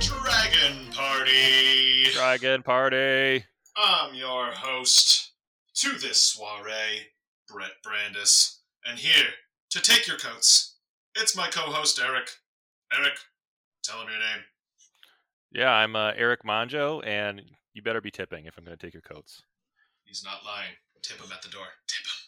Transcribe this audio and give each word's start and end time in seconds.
Dragon 0.00 0.92
Party. 0.92 2.04
Dragon 2.12 2.62
Party. 2.62 3.44
I'm 3.76 4.14
your 4.14 4.52
host 4.52 5.32
to 5.76 5.92
this 5.98 6.22
soiree, 6.22 7.08
Brett 7.48 7.72
Brandis, 7.82 8.60
and 8.84 8.98
here 8.98 9.28
to 9.70 9.80
take 9.80 10.06
your 10.06 10.18
coats, 10.18 10.76
it's 11.14 11.36
my 11.36 11.48
co-host 11.48 12.00
Eric. 12.04 12.28
Eric, 12.92 13.14
tell 13.82 14.00
him 14.02 14.08
your 14.08 14.18
name. 14.18 14.44
Yeah, 15.52 15.70
I'm 15.70 15.96
uh, 15.96 16.12
Eric 16.16 16.42
Monjo, 16.44 17.04
and 17.06 17.42
you 17.80 17.82
better 17.82 18.02
be 18.02 18.10
tipping 18.10 18.44
if 18.44 18.58
I'm 18.58 18.64
going 18.64 18.76
to 18.76 18.86
take 18.86 18.92
your 18.92 19.00
coats. 19.00 19.42
He's 20.04 20.22
not 20.22 20.44
lying. 20.44 20.72
Tip 21.02 21.18
him 21.18 21.32
at 21.32 21.40
the 21.40 21.48
door. 21.48 21.64
Tip 21.88 22.04
him. 22.04 22.20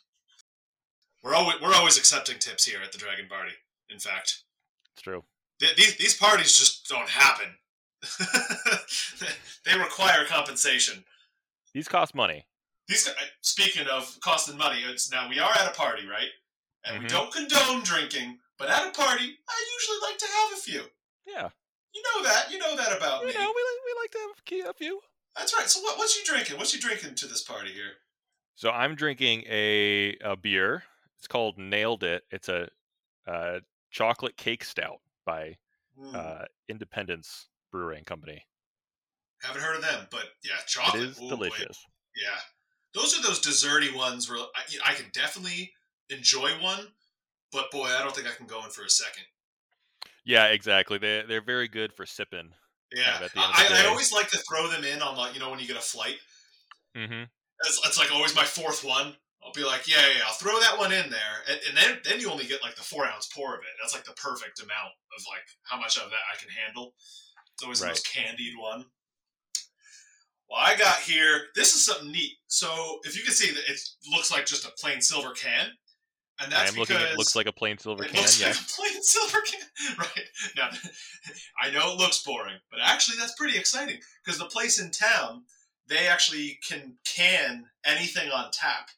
We're 1.23 1.34
always 1.34 1.60
we're 1.60 1.74
always 1.74 1.98
accepting 1.98 2.38
tips 2.38 2.65
here 2.65 2.79
at 2.83 2.91
the 2.91 2.97
Dragon 2.98 3.27
Party. 3.29 3.52
In 3.91 3.98
fact, 3.98 4.43
It's 4.95 5.02
true. 5.02 5.23
Th- 5.60 5.77
these 5.77 5.96
these 5.98 6.16
parties 6.16 6.59
just 6.59 6.88
don't 6.88 7.09
happen. 7.09 7.48
they 9.66 9.79
require 9.79 10.24
compensation. 10.24 11.05
These 11.74 11.87
cost 11.87 12.15
money. 12.15 12.46
These 12.88 13.09
speaking 13.43 13.87
of 13.88 14.19
costing 14.24 14.57
money, 14.57 14.80
it's 14.88 15.12
now 15.12 15.29
we 15.29 15.38
are 15.38 15.51
at 15.52 15.69
a 15.71 15.74
party, 15.79 16.07
right? 16.09 16.30
And 16.84 16.98
we 16.98 17.05
Mhm. 17.07 17.10
don't 17.10 17.32
condone 17.32 17.82
drinking, 17.84 18.38
but 18.59 18.69
at 18.71 18.88
a 18.88 18.91
party, 18.91 19.38
I 19.48 19.66
usually 19.79 19.98
like 20.10 20.19
to 20.19 20.27
have 20.27 20.52
a 20.55 20.57
few. 20.57 20.91
Yeah, 21.27 21.51
You 21.95 22.02
know 22.02 22.24
that. 22.24 22.51
You 22.51 22.59
know 22.59 22.74
that 22.74 22.96
about 22.96 23.21
you 23.21 23.29
me. 23.29 23.34
know, 23.34 23.41
we, 23.55 23.62
li- 23.62 23.82
we 23.87 24.01
like 24.01 24.10
to 24.12 24.19
have 24.19 24.71
a 24.71 24.73
few. 24.74 25.01
That's 25.37 25.55
right. 25.59 25.69
So 25.69 25.81
what, 25.81 25.99
what's 25.99 26.17
you 26.17 26.25
drinking? 26.25 26.59
What's 26.59 26.75
you 26.75 26.81
drinking 26.81 27.15
to 27.16 27.27
this 27.27 27.43
party 27.43 27.71
here? 27.71 27.93
So 28.55 28.71
I'm 28.71 28.95
drinking 28.95 29.45
a, 29.49 30.16
a 30.23 30.37
beer. 30.37 30.83
It's 31.19 31.27
called 31.27 31.59
Nailed 31.59 32.02
It. 32.05 32.23
It's 32.30 32.49
a, 32.49 32.69
uh 33.27 33.61
chocolate 33.91 34.37
cake 34.37 34.65
stout 34.65 35.01
by 35.27 35.57
Hmm, 35.99 36.16
uh, 36.16 36.45
Independence 36.69 37.49
Brewing 37.71 38.05
Company. 38.05 38.43
haven't 39.43 39.61
heard 39.63 39.77
of 39.77 39.83
them, 39.83 40.07
but 40.11 40.24
yeah, 40.43 40.55
chocolate. 40.66 41.02
is 41.11 41.19
Ooh, 41.19 41.29
boy. 41.29 41.29
delicious. 41.29 41.85
Yeah, 42.17 42.39
those 42.95 43.19
are 43.19 43.23
those 43.23 43.41
desserty 43.41 43.95
ones 43.95 44.30
where 44.30 44.39
I, 44.39 44.91
I 44.91 44.95
can 44.95 45.07
definitely 45.13 45.73
enjoy 46.09 46.51
one, 46.63 46.89
but 47.52 47.71
boy, 47.71 47.85
I 47.85 48.02
don't 48.02 48.15
think 48.17 48.27
I 48.27 48.33
can 48.35 48.46
go 48.46 48.65
in 48.65 48.71
for 48.71 48.85
a 48.85 48.91
second. 48.91 49.24
Yeah, 50.24 50.46
exactly. 50.46 50.99
They 50.99 51.23
they're 51.29 51.43
very 51.43 51.69
good 51.69 51.93
for 51.93 52.07
sipping. 52.07 52.55
Yeah, 52.95 53.16
end 53.16 53.24
of 53.24 53.32
I, 53.37 53.85
I 53.85 53.87
always 53.87 54.12
like 54.12 54.29
to 54.30 54.38
throw 54.38 54.68
them 54.68 54.85
in 54.85 55.02
on 55.02 55.16
like 55.16 55.35
you 55.35 55.40
know 55.40 55.51
when 55.51 55.60
you 55.60 55.66
get 55.66 55.76
a 55.76 55.80
flight. 55.80 56.16
Mm-hmm. 56.96 57.24
It's, 57.65 57.80
it's 57.87 57.99
like 57.99 58.12
always 58.12 58.34
my 58.34 58.45
fourth 58.45 58.84
one. 58.84 59.15
I'll 59.45 59.52
be 59.52 59.65
like, 59.65 59.88
yeah, 59.88 59.96
yeah, 60.02 60.18
yeah, 60.18 60.24
I'll 60.26 60.34
throw 60.34 60.59
that 60.60 60.79
one 60.79 60.93
in 60.93 61.10
there, 61.10 61.37
and, 61.49 61.59
and 61.68 61.76
then 61.76 61.99
then 62.04 62.21
you 62.21 62.30
only 62.30 62.46
get 62.46 62.62
like 62.62 62.76
the 62.76 62.82
four 62.82 63.07
ounce 63.07 63.29
pour 63.34 63.54
of 63.54 63.60
it. 63.60 63.74
That's 63.80 63.95
like 63.95 64.04
the 64.04 64.12
perfect 64.12 64.60
amount 64.60 64.94
of 65.16 65.25
like 65.28 65.47
how 65.65 65.78
much 65.78 65.97
of 65.97 66.10
that 66.10 66.26
I 66.32 66.38
can 66.38 66.49
handle. 66.50 66.94
It's 67.54 67.62
always 67.62 67.81
the 67.81 67.87
most 67.87 68.09
candied 68.09 68.54
one. 68.59 68.87
Well, 70.49 70.60
I 70.60 70.77
got 70.77 70.99
here. 70.99 71.47
This 71.54 71.75
is 71.75 71.84
something 71.84 72.12
neat. 72.12 72.37
So 72.47 72.99
if 73.04 73.16
you 73.16 73.25
can 73.25 73.32
see 73.32 73.50
that 73.50 73.71
it 73.71 73.81
looks 74.12 74.31
like 74.31 74.47
just 74.47 74.66
a 74.66 74.71
plain 74.78 75.00
silver 75.00 75.31
can, 75.31 75.71
and 76.41 76.53
I 76.53 76.59
that's 76.59 76.72
am 76.72 76.78
looking. 76.78 76.97
It 76.97 77.16
looks 77.19 77.37
like 77.37 77.47
a 77.47 77.53
plain 77.53 77.78
silver 77.78 78.05
it 78.05 78.11
can. 78.11 78.21
looks 78.21 78.41
Yeah. 78.41 78.49
like 78.49 78.56
a 78.56 78.65
plain 78.65 79.03
silver 79.03 79.41
can. 79.41 79.61
Right. 79.99 80.25
Now, 80.56 80.69
I 81.62 81.71
know 81.71 81.93
it 81.93 81.99
looks 81.99 82.22
boring, 82.22 82.56
but 82.71 82.81
actually 82.83 83.19
that's 83.19 83.34
pretty 83.34 83.59
exciting 83.59 83.99
because 84.25 84.39
the 84.39 84.47
place 84.47 84.81
in 84.81 84.91
town, 84.91 85.43
they 85.89 86.06
actually 86.09 86.59
can 86.66 86.94
can 87.05 87.65
anything 87.84 88.31
on 88.31 88.50
tap. 88.53 88.89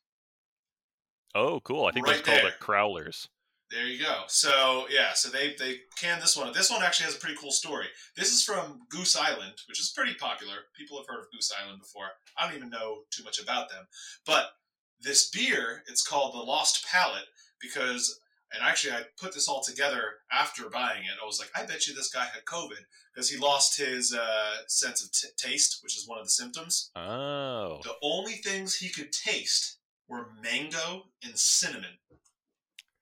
Oh, 1.35 1.61
cool. 1.61 1.87
I 1.87 1.91
think 1.93 2.07
Right 2.07 2.17
that's 2.17 2.27
called 2.27 2.43
there. 2.43 2.49
a 2.59 2.63
Crowlers. 2.65 3.29
There 3.71 3.87
you 3.87 3.99
go. 4.05 4.23
So 4.29 4.87
yeah, 4.91 5.15
so 5.15 5.31
they 5.31 5.55
they 5.59 5.79
can 5.99 6.21
this 6.21 6.37
one. 6.37 6.53
This 6.53 6.71
one 6.71 6.83
actually 6.83 7.07
has 7.07 7.17
a 7.17 7.19
pretty 7.19 7.37
cool 7.37 7.51
story. 7.51 7.87
This 8.17 8.33
is 8.33 8.45
from 8.45 8.83
Goose 8.89 9.17
Island, 9.17 9.55
which 9.69 9.81
is 9.81 9.93
pretty 9.97 10.15
popular. 10.15 10.55
People 10.77 10.99
have 10.99 11.07
heard 11.09 11.21
of 11.21 11.31
Goose 11.33 11.51
Island 11.61 11.81
before. 11.81 12.07
I 12.39 12.47
don't 12.47 12.57
even 12.57 12.71
know 12.71 12.99
too 13.11 13.25
much 13.25 13.41
about 13.43 13.71
them, 13.71 13.85
but 14.27 14.51
this 15.01 15.31
beer, 15.31 15.83
it's 15.87 16.07
called 16.07 16.35
the 16.35 16.39
Lost 16.39 16.85
Palate 16.91 17.27
because, 17.61 18.21
and 18.53 18.63
actually 18.63 18.93
I 18.93 19.03
put 19.21 19.35
this 19.35 19.49
all 19.49 19.63
together 19.63 20.03
after 20.33 20.69
buying 20.69 21.03
it. 21.03 21.19
I 21.23 21.27
was 21.27 21.39
like, 21.39 21.51
I 21.57 21.67
bet 21.67 21.87
you 21.87 21.95
this 21.95 22.13
guy 22.13 22.25
had 22.25 22.45
COVID 22.45 22.85
because 23.15 23.31
he 23.31 23.39
lost 23.39 23.79
his 23.79 24.15
uh, 24.15 24.57
sense 24.67 25.05
of 25.05 25.13
t- 25.13 25.29
taste, 25.37 25.79
which 25.83 25.97
is 25.97 26.09
one 26.09 26.19
of 26.19 26.25
the 26.25 26.31
symptoms. 26.31 26.91
Oh. 26.97 27.81
The 27.83 27.95
only 28.03 28.33
things 28.33 28.77
he 28.77 28.89
could 28.89 29.13
taste 29.13 29.79
were 30.09 30.29
mango 30.43 31.05
and 31.23 31.39
cinnamon. 31.39 31.99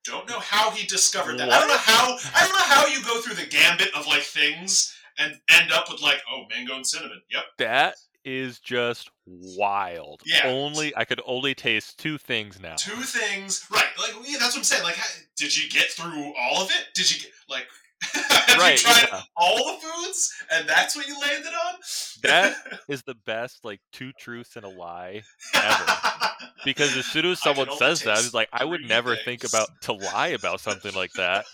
Don't 0.05 0.29
know 0.29 0.41
how 0.41 0.71
he 0.71 0.87
discovered 0.87 1.39
that. 1.39 1.51
I 1.51 1.61
don't 1.61 1.69
know 1.69 1.77
how. 1.77 2.17
I 2.35 2.41
don't 2.41 2.59
know 2.59 2.75
how 2.75 2.87
you 2.89 3.05
go 3.05 3.21
through 3.21 3.37
the 3.37 3.49
gambit 3.49 3.95
of 3.95 4.07
like 4.07 4.23
things 4.23 4.93
and 5.17 5.39
end 5.49 5.71
up 5.71 5.87
with 5.91 6.03
like, 6.03 6.21
oh, 6.31 6.45
mango 6.51 6.75
and 6.75 6.87
cinnamon. 6.87 7.23
Yep. 7.31 7.45
That 7.59 7.95
is 8.25 8.59
just 8.59 9.11
wild. 9.27 10.23
Yeah. 10.25 10.49
Only 10.49 10.95
I 10.97 11.05
could 11.05 11.21
only 11.27 11.55
taste 11.55 11.99
two 11.99 12.19
things 12.19 12.61
now. 12.61 12.77
Two 12.77 13.03
things. 13.03 13.67
Right. 13.71 13.85
Like 13.99 14.15
yeah, 14.27 14.39
that's 14.39 14.55
what 14.55 14.59
I'm 14.59 14.65
saying. 14.65 14.85
Like, 14.85 14.97
how, 14.97 15.21
did 15.37 15.57
you 15.57 15.69
get 15.71 15.91
through 15.91 16.33
all 16.39 16.63
of 16.63 16.71
it? 16.71 16.89
Did 16.95 17.11
you 17.11 17.21
get 17.21 17.31
like? 17.49 17.67
have 18.15 18.59
Right, 18.59 18.73
you 18.73 18.91
tried 18.91 19.09
yeah. 19.13 19.21
all 19.37 19.57
the 19.57 19.79
foods 19.81 20.35
and 20.53 20.69
that's 20.69 20.97
what 20.97 21.07
you 21.07 21.19
landed 21.21 21.53
on? 21.53 21.75
That 22.23 22.55
is 22.89 23.03
the 23.03 23.15
best 23.15 23.65
like 23.65 23.81
two 23.93 24.13
truths 24.19 24.57
and 24.57 24.65
a 24.65 24.69
lie 24.69 25.23
ever. 25.55 25.93
Because 26.65 26.97
as 26.97 27.07
soon 27.07 27.27
as 27.27 27.41
someone 27.41 27.69
says 27.77 28.03
that, 28.03 28.17
I 28.17 28.19
taste 28.19 28.19
was 28.19 28.35
like, 28.35 28.49
I 28.53 28.65
would 28.65 28.83
never 28.83 29.17
think 29.17 29.43
about 29.43 29.69
to 29.83 29.95
lie 29.95 30.29
about 30.29 30.61
something 30.61 30.95
like 30.95 31.13
that. 31.15 31.45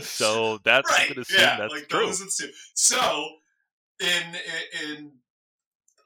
so 0.00 0.58
that's 0.64 0.90
right. 0.90 1.08
Gonna 1.08 1.20
assume 1.20 1.40
yeah, 1.40 1.56
that's 1.58 1.72
like 1.72 1.88
true. 1.88 2.06
two. 2.10 2.48
So, 2.72 3.28
in 4.00 4.36
in 4.88 5.12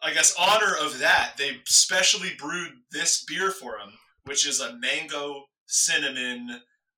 I 0.02 0.12
guess 0.12 0.34
honor 0.38 0.74
of 0.80 0.98
that, 1.00 1.32
they 1.38 1.58
specially 1.66 2.30
brewed 2.38 2.72
this 2.92 3.24
beer 3.24 3.50
for 3.50 3.78
him, 3.78 3.90
which 4.24 4.46
is 4.46 4.60
a 4.60 4.76
mango 4.76 5.44
cinnamon. 5.66 6.48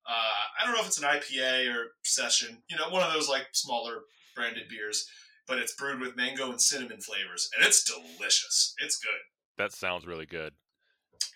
Uh, 0.07 0.13
I 0.61 0.65
don't 0.65 0.75
know 0.75 0.81
if 0.81 0.87
it's 0.87 1.01
an 1.01 1.09
IPA 1.09 1.75
or 1.75 1.93
session. 2.05 2.63
You 2.69 2.77
know, 2.77 2.89
one 2.91 3.03
of 3.03 3.13
those 3.13 3.29
like 3.29 3.47
smaller 3.53 4.01
branded 4.35 4.69
beers, 4.69 5.09
but 5.47 5.59
it's 5.59 5.75
brewed 5.75 6.01
with 6.01 6.17
mango 6.17 6.51
and 6.51 6.61
cinnamon 6.61 7.01
flavors, 7.01 7.49
and 7.57 7.67
it's 7.67 7.85
delicious. 7.85 8.75
It's 8.79 8.99
good. 8.99 9.21
That 9.57 9.73
sounds 9.73 10.07
really 10.07 10.27
good. 10.27 10.53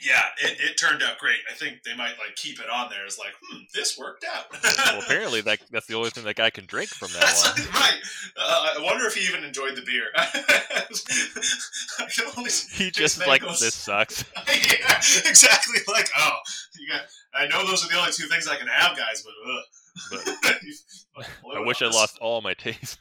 Yeah, 0.05 0.21
it, 0.39 0.59
it 0.61 0.77
turned 0.77 1.03
out 1.03 1.17
great. 1.19 1.39
I 1.51 1.55
think 1.55 1.83
they 1.83 1.95
might 1.97 2.19
like 2.19 2.37
keep 2.37 2.61
it 2.61 2.69
on 2.69 2.91
there 2.91 3.07
as 3.07 3.19
like, 3.19 3.33
hmm, 3.43 3.61
this 3.75 3.97
worked 3.99 4.25
out. 4.25 4.45
Well, 4.53 5.01
apparently 5.03 5.41
that 5.43 5.61
that's 5.71 5.87
the 5.87 5.95
only 5.95 6.11
thing 6.11 6.25
that 6.25 6.37
guy 6.37 6.51
can 6.51 6.67
drink 6.67 6.91
from 6.91 7.09
that 7.13 7.21
That's 7.21 7.47
on. 7.49 7.55
right. 7.81 7.95
Uh, 8.37 8.69
I 8.79 8.83
wonder 8.83 9.07
if 9.07 9.15
he 9.15 9.27
even 9.27 9.45
enjoyed 9.45 9.77
the 9.77 9.83
beer. 9.83 10.07
He 12.73 12.91
just 12.91 13.19
like 13.27 13.43
mangoes. 13.43 13.61
this 13.61 13.75
sucks. 13.75 14.25
yeah, 14.49 14.97
exactly. 15.29 15.79
Like, 15.89 16.09
oh, 16.19 16.33
you 16.79 16.89
got, 16.89 17.03
I 17.35 17.47
know 17.47 17.67
those 17.67 17.85
are 17.85 17.89
the 17.89 17.99
only 17.99 18.13
two 18.13 18.27
things 18.27 18.47
I 18.49 18.57
can 18.57 18.67
have, 18.67 18.97
guys, 18.97 19.23
but, 19.25 19.33
ugh. 19.51 19.65
Like, 21.17 21.29
I 21.57 21.61
wish 21.61 21.83
I 21.83 21.87
lost 21.87 22.19
all 22.21 22.41
my 22.41 22.55
taste. 22.55 22.99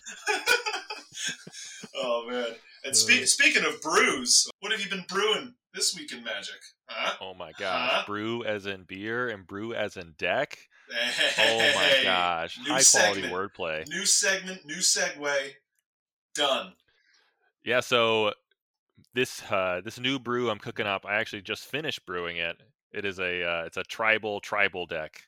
oh 1.95 2.27
man! 2.29 2.45
And 2.85 2.95
spe- 2.95 3.23
Uh. 3.23 3.25
speaking 3.25 3.65
of 3.65 3.81
brews, 3.81 4.47
what 4.59 4.71
have 4.71 4.81
you 4.81 4.89
been 4.89 5.05
brewing 5.09 5.55
this 5.73 5.95
week 5.95 6.11
in 6.11 6.23
Magic? 6.23 6.55
Huh? 6.87 7.15
Oh 7.21 7.33
my 7.33 7.51
gosh. 7.57 7.91
Huh? 7.91 8.03
Brew 8.05 8.43
as 8.43 8.65
in 8.65 8.83
beer 8.83 9.29
and 9.29 9.45
brew 9.47 9.73
as 9.73 9.97
in 9.97 10.13
deck. 10.17 10.57
Oh 11.39 11.71
my 11.75 11.99
gosh. 12.03 12.57
High 12.65 12.83
quality 12.83 13.23
wordplay. 13.23 13.87
New 13.87 14.05
segment, 14.05 14.65
new 14.65 14.75
segue. 14.77 15.33
Done. 16.35 16.73
Yeah, 17.63 17.79
so 17.79 18.33
this 19.13 19.41
uh, 19.51 19.81
this 19.83 19.99
new 19.99 20.19
brew 20.19 20.49
I'm 20.49 20.59
cooking 20.59 20.85
up, 20.87 21.05
I 21.05 21.15
actually 21.15 21.41
just 21.41 21.65
finished 21.65 22.05
brewing 22.05 22.37
it. 22.37 22.57
It 22.91 23.05
is 23.05 23.19
a 23.19 23.43
uh, 23.43 23.63
it's 23.65 23.77
a 23.77 23.83
tribal 23.83 24.39
tribal 24.41 24.85
deck. 24.85 25.21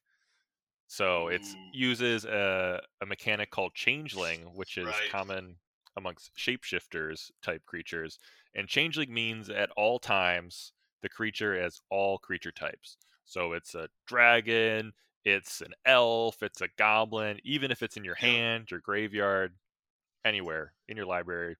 So 0.87 1.29
it 1.29 1.41
uses 1.73 2.25
a, 2.25 2.79
a 3.01 3.05
mechanic 3.07 3.49
called 3.49 3.73
changeling, 3.73 4.41
which 4.53 4.77
is 4.77 4.85
Right. 4.85 5.09
common 5.11 5.55
amongst 5.97 6.35
shapeshifters 6.37 7.31
type 7.41 7.65
creatures. 7.65 8.19
And 8.55 8.67
changeling 8.67 9.13
means 9.13 9.49
at 9.49 9.69
all 9.75 9.99
times 9.99 10.71
the 11.01 11.09
creature 11.09 11.61
has 11.61 11.81
all 11.89 12.17
creature 12.17 12.51
types. 12.51 12.97
So 13.25 13.53
it's 13.53 13.75
a 13.75 13.89
dragon, 14.07 14.93
it's 15.25 15.61
an 15.61 15.73
elf, 15.85 16.41
it's 16.41 16.61
a 16.61 16.69
goblin, 16.77 17.39
even 17.43 17.71
if 17.71 17.83
it's 17.83 17.97
in 17.97 18.03
your 18.03 18.15
hand, 18.15 18.71
your 18.71 18.79
graveyard, 18.79 19.53
anywhere 20.23 20.73
in 20.87 20.95
your 20.95 21.05
library. 21.05 21.57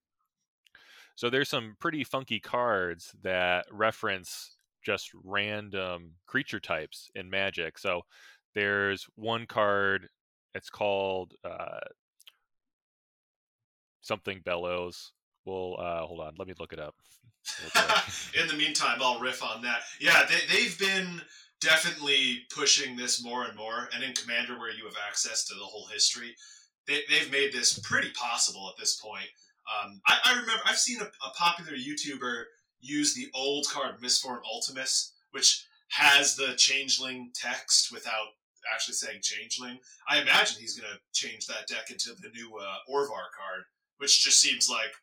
So 1.15 1.30
there's 1.30 1.50
some 1.50 1.75
pretty 1.80 2.03
funky 2.03 2.39
cards 2.39 3.13
that 3.24 3.65
reference 3.71 4.57
just 4.83 5.12
random 5.24 6.12
creature 6.27 6.59
types 6.59 7.09
in 7.15 7.30
Magic. 7.30 7.77
So 7.77 8.01
there's 8.53 9.07
one 9.15 9.47
card. 9.47 10.09
It's 10.53 10.69
called 10.69 11.33
uh, 11.44 11.80
something 14.01 14.42
bellows. 14.45 15.12
We'll 15.45 15.77
uh, 15.80 16.06
hold 16.06 16.21
on. 16.21 16.33
Let 16.38 16.47
me 16.47 16.53
look 16.59 16.74
it 16.74 16.80
up. 16.80 16.95
In 18.42 18.47
the 18.47 18.56
meantime, 18.56 18.97
I'll 19.01 19.19
riff 19.19 19.44
on 19.44 19.62
that. 19.62 19.81
Yeah, 20.00 20.25
they, 20.27 20.53
they've 20.53 20.77
been 20.80 21.21
definitely 21.62 22.39
pushing 22.53 22.95
this 22.95 23.24
more 23.24 23.45
and 23.45 23.56
more. 23.56 23.89
And 23.94 24.03
in 24.03 24.13
Commander, 24.13 24.57
where 24.59 24.71
you 24.71 24.86
have 24.86 24.97
access 25.07 25.45
to 25.45 25.53
the 25.53 25.63
whole 25.63 25.88
history, 25.88 26.36
they, 26.88 27.01
they've 27.09 27.31
made 27.31 27.53
this 27.53 27.80
pretty 27.80 28.09
possible 28.12 28.69
at 28.69 28.80
this 28.80 28.95
point. 28.95 29.27
Um, 29.65 30.01
I, 30.07 30.18
I, 30.25 30.31
remember 30.31 30.62
I've 30.65 30.77
seen 30.77 31.01
a, 31.01 31.06
a, 31.06 31.31
popular 31.36 31.71
YouTuber 31.71 32.44
use 32.81 33.15
the 33.15 33.27
old 33.33 33.65
card 33.68 34.00
Mistform 34.00 34.39
Ultimus, 34.45 35.13
which 35.31 35.65
has 35.89 36.36
the 36.36 36.53
changeling 36.56 37.31
text 37.33 37.92
without 37.92 38.27
actually 38.71 38.94
saying 38.94 39.19
changeling. 39.24 39.80
I 40.07 40.21
imagine 40.21 40.57
he's 40.59 40.77
going 40.80 40.92
to 40.92 41.00
change 41.13 41.47
that 41.47 41.68
deck 41.68 41.89
into 41.89 42.12
the 42.21 42.30
new 42.30 42.56
uh, 42.57 42.77
Orvar 42.92 43.30
card, 43.36 43.63
which 43.97 44.24
just 44.24 44.39
seems 44.39 44.69
like 44.69 44.94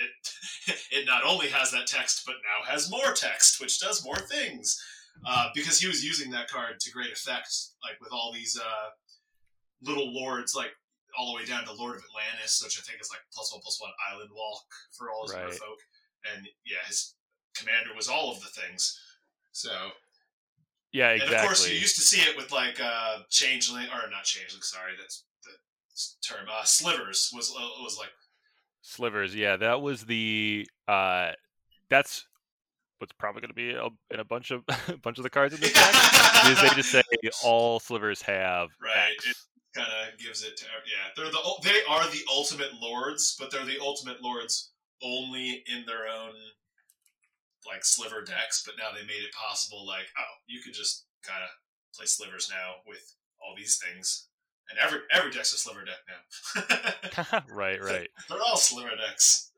it. 0.00 0.76
it 0.92 1.06
not 1.06 1.22
only 1.24 1.48
has 1.48 1.70
that 1.72 1.86
text, 1.86 2.22
but 2.26 2.36
now 2.42 2.70
has 2.70 2.90
more 2.90 3.12
text, 3.12 3.60
which 3.60 3.80
does 3.80 4.04
more 4.04 4.18
things. 4.18 4.80
Uh, 5.26 5.48
because 5.54 5.78
he 5.78 5.86
was 5.86 6.04
using 6.04 6.30
that 6.30 6.48
card 6.48 6.80
to 6.80 6.90
great 6.90 7.12
effect, 7.12 7.52
like 7.84 8.00
with 8.00 8.12
all 8.12 8.32
these 8.32 8.58
uh, 8.58 8.88
little 9.82 10.12
lords, 10.14 10.54
like 10.54 10.70
all 11.18 11.32
the 11.32 11.36
way 11.36 11.44
down 11.44 11.64
to 11.64 11.72
Lord 11.72 11.96
of 11.96 12.04
Atlantis, 12.08 12.60
which 12.64 12.78
I 12.78 12.82
think 12.82 13.00
is 13.02 13.10
like 13.10 13.20
plus 13.32 13.52
one 13.52 13.60
plus 13.60 13.80
one 13.80 13.90
island 14.10 14.30
walk 14.34 14.62
for 14.96 15.10
all 15.10 15.22
his 15.22 15.34
right. 15.34 15.52
folk. 15.52 15.78
And 16.32 16.46
yeah, 16.64 16.80
his 16.86 17.14
commander 17.54 17.90
was 17.94 18.08
all 18.08 18.32
of 18.32 18.40
the 18.40 18.48
things. 18.48 18.98
So 19.52 19.70
yeah, 20.92 21.10
exactly. 21.10 21.36
And 21.36 21.44
of 21.44 21.48
course, 21.48 21.68
you 21.68 21.78
used 21.78 21.96
to 21.96 22.02
see 22.02 22.20
it 22.20 22.36
with 22.36 22.50
like 22.52 22.80
uh, 22.82 23.18
changeling 23.30 23.86
or 23.86 24.10
not 24.10 24.24
changeling. 24.24 24.62
Sorry, 24.62 24.92
that's 24.98 25.24
the 25.44 25.52
term. 26.26 26.46
Uh, 26.50 26.64
slivers 26.64 27.30
was 27.34 27.50
uh, 27.50 27.82
was 27.82 27.96
like 27.98 28.10
slivers. 28.82 29.34
Yeah, 29.34 29.56
that 29.56 29.80
was 29.82 30.04
the. 30.04 30.66
Uh, 30.88 31.32
that's 31.88 32.26
what's 32.98 33.12
probably 33.12 33.40
going 33.40 33.50
to 33.50 33.54
be 33.54 33.70
in 33.70 34.20
a 34.20 34.24
bunch 34.24 34.50
of 34.50 34.62
a 34.88 34.96
bunch 35.02 35.18
of 35.18 35.24
the 35.24 35.30
cards 35.30 35.54
in 35.54 35.60
this 35.60 35.72
deck. 35.72 35.94
is 36.46 36.60
they 36.60 36.68
just 36.76 36.90
say 36.90 37.02
all 37.44 37.80
slivers 37.80 38.22
have 38.22 38.68
right. 38.82 39.14
X. 39.16 39.26
It 39.26 39.78
kind 39.78 39.88
of 39.88 40.18
gives 40.18 40.42
it 40.42 40.56
to 40.58 40.64
yeah. 40.64 41.10
They're 41.16 41.32
the 41.32 41.40
they 41.64 41.80
are 41.88 42.10
the 42.10 42.22
ultimate 42.30 42.74
lords, 42.80 43.36
but 43.38 43.50
they're 43.50 43.64
the 43.64 43.80
ultimate 43.80 44.22
lords 44.22 44.72
only 45.02 45.64
in 45.66 45.84
their 45.86 46.06
own 46.06 46.34
like 47.66 47.84
sliver 47.84 48.22
decks, 48.22 48.62
but 48.64 48.74
now 48.78 48.88
they 48.92 49.06
made 49.06 49.22
it 49.22 49.32
possible. 49.32 49.86
Like, 49.86 50.08
oh, 50.18 50.34
you 50.46 50.60
could 50.62 50.74
just 50.74 51.06
kind 51.22 51.42
of 51.42 51.50
play 51.94 52.06
slivers 52.06 52.50
now 52.50 52.80
with 52.86 53.14
all 53.40 53.54
these 53.56 53.78
things, 53.78 54.28
and 54.70 54.78
every 54.78 55.00
every 55.12 55.30
deck's 55.30 55.52
a 55.52 55.58
sliver 55.58 55.84
deck 55.84 55.98
now. 56.08 57.42
right, 57.54 57.82
right. 57.82 58.08
They're 58.28 58.38
all 58.46 58.56
sliver 58.56 58.90
decks. 58.96 59.50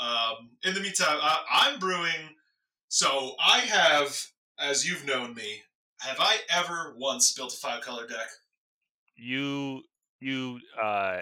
Um, 0.00 0.50
in 0.64 0.74
the 0.74 0.80
meantime, 0.80 1.18
I, 1.20 1.40
I'm 1.50 1.78
brewing. 1.78 2.36
So 2.88 3.34
I 3.38 3.60
have, 3.60 4.18
as 4.58 4.88
you've 4.88 5.06
known 5.06 5.34
me, 5.34 5.62
have 6.00 6.16
I 6.18 6.38
ever 6.50 6.94
once 6.98 7.32
built 7.32 7.52
a 7.52 7.56
five 7.56 7.82
color 7.82 8.06
deck? 8.06 8.28
You 9.16 9.82
you 10.20 10.60
uh 10.82 11.18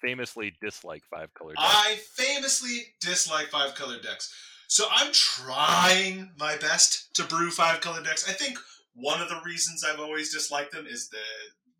famously 0.00 0.56
dislike 0.60 1.02
five 1.10 1.32
color 1.34 1.54
decks. 1.54 1.66
I 1.66 1.98
famously 2.14 2.94
dislike 3.00 3.48
five 3.48 3.74
color 3.74 4.00
decks. 4.00 4.32
So 4.68 4.86
I'm 4.90 5.10
trying 5.12 6.30
my 6.38 6.56
best 6.58 7.14
to 7.14 7.24
brew 7.24 7.50
five 7.50 7.80
color 7.80 8.02
decks. 8.02 8.28
I 8.28 8.32
think 8.32 8.58
one 8.94 9.20
of 9.22 9.28
the 9.28 9.40
reasons 9.44 9.82
I've 9.82 10.00
always 10.00 10.32
disliked 10.32 10.72
them 10.72 10.86
is 10.86 11.08
the 11.08 11.18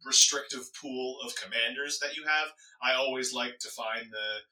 restrictive 0.08 0.68
pool 0.74 1.18
of 1.24 1.36
commanders 1.36 2.00
that 2.00 2.16
you 2.16 2.24
have. 2.24 2.48
I 2.82 2.94
always 2.94 3.32
like 3.32 3.58
to 3.60 3.68
find 3.68 4.10
the 4.10 4.42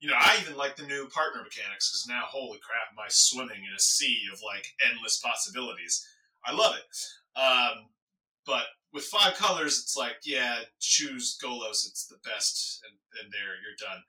you 0.00 0.10
know, 0.10 0.16
I 0.18 0.36
even 0.40 0.56
like 0.56 0.76
the 0.76 0.86
new 0.86 1.08
partner 1.08 1.42
mechanics 1.42 1.90
because 1.90 2.06
now, 2.06 2.24
holy 2.28 2.58
crap, 2.58 2.92
am 2.92 2.98
I 2.98 3.08
swimming 3.08 3.64
in 3.64 3.74
a 3.74 3.80
sea 3.80 4.24
of 4.32 4.40
like 4.44 4.66
endless 4.88 5.20
possibilities. 5.24 6.06
I 6.44 6.52
love 6.52 6.76
it. 6.76 7.40
Um, 7.40 7.86
but 8.44 8.64
with 8.92 9.04
five 9.04 9.34
colors, 9.34 9.80
it's 9.82 9.96
like, 9.96 10.16
yeah, 10.24 10.58
choose 10.80 11.38
Golos, 11.42 11.86
it's 11.86 12.06
the 12.06 12.18
best, 12.24 12.82
and, 12.84 12.96
and 13.22 13.32
there, 13.32 13.56
you're 13.60 13.76
done. 13.80 14.02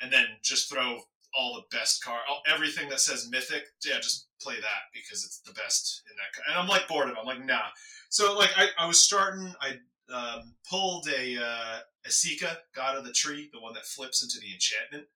And 0.00 0.12
then 0.12 0.26
just 0.42 0.70
throw 0.70 0.98
all 1.34 1.54
the 1.54 1.76
best 1.76 2.04
card, 2.04 2.20
everything 2.46 2.88
that 2.88 3.00
says 3.00 3.28
mythic. 3.30 3.64
Yeah, 3.84 3.96
just 3.96 4.28
play 4.40 4.56
that 4.56 4.90
because 4.92 5.24
it's 5.24 5.40
the 5.40 5.52
best 5.52 6.02
in 6.10 6.16
that. 6.16 6.50
And 6.50 6.58
I'm 6.58 6.68
like 6.68 6.88
bored 6.88 7.08
of. 7.08 7.14
It. 7.14 7.18
I'm 7.20 7.26
like 7.26 7.44
nah. 7.44 7.70
So 8.10 8.36
like 8.36 8.50
I, 8.56 8.68
I 8.78 8.86
was 8.86 8.98
starting. 8.98 9.54
I 9.60 9.78
um, 10.12 10.54
pulled 10.68 11.08
a 11.08 11.36
uh, 11.36 11.78
Esika, 12.08 12.56
God 12.74 12.96
of 12.96 13.04
the 13.04 13.12
Tree, 13.12 13.50
the 13.52 13.60
one 13.60 13.74
that 13.74 13.86
flips 13.86 14.22
into 14.22 14.38
the 14.40 14.52
enchantment. 14.52 15.08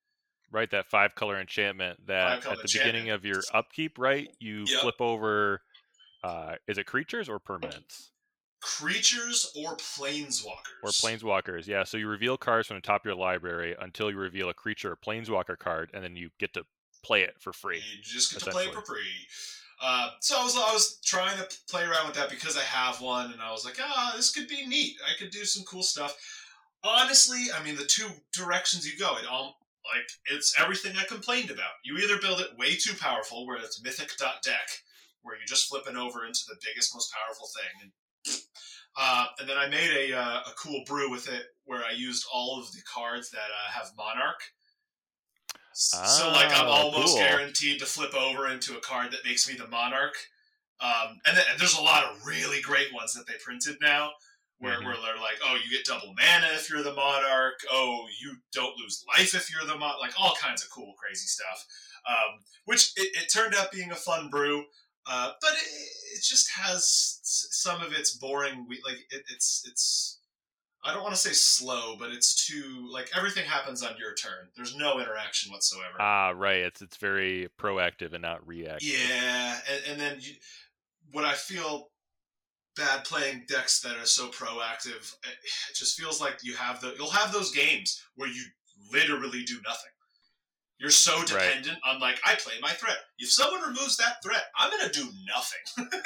Right, 0.50 0.70
that 0.70 0.86
five 0.86 1.14
color 1.14 1.40
enchantment 1.40 2.06
that 2.06 2.42
color 2.42 2.52
at 2.52 2.58
the 2.58 2.62
enchantment. 2.62 2.72
beginning 2.72 3.10
of 3.10 3.24
your 3.24 3.42
upkeep, 3.52 3.98
right? 3.98 4.28
You 4.38 4.64
yep. 4.66 4.80
flip 4.80 5.00
over. 5.00 5.60
Uh, 6.22 6.54
is 6.66 6.78
it 6.78 6.86
creatures 6.86 7.28
or 7.28 7.38
permanents? 7.38 8.10
creatures 8.66 9.52
or 9.56 9.76
planeswalkers. 9.76 10.82
Or 10.82 10.90
planeswalkers, 10.90 11.66
yeah. 11.66 11.84
So 11.84 11.96
you 11.96 12.08
reveal 12.08 12.36
cards 12.36 12.66
from 12.66 12.76
the 12.76 12.80
top 12.80 13.02
of 13.02 13.04
your 13.04 13.14
library 13.14 13.76
until 13.78 14.10
you 14.10 14.16
reveal 14.16 14.48
a 14.48 14.54
creature 14.54 14.92
or 14.92 14.96
planeswalker 14.96 15.58
card, 15.58 15.90
and 15.94 16.02
then 16.02 16.16
you 16.16 16.30
get 16.38 16.52
to 16.54 16.64
play 17.04 17.22
it 17.22 17.34
for 17.38 17.52
free. 17.52 17.76
You 17.76 18.02
just 18.02 18.32
get 18.32 18.42
to 18.42 18.50
play 18.50 18.64
it 18.64 18.74
for 18.74 18.82
free. 18.82 19.00
Uh, 19.82 20.10
so 20.20 20.38
I 20.38 20.44
was 20.44 20.56
I 20.56 20.72
was 20.72 20.98
trying 21.04 21.36
to 21.36 21.46
play 21.68 21.82
around 21.82 22.06
with 22.06 22.16
that 22.16 22.30
because 22.30 22.56
I 22.56 22.62
have 22.62 23.00
one, 23.00 23.32
and 23.32 23.42
I 23.42 23.52
was 23.52 23.64
like, 23.64 23.76
ah, 23.80 24.12
this 24.16 24.32
could 24.32 24.48
be 24.48 24.66
neat. 24.66 24.96
I 25.06 25.18
could 25.18 25.30
do 25.30 25.44
some 25.44 25.64
cool 25.64 25.82
stuff. 25.82 26.16
Honestly, 26.82 27.46
I 27.54 27.62
mean, 27.62 27.76
the 27.76 27.84
two 27.84 28.08
directions 28.32 28.86
you 28.90 28.98
go, 28.98 29.16
it 29.18 29.26
all 29.26 29.58
like 29.94 30.08
it's 30.32 30.54
everything 30.58 30.96
I 30.96 31.04
complained 31.04 31.50
about. 31.50 31.78
You 31.84 31.98
either 31.98 32.20
build 32.20 32.40
it 32.40 32.58
way 32.58 32.74
too 32.76 32.94
powerful, 32.98 33.46
where 33.46 33.56
it's 33.56 33.82
mythic 33.82 34.12
deck, 34.16 34.68
where 35.22 35.36
you're 35.36 35.46
just 35.46 35.68
flipping 35.68 35.96
over 35.96 36.26
into 36.26 36.40
the 36.48 36.56
biggest, 36.64 36.94
most 36.94 37.12
powerful 37.12 37.48
thing, 37.54 37.82
and 37.82 37.92
uh, 38.96 39.26
and 39.38 39.48
then 39.48 39.58
I 39.58 39.68
made 39.68 39.90
a, 39.90 40.16
uh, 40.16 40.40
a 40.46 40.52
cool 40.56 40.82
brew 40.86 41.10
with 41.10 41.28
it 41.28 41.44
where 41.64 41.84
I 41.84 41.92
used 41.92 42.24
all 42.32 42.58
of 42.58 42.72
the 42.72 42.80
cards 42.82 43.30
that 43.30 43.38
uh, 43.38 43.72
have 43.72 43.92
Monarch. 43.96 44.40
Ah, 45.94 46.04
so 46.06 46.28
like 46.28 46.50
I'm 46.52 46.68
ah, 46.68 46.84
almost 46.84 47.16
cool. 47.16 47.18
guaranteed 47.18 47.80
to 47.80 47.86
flip 47.86 48.14
over 48.14 48.48
into 48.48 48.76
a 48.76 48.80
card 48.80 49.12
that 49.12 49.24
makes 49.24 49.48
me 49.48 49.54
the 49.54 49.68
Monarch. 49.68 50.14
Um, 50.80 51.18
and, 51.26 51.36
then, 51.36 51.44
and, 51.50 51.60
there's 51.60 51.78
a 51.78 51.82
lot 51.82 52.04
of 52.04 52.26
really 52.26 52.60
great 52.60 52.92
ones 52.92 53.14
that 53.14 53.26
they 53.26 53.32
printed 53.42 53.76
now, 53.80 54.10
where, 54.58 54.74
mm-hmm. 54.74 54.84
where 54.84 54.96
they're 54.96 55.16
like, 55.16 55.38
oh, 55.42 55.54
you 55.54 55.74
get 55.74 55.86
double 55.86 56.14
mana 56.14 56.52
if 56.54 56.68
you're 56.68 56.82
the 56.82 56.94
Monarch. 56.94 57.58
Oh, 57.70 58.04
you 58.20 58.36
don't 58.52 58.78
lose 58.78 59.02
life 59.08 59.34
if 59.34 59.50
you're 59.50 59.66
the 59.66 59.78
Monarch. 59.78 60.00
Like 60.00 60.20
all 60.20 60.34
kinds 60.40 60.62
of 60.62 60.70
cool, 60.70 60.94
crazy 60.98 61.26
stuff. 61.26 61.66
Um, 62.08 62.40
which 62.66 62.92
it, 62.96 63.08
it, 63.14 63.32
turned 63.32 63.54
out 63.54 63.72
being 63.72 63.90
a 63.90 63.96
fun 63.96 64.28
brew. 64.28 64.64
Uh, 65.06 65.32
but 65.40 65.52
it, 65.52 66.16
it, 66.16 66.22
just 66.22 66.50
has 66.50 67.20
some 67.22 67.80
of 67.80 67.92
its 67.92 68.16
boring. 68.16 68.66
Like 68.84 68.98
it, 69.10 69.22
it's 69.32 69.62
it's. 69.66 70.18
I 70.86 70.94
don't 70.94 71.02
want 71.02 71.14
to 71.14 71.20
say 71.20 71.32
slow, 71.32 71.96
but 71.98 72.10
it's 72.10 72.46
too 72.46 72.88
like 72.90 73.10
everything 73.16 73.44
happens 73.44 73.82
on 73.82 73.96
your 73.98 74.14
turn. 74.14 74.48
There's 74.56 74.76
no 74.76 75.00
interaction 75.00 75.52
whatsoever. 75.52 76.00
Ah, 76.00 76.32
right. 76.36 76.60
It's 76.60 76.80
it's 76.80 76.96
very 76.96 77.48
proactive 77.60 78.12
and 78.12 78.22
not 78.22 78.46
reactive. 78.46 78.88
Yeah, 78.88 79.58
and, 79.70 79.82
and 79.90 80.00
then 80.00 80.18
you, 80.20 80.34
what 81.12 81.24
I 81.24 81.32
feel 81.32 81.88
bad 82.76 83.04
playing 83.04 83.44
decks 83.48 83.80
that 83.80 83.96
are 83.96 84.06
so 84.06 84.28
proactive, 84.28 85.14
it 85.24 85.74
just 85.74 85.98
feels 85.98 86.20
like 86.20 86.38
you 86.42 86.54
have 86.54 86.80
the 86.80 86.94
you'll 86.96 87.10
have 87.10 87.32
those 87.32 87.50
games 87.52 88.00
where 88.14 88.28
you 88.28 88.44
literally 88.92 89.42
do 89.42 89.56
nothing. 89.64 89.90
You're 90.78 90.90
so 90.90 91.22
dependent 91.24 91.78
right. 91.84 91.94
on 91.94 92.00
like 92.00 92.20
I 92.24 92.34
play 92.34 92.54
my 92.60 92.70
threat. 92.70 92.98
If 93.18 93.30
someone 93.30 93.62
removes 93.62 93.96
that 93.96 94.22
threat, 94.22 94.44
I'm 94.56 94.70
gonna 94.70 94.92
do 94.92 95.08
nothing, 95.26 95.88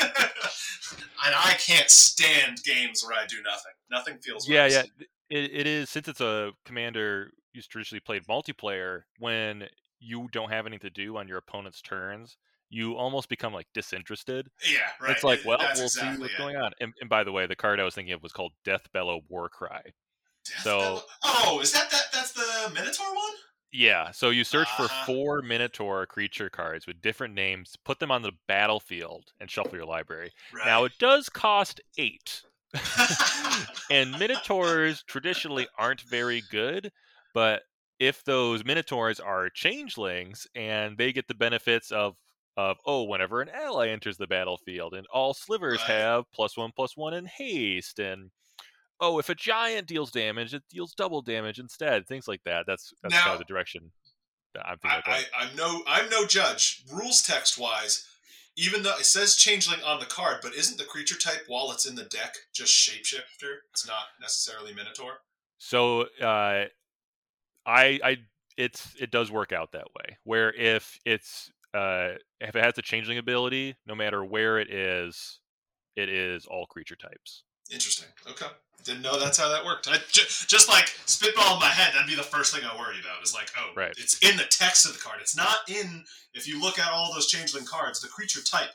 and 1.24 1.34
I 1.34 1.56
can't 1.58 1.90
stand 1.90 2.62
games 2.62 3.04
where 3.04 3.18
I 3.18 3.26
do 3.26 3.36
nothing. 3.44 3.72
Nothing 3.90 4.18
feels. 4.18 4.48
Yeah, 4.48 4.66
yeah. 4.66 4.82
It, 5.28 5.50
it 5.52 5.66
is 5.66 5.90
since 5.90 6.06
it's 6.06 6.20
a 6.20 6.52
commander 6.64 7.30
you 7.52 7.62
traditionally 7.62 8.00
played 8.00 8.24
multiplayer. 8.26 9.02
When 9.18 9.64
you 9.98 10.28
don't 10.32 10.50
have 10.50 10.66
anything 10.66 10.88
to 10.88 10.90
do 10.90 11.16
on 11.16 11.28
your 11.28 11.38
opponent's 11.38 11.82
turns, 11.82 12.36
you 12.68 12.94
almost 12.94 13.28
become 13.28 13.52
like 13.52 13.66
disinterested. 13.74 14.48
Yeah, 14.64 14.78
right. 15.00 15.10
It's 15.10 15.24
like, 15.24 15.40
well, 15.44 15.58
That's 15.58 15.78
we'll 15.78 15.86
exactly 15.86 16.14
see 16.14 16.20
what's 16.22 16.34
it. 16.34 16.38
going 16.38 16.56
on. 16.56 16.72
And, 16.80 16.92
and, 17.00 17.10
by 17.10 17.24
the 17.24 17.32
way, 17.32 17.46
the 17.46 17.56
card 17.56 17.80
I 17.80 17.84
was 17.84 17.94
thinking 17.94 18.14
of 18.14 18.22
was 18.22 18.32
called 18.32 18.52
Death 18.64 18.86
Bellow 18.92 19.20
Warcry. 19.28 19.92
Death 20.46 20.62
so, 20.62 21.02
oh, 21.24 21.60
is 21.60 21.72
that 21.72 21.90
that? 21.90 22.04
That's 22.12 22.32
the 22.32 22.70
Minotaur 22.72 23.08
one. 23.08 23.34
Yeah, 23.72 24.10
so 24.10 24.30
you 24.30 24.44
search 24.44 24.68
uh-huh. 24.68 24.88
for 24.88 25.06
four 25.06 25.42
Minotaur 25.42 26.06
creature 26.06 26.50
cards 26.50 26.86
with 26.86 27.00
different 27.00 27.34
names, 27.34 27.76
put 27.84 28.00
them 28.00 28.10
on 28.10 28.22
the 28.22 28.32
battlefield, 28.48 29.32
and 29.38 29.50
shuffle 29.50 29.76
your 29.76 29.86
library. 29.86 30.32
Right. 30.52 30.66
Now, 30.66 30.84
it 30.84 30.92
does 30.98 31.28
cost 31.28 31.80
eight. 31.96 32.42
and 33.90 34.12
Minotaurs 34.18 35.02
traditionally 35.04 35.68
aren't 35.78 36.02
very 36.02 36.42
good, 36.50 36.90
but 37.32 37.62
if 38.00 38.24
those 38.24 38.64
Minotaurs 38.64 39.20
are 39.20 39.50
changelings 39.50 40.46
and 40.54 40.96
they 40.96 41.12
get 41.12 41.28
the 41.28 41.34
benefits 41.34 41.92
of 41.92 42.16
of 42.56 42.78
oh 42.84 43.04
whenever 43.04 43.40
an 43.40 43.48
ally 43.48 43.88
enters 43.88 44.16
the 44.16 44.26
battlefield 44.26 44.92
and 44.92 45.06
all 45.12 45.32
slivers 45.32 45.78
right. 45.88 45.96
have 45.96 46.24
plus 46.32 46.56
one 46.56 46.72
plus 46.74 46.96
one 46.96 47.14
in 47.14 47.24
haste 47.24 48.00
and 48.00 48.30
oh, 49.00 49.18
if 49.18 49.28
a 49.28 49.34
giant 49.34 49.86
deals 49.86 50.10
damage, 50.10 50.54
it 50.54 50.62
deals 50.70 50.92
double 50.94 51.22
damage 51.22 51.58
instead. 51.58 52.06
Things 52.06 52.28
like 52.28 52.42
that. 52.44 52.64
That's 52.66 52.92
that's 53.02 53.14
now, 53.14 53.22
kind 53.22 53.32
of 53.34 53.38
the 53.38 53.44
direction. 53.44 53.90
that 54.54 54.66
I'm 54.66 54.78
I, 54.84 54.94
thinking. 54.94 55.12
of. 55.12 55.18
I, 55.18 55.44
I'm 55.44 55.56
no 55.56 55.82
I'm 55.86 56.10
no 56.10 56.26
judge. 56.26 56.84
Rules 56.92 57.22
text 57.22 57.58
wise, 57.58 58.06
even 58.56 58.82
though 58.82 58.96
it 58.96 59.06
says 59.06 59.36
changeling 59.36 59.80
on 59.84 60.00
the 60.00 60.06
card, 60.06 60.38
but 60.42 60.54
isn't 60.54 60.78
the 60.78 60.84
creature 60.84 61.18
type 61.18 61.44
while 61.46 61.70
it's 61.72 61.86
in 61.86 61.94
the 61.96 62.04
deck 62.04 62.36
just 62.52 62.72
shapeshifter? 62.72 63.58
It's 63.72 63.86
not 63.86 64.04
necessarily 64.20 64.74
minotaur. 64.74 65.20
So 65.58 66.02
uh, 66.22 66.64
I 67.66 68.00
I 68.04 68.16
it's 68.56 68.94
it 68.98 69.10
does 69.10 69.30
work 69.30 69.52
out 69.52 69.72
that 69.72 69.88
way. 69.96 70.18
Where 70.24 70.52
if 70.52 70.98
it's 71.04 71.50
uh, 71.74 72.12
if 72.40 72.56
it 72.56 72.64
has 72.64 72.76
a 72.78 72.82
changeling 72.82 73.18
ability, 73.18 73.76
no 73.86 73.94
matter 73.94 74.24
where 74.24 74.58
it 74.58 74.70
is, 74.72 75.40
it 75.96 76.08
is 76.08 76.46
all 76.46 76.66
creature 76.66 76.96
types. 76.96 77.44
Interesting. 77.70 78.08
Okay. 78.28 78.46
Didn't 78.84 79.02
know 79.02 79.18
that's 79.20 79.38
how 79.38 79.48
that 79.50 79.64
worked. 79.64 79.88
I, 79.88 79.96
ju- 80.10 80.22
just 80.46 80.68
like 80.68 80.88
spitball 81.04 81.54
in 81.54 81.60
my 81.60 81.68
head, 81.68 81.92
that'd 81.94 82.08
be 82.08 82.14
the 82.16 82.22
first 82.22 82.54
thing 82.54 82.64
I 82.64 82.74
worry 82.78 82.96
about. 82.98 83.22
Is 83.22 83.34
like, 83.34 83.50
oh, 83.58 83.72
Right. 83.76 83.92
it's 83.98 84.18
in 84.26 84.36
the 84.38 84.44
text 84.50 84.86
of 84.86 84.94
the 84.94 84.98
card. 84.98 85.18
It's 85.20 85.36
not 85.36 85.68
in. 85.68 86.04
If 86.32 86.48
you 86.48 86.60
look 86.60 86.78
at 86.78 86.90
all 86.90 87.12
those 87.12 87.26
changeling 87.26 87.66
cards, 87.66 88.00
the 88.00 88.08
creature 88.08 88.40
type, 88.42 88.70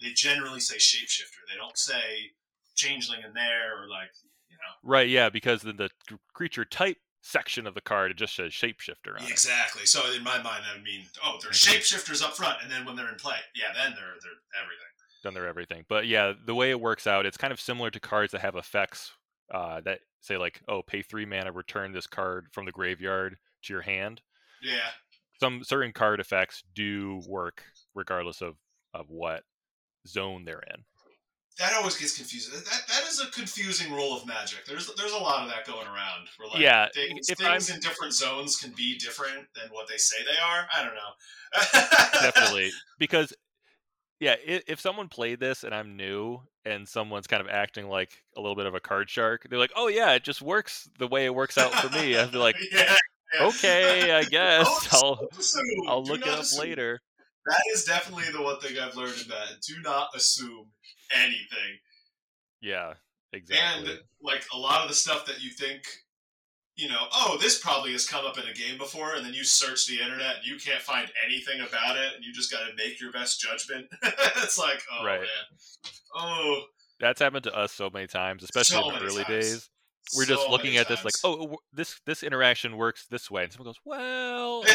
they 0.00 0.12
generally 0.14 0.60
say 0.60 0.76
shapeshifter. 0.76 1.44
They 1.50 1.56
don't 1.56 1.76
say 1.76 2.32
changeling 2.74 3.20
in 3.26 3.34
there 3.34 3.76
or 3.82 3.88
like, 3.88 4.10
you 4.48 4.56
know. 4.56 4.72
Right, 4.90 5.08
yeah, 5.08 5.28
because 5.28 5.60
then 5.62 5.76
the 5.76 5.90
creature 6.32 6.64
type 6.64 6.96
section 7.22 7.66
of 7.66 7.74
the 7.74 7.82
card, 7.82 8.10
it 8.10 8.16
just 8.16 8.34
says 8.34 8.52
shapeshifter 8.52 9.14
on 9.18 9.22
it. 9.24 9.30
Exactly. 9.30 9.84
So 9.84 10.10
in 10.12 10.24
my 10.24 10.40
mind, 10.42 10.64
that 10.64 10.74
would 10.76 10.84
mean, 10.84 11.04
oh, 11.22 11.38
they're 11.42 11.50
Mhm. 11.50 11.74
shapeshifters 11.76 12.22
up 12.22 12.34
front, 12.34 12.62
and 12.62 12.70
then 12.70 12.86
when 12.86 12.96
they're 12.96 13.10
in 13.10 13.16
play, 13.16 13.36
yeah, 13.54 13.74
then 13.74 13.92
they're 13.94 14.16
they're 14.22 14.40
everything. 14.62 14.86
Done 15.22 15.34
their 15.34 15.46
everything. 15.46 15.84
But 15.88 16.06
yeah, 16.06 16.32
the 16.46 16.54
way 16.54 16.70
it 16.70 16.80
works 16.80 17.06
out, 17.06 17.26
it's 17.26 17.36
kind 17.36 17.52
of 17.52 17.60
similar 17.60 17.90
to 17.90 18.00
cards 18.00 18.32
that 18.32 18.40
have 18.40 18.56
effects 18.56 19.12
uh, 19.52 19.80
that 19.82 20.00
say 20.20 20.36
like, 20.36 20.62
oh, 20.68 20.82
pay 20.82 21.02
three 21.02 21.26
mana, 21.26 21.52
return 21.52 21.92
this 21.92 22.06
card 22.06 22.46
from 22.52 22.64
the 22.64 22.72
graveyard 22.72 23.36
to 23.64 23.72
your 23.72 23.82
hand. 23.82 24.22
Yeah. 24.62 24.78
Some 25.40 25.64
certain 25.64 25.92
card 25.92 26.20
effects 26.20 26.62
do 26.74 27.22
work 27.26 27.62
regardless 27.94 28.40
of 28.40 28.56
of 28.92 29.06
what 29.08 29.44
zone 30.06 30.44
they're 30.44 30.62
in. 30.74 30.84
That 31.58 31.74
always 31.74 31.96
gets 31.96 32.16
confusing. 32.16 32.54
That 32.54 32.82
that 32.88 33.08
is 33.08 33.20
a 33.20 33.30
confusing 33.30 33.92
rule 33.92 34.16
of 34.16 34.26
magic. 34.26 34.64
There's 34.66 34.90
there's 34.96 35.12
a 35.12 35.18
lot 35.18 35.42
of 35.42 35.48
that 35.50 35.66
going 35.66 35.86
around. 35.86 36.28
Where 36.38 36.48
like 36.48 36.60
Yeah, 36.60 36.88
things, 36.94 37.28
things 37.36 37.70
in 37.70 37.80
different 37.80 38.14
zones 38.14 38.56
can 38.56 38.72
be 38.72 38.96
different 38.98 39.46
than 39.54 39.68
what 39.70 39.88
they 39.88 39.96
say 39.96 40.16
they 40.24 40.38
are. 40.42 40.66
I 40.74 40.84
don't 40.84 40.94
know. 40.94 42.30
definitely 42.30 42.70
because 42.98 43.34
yeah 44.20 44.34
if, 44.44 44.62
if 44.68 44.80
someone 44.80 45.08
played 45.08 45.40
this 45.40 45.64
and 45.64 45.74
i'm 45.74 45.96
new 45.96 46.40
and 46.64 46.86
someone's 46.86 47.26
kind 47.26 47.40
of 47.40 47.48
acting 47.48 47.88
like 47.88 48.22
a 48.36 48.40
little 48.40 48.54
bit 48.56 48.66
of 48.66 48.74
a 48.74 48.80
card 48.80 49.08
shark 49.10 49.46
they're 49.50 49.58
like 49.58 49.72
oh 49.76 49.88
yeah 49.88 50.12
it 50.12 50.22
just 50.22 50.42
works 50.42 50.88
the 50.98 51.06
way 51.08 51.24
it 51.24 51.34
works 51.34 51.58
out 51.58 51.72
for 51.74 51.88
me 51.90 52.16
i'd 52.16 52.30
be 52.32 52.38
like 52.48 52.56
yeah, 52.72 52.94
yeah. 53.40 53.46
okay 53.46 54.12
i 54.12 54.22
guess 54.30 54.88
i'll 54.92 55.26
assume. 55.38 55.64
i'll 55.88 56.02
Do 56.02 56.12
look 56.12 56.22
it 56.22 56.28
up 56.28 56.40
assume. 56.40 56.60
later 56.60 57.00
That 57.46 57.62
is 57.74 57.84
definitely 57.84 58.30
the 58.32 58.42
one 58.42 58.60
thing 58.60 58.76
I've 58.78 58.94
learned 58.96 59.18
in 59.22 59.28
that. 59.28 59.60
Do 59.66 59.80
not 59.82 60.08
assume 60.14 60.66
anything. 61.14 61.78
yeah 62.60 62.94
exactly 63.32 63.90
And 63.90 63.98
like 64.22 64.44
a 64.52 64.58
lot 64.58 64.82
of 64.82 64.88
the 64.88 64.94
stuff 64.94 65.24
that 65.26 65.40
you 65.42 65.50
think, 65.50 65.82
you 66.76 66.88
know, 66.88 67.06
oh, 67.12 67.36
this 67.40 67.58
probably 67.60 67.92
has 67.92 68.06
come 68.06 68.24
up 68.24 68.38
in 68.38 68.44
a 68.48 68.54
game 68.54 68.78
before, 68.78 69.14
and 69.14 69.24
then 69.24 69.34
you 69.34 69.44
search 69.44 69.86
the 69.86 70.00
internet 70.00 70.36
and 70.36 70.44
you 70.46 70.56
can't 70.56 70.80
find 70.82 71.10
anything 71.26 71.60
about 71.60 71.96
it, 71.96 72.14
and 72.14 72.24
you 72.24 72.32
just 72.32 72.50
got 72.50 72.60
to 72.60 72.74
make 72.76 73.00
your 73.00 73.12
best 73.12 73.40
judgment. 73.40 73.86
it's 74.02 74.58
like, 74.58 74.82
oh 74.98 75.04
Right. 75.04 75.20
man, 75.20 75.28
oh, 76.14 76.62
that's 77.00 77.20
happened 77.20 77.44
to 77.44 77.54
us 77.54 77.72
so 77.72 77.88
many 77.92 78.06
times 78.06 78.42
especially 78.42 78.76
So 78.82 78.90
in 78.90 78.98
the 78.98 79.04
early 79.06 79.24
times. 79.24 79.46
days 79.46 79.70
we're 80.16 80.26
just 80.26 80.48
looking 80.50 80.76
at 80.76 80.86
this 80.88 81.02
like 81.04 81.14
oh 81.24 81.56
this 81.72 81.98
this 82.04 82.22
interaction 82.22 82.76
works 82.76 83.06
this 83.10 83.30
way 83.30 83.44
and 83.44 83.52
someone 83.52 83.68
goes 83.68 83.80
well. 83.86 84.62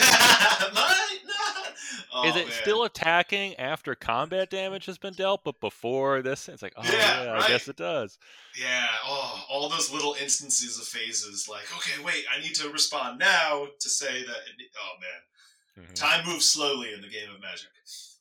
Oh, 2.18 2.28
is 2.30 2.36
it 2.38 2.48
man. 2.48 2.56
still 2.62 2.84
attacking 2.86 3.56
after 3.56 3.94
combat 3.94 4.50
damage 4.50 4.86
has 4.86 4.98
been 4.98 5.14
dealt 5.14 5.44
but 5.44 5.60
before 5.60 6.22
this 6.22 6.48
it's 6.48 6.62
like 6.64 6.72
oh 6.78 6.84
Yeah, 6.86 7.24
yeah, 7.24 7.32
right. 7.32 7.44
i 7.44 7.48
guess 7.50 7.68
it 7.68 7.76
does 7.76 8.18
Yeah, 8.58 8.86
oh, 9.06 9.44
all 9.50 9.68
those 9.68 9.92
little 9.92 10.16
instances 10.22 10.80
of 10.80 10.86
phases. 10.86 11.48
Like, 11.50 11.66
okay, 11.76 12.02
wait, 12.04 12.24
I 12.34 12.40
need 12.42 12.56
to 12.56 12.70
respond 12.70 13.20
now 13.20 13.68
to 13.80 13.90
say 13.90 14.24
that. 14.24 14.38
It, 14.48 14.70
oh 14.82 14.96
man, 15.02 15.88
Mhm. 15.90 15.94
time 15.96 16.26
moves 16.26 16.48
slowly 16.50 16.94
in 16.94 17.02
the 17.02 17.10
game 17.10 17.30
of 17.30 17.42
Magic. 17.42 17.68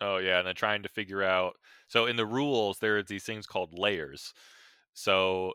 Oh 0.01 0.17
yeah, 0.17 0.39
and 0.39 0.49
then 0.49 0.57
trying 0.57 0.83
to 0.83 0.89
figure 0.89 1.23
out. 1.23 1.55
So 1.87 2.07
in 2.07 2.17
the 2.17 2.27
rules, 2.27 2.81
there 2.81 2.97
are 2.99 3.03
these 3.05 3.23
things 3.25 3.47
called 3.47 3.79
layers. 3.79 4.35
So, 4.93 5.53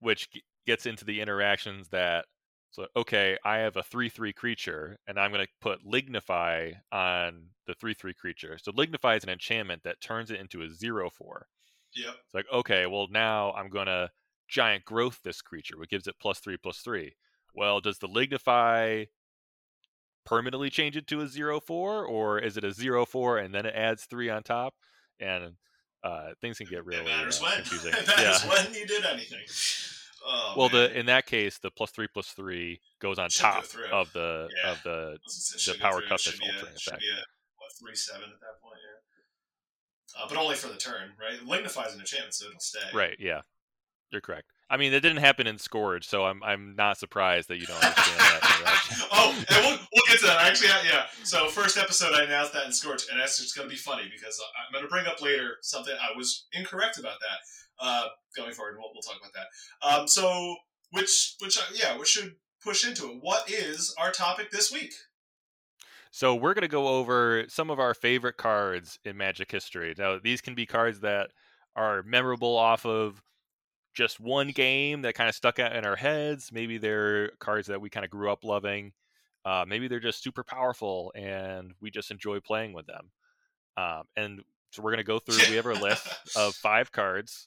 which 0.00 0.28
gets 0.66 0.86
into 0.86 1.04
the 1.04 1.20
interactions 1.20 1.88
that. 1.90 2.24
So 2.72 2.86
okay, 2.96 3.36
I 3.44 3.58
have 3.58 3.76
a 3.76 3.82
three-three 3.82 4.32
creature, 4.32 4.98
and 5.06 5.18
I'm 5.18 5.32
going 5.32 5.44
to 5.44 5.50
put 5.60 5.84
Lignify 5.84 6.74
on 6.92 7.46
the 7.66 7.74
three-three 7.74 8.14
creature. 8.14 8.58
So 8.62 8.70
Lignify 8.72 9.16
is 9.16 9.24
an 9.24 9.30
enchantment 9.30 9.82
that 9.82 10.00
turns 10.00 10.30
it 10.30 10.38
into 10.38 10.62
a 10.62 10.70
zero-four. 10.70 11.48
Yep. 11.94 12.14
It's 12.24 12.34
like 12.34 12.46
okay, 12.52 12.86
well 12.86 13.08
now 13.10 13.52
I'm 13.52 13.68
going 13.70 13.86
to 13.86 14.10
giant 14.48 14.84
growth 14.84 15.20
this 15.24 15.42
creature, 15.42 15.78
which 15.78 15.90
gives 15.90 16.06
it 16.06 16.16
plus 16.20 16.38
three 16.38 16.56
plus 16.56 16.78
three. 16.78 17.14
Well, 17.54 17.80
does 17.80 17.98
the 17.98 18.08
Lignify 18.08 19.08
permanently 20.24 20.70
change 20.70 20.96
it 20.96 21.06
to 21.08 21.20
a 21.22 21.26
zero 21.26 21.58
four, 21.60 22.04
or 22.04 22.38
is 22.38 22.56
it 22.56 22.64
a 22.64 22.72
zero 22.72 23.04
four 23.04 23.38
and 23.38 23.54
then 23.54 23.66
it 23.66 23.74
adds 23.74 24.04
three 24.04 24.30
on 24.30 24.42
top? 24.42 24.74
And 25.18 25.54
uh, 26.02 26.30
things 26.40 26.58
can 26.58 26.66
get 26.66 26.84
really 26.86 27.02
it 27.02 27.06
matters 27.06 27.40
uh, 27.40 27.46
when. 27.46 27.54
confusing. 27.56 27.92
it 27.96 28.06
matters 28.06 28.44
yeah. 28.44 28.48
when 28.48 28.74
you 28.74 28.86
did 28.86 29.04
anything. 29.04 29.40
Oh, 30.24 30.54
Well, 30.56 30.68
man. 30.68 30.90
the 30.90 30.98
in 30.98 31.06
that 31.06 31.26
case, 31.26 31.58
the 31.58 31.70
plus 31.70 31.90
three 31.90 32.08
plus 32.12 32.28
three 32.28 32.80
goes 33.00 33.18
on 33.18 33.30
Should 33.30 33.40
top 33.40 33.64
through. 33.64 33.86
of 33.86 34.12
the 34.12 34.48
Yeah. 34.64 34.72
of 34.72 34.82
the 34.82 35.18
the 35.66 35.76
power 35.80 36.00
toughness 36.02 36.22
should 36.22 36.38
be 36.40 36.46
a- 36.46 36.52
altering 36.52 36.76
should 36.78 36.92
effect. 36.94 37.00
be 37.00 37.08
a, 37.10 37.16
what 37.56 37.70
three 37.80 37.94
seven 37.96 38.24
at 38.24 38.40
that 38.40 38.60
point, 38.62 38.76
yeah. 38.82 40.22
Uh, 40.22 40.28
but 40.28 40.36
only 40.36 40.56
for 40.56 40.68
the 40.68 40.76
turn, 40.76 41.12
right? 41.20 41.34
It 41.34 41.44
lignifies 41.46 41.94
an 41.94 42.00
enchantment, 42.00 42.34
so 42.34 42.46
it'll 42.48 42.60
stay. 42.60 42.80
right. 42.92 43.16
Yeah, 43.20 43.42
you're 44.10 44.20
correct. 44.20 44.48
I 44.68 44.76
mean, 44.76 44.92
it 44.92 45.00
didn't 45.00 45.18
happen 45.18 45.46
in 45.48 45.58
Scourge, 45.58 46.06
so 46.06 46.24
I'm 46.24 46.42
I'm 46.44 46.74
not 46.76 46.98
surprised 46.98 47.48
that 47.48 47.58
you 47.58 47.66
don't 47.66 47.82
understand 47.82 48.18
that. 48.20 49.08
oh, 49.12 49.44
and 49.48 49.64
we'll, 49.66 49.78
we'll 49.92 50.06
get 50.08 50.20
to 50.20 50.26
that. 50.26 50.42
Actually, 50.46 50.68
yeah. 50.88 51.06
So 51.24 51.48
first 51.48 51.76
episode, 51.78 52.12
I 52.14 52.24
announced 52.24 52.52
that 52.52 52.66
in 52.66 52.72
Scourge, 52.72 53.06
and 53.10 53.18
that's 53.18 53.38
just 53.38 53.56
going 53.56 53.68
to 53.68 53.72
be 53.72 53.78
funny 53.78 54.08
because 54.12 54.40
I'm 54.66 54.72
going 54.72 54.84
to 54.84 54.88
bring 54.90 55.06
up 55.06 55.20
later 55.22 55.56
something 55.62 55.94
I 55.94 56.16
was 56.16 56.46
incorrect 56.52 56.98
about 56.98 57.18
that. 57.20 57.38
Uh, 57.80 58.06
going 58.36 58.52
forward, 58.52 58.76
we'll, 58.78 58.90
we'll 58.92 59.02
talk 59.02 59.16
about 59.20 59.32
that. 59.32 59.86
Um, 59.86 60.08
so 60.08 60.56
which 60.90 61.36
which 61.40 61.58
uh, 61.58 61.62
yeah, 61.74 61.98
we 61.98 62.04
should 62.04 62.36
push 62.62 62.86
into 62.86 63.06
it. 63.06 63.18
What 63.20 63.50
is 63.50 63.94
our 63.98 64.10
topic 64.10 64.50
this 64.50 64.72
week? 64.72 64.92
So 66.12 66.34
we're 66.34 66.54
going 66.54 66.62
to 66.62 66.68
go 66.68 66.88
over 66.88 67.44
some 67.48 67.70
of 67.70 67.78
our 67.78 67.94
favorite 67.94 68.36
cards 68.36 68.98
in 69.04 69.16
Magic 69.16 69.50
history. 69.50 69.94
Now, 69.96 70.18
these 70.18 70.40
can 70.40 70.56
be 70.56 70.66
cards 70.66 71.00
that 71.00 71.30
are 71.76 72.02
memorable 72.02 72.56
off 72.56 72.84
of 72.84 73.22
just 73.94 74.18
one 74.18 74.48
game 74.48 75.02
that 75.02 75.14
kind 75.14 75.28
of 75.28 75.34
stuck 75.34 75.60
out 75.60 75.74
in 75.74 75.84
our 75.84 75.96
heads. 75.96 76.50
Maybe 76.52 76.78
they're 76.78 77.30
cards 77.38 77.68
that 77.68 77.80
we 77.80 77.90
kind 77.90 78.04
of 78.04 78.10
grew 78.10 78.30
up 78.30 78.44
loving. 78.44 78.92
Uh, 79.44 79.64
maybe 79.66 79.88
they're 79.88 80.00
just 80.00 80.22
super 80.22 80.42
powerful 80.42 81.12
and 81.14 81.72
we 81.80 81.90
just 81.90 82.10
enjoy 82.10 82.40
playing 82.40 82.72
with 82.72 82.86
them. 82.86 83.10
Um, 83.76 84.02
and 84.16 84.40
so 84.70 84.82
we're 84.82 84.90
going 84.90 84.98
to 84.98 85.04
go 85.04 85.18
through. 85.18 85.38
We 85.48 85.56
have 85.56 85.66
our 85.66 85.74
list 85.74 86.06
of 86.36 86.54
five 86.56 86.92
cards, 86.92 87.46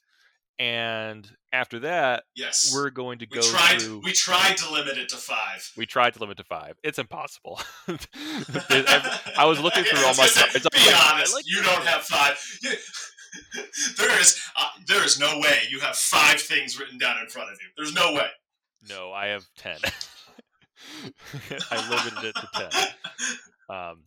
and 0.58 1.28
after 1.52 1.80
that, 1.80 2.24
Yes, 2.36 2.72
we're 2.74 2.90
going 2.90 3.18
to 3.20 3.26
we 3.30 3.36
go 3.40 3.42
tried. 3.42 3.80
through. 3.82 4.00
We 4.04 4.12
tried 4.12 4.56
to 4.58 4.72
limit 4.72 4.98
it 4.98 5.08
to 5.10 5.16
five. 5.16 5.70
We 5.76 5.86
tried 5.86 6.14
to 6.14 6.20
limit 6.20 6.36
to 6.38 6.44
five. 6.44 6.76
It's 6.82 6.98
impossible. 6.98 7.60
I 7.88 9.44
was 9.46 9.60
looking 9.60 9.84
through 9.84 9.98
all 10.04 10.14
my 10.14 10.28
cards. 10.28 10.52
Be 10.54 10.60
like, 10.90 11.12
honest, 11.12 11.34
like 11.34 11.44
you 11.46 11.62
don't 11.62 11.84
have 11.86 12.02
five. 12.02 12.38
There 13.98 14.20
is 14.20 14.40
uh, 14.56 14.68
there 14.86 15.04
is 15.04 15.18
no 15.18 15.40
way 15.40 15.58
you 15.68 15.80
have 15.80 15.96
five 15.96 16.40
things 16.40 16.78
written 16.78 16.98
down 16.98 17.18
in 17.20 17.26
front 17.26 17.50
of 17.50 17.58
you. 17.60 17.66
There's 17.76 17.92
no 17.92 18.12
way. 18.14 18.28
No, 18.88 19.10
I 19.12 19.26
have 19.26 19.44
ten. 19.58 19.76
I 21.72 21.88
limited 21.90 22.24
it 22.28 22.34
to 22.36 22.48
ten. 22.54 22.70
Um, 23.68 24.04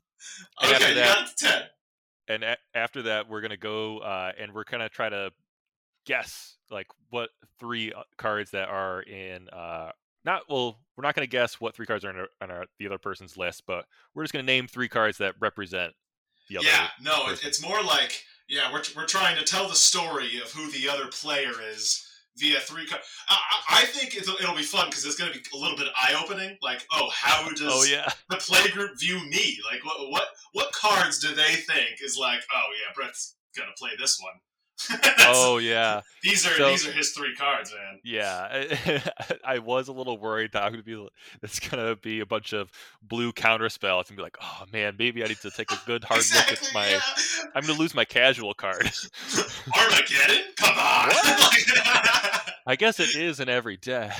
And 0.61 0.71
okay, 0.71 0.75
after 0.75 0.87
you 0.89 0.95
that- 0.95 1.15
got 1.15 1.23
it 1.29 1.37
to 1.37 1.45
ten. 1.45 1.61
and 2.29 2.43
a- 2.45 2.57
after 2.73 3.01
that, 3.03 3.27
we're 3.27 3.41
gonna 3.41 3.57
go 3.57 3.97
uh, 3.99 4.31
and 4.39 4.53
we're 4.53 4.63
gonna 4.63 4.87
try 4.87 5.09
to 5.09 5.31
guess 6.07 6.55
like 6.71 6.87
what 7.09 7.29
three 7.59 7.93
uh, 7.93 8.03
cards 8.17 8.51
that 8.51 8.69
are 8.69 9.01
in. 9.01 9.47
Uh, 9.49 9.91
not 10.25 10.41
well, 10.49 10.79
we're 10.95 11.03
not 11.03 11.13
gonna 11.13 11.27
guess 11.27 11.61
what 11.61 11.75
three 11.75 11.85
cards 11.85 12.03
are 12.03 12.09
in 12.09 12.17
our, 12.17 12.27
on 12.41 12.51
our, 12.51 12.65
the 12.79 12.87
other 12.87 12.97
person's 12.97 13.37
list, 13.37 13.63
but 13.67 13.85
we're 14.15 14.23
just 14.23 14.33
gonna 14.33 14.43
name 14.43 14.67
three 14.67 14.89
cards 14.89 15.19
that 15.19 15.35
represent 15.39 15.93
the 16.49 16.57
other. 16.57 16.67
Yeah, 16.67 16.87
no, 17.01 17.25
person. 17.25 17.47
it's 17.47 17.61
more 17.61 17.81
like 17.83 18.23
yeah, 18.49 18.71
we're 18.71 18.83
we're 18.95 19.05
trying 19.05 19.37
to 19.37 19.43
tell 19.43 19.67
the 19.67 19.75
story 19.75 20.37
of 20.37 20.51
who 20.51 20.71
the 20.71 20.89
other 20.89 21.07
player 21.11 21.51
is 21.71 22.03
via 22.37 22.59
three 22.59 22.85
cards. 22.85 23.03
I, 23.29 23.37
I 23.69 23.85
think 23.85 24.15
it'll, 24.15 24.35
it'll 24.35 24.55
be 24.55 24.63
fun 24.63 24.89
because 24.89 25.05
it's 25.05 25.15
going 25.15 25.31
to 25.31 25.37
be 25.37 25.43
a 25.53 25.57
little 25.57 25.75
bit 25.77 25.87
eye 25.99 26.15
opening. 26.23 26.57
Like, 26.61 26.85
oh, 26.91 27.09
how 27.13 27.49
does 27.55 27.61
Oh 27.61 27.83
yeah, 27.83 28.09
the 28.29 28.37
play 28.37 28.69
group 28.69 28.99
view 28.99 29.19
me? 29.29 29.57
Like, 29.69 29.83
what 29.85 30.09
what 30.09 30.27
what 30.53 30.71
cards 30.71 31.19
do 31.19 31.33
they 31.33 31.55
think 31.55 31.99
is 32.03 32.17
like? 32.19 32.39
Oh 32.53 32.67
yeah, 32.73 32.93
Brett's 32.95 33.35
gonna 33.55 33.71
play 33.77 33.91
this 33.99 34.19
one. 34.21 34.33
oh 35.21 35.57
yeah, 35.57 36.01
these 36.23 36.45
are 36.45 36.51
So- 36.55 36.69
these 36.69 36.87
are 36.87 36.91
his 36.91 37.11
three 37.11 37.35
cards, 37.35 37.73
man. 37.73 37.99
yeah. 38.03 39.01
I, 39.45 39.59
was 39.59 39.87
a 39.87 39.91
little 39.91 40.17
worried 40.17 40.51
that 40.53 40.63
I'm 40.63 40.71
gonna 40.71 40.83
be. 40.83 41.07
It's 41.41 41.59
gonna 41.59 41.95
be 41.95 42.19
a 42.19 42.25
bunch 42.25 42.53
of 42.53 42.71
blue 43.01 43.31
counter 43.33 43.69
spells 43.69 44.09
and 44.09 44.17
be 44.17 44.23
like, 44.23 44.37
oh 44.41 44.63
man, 44.71 44.95
maybe 44.99 45.23
I 45.23 45.27
need 45.27 45.39
to 45.41 45.49
take 45.51 45.71
a 45.71 45.81
good 45.85 46.03
hard 46.03 46.23
look 46.33 46.51
at 46.51 46.71
my. 46.73 46.89
yeah. 46.89 46.99
I'm 47.55 47.63
gonna 47.65 47.79
lose 47.79 47.95
my 47.95 48.05
casual 48.05 48.53
card. 48.53 48.83
Armageddon? 49.77 50.43
Come 50.57 50.77
on. 50.77 51.11
I 52.67 52.75
guess 52.77 52.99
it 52.99 53.15
is 53.15 53.39
in 53.39 53.49
every 53.49 53.77
deck. 53.77 54.15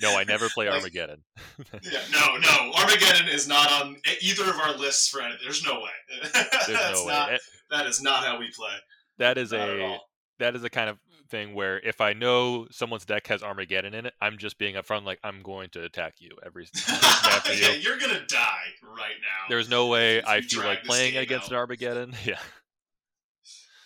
No, 0.00 0.16
I 0.16 0.24
never 0.24 0.48
play 0.48 0.66
Like- 0.68 0.76
Armageddon. 0.78 1.22
yeah, 1.82 2.00
no, 2.12 2.36
no. 2.38 2.72
Armageddon 2.78 3.28
is 3.28 3.48
not 3.48 3.70
on 3.72 3.96
either 4.20 4.44
of 4.50 4.56
our 4.60 4.74
lists 4.76 5.08
for 5.08 5.20
anything. 5.20 5.40
There's 5.42 5.64
no 5.64 5.80
way. 5.80 6.32
There's 6.66 6.92
no 6.92 7.04
way. 7.04 7.12
not- 7.12 7.40
that 7.70 7.86
is 7.86 8.00
not 8.02 8.24
how 8.24 8.38
we 8.38 8.50
play. 8.50 8.72
that 9.18 9.36
is 9.38 9.52
Not 9.52 9.68
a 9.68 9.98
that 10.38 10.54
is 10.56 10.62
a 10.64 10.70
kind 10.70 10.88
of 10.88 10.98
thing 11.30 11.52
where 11.52 11.78
if 11.80 12.00
I 12.00 12.12
know 12.14 12.66
someone's 12.70 13.04
deck 13.04 13.26
has 13.26 13.42
Armageddon 13.42 13.92
in 13.92 14.06
it, 14.06 14.14
I'm 14.22 14.38
just 14.38 14.56
being 14.56 14.76
upfront 14.76 15.04
like 15.04 15.18
I'm 15.24 15.42
going 15.42 15.68
to 15.70 15.84
attack 15.84 16.14
you 16.20 16.30
every 16.46 16.66
after 16.88 17.52
you. 17.52 17.60
yeah, 17.62 17.72
you're 17.72 17.98
gonna 17.98 18.24
die 18.26 18.68
right 18.84 19.16
now. 19.20 19.48
There's 19.50 19.68
no 19.68 19.88
way 19.88 20.22
I 20.22 20.40
feel 20.40 20.62
like 20.64 20.84
playing 20.84 21.16
against 21.18 21.46
out. 21.46 21.50
an 21.52 21.56
Armageddon. 21.58 22.14
Yeah. 22.24 22.38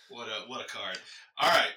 What 0.09 0.27
a 0.27 0.47
what 0.47 0.61
a 0.61 0.69
card. 0.69 0.97
All 1.39 1.49
right. 1.49 1.71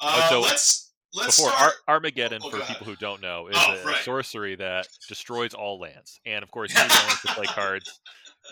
Uh, 0.00 0.28
so 0.28 0.40
let's 0.40 0.91
let's 1.14 1.36
Before 1.36 1.52
start. 1.52 1.74
Ar- 1.88 1.94
Armageddon, 1.96 2.40
Oh, 2.44 2.50
for 2.50 2.60
people 2.60 2.86
who 2.86 2.96
don't 2.96 3.20
know, 3.20 3.48
is 3.48 3.56
Oh, 3.58 3.74
a 3.82 3.84
right. 3.86 4.04
sorcery 4.04 4.54
that 4.56 4.88
destroys 5.08 5.54
all 5.54 5.78
lands, 5.80 6.20
and 6.26 6.42
of 6.42 6.50
course, 6.50 6.72
you 6.74 6.80
need 6.82 6.90
lands 6.90 7.20
to 7.22 7.28
play 7.34 7.46
cards 7.48 8.00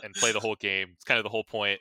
and 0.05 0.15
play 0.15 0.33
the 0.33 0.41
whole 0.41 0.57
game. 0.57 0.89
It's 0.95 1.05
kind 1.05 1.19
of 1.19 1.25
the 1.25 1.31
whole 1.31 1.45
point 1.45 1.81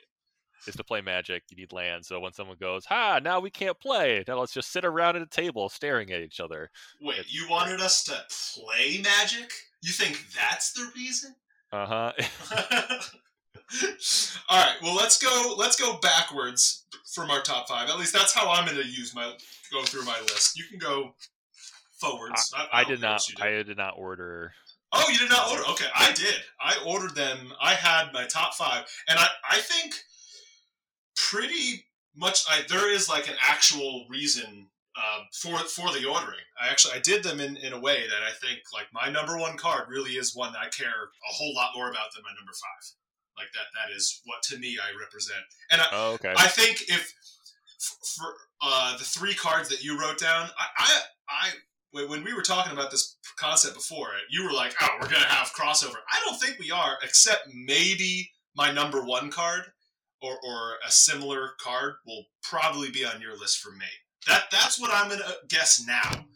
is 0.66 0.74
to 0.76 0.84
play 0.84 1.00
Magic. 1.00 1.42
You 1.50 1.56
need 1.56 1.72
lands. 1.72 2.06
So 2.08 2.20
when 2.20 2.32
someone 2.32 2.56
goes, 2.60 2.84
"Ha, 2.86 3.18
now 3.22 3.40
we 3.40 3.50
can't 3.50 3.78
play," 3.80 4.24
now 4.28 4.38
let's 4.38 4.52
just 4.52 4.70
sit 4.72 4.84
around 4.84 5.16
at 5.16 5.22
a 5.22 5.26
table 5.26 5.68
staring 5.68 6.10
at 6.12 6.20
each 6.20 6.38
other. 6.40 6.70
Wait, 7.00 7.18
it's 7.18 7.32
you 7.32 7.48
wanted 7.48 7.80
us 7.80 8.04
to 8.04 8.22
play 8.54 9.00
Magic? 9.02 9.50
You 9.82 9.92
think 9.92 10.26
that's 10.36 10.72
the 10.72 10.90
reason? 10.94 11.34
Uh 11.72 11.86
huh. 11.86 12.12
All 14.48 14.62
right. 14.62 14.76
Well, 14.82 14.94
let's 14.94 15.18
go. 15.18 15.54
Let's 15.56 15.80
go 15.80 15.98
backwards 15.98 16.84
from 17.14 17.30
our 17.30 17.40
top 17.40 17.68
five. 17.68 17.88
At 17.88 17.98
least 17.98 18.12
that's 18.12 18.34
how 18.34 18.50
I'm 18.50 18.64
going 18.64 18.76
to 18.76 18.86
use 18.86 19.14
my 19.14 19.32
go 19.72 19.82
through 19.82 20.04
my 20.04 20.18
list. 20.20 20.58
You 20.58 20.64
can 20.68 20.78
go 20.78 21.14
forwards. 22.00 22.52
I, 22.56 22.66
I 22.72 22.82
don't 22.82 22.92
did 22.92 23.00
not. 23.00 23.22
do. 23.26 23.42
I 23.42 23.62
did 23.62 23.76
not 23.76 23.94
order. 23.96 24.52
Oh, 24.92 25.08
you 25.10 25.18
did 25.18 25.30
not 25.30 25.50
order? 25.50 25.62
Okay, 25.70 25.86
I 25.94 26.12
did. 26.12 26.34
I 26.60 26.76
ordered 26.84 27.14
them. 27.14 27.52
I 27.60 27.74
had 27.74 28.12
my 28.12 28.26
top 28.26 28.54
five, 28.54 28.84
and 29.08 29.18
I, 29.18 29.28
I 29.48 29.58
think 29.58 29.94
pretty 31.16 31.84
much 32.16 32.44
I, 32.48 32.62
there 32.68 32.92
is 32.92 33.08
like 33.08 33.28
an 33.28 33.36
actual 33.40 34.06
reason 34.08 34.66
uh, 34.96 35.20
for 35.32 35.58
for 35.58 35.92
the 35.92 36.06
ordering. 36.08 36.44
I 36.60 36.68
actually 36.68 36.94
I 36.94 37.00
did 37.00 37.22
them 37.22 37.38
in, 37.40 37.56
in 37.56 37.72
a 37.72 37.80
way 37.80 38.02
that 38.08 38.22
I 38.26 38.32
think 38.32 38.60
like 38.74 38.86
my 38.92 39.10
number 39.10 39.38
one 39.38 39.56
card 39.56 39.88
really 39.88 40.12
is 40.12 40.34
one 40.34 40.52
that 40.52 40.62
I 40.62 40.68
care 40.68 40.88
a 40.88 41.32
whole 41.34 41.54
lot 41.54 41.70
more 41.76 41.88
about 41.88 42.12
than 42.14 42.24
my 42.24 42.30
number 42.36 42.52
five. 42.52 42.99
Like 43.40 43.52
that 43.54 43.72
that 43.74 43.94
is 43.96 44.20
what 44.24 44.42
to 44.44 44.58
me 44.58 44.76
I 44.76 44.92
represent, 44.98 45.40
and 45.70 45.80
I, 45.80 45.86
Oh, 45.92 46.12
okay. 46.14 46.34
I 46.36 46.46
think 46.48 46.82
if 46.88 47.14
for 48.16 48.26
uh, 48.60 48.98
the 48.98 49.04
three 49.04 49.34
cards 49.34 49.70
that 49.70 49.82
you 49.82 49.98
wrote 49.98 50.18
down, 50.18 50.50
I, 50.58 50.66
I, 50.78 51.00
I 51.28 52.04
when 52.06 52.22
we 52.22 52.34
were 52.34 52.42
talking 52.42 52.72
about 52.72 52.90
this 52.90 53.16
concept 53.38 53.74
before, 53.74 54.08
you 54.30 54.44
were 54.44 54.52
like, 54.52 54.74
"Oh, 54.82 54.88
we're 55.00 55.08
gonna 55.08 55.24
have 55.24 55.48
crossover." 55.54 55.96
I 56.12 56.20
don't 56.24 56.38
think 56.38 56.58
we 56.58 56.70
are, 56.70 56.98
except 57.02 57.48
maybe 57.54 58.30
my 58.54 58.70
number 58.70 59.02
one 59.02 59.30
card 59.30 59.62
or, 60.22 60.32
or 60.32 60.74
a 60.86 60.90
similar 60.90 61.52
card 61.60 61.94
will 62.06 62.26
probably 62.42 62.90
be 62.90 63.04
on 63.04 63.22
your 63.22 63.36
list 63.38 63.58
for 63.58 63.72
me. 63.72 63.86
That 64.28 64.44
that's 64.52 64.78
what 64.78 64.90
I'm 64.92 65.08
gonna 65.08 65.32
guess 65.48 65.82
now. 65.86 66.26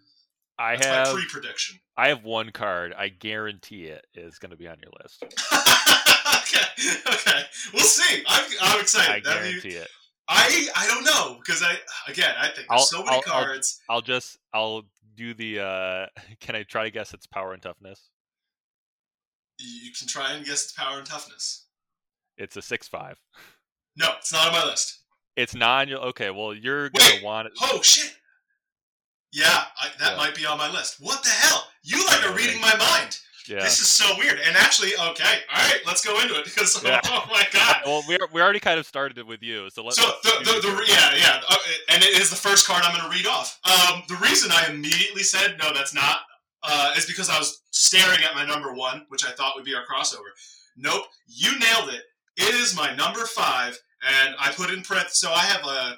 I 0.58 0.76
That's 0.76 0.86
have. 0.86 1.06
my 1.08 1.12
pre-prediction. 1.14 1.80
I 1.96 2.08
have 2.08 2.24
one 2.24 2.50
card. 2.50 2.94
I 2.96 3.08
guarantee 3.08 3.86
it 3.86 4.06
is 4.14 4.38
going 4.38 4.50
to 4.50 4.56
be 4.56 4.68
on 4.68 4.76
your 4.82 4.92
list. 5.02 5.24
okay, 6.44 7.00
okay, 7.08 7.42
we'll 7.72 7.82
see. 7.84 8.22
I'm, 8.26 8.44
I'm 8.62 8.80
excited. 8.80 9.26
I 9.26 9.34
guarantee 9.34 9.68
it. 9.70 9.88
I 10.28 10.68
I 10.76 10.86
don't 10.86 11.04
know 11.04 11.38
because 11.38 11.62
I 11.62 11.74
again 12.10 12.34
I 12.38 12.44
think 12.46 12.66
there's 12.68 12.70
I'll- 12.70 12.78
so 12.78 12.98
many 13.04 13.10
I'll- 13.10 13.22
I'll- 13.26 13.44
cards. 13.44 13.80
I'll 13.88 14.00
just. 14.02 14.38
I'll 14.54 14.82
do 15.16 15.34
the. 15.34 15.60
uh 15.60 16.06
Can 16.40 16.56
I 16.56 16.62
try 16.62 16.84
to 16.84 16.90
guess 16.90 17.12
its 17.14 17.26
power 17.26 17.52
and 17.52 17.62
toughness? 17.62 18.08
you 19.58 19.92
can 19.96 20.08
try 20.08 20.32
and 20.32 20.44
guess 20.44 20.64
its 20.64 20.72
power 20.72 20.98
and 20.98 21.06
toughness. 21.06 21.66
It's 22.36 22.56
a 22.56 22.62
six 22.62 22.88
five. 22.88 23.20
No, 23.96 24.08
it's 24.18 24.32
not 24.32 24.48
on 24.48 24.52
my 24.52 24.64
list. 24.64 25.00
It's 25.36 25.54
non. 25.54 25.92
Okay, 25.92 26.30
well 26.30 26.54
you're 26.54 26.88
gonna 26.90 27.14
Wait, 27.14 27.22
want 27.24 27.46
it. 27.46 27.52
Oh 27.60 27.80
shit! 27.82 28.12
Yeah, 29.32 29.46
I, 29.80 29.88
that 30.00 30.12
Yeah. 30.12 30.16
might 30.16 30.34
be 30.34 30.46
on 30.46 30.58
my 30.58 30.70
list. 30.72 30.96
What 31.00 31.22
the 31.22 31.30
hell? 31.30 31.68
You 31.84 32.04
like 32.06 32.26
are 32.28 32.34
reading 32.34 32.60
my 32.60 32.74
mind. 32.76 33.16
Yeah. 33.48 33.60
This 33.60 33.80
is 33.80 33.88
so 33.88 34.16
weird. 34.18 34.38
And 34.38 34.56
actually, 34.56 34.92
okay, 34.94 35.38
all 35.54 35.68
right, 35.68 35.80
let's 35.86 36.04
go 36.04 36.18
into 36.20 36.34
it 36.38 36.44
because 36.44 36.82
Yeah. 36.84 37.00
oh 37.04 37.26
my 37.30 37.46
god. 37.52 37.76
well, 37.84 38.02
we 38.08 38.18
we 38.32 38.40
already 38.40 38.60
kind 38.60 38.78
of 38.78 38.86
started 38.86 39.18
it 39.18 39.26
with 39.26 39.42
you, 39.42 39.68
so 39.70 39.84
let's. 39.84 39.96
So 39.96 40.10
the, 40.22 40.44
the, 40.44 40.68
the 40.68 40.84
yeah 40.88 41.14
yeah 41.16 41.40
uh, 41.48 41.56
and 41.90 42.02
it 42.02 42.18
is 42.20 42.30
the 42.30 42.36
first 42.36 42.66
card 42.66 42.82
I'm 42.84 42.96
going 42.96 43.10
to 43.10 43.16
read 43.16 43.26
off. 43.26 43.58
Um, 43.64 44.02
the 44.08 44.16
reason 44.16 44.50
I 44.52 44.70
immediately 44.70 45.22
said 45.22 45.56
no, 45.62 45.72
that's 45.74 45.94
not, 45.94 46.18
uh, 46.62 46.94
is 46.96 47.06
because 47.06 47.28
I 47.28 47.38
was 47.38 47.62
staring 47.70 48.22
at 48.24 48.34
my 48.34 48.46
number 48.46 48.72
one, 48.72 49.04
which 49.08 49.24
I 49.26 49.30
thought 49.32 49.52
would 49.56 49.64
be 49.64 49.74
our 49.74 49.84
crossover. 49.84 50.30
Nope, 50.76 51.04
you 51.26 51.58
nailed 51.58 51.90
it. 51.90 52.02
It 52.36 52.54
is 52.54 52.74
my 52.76 52.94
number 52.96 53.20
five, 53.26 53.78
and 54.02 54.34
I 54.40 54.52
put 54.52 54.70
in 54.70 54.82
parentheses. 54.82 55.20
So 55.20 55.30
I 55.30 55.40
have 55.44 55.64
a. 55.66 55.96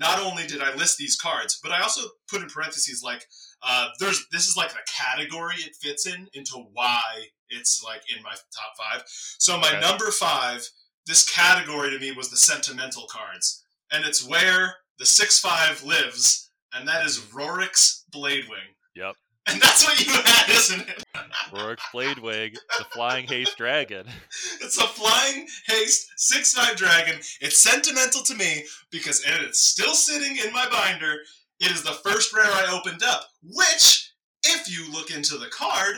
Not 0.00 0.20
only 0.20 0.46
did 0.46 0.62
I 0.62 0.72
list 0.76 0.96
these 0.96 1.16
cards, 1.16 1.58
but 1.60 1.72
I 1.72 1.82
also 1.82 2.02
put 2.30 2.40
in 2.40 2.48
parentheses 2.48 3.02
like 3.04 3.26
uh, 3.62 3.88
there's 3.98 4.26
this 4.32 4.46
is 4.46 4.56
like 4.56 4.70
the 4.70 4.78
category 4.96 5.56
it 5.56 5.76
fits 5.80 6.06
in 6.06 6.28
into 6.34 6.54
why 6.72 7.02
it's 7.50 7.82
like 7.84 8.02
in 8.14 8.22
my 8.22 8.30
top 8.30 8.72
five. 8.78 9.02
So 9.06 9.58
my 9.58 9.68
Okay. 9.70 9.80
number 9.80 10.10
five 10.10 10.68
this 11.06 11.28
category 11.28 11.90
to 11.90 11.98
me 11.98 12.12
was 12.12 12.30
the 12.30 12.36
sentimental 12.36 13.06
cards, 13.10 13.64
and 13.90 14.04
it's 14.04 14.22
where 14.26 14.76
the 14.98 15.06
six 15.06 15.38
five 15.40 15.82
lives, 15.82 16.50
and 16.74 16.86
that 16.86 17.04
is 17.06 17.18
Rorik's 17.18 18.04
Bladewing. 18.14 18.74
Yep. 18.94 19.14
And 19.50 19.62
that's 19.62 19.82
what 19.82 19.98
you 20.04 20.12
had, 20.12 20.50
isn't 20.50 20.86
it? 20.86 21.04
Rorik's 21.50 21.82
Bladewing, 21.94 22.52
the 22.76 22.84
Flying 22.92 23.26
Haste 23.26 23.56
Dragon. 23.56 24.04
It's 24.60 24.76
a 24.76 24.86
flying 24.86 25.46
haste 25.66 26.08
six 26.18 26.52
five 26.52 26.76
dragon. 26.76 27.18
It's 27.40 27.58
sentimental 27.62 28.22
to 28.24 28.34
me 28.34 28.66
because 28.90 29.24
and 29.24 29.42
it's 29.46 29.60
still 29.60 29.94
sitting 29.94 30.36
in 30.44 30.52
my 30.52 30.68
binder. 30.70 31.16
It 31.60 31.72
is 31.72 31.82
the 31.82 31.92
first 31.92 32.32
rare 32.32 32.46
I 32.46 32.72
opened 32.72 33.02
up, 33.02 33.28
which, 33.42 34.12
if 34.44 34.68
you 34.70 34.90
look 34.92 35.10
into 35.10 35.36
the 35.36 35.48
card, 35.48 35.96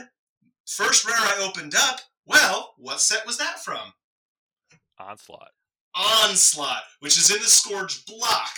first 0.67 1.05
rare 1.05 1.17
I 1.17 1.39
opened 1.47 1.75
up. 1.75 2.01
Well, 2.25 2.75
what 2.79 3.01
set 3.01 3.27
was 3.27 3.37
that 3.39 3.63
from? 3.63 3.93
Onslaught. 4.99 5.51
Onslaught, 5.95 6.83
which 7.01 7.19
is 7.19 7.31
in 7.31 7.43
the 7.43 7.49
Scourge 7.49 8.05
block, 8.07 8.51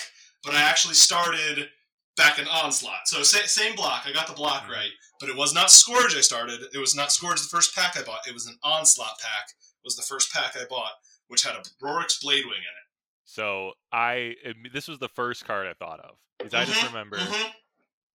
but 0.44 0.54
I 0.54 0.60
actually 0.62 0.94
started 0.94 1.68
back 2.16 2.38
in 2.38 2.46
Onslaught. 2.46 3.06
So 3.08 3.22
sa- 3.22 3.46
same 3.46 3.74
block, 3.74 4.02
I 4.06 4.12
got 4.12 4.26
the 4.26 4.34
block 4.34 4.64
Mhm. 4.64 4.70
right, 4.70 4.90
but 5.18 5.28
it 5.30 5.36
was 5.36 5.52
not 5.54 5.70
Scourge 5.70 6.14
I 6.14 6.20
started. 6.20 6.68
It 6.72 6.78
was 6.78 6.94
not 6.94 7.12
Scourge 7.12 7.40
the 7.40 7.48
first 7.48 7.74
pack 7.74 7.96
I 7.96 8.02
bought. 8.02 8.26
It 8.28 8.34
was 8.34 8.46
an 8.46 8.58
Onslaught 8.62 9.18
pack. 9.18 9.54
Was 9.84 9.96
the 9.96 10.02
first 10.02 10.30
pack 10.30 10.56
I 10.56 10.64
bought, 10.66 10.92
which 11.26 11.42
had 11.42 11.56
a 11.56 11.62
Rorik's 11.82 12.18
Bladewing 12.22 12.58
in 12.58 12.62
it. 12.62 12.81
So 13.24 13.72
I 13.92 14.34
this 14.72 14.88
was 14.88 14.98
the 14.98 15.08
first 15.08 15.44
card 15.44 15.66
I 15.66 15.74
thought 15.74 16.00
of 16.00 16.16
because 16.38 16.54
I 16.54 16.64
just 16.64 16.80
Mhm, 16.80 16.88
remember 16.88 17.18
mhm. 17.18 17.50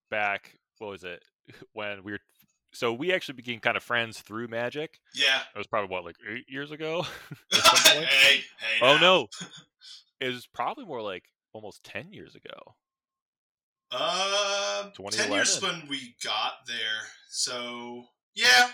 back 0.10 0.58
what 0.80 0.90
was 0.90 1.04
it 1.04 1.24
when 1.74 2.04
we 2.04 2.12
were 2.14 2.20
so 2.74 2.94
we 2.94 3.14
actually 3.14 3.36
became 3.36 3.60
kind 3.60 3.78
of 3.78 3.84
friends 3.84 4.20
through 4.20 4.50
Magic. 4.50 5.00
Yeah. 5.16 5.40
It 5.56 5.58
was 5.58 5.68
probably 5.68 5.90
what 5.90 6.04
like 6.06 6.18
eight 6.30 6.46
years 6.50 6.72
ago. 6.72 7.06
at 7.54 7.60
some 7.60 7.94
point? 7.96 8.06
hey, 8.08 8.36
hey. 8.60 8.80
oh 8.82 8.98
no, 8.98 9.28
it 10.20 10.28
was 10.28 10.46
probably 10.48 10.86
more 10.86 11.02
like 11.02 11.24
almost 11.54 11.84
ten 11.84 12.12
years 12.12 12.36
ago. 12.36 12.76
Uh, 13.90 14.90
ten 15.12 15.32
years 15.32 15.56
2011. 15.60 15.80
when 15.80 15.90
we 15.90 16.16
got 16.22 16.68
there. 16.68 17.08
So 17.30 18.04
yeah, 18.36 18.70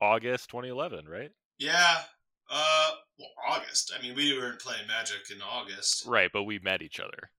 August 0.00 0.48
2011, 0.50 1.06
right? 1.08 1.32
yeah. 1.58 1.96
Uh, 2.50 2.90
well, 3.18 3.28
August. 3.48 3.92
I 3.98 4.02
mean, 4.02 4.14
we 4.14 4.36
weren't 4.38 4.60
playing 4.60 4.86
Magic 4.86 5.30
in 5.34 5.42
August. 5.42 6.04
Right, 6.06 6.30
but 6.32 6.44
we 6.44 6.58
met 6.60 6.82
each 6.82 7.00
other. 7.00 7.30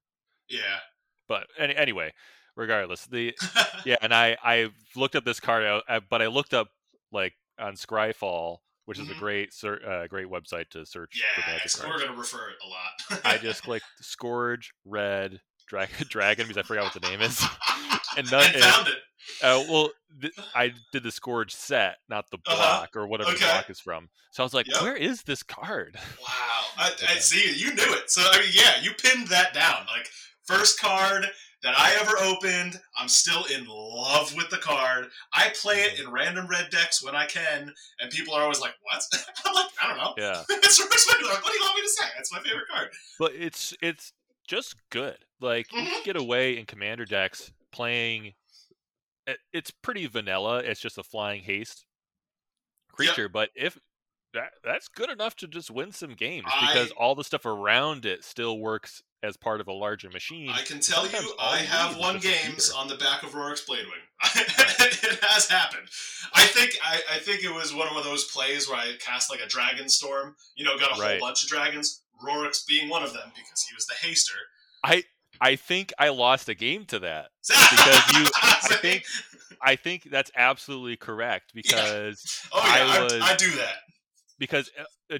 Yeah. 0.50 0.80
But 1.28 1.48
any, 1.58 1.76
anyway, 1.76 2.14
regardless, 2.56 3.06
the 3.06 3.36
yeah, 3.86 3.98
and 4.02 4.14
I 4.14 4.38
I 4.44 4.70
looked 4.96 5.16
up 5.16 5.26
this 5.26 5.40
card, 5.40 5.64
out, 5.64 5.84
uh, 5.88 6.00
but 6.10 6.22
I 6.22 6.28
looked 6.28 6.54
up 6.54 6.70
like 7.12 7.34
on 7.60 7.74
Scryfall, 7.76 8.58
which 8.86 9.00
is 9.00 9.08
Mhm. 9.08 9.16
a 9.16 9.20
great 9.20 9.54
ser- 9.54 9.82
uh, 9.86 10.08
great 10.08 10.28
website 10.28 10.70
to 10.72 10.86
search 10.86 11.20
for 11.36 11.42
Yeah, 11.42 11.54
magic 11.54 11.70
so 11.72 11.88
we're 11.88 12.00
gonna 12.00 12.18
refer 12.18 12.50
it 12.50 12.58
a 12.64 12.68
lot. 12.68 13.22
I 13.26 13.38
just 13.42 13.64
clicked 13.64 13.86
Scourge 14.02 14.74
Red 14.86 15.42
Dragon 15.68 16.06
Dragon 16.10 16.48
because 16.48 16.58
I 16.58 16.66
forgot 16.66 16.84
what 16.86 16.94
the 17.02 17.08
name 17.08 17.22
is, 17.22 17.44
and 18.18 18.30
none- 18.32 18.46
and 18.46 18.56
and- 18.56 18.88
it. 18.88 18.96
Uh, 19.44 19.62
well, 19.70 19.90
th- 20.22 20.34
I 20.56 20.72
did 20.94 21.04
the 21.04 21.12
Scourge 21.12 21.54
set, 21.54 21.98
not 22.08 22.32
the 22.32 22.38
Uh-huh. 22.48 22.56
block 22.56 22.96
or 22.96 23.08
whatever 23.08 23.32
Okay. 23.32 23.40
the 23.42 23.46
block 23.52 23.70
is 23.70 23.80
from. 23.80 24.08
So 24.32 24.42
I 24.42 24.46
was 24.46 24.54
like, 24.54 24.68
Yep. 24.72 24.82
where 24.82 24.96
is 24.96 25.24
this 25.24 25.44
card? 25.44 25.98
Wow. 26.22 26.64
I, 26.78 26.92
I 27.10 27.16
see. 27.20 27.54
You 27.56 27.74
knew 27.74 27.94
it. 27.96 28.10
So 28.10 28.22
I 28.24 28.40
mean, 28.40 28.50
yeah, 28.54 28.80
you 28.82 28.92
pinned 28.94 29.28
that 29.28 29.54
down. 29.54 29.86
Like 29.88 30.08
first 30.46 30.80
card 30.80 31.26
that 31.64 31.74
I 31.78 31.98
ever 32.00 32.14
opened. 32.20 32.80
I'm 32.98 33.08
still 33.10 33.44
in 33.54 33.66
love 33.68 34.34
with 34.36 34.50
the 34.52 34.58
card. 34.58 35.08
I 35.34 35.50
play 35.62 35.78
it 35.78 36.00
in 36.00 36.10
random 36.12 36.48
red 36.48 36.70
decks 36.70 37.04
when 37.04 37.16
I 37.16 37.26
can, 37.26 37.74
and 38.00 38.12
people 38.12 38.34
are 38.36 38.44
always 38.44 38.62
like, 38.62 38.74
"What?" 38.84 39.02
I'm 39.46 39.54
like, 39.56 39.66
I 39.84 39.88
don't 39.88 39.98
know. 39.98 40.14
Yeah, 40.18 40.44
it's 40.50 40.80
Rorik's 40.80 41.06
Bladewing. 41.08 41.44
What 41.44 41.52
do 41.52 41.54
you 41.58 41.64
want 41.64 41.76
me 41.76 41.82
to 41.82 41.90
say? 41.90 42.06
It's 42.20 42.32
my 42.32 42.40
favorite 42.40 42.68
card. 42.72 42.90
but 43.20 43.32
it's 43.34 43.74
it's 43.82 44.14
just 44.48 44.76
good. 44.90 45.18
Like 45.40 45.72
you 45.74 45.82
can 45.84 46.04
get 46.04 46.16
away 46.18 46.58
in 46.58 46.66
commander 46.66 47.06
decks 47.06 47.52
playing. 47.72 48.34
Eh, 49.28 49.34
it's 49.54 49.72
pretty 49.72 50.08
vanilla. 50.08 50.60
It's 50.60 50.80
just 50.80 50.98
a 50.98 51.04
flying 51.04 51.44
haste 51.44 51.86
creature, 52.92 53.30
but 53.30 53.50
if 53.56 53.78
that 54.34 54.52
that's 54.64 54.88
good 54.88 55.10
enough 55.10 55.36
to 55.38 55.48
just 55.48 55.70
win 55.72 55.92
some 55.92 56.14
games 56.14 56.48
because 56.62 56.92
I- 56.92 56.96
all 56.96 57.16
the 57.16 57.24
stuff 57.24 57.46
around 57.46 58.06
it 58.06 58.24
still 58.24 58.58
works 58.60 59.02
as 59.24 59.36
part 59.36 59.60
of 59.62 59.68
a 59.68 59.74
larger 59.74 60.10
machine. 60.12 60.50
I 60.50 60.62
can 60.62 60.80
tell 60.80 61.04
Sometimes 61.04 61.26
you, 61.26 61.34
I 61.40 61.58
have 61.58 61.98
won 61.98 62.20
games 62.20 62.72
on 62.72 62.88
the 62.88 62.96
back 62.98 63.24
of 63.24 63.32
Rorik's 63.32 63.66
Bladewing. 63.68 64.04
it 64.36 65.24
has 65.24 65.48
happened. 65.50 65.88
I 66.34 66.44
think 66.46 66.78
I, 66.84 67.02
I 67.16 67.18
think 67.20 67.44
it 67.44 67.52
was 67.54 67.74
one 67.74 67.88
of 67.88 68.04
those 68.04 68.26
plays 68.26 68.70
where 68.70 68.78
I 68.78 68.94
cast 69.00 69.32
like 69.32 69.40
a 69.42 69.48
Dragon 69.48 69.90
Storm. 69.90 70.36
You 70.56 70.66
know, 70.66 70.78
got 70.78 70.96
a 70.98 71.02
Right. 71.02 71.20
whole 71.20 71.28
bunch 71.30 71.44
of 71.44 71.50
dragons. 71.50 72.04
Rorik's 72.26 72.64
being 72.66 72.90
one 72.90 73.04
of 73.04 73.14
them 73.14 73.32
because 73.36 73.62
he 73.68 73.76
was 73.76 73.86
the 73.86 73.96
haster. 73.96 74.38
I 74.84 75.04
I 75.40 75.56
think 75.56 75.94
I 76.00 76.10
lost 76.10 76.50
a 76.50 76.56
game 76.56 76.86
to 76.86 77.00
that. 77.00 77.28
Because 77.48 78.14
you- 78.14 78.28
I 78.44 78.76
think 78.82 79.04
I 79.62 79.76
think 79.76 80.04
that's 80.12 80.32
absolutely 80.36 80.98
correct 80.98 81.52
because 81.54 82.42
Oh 82.52 82.62
yeah, 82.64 82.86
I 82.94 82.98
I, 83.00 83.04
was- 83.04 83.14
I 83.22 83.36
do 83.36 83.52
that. 83.56 83.76
because 84.40 84.70
uh, 84.80 85.16
uh, 85.16 85.18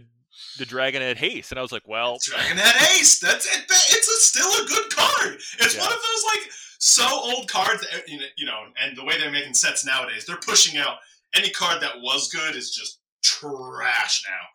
the 0.60 0.66
dragon 0.66 1.02
had 1.02 1.18
haste, 1.18 1.52
and 1.52 1.58
I 1.58 1.64
was 1.64 1.72
like, 1.72 1.88
well, 1.88 2.20
Dragon 2.24 2.58
Head 2.58 2.76
Ace. 2.96 3.20
That's 3.20 3.46
it. 3.48 3.64
It's 3.68 4.08
a, 4.08 4.26
still 4.26 4.50
a 4.64 4.68
good 4.68 4.92
card. 4.94 5.36
It's 5.60 5.76
Yeah. 5.76 5.82
one 5.82 5.92
of 5.92 5.98
those 5.98 6.24
like 6.36 6.52
so 6.80 7.08
old 7.10 7.50
cards. 7.50 7.82
That, 7.82 8.04
you 8.08 8.46
know, 8.46 8.60
and 8.82 8.96
the 8.96 9.04
way 9.04 9.18
they're 9.18 9.32
making 9.32 9.56
sets 9.56 9.84
nowadays, 9.86 10.26
they're 10.28 10.38
pushing 10.38 10.78
out 10.80 10.98
any 11.36 11.50
card 11.50 11.82
that 11.82 12.02
was 12.02 12.30
good 12.30 12.56
is 12.56 12.70
just 12.72 13.00
trash 13.24 14.24
now. 14.30 14.46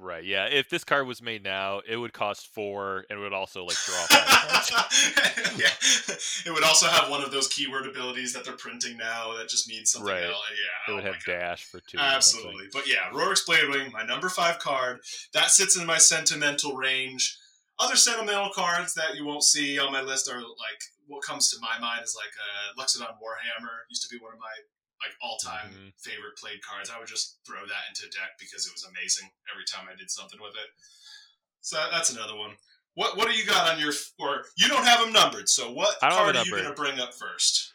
Right, 0.00 0.24
yeah. 0.24 0.46
If 0.46 0.68
this 0.70 0.84
card 0.84 1.06
was 1.08 1.20
made 1.20 1.42
now, 1.42 1.80
it 1.86 1.96
would 1.96 2.12
cost 2.12 2.46
four, 2.54 3.04
and 3.10 3.18
it 3.18 3.22
would 3.22 3.32
also 3.32 3.64
like 3.64 3.76
draw 3.84 3.96
five 4.06 5.58
yeah. 5.58 5.70
It 6.46 6.52
would 6.54 6.62
also 6.62 6.86
have 6.86 7.10
one 7.10 7.22
of 7.24 7.32
those 7.32 7.48
keyword 7.48 7.86
abilities 7.86 8.32
that 8.32 8.44
they're 8.44 8.56
printing 8.56 8.96
now 8.96 9.36
that 9.36 9.48
just 9.48 9.68
means 9.68 9.90
something 9.90 10.12
Right. 10.14 10.22
else. 10.24 10.36
Yeah, 10.86 10.92
It 10.92 10.96
would 10.96 11.04
oh 11.04 11.12
have 11.12 11.24
dash 11.24 11.64
for 11.64 11.80
two. 11.80 11.98
Absolutely. 11.98 12.66
But 12.72 12.86
yeah, 12.88 13.10
Rorik's 13.12 13.44
Bladewing, 13.44 13.92
my 13.92 14.04
number 14.04 14.28
five 14.28 14.58
card. 14.60 15.00
That 15.34 15.50
sits 15.50 15.76
in 15.76 15.84
my 15.84 15.98
sentimental 15.98 16.76
range. 16.76 17.36
Other 17.80 17.96
sentimental 17.96 18.50
cards 18.54 18.94
that 18.94 19.16
you 19.16 19.24
won't 19.24 19.42
see 19.44 19.78
on 19.78 19.92
my 19.92 20.02
list 20.02 20.30
are 20.30 20.40
like 20.40 20.80
what 21.06 21.22
comes 21.24 21.50
to 21.50 21.56
my 21.60 21.78
mind 21.80 22.02
is 22.04 22.16
like 22.16 22.32
uh, 22.38 22.80
Loxodon 22.80 23.14
Warhammer 23.22 23.86
used 23.88 24.08
to 24.08 24.14
be 24.14 24.22
one 24.22 24.32
of 24.32 24.38
my 24.38 24.46
like 25.00 25.14
all 25.22 25.38
time 25.38 25.70
Mhm. 25.72 25.92
favorite 26.02 26.36
played 26.36 26.62
cards. 26.62 26.90
I 26.90 26.98
would 26.98 27.08
just 27.08 27.38
throw 27.46 27.64
that 27.66 27.82
into 27.88 28.06
a 28.06 28.10
deck 28.10 28.38
because 28.38 28.66
it 28.66 28.72
was 28.72 28.84
amazing 28.84 29.30
every 29.52 29.64
time 29.64 29.88
I 29.88 29.94
did 29.96 30.10
something 30.10 30.40
with 30.40 30.54
it. 30.56 30.70
So 31.60 31.76
that's 31.90 32.10
another 32.10 32.34
one. 32.36 32.56
What 32.94 33.16
what 33.16 33.28
do 33.28 33.34
you 33.34 33.46
got 33.46 33.72
on 33.72 33.78
your 33.80 33.92
or 34.18 34.44
you 34.56 34.68
don't 34.68 34.84
have 34.84 35.00
them 35.00 35.12
numbered? 35.12 35.48
So 35.48 35.70
what 35.70 36.00
card 36.00 36.36
are 36.36 36.44
you 36.44 36.50
going 36.50 36.64
to 36.64 36.72
bring 36.72 36.98
up 36.98 37.14
first? 37.14 37.72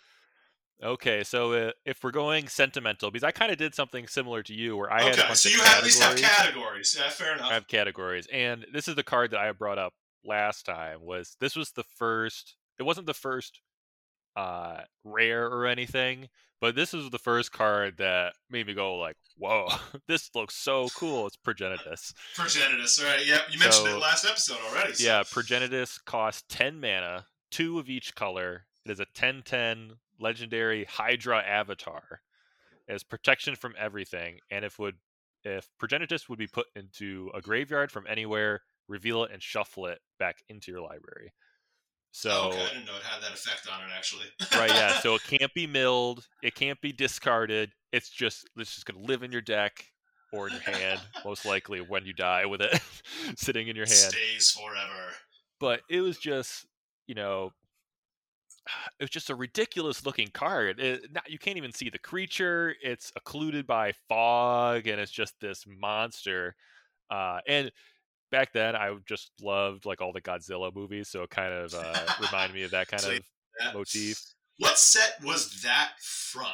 Okay, 0.81 1.23
so 1.23 1.53
uh, 1.53 1.71
if 1.85 2.03
we're 2.03 2.11
going 2.11 2.49
sentimental, 2.49 3.09
because 3.09 3.23
I 3.23 3.31
kind 3.31 3.51
of 3.53 3.57
did 3.57 3.73
something 3.73 4.05
similar 4.05 4.43
to 4.43 4.53
you, 4.53 4.75
where 4.75 4.91
I 4.91 5.03
had 5.03 5.17
a 5.17 5.21
bunch 5.23 5.37
so 5.37 5.47
of 5.49 5.55
you 5.55 5.61
have, 5.61 5.77
at 5.77 5.83
least 5.85 6.01
have 6.03 6.17
categories. 6.17 6.93
categories. 6.93 6.97
Yeah, 6.99 7.09
fair 7.09 7.33
enough. 7.35 7.51
I 7.51 7.53
have 7.53 7.67
categories, 7.67 8.27
and 8.33 8.65
this 8.73 8.89
is 8.89 8.95
the 8.95 9.03
card 9.03 9.31
that 9.31 9.39
I 9.39 9.49
brought 9.53 9.77
up 9.77 9.93
last 10.25 10.65
time. 10.65 11.01
Was 11.01 11.37
this 11.39 11.55
was 11.55 11.71
the 11.71 11.85
first? 11.95 12.57
It 12.79 12.83
wasn't 12.83 13.05
the 13.05 13.13
first 13.13 13.61
uh, 14.35 14.81
rare 15.05 15.45
or 15.45 15.67
anything, 15.67 16.27
but 16.63 16.75
this 16.75 16.93
is 16.93 17.09
the 17.09 17.19
first 17.19 17.51
card 17.51 17.97
that 17.97 18.35
made 18.49 18.65
me 18.65 18.73
go 18.73 18.95
like, 18.95 19.17
"Whoa, 19.35 19.67
this 20.07 20.29
looks 20.33 20.55
so 20.55 20.87
cool!" 20.95 21.27
It's 21.27 21.35
Progenitus. 21.35 22.13
Progenitus, 22.37 23.03
all 23.03 23.11
right. 23.11 23.25
Yep, 23.25 23.41
you 23.51 23.59
mentioned 23.59 23.87
So- 23.87 23.97
it 23.97 24.01
last 24.01 24.23
episode 24.23 24.59
already. 24.69 24.93
So. 24.93 25.03
Yeah, 25.03 25.23
Progenitus 25.23 25.99
costs 26.05 26.45
ten 26.47 26.79
mana, 26.79 27.25
two 27.51 27.79
of 27.79 27.89
each 27.89 28.15
color. 28.15 28.65
It 28.85 28.91
is 28.91 29.01
a 29.01 29.05
10-10 29.05 29.97
legendary 30.21 30.85
Hydra 30.85 31.41
avatar. 31.41 32.21
It 32.87 32.93
has 32.93 33.03
protection 33.03 33.57
from 33.57 33.75
everything, 33.77 34.39
and 34.49 34.63
if 34.63 34.79
would 34.79 34.95
if 35.43 35.67
Progenitus 35.81 36.29
would 36.29 36.39
be 36.39 36.47
put 36.47 36.67
into 36.77 37.29
a 37.33 37.41
graveyard 37.41 37.91
from 37.91 38.07
anywhere, 38.07 38.61
reveal 38.87 39.25
it 39.25 39.31
and 39.33 39.43
shuffle 39.43 39.85
it 39.87 39.99
back 40.17 40.37
into 40.47 40.71
your 40.71 40.79
library. 40.79 41.33
So 42.15 42.49
okay, 42.49 42.61
I 42.61 42.67
didn't 42.69 42.85
know 42.85 42.95
it 42.95 43.03
had 43.03 43.23
that 43.23 43.33
effect 43.33 43.67
on 43.67 43.81
it 43.81 43.91
actually. 43.95 44.25
right, 44.55 44.69
yeah. 44.69 44.99
So 45.01 45.15
it 45.15 45.23
can't 45.23 45.51
be 45.55 45.65
milled, 45.65 46.27
it 46.43 46.53
can't 46.53 46.79
be 46.79 46.93
discarded. 46.93 47.71
It's 47.91 48.09
just 48.09 48.47
it's 48.55 48.75
just 48.75 48.85
gonna 48.85 49.03
live 49.03 49.23
in 49.23 49.31
your 49.31 49.41
deck 49.41 49.83
or 50.31 50.47
in 50.47 50.53
your 50.53 50.61
hand, 50.61 51.01
most 51.25 51.43
likely 51.43 51.81
when 51.81 52.05
you 52.05 52.13
die 52.13 52.45
with 52.45 52.61
it 52.61 52.79
sitting 53.35 53.67
in 53.67 53.75
your 53.75 53.87
hand. 53.87 53.97
stays 53.97 54.51
forever. 54.51 55.13
But 55.59 55.81
it 55.89 56.01
was 56.01 56.19
just, 56.19 56.67
you 57.07 57.15
know, 57.15 57.51
it 58.99 59.03
was 59.03 59.09
just 59.09 59.31
a 59.31 59.35
ridiculous 59.35 60.05
looking 60.05 60.29
card. 60.31 60.79
It, 60.79 61.11
not, 61.11 61.31
you 61.31 61.39
can't 61.39 61.57
even 61.57 61.73
see 61.73 61.89
the 61.89 61.97
creature. 61.97 62.75
It's 62.83 63.11
occluded 63.15 63.65
by 63.65 63.93
fog, 64.07 64.85
and 64.85 65.01
it's 65.01 65.11
just 65.11 65.33
this 65.41 65.65
monster. 65.67 66.55
Uh, 67.09 67.39
and 67.47 67.71
back 68.33 68.51
then, 68.51 68.75
I 68.75 68.93
just 69.05 69.31
loved 69.41 69.85
like 69.85 70.01
all 70.01 70.11
the 70.11 70.19
Godzilla 70.21 70.73
movies, 70.75 71.07
so 71.07 71.23
it 71.23 71.29
kind 71.29 71.53
of 71.53 71.73
uh, 71.73 72.05
reminded 72.19 72.53
me 72.55 72.63
of 72.63 72.71
that 72.71 72.87
kind 72.89 73.01
So 73.01 73.11
of 73.13 73.19
That- 73.59 73.73
motif. 73.73 74.19
What 74.57 74.77
set 74.77 75.15
was 75.23 75.61
that 75.63 75.91
from? 76.01 76.45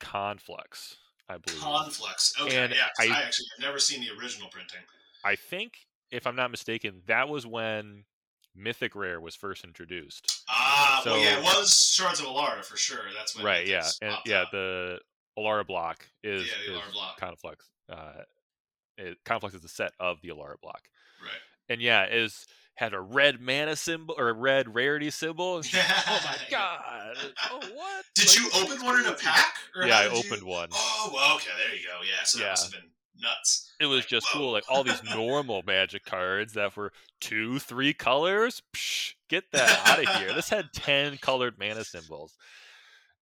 Conflux, 0.00 0.96
I 1.28 1.38
believe. 1.38 1.60
Conflux. 1.60 2.34
Okay, 2.40 2.56
And 2.56 2.72
yeah. 2.72 2.86
I- 2.98 3.04
I, 3.08 3.22
actually 3.22 3.46
have 3.56 3.66
never 3.66 3.78
seen 3.78 4.00
the 4.00 4.10
original 4.20 4.48
printing. 4.50 4.80
I 5.24 5.36
think, 5.36 5.72
if 6.10 6.26
I'm 6.26 6.36
not 6.36 6.50
mistaken, 6.50 7.02
that 7.06 7.28
was 7.28 7.46
when 7.46 8.04
Mythic 8.54 8.94
Rare 8.94 9.20
was 9.20 9.34
first 9.36 9.64
introduced. 9.64 10.44
Ah, 10.48 11.02
well, 11.04 11.18
yeah, 11.18 11.38
it 11.38 11.42
was 11.44 11.92
Shards 11.94 12.20
of 12.20 12.26
Alara 12.26 12.64
for 12.64 12.76
sure. 12.76 13.00
That's 13.16 13.36
when 13.36 13.44
right 13.44 13.66
yeah 13.66 13.86
and 14.02 14.16
yeah 14.26 14.44
the 14.52 14.98
alara 15.38 15.66
block 15.66 16.06
is, 16.24 16.46
Yeah, 16.46 16.72
the 16.74 16.78
is 16.78 16.92
block. 16.92 17.16
conflux 17.18 17.68
uh 17.88 18.22
it, 18.98 19.18
conflux 19.24 19.54
is 19.54 19.64
a 19.64 19.68
set 19.68 19.92
of 19.98 20.20
the 20.22 20.28
alara 20.28 20.60
block 20.60 20.82
right. 21.22 21.30
and 21.68 21.80
yeah 21.80 22.06
is 22.06 22.46
had 22.74 22.94
a 22.94 23.00
red 23.00 23.40
mana 23.40 23.74
symbol 23.74 24.14
or 24.18 24.28
a 24.28 24.32
red 24.32 24.72
rarity 24.74 25.10
symbol 25.10 25.60
Yeah. 25.72 25.82
oh 26.08 26.20
my 26.24 26.36
god 26.50 27.16
oh 27.50 27.58
what 27.74 28.04
Did 28.14 28.26
Like, 28.26 28.36
you 28.38 28.50
open 28.62 28.84
one 28.84 29.00
in 29.00 29.06
a 29.06 29.14
pack? 29.14 29.54
Yeah 29.84 29.98
i 29.98 30.02
did 30.04 30.12
you- 30.12 30.18
opened 30.18 30.42
one 30.46 30.68
Oh, 30.72 31.10
well, 31.12 31.34
okay, 31.36 31.50
there 31.66 31.74
you 31.76 31.84
go. 31.86 32.00
Yeah, 32.04 32.24
so 32.24 32.38
that 32.40 32.50
must 32.50 32.64
have 32.72 32.82
been 32.82 32.90
nuts. 33.20 33.72
it 33.80 33.86
was 33.86 34.00
like, 34.00 34.06
just 34.08 34.26
whoa. 34.32 34.38
cool 34.40 34.52
like 34.52 34.64
all 34.68 34.84
these 34.84 35.02
normal 35.14 35.62
magic 35.66 36.04
cards 36.04 36.52
that 36.52 36.76
were 36.76 36.92
two 37.20 37.58
three 37.58 37.92
colors 37.92 38.62
Psh, 38.76 39.14
get 39.28 39.50
that 39.52 39.82
out 39.88 39.98
of 39.98 40.08
here 40.22 40.32
this 40.34 40.48
had 40.50 40.66
10 40.72 41.18
colored 41.18 41.54
mana 41.58 41.82
symbols 41.84 42.36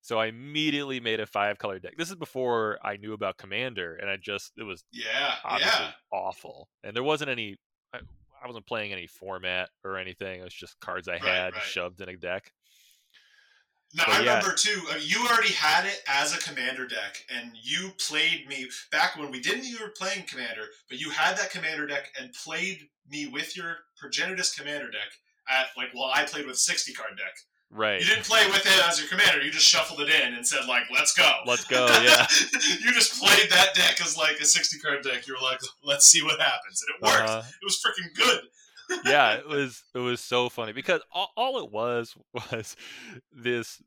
so 0.07 0.19
i 0.19 0.27
immediately 0.27 1.01
made 1.01 1.19
a 1.21 1.27
five 1.27 1.59
color 1.59 1.79
deck 1.79 1.95
this 1.99 2.09
is 2.11 2.15
before 2.17 2.79
i 2.85 2.97
knew 2.97 3.13
about 3.13 3.37
commander 3.37 3.97
and 3.97 4.09
i 4.09 4.17
just 4.17 4.53
it 4.57 4.63
was 4.63 4.85
Yeah, 4.93 5.35
obviously 5.45 5.85
yeah. 5.87 5.93
awful. 6.13 6.69
And 6.85 6.95
there 6.95 7.03
wasn't 7.03 7.31
any. 7.31 7.57
I, 7.93 7.99
I 8.43 8.47
wasn't 8.47 8.67
playing 8.67 8.93
any 8.93 9.07
format 9.07 9.71
or 9.85 9.99
anything. 9.99 10.41
It 10.41 10.45
was 10.45 10.55
just 10.55 10.79
cards 10.81 11.09
I 11.09 11.13
Right, 11.15 11.23
had 11.23 11.55
right. 11.55 11.63
shoved 11.63 12.01
in 12.01 12.09
a 12.09 12.17
deck. 12.17 12.53
No, 13.95 14.05
But 14.07 14.15
I 14.15 14.23
yeah. 14.25 14.37
remember 14.37 14.55
too. 14.55 14.81
uh, 14.91 14.97
You 15.01 15.27
already 15.27 15.53
had 15.53 15.87
it 15.87 16.03
as 16.09 16.35
a 16.35 16.39
commander 16.39 16.87
deck, 16.87 17.25
and 17.35 17.53
you 17.63 17.93
played 18.09 18.47
me 18.49 18.69
back 18.93 19.17
when 19.17 19.31
we 19.31 19.41
didn't 19.41 19.65
even 19.65 19.83
were 19.83 19.93
playing 19.97 20.25
commander. 20.29 20.67
But 20.89 21.01
you 21.01 21.11
had 21.11 21.37
that 21.39 21.51
commander 21.51 21.87
deck 21.87 22.13
and 22.21 22.33
played 22.33 22.89
me 23.09 23.27
with 23.27 23.57
your 23.57 23.79
Progenitus 24.01 24.57
commander 24.57 24.91
deck 24.91 25.11
at 25.49 25.67
like 25.77 25.89
while 25.93 26.13
I 26.15 26.25
played 26.25 26.47
with 26.47 26.59
sixty 26.59 26.93
card 26.93 27.17
deck. 27.17 27.35
Right. 27.71 28.01
You 28.01 28.07
didn't 28.07 28.25
play 28.25 28.47
with 28.47 28.65
it 28.65 28.89
as 28.89 28.99
your 29.01 29.09
commander. 29.09 29.43
You 29.45 29.51
just 29.51 29.67
shuffled 29.67 30.01
it 30.01 30.09
in 30.09 30.35
and 30.35 30.47
said 30.47 30.67
like, 30.69 30.85
"Let's 30.93 31.13
go." 31.13 31.31
Let's 31.47 31.65
go. 31.65 31.87
Yeah. 32.03 32.27
you 32.81 32.93
just 32.93 33.21
played 33.21 33.51
that 33.51 33.75
deck 33.75 34.01
as 34.01 34.17
like 34.17 34.39
a 34.41 34.45
sixty 34.45 34.79
card 34.79 35.03
deck. 35.03 35.27
You 35.27 35.35
were 35.35 35.45
like, 35.47 35.59
"Let's 35.85 36.07
see 36.07 36.23
what 36.23 36.41
happens," 36.41 36.83
and 36.83 36.95
it 36.95 37.03
worked. 37.13 37.29
Uh-huh. 37.29 37.43
It 37.43 37.65
was 37.65 37.83
freaking 37.85 38.15
good. 38.15 38.41
yeah, 39.05 39.35
it 39.35 39.49
was 39.49 39.83
it 39.95 39.99
was 39.99 40.21
so 40.21 40.49
funny 40.49 40.73
because 40.73 41.01
all, 41.13 41.31
all 41.37 41.59
it 41.59 41.73
was 41.73 42.15
was 42.53 42.77
this 43.33 43.83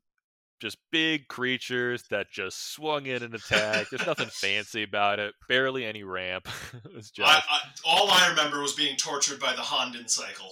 just 0.60 0.76
big 0.92 1.26
creatures 1.26 2.02
that 2.10 2.30
just 2.30 2.74
swung 2.74 3.06
in 3.06 3.22
and 3.22 3.34
attacked. 3.34 3.90
There's 3.90 4.06
nothing 4.06 4.28
fancy 4.28 4.82
about 4.82 5.18
it. 5.18 5.32
Barely 5.48 5.86
any 5.86 6.02
ramp. 6.02 6.46
it 6.84 6.94
was 6.94 7.10
just 7.10 7.26
I, 7.26 7.38
I, 7.38 7.60
all 7.86 8.10
I 8.10 8.28
remember 8.28 8.60
was 8.60 8.74
being 8.74 8.96
tortured 8.96 9.40
by 9.40 9.52
the 9.52 9.62
Honden 9.62 10.08
cycle. 10.10 10.50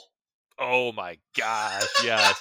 oh 0.58 0.92
my 0.92 1.18
gosh, 1.36 1.84
yes. 2.02 2.40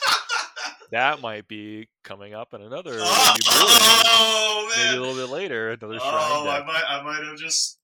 That 0.91 1.21
might 1.21 1.47
be 1.47 1.87
coming 2.03 2.33
up 2.33 2.53
in 2.53 2.61
another 2.61 2.91
review 2.91 3.03
Oh, 3.05 4.73
maybe 4.75 4.97
a 4.97 5.01
little 5.01 5.15
bit 5.15 5.31
later. 5.31 5.71
Another 5.71 5.99
shrine 5.99 6.13
Oh, 6.13 6.49
I 6.49 6.65
might, 6.65 6.83
I 6.87 7.03
might 7.03 7.23
have 7.25 7.37
just 7.37 7.79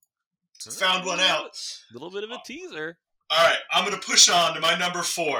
found 0.72 1.06
one 1.06 1.20
out. 1.20 1.58
A 1.90 1.94
little 1.94 2.12
bit 2.12 2.24
of 2.24 2.32
a 2.32 2.38
teaser. 2.46 2.98
All 3.30 3.44
right, 3.44 3.58
I'm 3.72 3.86
going 3.86 4.00
to 4.00 4.06
push 4.06 4.30
on 4.30 4.54
to 4.54 4.60
my 4.60 4.78
number 4.78 5.02
four. 5.02 5.40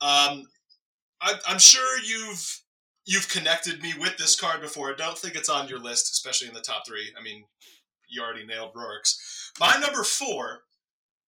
Um, 0.00 0.44
I, 1.20 1.34
I'm 1.48 1.58
sure 1.58 1.98
you've 2.04 2.60
you've 3.06 3.28
connected 3.28 3.80
me 3.82 3.94
with 3.98 4.16
this 4.18 4.38
card 4.38 4.60
before. 4.60 4.90
I 4.90 4.96
don't 4.96 5.16
think 5.16 5.34
it's 5.34 5.48
on 5.48 5.68
your 5.68 5.78
list, 5.78 6.12
especially 6.12 6.48
in 6.48 6.54
the 6.54 6.60
top 6.60 6.86
three. 6.86 7.12
I 7.18 7.22
mean, 7.22 7.44
you 8.08 8.22
already 8.22 8.44
nailed 8.44 8.74
Rorik's. 8.74 9.52
My 9.58 9.78
number 9.80 10.02
four 10.02 10.62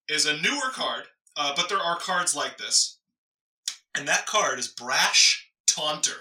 is 0.09 0.27
a 0.27 0.37
newer 0.43 0.71
card, 0.73 1.05
uh, 1.37 1.55
but 1.57 1.69
there 1.69 1.79
are 1.79 1.97
cards 1.97 2.37
like 2.37 2.59
this, 2.59 2.99
and 3.97 4.07
that 4.09 4.27
card 4.27 4.59
is 4.59 4.69
Brash 4.69 5.48
Taunter. 5.75 6.17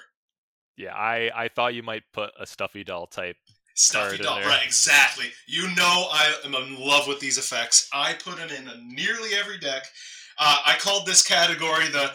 Yeah, 0.75 0.93
I, 0.93 1.31
I 1.35 1.47
thought 1.47 1.73
you 1.73 1.83
might 1.83 2.03
put 2.13 2.31
a 2.39 2.45
stuffy 2.45 2.83
doll 2.83 3.07
type. 3.07 3.37
Stuffy 3.75 4.17
doll, 4.17 4.39
there. 4.39 4.47
right? 4.47 4.65
Exactly. 4.65 5.25
You 5.47 5.67
know, 5.75 6.07
I 6.11 6.33
am 6.45 6.55
in 6.55 6.79
love 6.79 7.07
with 7.07 7.19
these 7.19 7.37
effects. 7.37 7.89
I 7.93 8.13
put 8.13 8.39
it 8.39 8.51
in 8.51 8.69
nearly 8.87 9.31
every 9.35 9.59
deck. 9.59 9.83
Uh, 10.39 10.57
I 10.65 10.75
called 10.77 11.05
this 11.05 11.25
category 11.25 11.87
the 11.87 12.11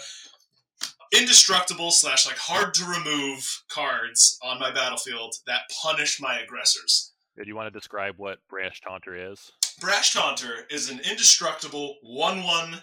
indestructible 1.13 1.91
slash 1.91 2.27
like 2.27 2.39
hard 2.39 2.75
to 2.75 2.85
remove 2.85 3.63
cards 3.69 4.39
on 4.43 4.59
my 4.59 4.73
battlefield 4.73 5.35
that 5.47 5.63
punish 5.83 6.21
my 6.21 6.39
aggressors. 6.39 7.13
Do 7.37 7.45
you 7.47 7.57
want 7.57 7.73
to 7.73 7.79
describe 7.79 8.15
what 8.19 8.39
Brash 8.49 8.81
Taunter 8.81 9.33
is? 9.33 9.51
Brash 9.81 10.13
Taunter 10.13 10.67
is 10.71 10.91
an 10.91 11.01
indestructible 11.01 11.97
one-one 12.03 12.83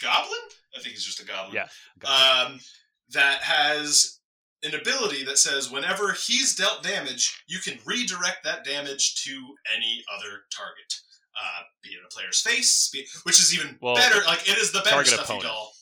goblin. 0.00 0.38
I 0.76 0.80
think 0.80 0.94
he's 0.94 1.04
just 1.04 1.20
a 1.20 1.26
goblin. 1.26 1.54
Yeah. 1.54 1.68
got 1.98 2.10
it. 2.10 2.52
um, 2.52 2.60
that 3.12 3.42
has 3.42 4.18
an 4.62 4.74
ability 4.74 5.24
that 5.24 5.38
says 5.38 5.70
whenever 5.70 6.12
he's 6.12 6.54
dealt 6.56 6.82
damage, 6.82 7.42
you 7.46 7.58
can 7.60 7.78
redirect 7.86 8.38
that 8.44 8.64
damage 8.64 9.22
to 9.24 9.30
any 9.76 10.04
other 10.16 10.42
target, 10.54 10.94
uh, 11.40 11.62
be 11.82 11.90
it 11.90 12.00
a 12.04 12.12
player's 12.12 12.40
face, 12.40 12.90
be, 12.92 13.06
which 13.22 13.38
is 13.38 13.54
even 13.54 13.78
Well, 13.80 13.94
better. 13.94 14.24
Like 14.26 14.48
it 14.48 14.58
is 14.58 14.72
the 14.72 14.80
better 14.80 15.04
stuffy 15.04 15.22
opponent. 15.22 15.44
doll. 15.44 15.72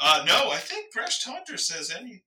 Uh, 0.00 0.24
no, 0.26 0.50
I 0.50 0.56
think 0.56 0.92
Brash 0.92 1.22
Taunter 1.22 1.56
says 1.56 1.90
any. 1.90 2.22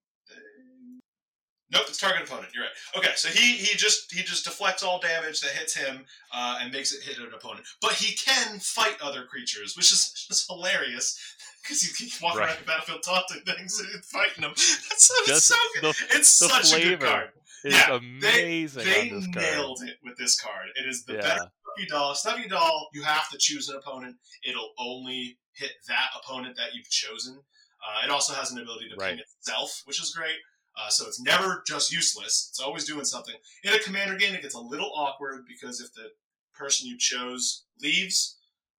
Nope, 1.70 1.84
it's 1.90 1.98
target 1.98 2.24
opponent. 2.24 2.48
You're 2.56 2.64
right. 2.64 2.72
Okay, 2.98 3.12
so 3.18 3.28
he 3.28 3.58
he 3.58 3.76
just 3.76 4.14
he 4.14 4.24
just 4.24 4.46
deflects 4.46 4.84
all 4.84 5.02
damage 5.02 5.42
that 5.42 5.52
hits 5.52 5.76
him 5.76 6.06
uh, 6.34 6.60
and 6.62 6.72
makes 6.72 6.94
it 6.94 7.04
hit 7.04 7.18
an 7.18 7.34
opponent. 7.36 7.68
But 7.82 7.92
he 7.92 8.16
can 8.16 8.60
fight 8.60 8.96
other 9.02 9.26
creatures, 9.26 9.76
which 9.76 9.92
is 9.92 10.14
just 10.30 10.50
hilarious 10.50 11.20
because 11.68 11.84
you 11.84 11.94
keep 11.94 12.22
walking 12.22 12.40
Right. 12.40 12.50
around 12.50 12.60
the 12.60 12.66
battlefield 12.66 13.04
taunting 13.04 13.42
things 13.42 13.80
and 13.80 14.06
fighting 14.12 14.42
them. 14.42 14.52
That's 14.56 15.04
so, 15.08 15.14
it's 15.20 15.28
Just 15.28 15.46
so 15.48 15.56
good. 15.76 15.84
the, 15.84 16.06
It's 16.18 16.40
the 16.40 16.48
such 16.50 16.74
a 16.80 16.84
good 16.84 17.00
card. 17.02 17.30
Yeah, 17.66 17.96
amazing 17.96 18.86
They 18.86 19.10
card. 19.10 19.36
nailed 19.36 19.82
it 19.84 19.98
with 20.04 20.18
this 20.18 20.40
card. 20.40 20.68
It 20.76 20.88
is 20.88 21.04
the 21.06 21.14
yeah. 21.14 21.22
better 21.22 21.52
Stuffy 21.76 21.88
Doll. 21.90 22.16
Stuffy 22.16 22.48
Doll, 22.48 22.90
you 22.94 23.04
have 23.04 23.30
to 23.30 23.38
choose 23.38 23.70
an 23.70 23.76
opponent. 23.78 24.16
It'll 24.48 24.72
only 24.80 25.38
hit 25.54 25.72
that 25.88 26.10
opponent 26.24 26.56
that 26.58 26.74
you've 26.74 26.90
chosen. 26.90 27.36
Uh, 27.38 28.06
it 28.06 28.10
also 28.12 28.34
has 28.34 28.52
an 28.52 28.60
ability 28.60 28.90
to 28.90 28.96
Right. 28.96 29.12
ping 29.12 29.20
itself, 29.20 29.82
which 29.86 30.02
is 30.02 30.12
great. 30.16 30.38
Uh, 30.80 30.90
so 30.90 31.08
it's 31.08 31.20
never 31.20 31.64
just 31.68 31.92
useless. 31.92 32.48
It's 32.52 32.60
always 32.60 32.86
doing 32.86 33.06
something. 33.06 33.36
In 33.64 33.74
a 33.74 33.80
commander 33.80 34.16
game, 34.16 34.34
it 34.36 34.42
gets 34.44 34.54
a 34.56 34.60
little 34.60 34.92
awkward 34.96 35.46
because 35.48 35.82
if 35.82 35.92
the 35.94 36.10
person 36.54 36.88
you 36.88 36.98
chose 36.98 37.66
leaves, 37.82 38.37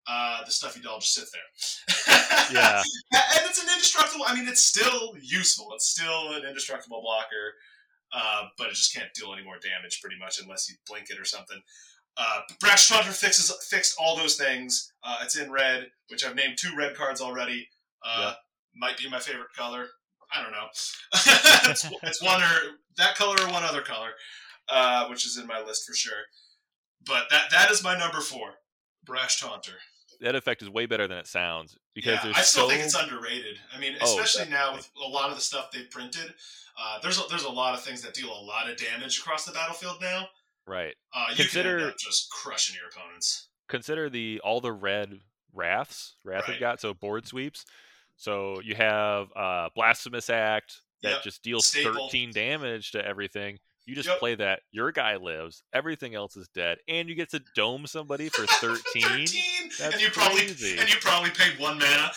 uh, 0.09 0.44
the 0.44 0.51
stuffy 0.51 0.81
doll 0.81 0.99
just 1.01 1.14
sits 1.14 1.31
there. 1.33 2.14
Yeah. 2.51 2.79
and 3.12 3.42
it's 3.44 3.62
an 3.62 3.68
indestructible. 3.71 4.25
I 4.27 4.35
mean, 4.35 4.49
it's 4.49 4.62
still 4.62 5.14
useful. 5.21 5.68
It's 5.75 5.87
still 5.87 6.33
an 6.33 6.44
indestructible 6.49 7.03
blocker, 7.03 7.55
uh, 8.14 8.44
but 8.57 8.68
it 8.68 8.75
just 8.75 8.94
can't 8.94 9.12
deal 9.14 9.35
any 9.35 9.44
more 9.44 9.57
damage 9.62 10.01
pretty 10.01 10.16
much 10.18 10.40
unless 10.42 10.66
you 10.68 10.77
blink 10.88 11.11
it 11.11 11.21
or 11.21 11.27
something. 11.27 11.61
Uh, 12.16 12.40
Brash 12.59 12.88
Taunter 12.88 13.12
fixes 13.12 13.53
fixed 13.68 13.97
all 14.01 14.16
those 14.16 14.37
things. 14.37 14.92
Uh, 15.05 15.18
it's 15.23 15.37
in 15.37 15.51
red, 15.53 15.88
which 16.09 16.25
I've 16.25 16.35
named 16.35 16.57
two 16.59 16.75
red 16.77 16.97
cards 16.97 17.21
already. 17.21 17.68
Uh, 18.05 18.29
Yep. 18.29 18.37
Might 18.77 18.97
be 18.99 19.11
my 19.11 19.18
favorite 19.18 19.53
color. 19.57 19.87
I 20.35 20.42
don't 20.42 20.53
know. 20.53 20.68
it's, 21.71 21.87
it's 22.03 22.23
one 22.23 22.40
or 22.42 22.77
that 22.97 23.14
color 23.16 23.37
or 23.42 23.51
one 23.53 23.64
other 23.64 23.83
color, 23.83 24.11
uh, 24.68 25.07
which 25.09 25.27
is 25.27 25.37
in 25.37 25.47
my 25.47 25.61
list 25.62 25.85
for 25.87 25.94
sure. 25.94 26.23
But 27.07 27.25
that 27.31 27.51
that 27.51 27.71
is 27.71 27.83
my 27.83 27.99
number 27.99 28.21
four, 28.21 28.51
Brash 29.05 29.40
Taunter. 29.40 29.73
That 30.20 30.35
effect 30.35 30.62
is 30.62 30.68
way 30.68 30.87
better 30.87 31.07
than 31.07 31.18
it 31.18 31.26
sounds 31.28 31.76
because 31.94 32.14
yeah, 32.16 32.20
there's 32.24 32.37
I 32.37 32.40
still 32.42 32.64
so 32.64 32.70
think 32.74 32.85
it's 32.85 32.94
underrated. 32.94 33.57
I 33.74 33.78
mean, 33.78 33.94
Oh, 34.00 34.04
especially 34.18 34.50
now 34.50 34.74
with 34.74 34.90
a 35.04 35.09
lot 35.09 35.31
of 35.31 35.37
the 35.37 35.40
stuff 35.42 35.70
they've 35.70 35.88
printed. 35.90 36.35
Uh, 36.81 36.98
there's 37.02 37.18
a, 37.18 37.22
there's 37.28 37.44
a 37.44 37.50
lot 37.50 37.74
of 37.74 37.83
things 37.83 38.02
that 38.02 38.14
deal 38.14 38.28
a 38.31 38.42
lot 38.44 38.68
of 38.68 38.76
damage 38.76 39.18
across 39.18 39.44
the 39.44 39.52
battlefield 39.52 39.96
now. 40.00 40.28
right. 40.66 40.94
Uh, 41.14 41.26
you 41.31 41.37
Consider- 41.37 41.78
can 41.78 41.92
just 41.98 42.31
crushing 42.31 42.74
your 42.76 42.88
opponents. 42.88 43.48
Consider 43.68 44.09
the 44.11 44.40
all 44.42 44.61
the 44.61 44.72
red 44.72 45.20
wraths 45.54 46.14
Wrath 46.24 46.42
Right. 46.42 46.52
have 46.52 46.61
got 46.61 46.81
so 46.81 46.94
board 46.94 47.26
sweeps. 47.26 47.64
So 48.16 48.61
you 48.61 48.74
have 48.74 49.28
uh, 49.37 49.68
blasphemous 49.74 50.31
act 50.31 50.83
that 51.02 51.11
Yep. 51.12 51.22
just 51.22 51.42
deals 51.42 51.66
Staple. 51.66 52.09
13 52.09 52.33
damage 52.33 52.90
to 52.92 53.04
everything. 53.07 53.59
You 53.88 53.94
just 53.94 54.07
Yep. 54.11 54.18
play 54.18 54.35
that. 54.35 54.61
Your 54.70 54.92
guy 54.92 55.16
lives. 55.16 55.62
Everything 55.72 56.14
else 56.14 56.37
is 56.37 56.46
dead, 56.48 56.77
and 56.88 57.09
you 57.09 57.14
get 57.14 57.31
to 57.31 57.40
dome 57.55 57.87
somebody 57.87 58.29
for 58.29 58.46
13. 58.46 59.03
13, 59.03 59.42
That's 59.79 59.94
and 59.94 60.03
you 60.03 60.11
probably 60.11 60.40
crazy. 60.40 60.77
and 60.79 60.90
you 60.90 60.96
probably 61.01 61.31
paid 61.31 61.59
one 61.59 61.79
mana. 61.79 62.11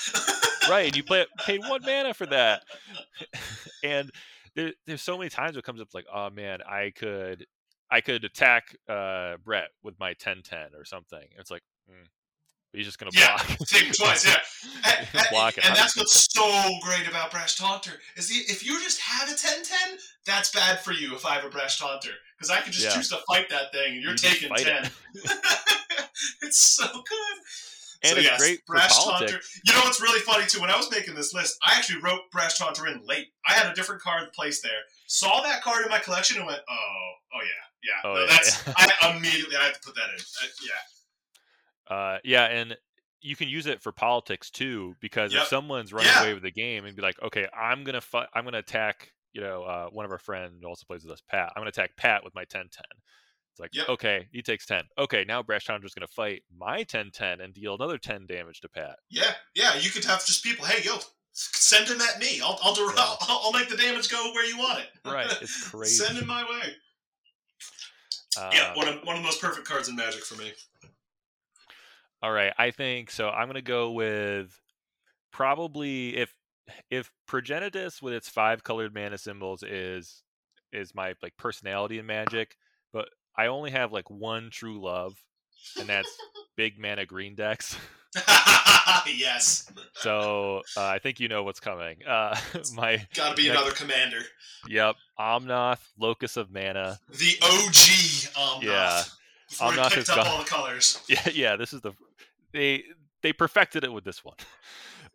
right, 0.69 0.87
and 0.87 0.97
you 0.97 1.03
play 1.03 1.25
paid 1.37 1.61
one 1.61 1.79
mana 1.85 2.13
for 2.13 2.25
that. 2.25 2.63
and 3.85 4.11
there, 4.53 4.73
there's 4.85 5.01
so 5.01 5.17
many 5.17 5.29
times 5.29 5.55
it 5.55 5.63
comes 5.63 5.79
up 5.79 5.87
like, 5.93 6.07
oh 6.13 6.29
man, 6.29 6.59
I 6.61 6.91
could 6.93 7.45
I 7.89 8.01
could 8.01 8.25
attack 8.25 8.75
uh, 8.89 9.37
Brett 9.43 9.69
with 9.81 9.97
my 9.97 10.13
10-10 10.15 10.75
or 10.77 10.83
something. 10.83 11.19
And 11.21 11.39
it's 11.39 11.51
like, 11.51 11.63
mm, 11.89 12.05
he's 12.73 12.85
just 12.85 12.99
gonna 12.99 13.11
Yeah, 13.13 13.35
block. 13.37 13.57
Take 13.67 13.93
twice, 13.93 14.25
yeah. 14.27 14.37
And, 14.85 15.07
and- 15.13 15.27
block 15.31 15.57
it. 15.57 15.65
and 15.65 15.75
that's 15.75 15.95
what's 15.97 16.27
so 16.33 16.69
great 16.83 17.07
about 17.07 17.31
Brash 17.31 17.57
Taunter 17.57 17.91
is 18.17 18.29
the, 18.29 18.35
if 18.51 18.65
you 18.65 18.79
just 18.81 18.99
have 19.01 19.29
a 19.29 19.33
10-10, 19.33 19.73
that's 20.25 20.51
bad 20.51 20.79
for 20.79 20.91
you 20.93 21.15
if 21.15 21.25
I 21.25 21.35
have 21.35 21.45
a 21.45 21.49
Brash 21.49 21.79
Taunter. 21.79 22.11
Because 22.37 22.49
I 22.49 22.61
can 22.61 22.71
just 22.71 22.85
Yeah. 22.85 22.93
choose 22.93 23.09
to 23.09 23.17
fight 23.29 23.49
that 23.49 23.71
thing 23.71 23.93
and 23.93 24.01
you're 24.01 24.11
You 24.11 24.17
taking 24.17 24.49
10. 24.55 24.85
it. 24.85 24.91
it's 26.41 26.57
so 26.59 26.85
good. 26.87 27.37
And 28.03 28.13
so 28.13 28.17
it's 28.17 28.25
yes, 28.25 28.39
great 28.41 28.65
Brash. 28.65 28.97
Taunter. 29.03 29.39
You 29.65 29.73
know 29.73 29.81
what's 29.81 30.01
really 30.01 30.21
funny 30.21 30.45
too? 30.47 30.59
When 30.59 30.71
I 30.71 30.77
was 30.77 30.89
making 30.89 31.13
this 31.13 31.33
list, 31.35 31.57
I 31.63 31.77
actually 31.77 32.01
wrote 32.01 32.21
Brash 32.31 32.57
Taunter 32.57 32.87
in 32.87 33.01
late. 33.05 33.27
I 33.47 33.53
had 33.53 33.71
a 33.71 33.75
different 33.75 34.01
card 34.01 34.33
placed 34.33 34.63
there. 34.63 34.79
Saw 35.05 35.41
that 35.43 35.61
card 35.61 35.85
in 35.85 35.91
my 35.91 35.99
collection 35.99 36.37
and 36.37 36.47
went, 36.47 36.61
"Oh, 36.67 37.11
oh 37.35 37.39
yeah, 37.43 37.91
yeah." 37.93 38.09
Oh, 38.09 38.13
No, 38.15 38.19
yeah, 38.21 38.25
that's 38.27 38.65
yeah. 38.65 38.73
I 39.03 39.15
immediately 39.15 39.55
I 39.55 39.65
have 39.65 39.73
to 39.73 39.79
put 39.85 39.93
that 39.95 40.09
in. 40.09 40.15
Uh, 40.19 40.47
yeah, 40.63 40.81
Uh, 41.91 42.17
yeah, 42.23 42.45
and 42.45 42.77
you 43.19 43.35
can 43.35 43.49
use 43.49 43.65
it 43.67 43.81
for 43.81 43.91
politics 43.91 44.49
too, 44.49 44.95
because 45.01 45.33
Yep. 45.33 45.41
if 45.43 45.47
someone's 45.49 45.91
running 45.93 46.09
Yeah. 46.11 46.21
away 46.21 46.33
with 46.33 46.43
the 46.43 46.51
game 46.51 46.85
and 46.85 46.95
be 46.95 47.01
like, 47.01 47.21
okay, 47.21 47.47
I'm 47.53 47.83
gonna 47.83 47.99
fight, 48.01 48.27
I'm 48.33 48.45
gonna 48.45 48.59
attack, 48.59 49.11
you 49.33 49.41
know, 49.41 49.63
uh, 49.63 49.87
one 49.89 50.05
of 50.05 50.11
our 50.11 50.17
friends 50.17 50.59
who 50.61 50.67
also 50.67 50.85
plays 50.87 51.03
with 51.03 51.11
us, 51.11 51.21
Pat. 51.29 51.51
I'm 51.55 51.59
gonna 51.61 51.69
attack 51.69 51.95
Pat 51.97 52.23
with 52.23 52.33
my 52.33 52.45
10-10. 52.45 52.85
It's 53.51 53.59
like, 53.59 53.75
Yep. 53.75 53.89
okay, 53.89 54.27
he 54.31 54.41
takes 54.41 54.65
10. 54.65 54.85
Okay, 54.97 55.25
now 55.25 55.43
Brash 55.43 55.65
Taunter's 55.65 55.93
gonna 55.93 56.07
fight 56.07 56.43
my 56.49 56.83
10-10 56.85 57.41
and 57.41 57.53
deal 57.53 57.75
another 57.75 57.97
10 57.97 58.25
damage 58.25 58.61
to 58.61 58.69
Pat. 58.69 58.97
yeah, 59.09 59.35
yeah. 59.53 59.75
You 59.75 59.89
could 59.91 60.05
have 60.05 60.25
just 60.25 60.41
people. 60.43 60.65
Hey, 60.65 60.81
yo, 60.83 60.97
send 61.33 61.87
him 61.89 61.99
at 62.01 62.19
me. 62.19 62.39
I'll 62.41 62.57
I'll, 62.63 62.75
Yeah. 62.77 62.93
I'll, 62.97 63.17
I'll 63.43 63.51
make 63.51 63.67
the 63.69 63.75
damage 63.77 64.09
go 64.09 64.31
where 64.33 64.45
you 64.45 64.57
want 64.57 64.79
it. 64.79 64.89
Right, 65.05 65.29
it's 65.41 65.69
crazy. 65.69 65.95
Send 66.05 66.17
him 66.17 66.27
my 66.27 66.43
way. 66.49 66.75
Uh, 68.37 68.49
yeah, 68.53 68.73
one 68.75 68.87
of 68.87 69.03
one 69.03 69.17
of 69.17 69.21
the 69.21 69.25
most 69.25 69.41
perfect 69.41 69.67
cards 69.67 69.89
in 69.89 69.95
Magic 69.97 70.23
for 70.23 70.35
me. 70.35 70.53
All 72.23 72.31
right, 72.31 72.53
I 72.57 72.71
think 72.71 73.09
so. 73.11 73.29
I'm 73.29 73.47
gonna 73.47 73.61
go 73.61 73.91
with 73.91 74.59
probably 75.31 76.15
if 76.17 76.33
if 76.89 77.11
Progenitus 77.29 78.01
with 78.01 78.13
its 78.13 78.29
five 78.29 78.63
colored 78.63 78.93
mana 78.93 79.17
symbols 79.17 79.63
is 79.63 80.23
is 80.71 80.93
my 80.95 81.13
like 81.23 81.35
personality 81.37 81.97
in 81.99 82.05
Magic, 82.05 82.55
but 82.93 83.09
I 83.35 83.47
only 83.47 83.71
have 83.71 83.91
like 83.91 84.09
one 84.09 84.49
true 84.51 84.79
love, 84.81 85.15
and 85.79 85.87
that's 85.89 86.09
big 86.57 86.79
mana 86.79 87.05
green 87.05 87.35
decks. 87.35 87.75
yes, 89.07 89.71
So 89.95 90.61
uh, 90.77 90.85
I 90.85 90.99
think 90.99 91.19
you 91.19 91.27
know 91.27 91.43
what's 91.43 91.59
coming. 91.59 92.03
Uh, 92.05 92.37
my 92.75 93.05
got 93.15 93.35
to 93.35 93.35
be 93.41 93.47
Next- 93.47 93.59
another 93.61 93.75
commander. 93.75 94.19
yep, 94.67 94.95
Omnath, 95.19 95.79
Locus 95.97 96.37
of 96.37 96.51
Mana. 96.51 96.99
The 97.09 97.37
OG 97.41 97.73
Omnath. 98.35 98.63
Yeah. 98.63 99.03
Before 99.49 99.71
picked 99.73 99.95
has 99.95 100.09
up 100.09 100.15
gone- 100.17 100.27
all 100.27 100.39
the 100.39 100.45
colors. 100.49 101.01
Yeah, 101.09 101.27
yeah. 101.33 101.55
This 101.57 101.73
is 101.73 101.81
the 101.81 101.91
they 102.53 102.83
they 103.23 103.33
perfected 103.33 103.83
it 103.83 103.91
with 103.93 104.03
this 104.03 104.23
one. 104.23 104.37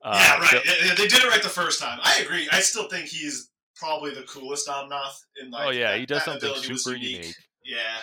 Uh, 0.05 0.15
yeah, 0.21 0.39
right. 0.39 0.49
so- 0.51 0.95
They 1.03 1.09
did 1.09 1.25
it 1.25 1.29
right 1.29 1.43
the 1.43 1.49
first 1.49 1.81
time. 1.81 1.99
I 2.03 2.21
agree. 2.21 2.47
I 2.53 2.61
still 2.61 2.87
think 2.89 3.07
he's 3.09 3.51
probably 3.75 4.15
the 4.15 4.23
coolest 4.23 4.69
Omnath. 4.69 5.15
In 5.43 5.51
like, 5.51 5.67
oh 5.67 5.71
yeah, 5.71 5.93
that- 5.93 6.01
he 6.01 6.07
does 6.07 6.23
something 6.23 6.55
super 6.57 6.95
unique. 6.95 7.35
Yeah. 7.65 7.97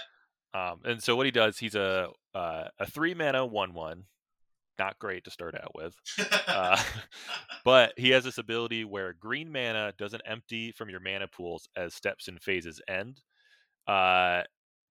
Um, 0.72 0.80
and 0.84 1.02
so 1.02 1.15
what 1.15 1.26
he 1.28 1.32
does, 1.32 1.60
he's 1.60 1.76
a 1.76 2.10
uh, 2.34 2.65
a 2.80 2.86
three 2.88 3.13
mana 3.13 3.46
one 3.46 3.74
one. 3.74 4.06
not 4.80 4.98
great 5.00 5.24
to 5.26 5.32
start 5.32 5.56
out 5.56 5.74
with. 5.76 5.93
Uh, 6.48 6.82
but 7.63 7.93
he 7.96 8.10
has 8.10 8.24
this 8.26 8.39
ability 8.39 8.84
where 8.84 9.13
green 9.13 9.52
mana 9.52 9.93
doesn't 9.98 10.24
empty 10.26 10.72
from 10.74 10.89
your 10.89 11.00
mana 11.00 11.28
pools 11.28 11.69
as 11.78 11.93
steps 11.93 12.28
and 12.28 12.41
phases 12.41 12.82
end. 12.89 13.22
Uh, 13.88 14.41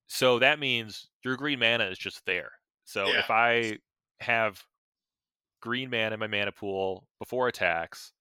so 0.06 0.38
that 0.38 0.58
means 0.58 1.08
your 1.24 1.36
green 1.36 1.58
mana 1.58 1.84
is 1.86 1.98
just 1.98 2.24
there. 2.26 2.52
So 2.84 3.06
Yeah. 3.08 3.18
if 3.18 3.30
I 3.30 3.78
have 4.20 4.62
green 5.60 5.90
mana 5.90 6.14
in 6.14 6.20
my 6.20 6.26
mana 6.26 6.52
pool 6.52 7.06
before 7.18 7.48
attacks, 7.48 8.12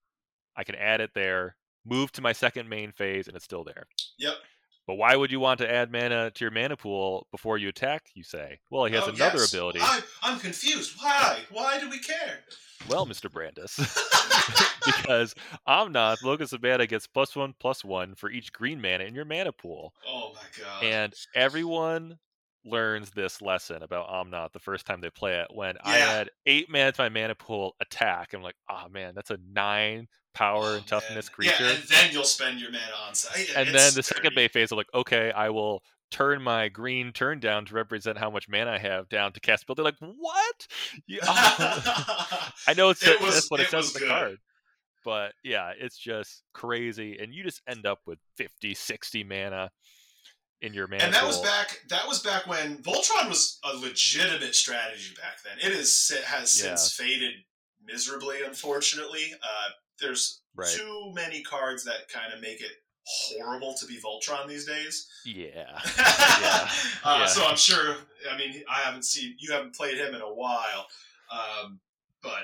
I 0.56 0.64
can 0.64 0.76
add 0.76 1.02
it 1.02 1.12
there, 1.16 1.56
move 1.86 2.12
to 2.14 2.22
my 2.22 2.34
second 2.34 2.70
main 2.70 2.92
phase, 2.92 3.28
and 3.28 3.36
it's 3.36 3.46
still 3.46 3.64
there. 3.64 3.88
Yep. 4.20 4.36
But 4.88 4.96
why 4.96 5.16
would 5.16 5.32
you 5.32 5.40
want 5.40 5.60
to 5.60 5.72
add 5.72 5.92
mana 5.92 6.32
to 6.32 6.44
your 6.44 6.52
mana 6.52 6.76
pool 6.76 7.28
before 7.32 7.58
you 7.58 7.70
attack? 7.70 8.04
You 8.16 8.24
say. 8.24 8.60
Well, 8.70 8.86
he 8.86 8.96
has 8.96 9.04
Oh, 9.06 9.10
another 9.12 9.38
yes. 9.40 9.54
ability. 9.54 9.80
I, 9.82 10.02
I'm 10.24 10.40
confused. 10.40 10.96
Why? 11.00 11.40
Why 11.52 11.80
do 11.80 11.90
we 11.90 12.00
care? 12.00 12.40
Well, 12.90 13.06
Mr. 13.06 13.32
Brandis, 13.32 13.78
because 14.86 15.36
Omnath, 15.68 16.24
Locus 16.24 16.52
of 16.52 16.64
Mana 16.64 16.88
gets 16.88 17.06
plus 17.06 17.36
one, 17.36 17.54
plus 17.60 17.86
one 17.86 18.16
for 18.16 18.32
each 18.32 18.52
green 18.52 18.82
mana 18.82 19.04
in 19.04 19.14
your 19.14 19.24
mana 19.26 19.52
pool. 19.52 19.94
oh 20.08 20.34
my 20.34 20.64
god. 20.64 20.84
And 20.84 21.14
everyone 21.36 22.18
learns 22.66 23.10
this 23.12 23.42
lesson 23.42 23.82
about 23.84 24.08
Omnath 24.10 24.52
the 24.54 24.60
first 24.60 24.86
time 24.86 25.02
they 25.02 25.10
play 25.10 25.40
it 25.40 25.48
when 25.54 25.76
I 25.84 25.98
had 25.98 26.30
eight 26.46 26.70
mana 26.70 26.92
to 26.92 27.02
my 27.02 27.10
mana 27.10 27.36
pool 27.36 27.76
attack. 27.82 28.34
I'm 28.34 28.42
like, 28.44 28.56
oh 28.70 28.88
man, 28.90 29.14
that's 29.16 29.32
a 29.32 29.38
nine 29.52 30.08
power 30.34 30.64
Oh, 30.66 30.76
and 30.76 30.86
toughness 30.88 31.28
man. 31.30 31.34
creature. 31.36 31.64
Yeah, 31.64 31.72
and 31.76 31.84
then 31.90 32.12
you'll 32.12 32.24
spend 32.24 32.60
your 32.62 32.72
mana 32.72 32.84
on 33.08 33.16
site. 33.16 33.50
and 33.56 33.68
It's 33.70 33.78
then 33.78 33.94
the 33.96 34.04
second 34.04 34.24
dirty. 34.24 34.36
bay 34.36 34.48
phase, 34.48 34.72
I'm 34.72 34.78
like, 34.78 34.94
okay, 34.94 35.32
I 35.32 35.50
will 35.50 35.84
turn 36.12 36.42
my 36.42 36.68
green 36.70 37.12
turn 37.14 37.40
down 37.40 37.66
to 37.66 37.74
represent 37.74 38.18
how 38.18 38.30
much 38.30 38.48
mana 38.50 38.72
I 38.72 38.78
have 38.78 39.08
down 39.10 39.32
to 39.34 39.40
cast 39.40 39.62
spell. 39.62 39.76
They're 39.76 39.86
like, 39.86 39.96
what? 40.00 40.68
Oh. 41.24 42.50
I 42.68 42.74
know 42.76 42.90
it's 42.92 43.02
It 43.04 43.20
that's 43.20 43.36
was- 43.36 43.48
what 43.50 43.60
it, 43.60 43.64
it 43.64 43.70
says 43.72 43.96
on 43.96 44.02
the 44.02 44.08
card. 44.08 44.38
But 45.04 45.34
yeah, 45.44 45.72
it's 45.80 45.98
just 45.98 46.44
crazy. 46.54 47.18
And 47.20 47.34
you 47.34 47.44
just 47.44 47.62
end 47.68 47.88
up 47.88 48.00
with 48.06 48.20
50, 48.38 48.76
60 48.76 49.24
mana 49.24 49.72
in 50.62 50.74
your 50.74 50.88
mana 50.88 51.04
and 51.04 51.14
that 51.14 51.26
was 51.26 51.40
back. 51.42 51.80
That 51.90 52.08
was 52.08 52.20
back 52.22 52.46
when 52.48 52.78
Voltron 52.84 53.28
was 53.30 53.60
a 53.64 53.76
legitimate 53.78 54.56
strategy 54.56 55.14
back 55.16 55.38
then. 55.44 55.58
It 55.72 55.76
is 55.76 56.12
it 56.16 56.24
has 56.24 56.52
since 56.52 56.92
faded 56.94 57.34
miserably, 57.84 58.44
unfortunately. 58.46 59.34
Uh, 59.42 59.70
there's 60.00 60.40
Right. 60.54 60.68
too 60.70 61.12
many 61.16 61.42
cards 61.44 61.86
that 61.86 62.10
kind 62.10 62.34
of 62.34 62.42
make 62.42 62.60
it 62.62 62.72
horrible 63.06 63.74
to 63.80 63.86
be 63.86 63.98
Voltron 64.00 64.48
these 64.48 64.66
days. 64.66 65.08
Yeah. 65.26 65.80
uh, 65.98 67.18
Yeah. 67.20 67.26
So 67.26 67.46
I'm 67.46 67.56
sure. 67.58 67.96
I 68.32 68.38
mean, 68.38 68.64
I 68.70 68.80
haven't 68.82 69.04
seen 69.06 69.36
you 69.40 69.52
haven't 69.54 69.76
played 69.76 69.98
him 69.98 70.14
in 70.14 70.22
a 70.22 70.34
while, 70.34 70.88
um, 71.32 71.80
but 72.22 72.44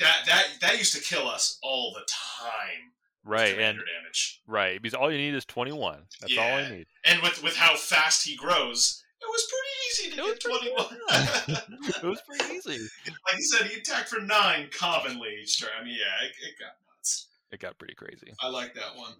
that 0.00 0.18
that 0.26 0.46
that 0.60 0.78
used 0.78 0.94
to 0.94 1.00
kill 1.00 1.26
us 1.28 1.58
all 1.62 1.92
the 1.94 2.06
time. 2.08 2.92
Right. 3.28 3.58
And 3.58 3.78
damage, 3.78 4.40
right. 4.46 4.80
Because 4.82 4.94
all 4.94 5.12
you 5.12 5.18
need 5.18 5.34
is 5.34 5.44
21. 5.44 6.00
That's 6.20 6.38
all 6.38 6.44
I 6.44 6.70
need. 6.70 6.86
and 7.04 7.20
with 7.22 7.42
with 7.42 7.54
how 7.56 7.76
fast 7.76 8.26
he 8.26 8.34
grows, 8.36 9.02
it 9.20 9.26
was 9.28 9.46
pretty 9.52 9.74
easy 9.86 10.16
to 10.16 10.28
It 10.30 10.40
get 10.40 10.50
21. 10.50 11.88
It 12.02 12.06
was 12.08 12.20
pretty 12.26 12.54
easy. 12.54 12.88
like 13.06 13.36
you 13.36 13.42
said, 13.42 13.66
he 13.66 13.78
attacked 13.80 14.08
for 14.08 14.20
nine 14.20 14.68
commonly 14.76 15.28
each 15.42 15.60
turn. 15.60 15.70
I 15.80 15.84
mean, 15.84 15.94
yeah, 15.94 16.26
it, 16.26 16.32
it 16.48 16.58
got 16.58 16.72
nuts. 16.96 17.28
It 17.52 17.60
got 17.60 17.78
pretty 17.78 17.94
crazy. 17.94 18.32
I 18.40 18.48
like 18.48 18.74
that 18.74 18.96
one. 18.96 19.12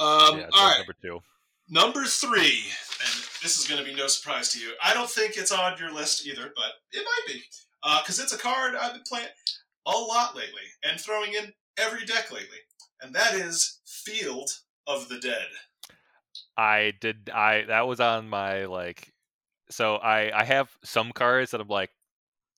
Um, 0.00 0.38
yeah, 0.38 0.46
all 0.52 0.68
right, 0.68 0.78
number 0.78 0.94
two. 1.02 1.20
number 1.68 2.04
three, 2.04 2.64
and 3.00 3.24
this 3.42 3.58
is 3.58 3.66
going 3.68 3.82
to 3.82 3.88
be 3.88 3.94
no 3.94 4.06
surprise 4.06 4.48
to 4.52 4.58
you. 4.60 4.72
I 4.82 4.94
don't 4.94 5.08
think 5.10 5.36
it's 5.36 5.52
on 5.52 5.76
your 5.78 5.92
list 5.92 6.26
either, 6.26 6.52
but 6.56 6.72
it 6.92 7.04
might 7.04 7.26
be 7.34 7.42
because 8.00 8.18
it's 8.20 8.32
a 8.32 8.38
card 8.38 8.74
I've 8.74 8.94
been 8.94 9.02
playing 9.08 9.28
a 9.86 9.90
lot 9.90 10.34
lately 10.36 10.62
and 10.84 11.00
throwing 11.00 11.32
in 11.34 11.52
every 11.78 12.04
deck 12.06 12.30
lately, 12.30 12.58
and 13.02 13.14
that 13.14 13.34
is 13.34 13.80
Field 13.86 14.50
of 14.86 15.08
the 15.08 15.18
Dead. 15.18 15.46
I 16.56 16.92
did 17.00 17.30
I 17.32 17.64
that 17.68 17.86
was 17.86 18.00
on 18.00 18.28
my 18.28 18.66
like 18.66 19.12
so 19.70 19.96
I 19.96 20.38
I 20.38 20.44
have 20.44 20.68
some 20.84 21.12
cards 21.12 21.50
that 21.52 21.60
I'm 21.60 21.68
like 21.68 21.90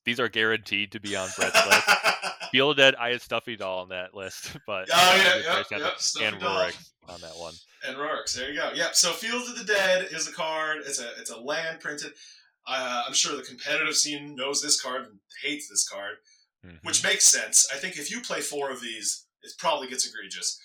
these 0.04 0.20
are 0.20 0.28
guaranteed 0.28 0.92
to 0.92 1.00
be 1.00 1.16
on 1.16 1.28
Brett's 1.36 1.66
list. 1.66 1.88
Field 2.50 2.72
of 2.72 2.76
the 2.76 2.82
Dead, 2.82 2.94
I 2.96 3.10
had 3.10 3.22
Stuffy 3.22 3.56
Doll 3.56 3.80
on 3.80 3.88
that 3.88 4.14
list, 4.14 4.56
but 4.66 4.88
Oh, 4.92 5.16
yeah, 5.16 5.36
yeah, 5.36 5.54
choice, 5.62 5.66
got 5.70 6.20
yeah, 6.20 6.28
and 6.28 6.40
Doll. 6.40 6.64
Rorik's 6.64 6.92
on 7.08 7.20
that 7.22 7.36
one. 7.36 7.54
and 7.88 7.96
Rorik's. 7.96 8.34
There 8.34 8.50
you 8.50 8.60
go. 8.60 8.70
Yep. 8.74 8.94
So 8.94 9.12
Field 9.12 9.48
of 9.48 9.58
the 9.58 9.64
Dead 9.64 10.08
is 10.12 10.28
a 10.28 10.32
card. 10.32 10.78
It's 10.86 11.00
a 11.00 11.08
it's 11.18 11.30
a 11.30 11.38
land 11.40 11.80
printed. 11.80 12.12
Uh, 12.66 13.04
I'm 13.06 13.12
sure 13.14 13.36
the 13.36 13.42
competitive 13.42 13.94
scene 13.96 14.34
knows 14.36 14.62
this 14.62 14.80
card 14.80 15.02
and 15.02 15.18
hates 15.42 15.68
this 15.68 15.86
card, 15.88 16.16
Mhm. 16.66 16.78
which 16.82 17.02
makes 17.04 17.24
sense. 17.26 17.68
I 17.72 17.76
think 17.76 17.96
if 17.98 18.10
you 18.10 18.20
play 18.22 18.40
four 18.40 18.70
of 18.70 18.80
these, 18.80 19.23
it 19.44 19.52
probably 19.58 19.88
gets 19.88 20.06
egregious. 20.08 20.58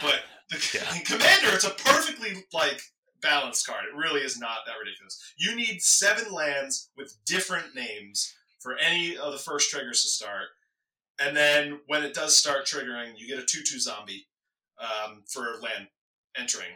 But 0.00 0.20
the 0.50 0.56
Yeah. 0.74 1.00
commander, 1.04 1.48
it's 1.54 1.64
a 1.64 1.70
perfectly 1.70 2.44
like 2.52 2.80
balanced 3.22 3.66
card. 3.66 3.84
It 3.90 3.96
really 3.96 4.20
is 4.20 4.38
not 4.38 4.58
that 4.66 4.74
ridiculous. 4.82 5.18
You 5.38 5.56
need 5.56 5.80
seven 5.82 6.32
lands 6.32 6.90
with 6.96 7.16
different 7.24 7.74
names 7.74 8.34
for 8.60 8.76
any 8.76 9.16
of 9.16 9.32
the 9.32 9.38
first 9.38 9.70
triggers 9.70 10.02
to 10.02 10.08
start, 10.08 10.46
and 11.18 11.36
then 11.36 11.80
when 11.86 12.02
it 12.04 12.14
does 12.14 12.36
start 12.36 12.66
triggering, 12.66 13.12
you 13.16 13.26
get 13.28 13.38
a 13.42 13.46
two-two 13.46 13.78
zombie 13.78 14.26
um, 14.78 15.22
for 15.32 15.42
land 15.62 15.88
entering. 16.36 16.72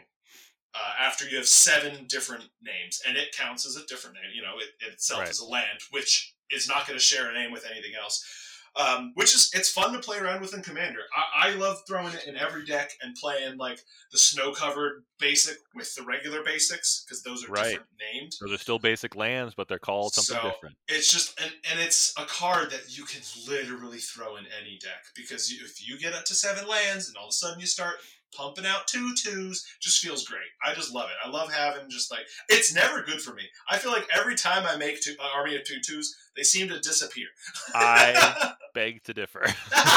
Uh, 0.73 0.93
after 1.05 1.27
you 1.27 1.35
have 1.35 1.47
seven 1.47 2.05
different 2.07 2.45
names, 2.61 3.01
and 3.05 3.17
it 3.17 3.35
counts 3.37 3.65
as 3.67 3.75
a 3.75 3.85
different 3.87 4.15
name. 4.15 4.31
You 4.33 4.41
know, 4.41 4.53
it, 4.57 4.69
it 4.87 4.93
itself 4.93 5.19
Right. 5.21 5.29
is 5.29 5.39
a 5.41 5.45
land, 5.45 5.79
which 5.91 6.33
is 6.49 6.67
not 6.69 6.87
going 6.87 6.97
to 6.97 7.03
share 7.03 7.29
a 7.29 7.33
name 7.33 7.51
with 7.51 7.65
anything 7.69 7.91
else. 8.01 8.25
Um, 8.73 9.11
which 9.15 9.35
is 9.35 9.51
it's 9.53 9.69
fun 9.69 9.91
to 9.91 9.99
play 9.99 10.17
around 10.17 10.39
with 10.39 10.53
in 10.53 10.61
Commander. 10.61 11.01
I, 11.13 11.49
I 11.49 11.55
love 11.55 11.79
throwing 11.85 12.13
it 12.13 12.25
in 12.25 12.37
every 12.37 12.63
deck 12.63 12.91
and 13.01 13.13
playing 13.15 13.57
like 13.57 13.81
the 14.13 14.17
snow 14.17 14.53
covered 14.53 15.03
basic 15.19 15.57
with 15.75 15.93
the 15.95 16.03
regular 16.03 16.41
basics 16.41 17.03
because 17.03 17.21
those 17.21 17.43
are 17.43 17.51
Right. 17.51 17.63
different 17.71 17.89
named. 18.13 18.31
Those 18.39 18.53
are 18.53 18.57
still 18.57 18.79
basic 18.79 19.13
lands, 19.15 19.53
but 19.55 19.67
they're 19.67 19.77
called 19.77 20.13
something 20.13 20.41
So, 20.41 20.49
different. 20.49 20.77
It's 20.87 21.11
just 21.11 21.37
and, 21.41 21.51
and 21.69 21.81
it's 21.81 22.13
a 22.17 22.23
card 22.23 22.71
that 22.71 22.97
you 22.97 23.03
can 23.03 23.21
literally 23.45 23.97
throw 23.99 24.37
in 24.37 24.45
any 24.61 24.77
deck 24.77 25.03
because 25.17 25.51
you, 25.51 25.65
if 25.65 25.85
you 25.85 25.99
get 25.99 26.13
up 26.13 26.23
to 26.25 26.33
seven 26.33 26.65
lands 26.65 27.09
and 27.09 27.17
all 27.17 27.25
of 27.25 27.31
a 27.31 27.33
sudden 27.33 27.59
you 27.59 27.67
start 27.67 27.95
pumping 28.35 28.65
out 28.65 28.87
two 28.87 29.13
twos, 29.15 29.65
just 29.81 29.99
feels 29.99 30.25
great. 30.25 30.41
I 30.63 30.73
just 30.73 30.93
love 30.93 31.09
it. 31.09 31.27
I 31.27 31.29
love 31.29 31.51
having 31.51 31.89
just 31.89 32.11
like 32.11 32.25
it's 32.49 32.73
never 32.73 33.03
good 33.03 33.21
for 33.21 33.33
me. 33.33 33.43
I 33.69 33.77
feel 33.77 33.91
like 33.91 34.07
every 34.15 34.35
time 34.35 34.65
I 34.65 34.75
make 34.77 35.01
two, 35.01 35.15
uh, 35.19 35.37
army 35.37 35.55
of 35.55 35.63
two 35.63 35.79
twos, 35.85 36.15
they 36.35 36.43
seem 36.43 36.69
to 36.69 36.79
disappear. 36.79 37.27
I 37.73 38.53
beg 38.73 39.03
to 39.03 39.13
differ. 39.13 39.45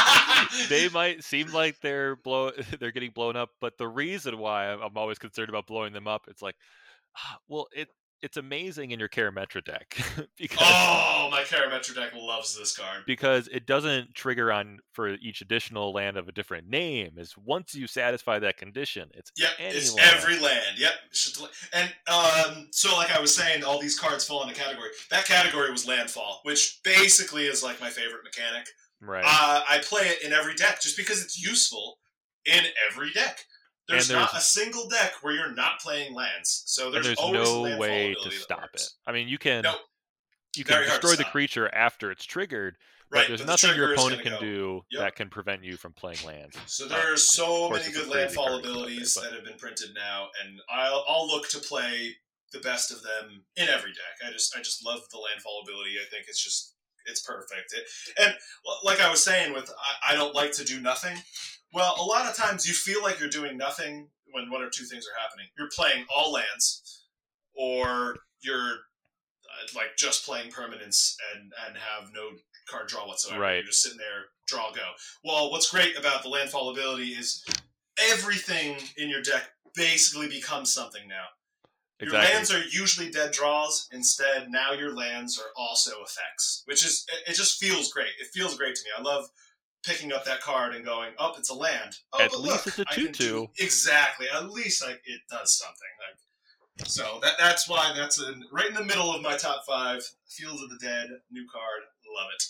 they 0.69 0.89
might 0.89 1.23
seem 1.23 1.51
like 1.51 1.79
they're 1.81 2.15
blow 2.15 2.51
they're 2.79 2.91
getting 2.91 3.11
blown 3.11 3.35
up, 3.35 3.49
but 3.61 3.77
the 3.77 3.87
reason 3.87 4.37
why 4.37 4.67
I'm, 4.71 4.95
always 4.95 5.19
concerned 5.19 5.49
about 5.49 5.67
blowing 5.67 5.93
them 5.93 6.07
up, 6.07 6.23
it's 6.27 6.41
like, 6.41 6.55
ah, 7.17 7.37
well, 7.47 7.67
it 7.75 7.89
it's 8.25 8.37
amazing 8.37 8.89
in 8.91 8.99
your 8.99 9.07
Karametra 9.07 9.63
deck 9.63 9.95
because 10.37 10.57
oh, 10.59 11.29
my 11.31 11.41
Karametra 11.43 11.93
deck 11.95 12.11
loves 12.15 12.57
this 12.57 12.75
card. 12.75 13.03
because 13.05 13.47
it 13.49 13.65
doesn't 13.67 14.15
trigger 14.15 14.51
on 14.51 14.79
for 14.93 15.09
each 15.09 15.41
additional 15.41 15.93
land 15.93 16.17
of 16.17 16.27
a 16.27 16.31
different 16.31 16.67
name. 16.67 17.11
Is 17.17 17.35
once 17.37 17.75
you 17.75 17.85
satisfy 17.87 18.39
that 18.39 18.57
condition, 18.57 19.09
it's 19.13 19.31
Yep, 19.37 19.49
any 19.59 19.75
it's 19.77 19.95
land. 19.95 20.15
every 20.15 20.39
land. 20.39 20.77
Yep, 20.77 20.91
it's 21.11 21.23
just 21.23 21.37
a 21.39 21.43
la- 21.43 21.49
and 21.73 21.93
um, 22.07 22.67
so 22.71 22.95
like 22.97 23.15
I 23.15 23.19
was 23.21 23.33
saying, 23.35 23.63
all 23.63 23.79
these 23.79 23.97
cards 23.99 24.25
fall 24.25 24.41
into 24.43 24.55
category. 24.55 24.89
That 25.11 25.25
category 25.25 25.71
was 25.71 25.87
landfall, 25.87 26.41
which 26.43 26.79
basically 26.83 27.45
is 27.45 27.63
like 27.63 27.79
my 27.79 27.89
favorite 27.89 28.23
mechanic. 28.23 28.67
right. 29.01 29.23
Uh, 29.25 29.61
I 29.69 29.77
play 29.83 30.01
it 30.07 30.23
in 30.23 30.33
every 30.33 30.55
deck 30.55 30.81
just 30.81 30.97
because 30.97 31.21
it's 31.23 31.41
useful 31.41 31.99
in 32.45 32.63
every 32.91 33.11
deck. 33.11 33.39
There's, 33.87 34.07
there's- 34.07 34.31
not 34.33 34.39
a 34.39 34.41
single 34.43 34.87
deck 34.89 35.13
where 35.21 35.33
you're 35.33 35.53
not 35.53 35.79
playing 35.79 36.13
lands, 36.13 36.63
so 36.65 36.89
there's, 36.91 37.05
there's 37.05 37.17
always 37.19 37.47
no 37.49 37.77
way 37.77 38.15
to 38.23 38.31
stop 38.31 38.69
it. 38.73 38.81
I 39.05 39.11
mean, 39.11 39.27
you 39.27 39.37
can 39.37 39.63
Nope. 39.63 39.75
you 40.55 40.63
can 40.63 40.75
Very 40.75 40.85
destroy 40.87 41.11
the 41.11 41.15
stop. 41.17 41.31
creature 41.31 41.69
after 41.73 42.09
it's 42.11 42.25
triggered, 42.25 42.77
but 43.11 43.17
Right, 43.19 43.27
there's 43.27 43.41
but 43.41 43.45
the 43.45 43.51
nothing 43.53 43.75
your 43.75 43.93
opponent 43.93 44.21
can 44.23 44.31
go. 44.33 44.39
do 44.39 44.81
Yep. 44.91 45.01
that 45.01 45.15
can 45.15 45.29
prevent 45.29 45.63
you 45.63 45.77
from 45.77 45.93
playing 45.93 46.17
lands. 46.25 46.57
So 46.65 46.87
Uh, 46.89 46.95
are 46.95 47.17
so 47.17 47.69
many 47.69 47.91
good 47.91 48.07
landfall 48.07 48.57
abilities 48.59 49.13
but- 49.13 49.25
that 49.25 49.33
have 49.33 49.43
been 49.43 49.59
printed 49.59 49.93
now, 49.93 50.29
and 50.43 50.59
I'll 50.69 51.05
I'll 51.07 51.27
look 51.27 51.47
to 51.49 51.59
play 51.59 52.15
the 52.51 52.59
best 52.61 52.89
of 52.89 53.03
them 53.03 53.43
in 53.57 53.67
every 53.67 53.91
deck. 53.91 54.27
I 54.27 54.31
just 54.31 54.55
I 54.55 54.59
just 54.59 54.83
love 54.83 55.01
the 55.11 55.17
landfall 55.19 55.61
ability. 55.63 55.97
I 56.01 56.09
think 56.09 56.25
it's 56.27 56.43
just 56.43 56.73
it's 57.05 57.21
perfect. 57.21 57.71
It, 57.73 57.83
and 58.17 58.33
like 58.83 58.99
I 58.99 59.11
was 59.11 59.23
saying, 59.23 59.53
with 59.53 59.69
I, 60.03 60.13
I 60.13 60.15
don't 60.15 60.33
like 60.33 60.53
to 60.53 60.63
do 60.65 60.79
nothing. 60.81 61.15
Well, 61.75 61.95
a 61.99 62.03
lot 62.03 62.25
of 62.25 62.37
times 62.37 62.65
you 62.65 62.73
feel 62.73 63.03
like 63.03 63.19
you're 63.19 63.27
doing 63.27 63.57
nothing 63.57 64.07
when 64.31 64.49
one 64.49 64.61
or 64.61 64.69
two 64.69 64.85
things 64.85 65.05
are 65.05 65.21
happening. 65.21 65.47
You're 65.57 65.69
playing 65.75 66.05
all 66.15 66.31
lands, 66.31 67.03
or 67.53 68.15
you're 68.41 68.71
uh, 68.71 69.67
like 69.75 69.97
just 69.97 70.25
playing 70.25 70.51
permanents 70.51 71.15
and 71.35 71.51
and 71.67 71.77
have 71.77 72.11
no 72.13 72.29
card 72.69 72.87
draw 72.87 73.05
whatsoever. 73.05 73.41
Right. 73.41 73.55
You're 73.55 73.65
just 73.65 73.81
sitting 73.81 73.97
there, 73.97 74.25
draw 74.47 74.71
go. 74.71 74.89
Well, 75.25 75.51
what's 75.51 75.69
great 75.69 75.99
about 75.99 76.23
the 76.23 76.29
landfall 76.29 76.69
ability 76.69 77.09
is 77.09 77.43
everything 78.09 78.77
in 78.97 79.09
your 79.09 79.21
deck 79.21 79.49
basically 79.75 80.29
becomes 80.29 80.73
something 80.73 81.07
now. 81.09 81.25
Exactly. 81.99 82.27
Your 82.27 82.35
lands 82.35 82.53
are 82.53 82.63
usually 82.77 83.09
dead 83.09 83.31
draws. 83.31 83.87
Instead, 83.91 84.49
now 84.49 84.71
your 84.71 84.93
lands 84.93 85.39
are 85.39 85.51
also 85.57 85.91
effects, 86.03 86.63
which 86.65 86.85
is 86.85 87.05
it, 87.09 87.31
it 87.31 87.35
just 87.35 87.59
feels 87.59 87.91
great. 87.91 88.11
It 88.19 88.27
feels 88.33 88.57
great 88.57 88.75
to 88.75 88.81
me. 88.83 88.91
I 88.97 89.01
love 89.01 89.29
picking 89.85 90.11
up 90.13 90.25
that 90.25 90.41
card 90.41 90.73
and 90.75 90.83
going, 90.85 91.11
"Oh, 91.19 91.33
it's 91.37 91.49
a 91.49 91.53
land." 91.55 91.97
Oh, 92.13 92.21
At 92.23 92.31
least 92.39 92.65
look, 92.65 92.67
it's 92.67 92.79
a 92.79 92.85
I 92.89 92.93
can 92.95 93.07
2/2. 93.13 93.17
do- 93.17 93.47
Exactly. 93.59 94.27
At 94.33 94.49
least 94.51 94.85
like 94.85 95.01
it 95.05 95.21
does 95.29 95.57
something. 95.57 95.89
Like 96.77 96.87
so 96.87 97.19
that 97.21 97.33
that's 97.39 97.69
why 97.69 97.93
that's 97.95 98.19
in, 98.21 98.43
right 98.51 98.67
in 98.67 98.73
the 98.75 98.83
middle 98.83 99.13
of 99.13 99.21
my 99.21 99.37
top 99.37 99.63
five. 99.67 100.01
Fields 100.27 100.61
of 100.61 100.69
the 100.69 100.77
Dead, 100.81 101.07
new 101.31 101.45
card, 101.51 101.83
love 102.13 102.27
it. 102.35 102.43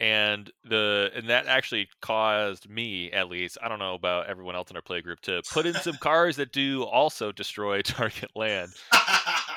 and 0.00 0.50
the 0.64 1.10
and 1.14 1.28
that 1.28 1.46
actually 1.46 1.86
caused 2.00 2.68
me 2.68 3.10
at 3.12 3.28
least 3.28 3.56
i 3.62 3.68
don't 3.68 3.78
know 3.78 3.94
about 3.94 4.26
everyone 4.26 4.54
else 4.54 4.70
in 4.70 4.76
our 4.76 4.82
play 4.82 5.00
group 5.02 5.20
to 5.20 5.42
put 5.52 5.64
in 5.66 5.74
some 5.74 5.96
cards 6.00 6.36
that 6.38 6.52
do 6.52 6.82
also 6.84 7.30
destroy 7.32 7.80
target 7.82 8.30
land 8.34 8.70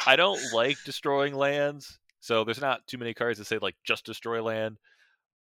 i 0.05 0.15
don't 0.17 0.39
like 0.53 0.77
destroying 0.85 1.33
lands 1.35 1.99
so 2.21 2.43
there's 2.43 2.61
not 2.61 2.85
too 2.87 2.97
many 2.97 3.13
cards 3.13 3.37
that 3.39 3.45
say 3.45 3.57
like 3.61 3.75
just 3.85 4.05
destroy 4.05 4.41
land 4.43 4.77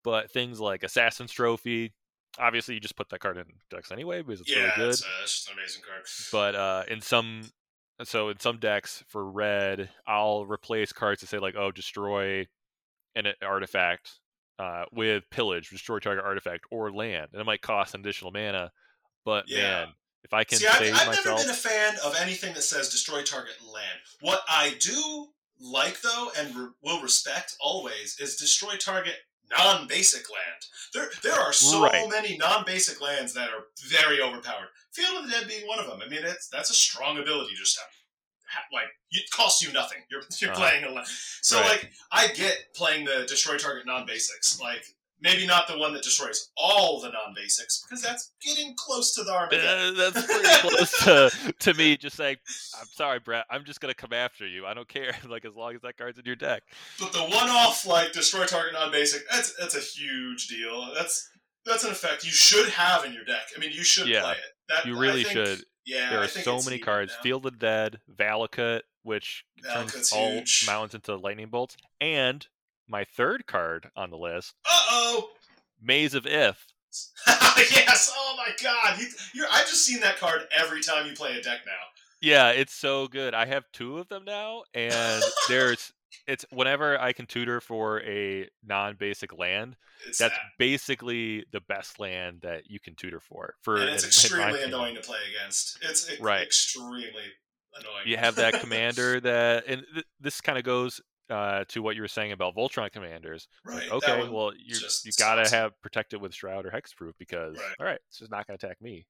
but 0.05 0.31
things 0.31 0.61
like 0.61 0.83
assassin's 0.83 1.33
trophy 1.33 1.93
obviously 2.39 2.75
you 2.75 2.81
just 2.81 2.97
put 2.97 3.09
that 3.09 3.21
card 3.21 3.37
in 3.37 3.45
decks 3.71 3.91
anyway 3.91 4.23
because 4.23 4.41
it's 4.41 4.51
yeah, 4.51 4.59
really 4.59 4.73
good 4.77 4.89
it's, 4.91 5.03
uh, 5.03 5.23
it's 5.23 5.49
an 5.49 5.59
amazing 5.59 5.83
card. 5.87 6.03
but 6.33 6.55
uh 6.55 6.83
in 6.89 7.01
some 7.01 7.43
so 8.05 8.29
in 8.29 8.39
some 8.39 8.59
decks 8.59 9.03
for 9.09 9.29
red 9.29 9.89
i'll 10.07 10.47
replace 10.47 10.93
cards 10.93 11.21
that 11.21 11.27
say 11.29 11.39
like 11.39 11.55
oh 11.57 11.71
destroy 11.73 12.47
an 13.15 13.27
artifact 13.43 14.21
uh, 14.61 14.85
with 14.93 15.23
pillage 15.31 15.71
destroy 15.71 15.99
target 16.01 16.25
artifact 16.25 16.65
or 16.71 16.93
land 16.93 17.29
and 17.33 17.41
it 17.41 17.45
might 17.45 17.63
cost 17.63 17.95
an 17.95 18.01
additional 18.01 18.33
mana 18.33 18.71
but 19.25 19.45
Yeah. 19.49 19.63
man 19.63 19.89
if 20.25 20.35
i 20.35 20.43
can 20.43 20.59
See, 20.59 20.67
I've, 20.67 20.81
I've 20.81 21.07
myself 21.07 21.25
never 21.27 21.41
been 21.43 21.51
a 21.51 21.55
fan 21.55 21.95
of 22.05 22.17
anything 22.21 22.55
that 22.55 22.63
says 22.63 22.89
destroy 22.89 23.23
target 23.23 23.55
land. 23.73 24.01
What 24.21 24.43
I 24.49 24.75
do 24.81 25.29
like, 25.61 26.01
though, 26.03 26.31
and 26.39 26.55
re- 26.55 26.69
will 26.83 27.03
respect 27.03 27.57
always, 27.61 28.17
is 28.21 28.37
destroy 28.37 28.77
target 28.77 29.15
non-basic 29.57 30.29
land. 30.31 30.63
There, 30.95 31.11
there 31.23 31.39
are 31.41 31.53
so 31.53 31.83
Right. 31.83 32.09
many 32.09 32.37
non-basic 32.37 33.01
lands 33.01 33.33
that 33.35 33.51
are 33.51 33.65
very 33.89 34.21
overpowered. 34.21 34.69
Field 34.93 35.19
of 35.19 35.27
the 35.27 35.31
Dead 35.33 35.49
being 35.49 35.67
one 35.67 35.79
of 35.79 35.87
them. 35.87 36.01
I 36.03 36.09
mean, 36.09 36.25
it's 36.25 36.49
that's 36.49 36.71
a 36.71 36.75
strong 36.75 37.19
ability 37.19 37.55
just 37.57 37.77
to 37.77 37.83
like 38.73 38.87
it 39.11 39.31
costs 39.31 39.63
you 39.63 39.73
nothing. 39.73 39.99
You're 40.11 40.23
you're 40.41 40.51
Uh-huh. 40.53 40.59
playing 40.61 40.85
a 40.85 40.91
land. 40.91 41.07
So 41.43 41.61
Right. 41.61 41.69
like 41.83 41.93
I 42.11 42.29
get 42.29 42.75
playing 42.75 43.05
the 43.05 43.27
destroy 43.27 43.59
target 43.59 43.87
non-basics. 43.87 44.59
Like 44.61 44.85
maybe 45.21 45.47
not 45.47 45.67
the 45.69 45.77
one 45.79 45.93
that 45.95 46.03
destroys 46.03 46.51
all 46.57 47.01
the 47.01 47.09
non-basics 47.11 47.85
because 47.89 48.03
that's 48.03 48.33
getting 48.45 48.75
close 48.77 49.15
to 49.15 49.25
the 49.25 49.33
Armageddon. 49.33 49.97
Uh, 50.01 50.11
that's 50.11 50.27
pretty 50.27 50.49
close 50.69 51.05
to, 51.05 51.53
to 51.59 51.75
me 51.75 51.97
just 51.97 52.17
saying 52.17 52.37
i'm 52.81 52.87
sorry 52.95 53.19
brett 53.19 53.45
i'm 53.51 53.65
just 53.65 53.81
gonna 53.81 53.95
come 53.95 54.13
after 54.13 54.47
you 54.47 54.65
i 54.67 54.75
don't 54.75 54.89
care 54.89 55.13
like 55.29 55.45
as 55.45 55.55
long 55.55 55.75
as 55.75 55.81
that 55.83 55.97
card's 55.97 56.19
in 56.19 56.25
your 56.25 56.37
deck 56.37 56.63
But 57.01 57.13
the 57.13 57.21
one-off 57.21 57.87
like 57.87 58.13
destroy 58.13 58.45
target 58.47 58.75
non-basic, 58.75 59.23
that's 59.31 59.55
that's 59.59 59.77
a 59.77 59.81
huge 59.81 60.49
deal. 60.49 60.91
That's 60.95 61.29
that's 61.67 61.85
an 61.85 61.91
effect 61.91 62.25
you 62.25 62.31
should 62.31 62.69
have 62.71 63.05
in 63.05 63.13
your 63.13 63.25
deck. 63.25 63.43
I 63.57 63.61
mean, 63.61 63.73
you 63.73 63.85
should 63.85 64.09
Yeah, 64.09 64.23
play 64.23 64.33
it. 64.33 64.39
That, 64.69 64.87
you 64.87 64.99
really 64.99 65.25
think- 65.25 65.35
should 65.47 65.65
Yeah, 65.85 66.11
there 66.11 66.23
are 66.23 66.29
so 66.29 66.61
many 66.63 66.79
cards 66.79 67.13
now. 67.17 67.23
field 67.23 67.47
of 67.47 67.59
dead 67.59 68.01
valakut 68.11 68.81
which 69.03 69.45
Valakut's 69.65 70.11
turns 70.11 70.13
all 70.13 70.43
mountains 70.67 70.95
into 70.95 71.17
lightning 71.17 71.49
bolts 71.49 71.77
and 72.01 72.47
my 72.89 73.05
third 73.05 73.47
card 73.47 73.91
on 73.97 74.11
the 74.11 74.17
list 74.17 74.55
Uh 74.65 74.81
oh. 74.91 75.31
maze 75.81 76.15
of 76.15 76.27
Ith 76.27 76.65
yes. 77.27 78.11
Oh 78.17 78.35
my 78.39 78.51
God. 78.63 78.99
You, 78.99 79.07
you're, 79.35 79.47
I've 79.53 79.67
just 79.67 79.85
seen 79.85 80.01
that 80.01 80.19
card 80.19 80.43
every 80.57 80.81
time 80.81 81.07
you 81.07 81.13
play 81.13 81.33
a 81.39 81.43
deck 81.43 81.59
now. 81.67 81.73
Yeah, 82.23 82.49
it's 82.51 82.73
so 82.75 83.07
good. 83.09 83.35
I 83.35 83.45
have 83.45 83.65
two 83.73 83.99
of 83.99 84.09
them 84.09 84.25
now, 84.25 84.63
and 84.75 85.23
there's 85.49 85.93
it's 86.27 86.47
whenever 86.51 86.99
I 86.99 87.13
can 87.13 87.27
tutor 87.27 87.61
for 87.61 88.01
a 88.03 88.49
non-basic 88.65 89.37
land, 89.39 89.77
It's 90.07 90.17
that's 90.19 90.35
that. 90.35 90.41
basically 90.59 91.45
the 91.53 91.61
best 91.61 92.01
land 92.01 92.39
that 92.43 92.63
you 92.71 92.81
can 92.81 92.95
tutor 92.95 93.21
for. 93.21 93.55
For 93.63 93.77
and 93.77 93.91
it's 93.91 94.03
in- 94.05 94.33
in 94.37 94.39
my 94.41 94.49
extremely 94.49 94.61
opinion. 94.63 94.69
annoying 94.81 94.95
to 94.97 95.01
play 95.03 95.19
against. 95.37 95.79
It's 95.83 96.19
Right. 96.21 96.43
extremely 96.43 97.05
annoying. 97.79 98.07
You 98.07 98.17
have 98.17 98.37
that 98.37 98.55
commander 98.61 99.21
that, 99.21 99.65
and 99.67 99.85
th- 99.93 100.07
this 100.21 100.41
kind 100.41 100.57
of 100.59 100.65
goes 100.65 101.01
uh, 101.31 101.65
to 101.69 101.83
what 101.83 101.97
you 101.97 102.03
were 102.03 102.09
saying 102.09 102.33
about 102.33 102.57
Voltron 102.57 102.91
commanders. 102.91 103.49
right. 103.65 103.83
that 103.89 103.93
Okay, 103.93 104.19
one 104.19 104.33
well 104.33 104.53
you 104.57 104.77
you 105.05 105.13
gotta 105.19 105.49
have 105.55 105.81
protected 105.83 106.21
with 106.21 106.35
shroud 106.35 106.67
or 106.67 106.71
hexproof 106.71 107.13
because 107.19 107.57
Right. 107.57 107.75
all 107.81 107.87
right, 107.87 108.01
it's 108.09 108.19
just 108.19 108.31
not 108.31 108.47
gonna 108.47 108.57
attack 108.57 108.81
me. 108.81 109.07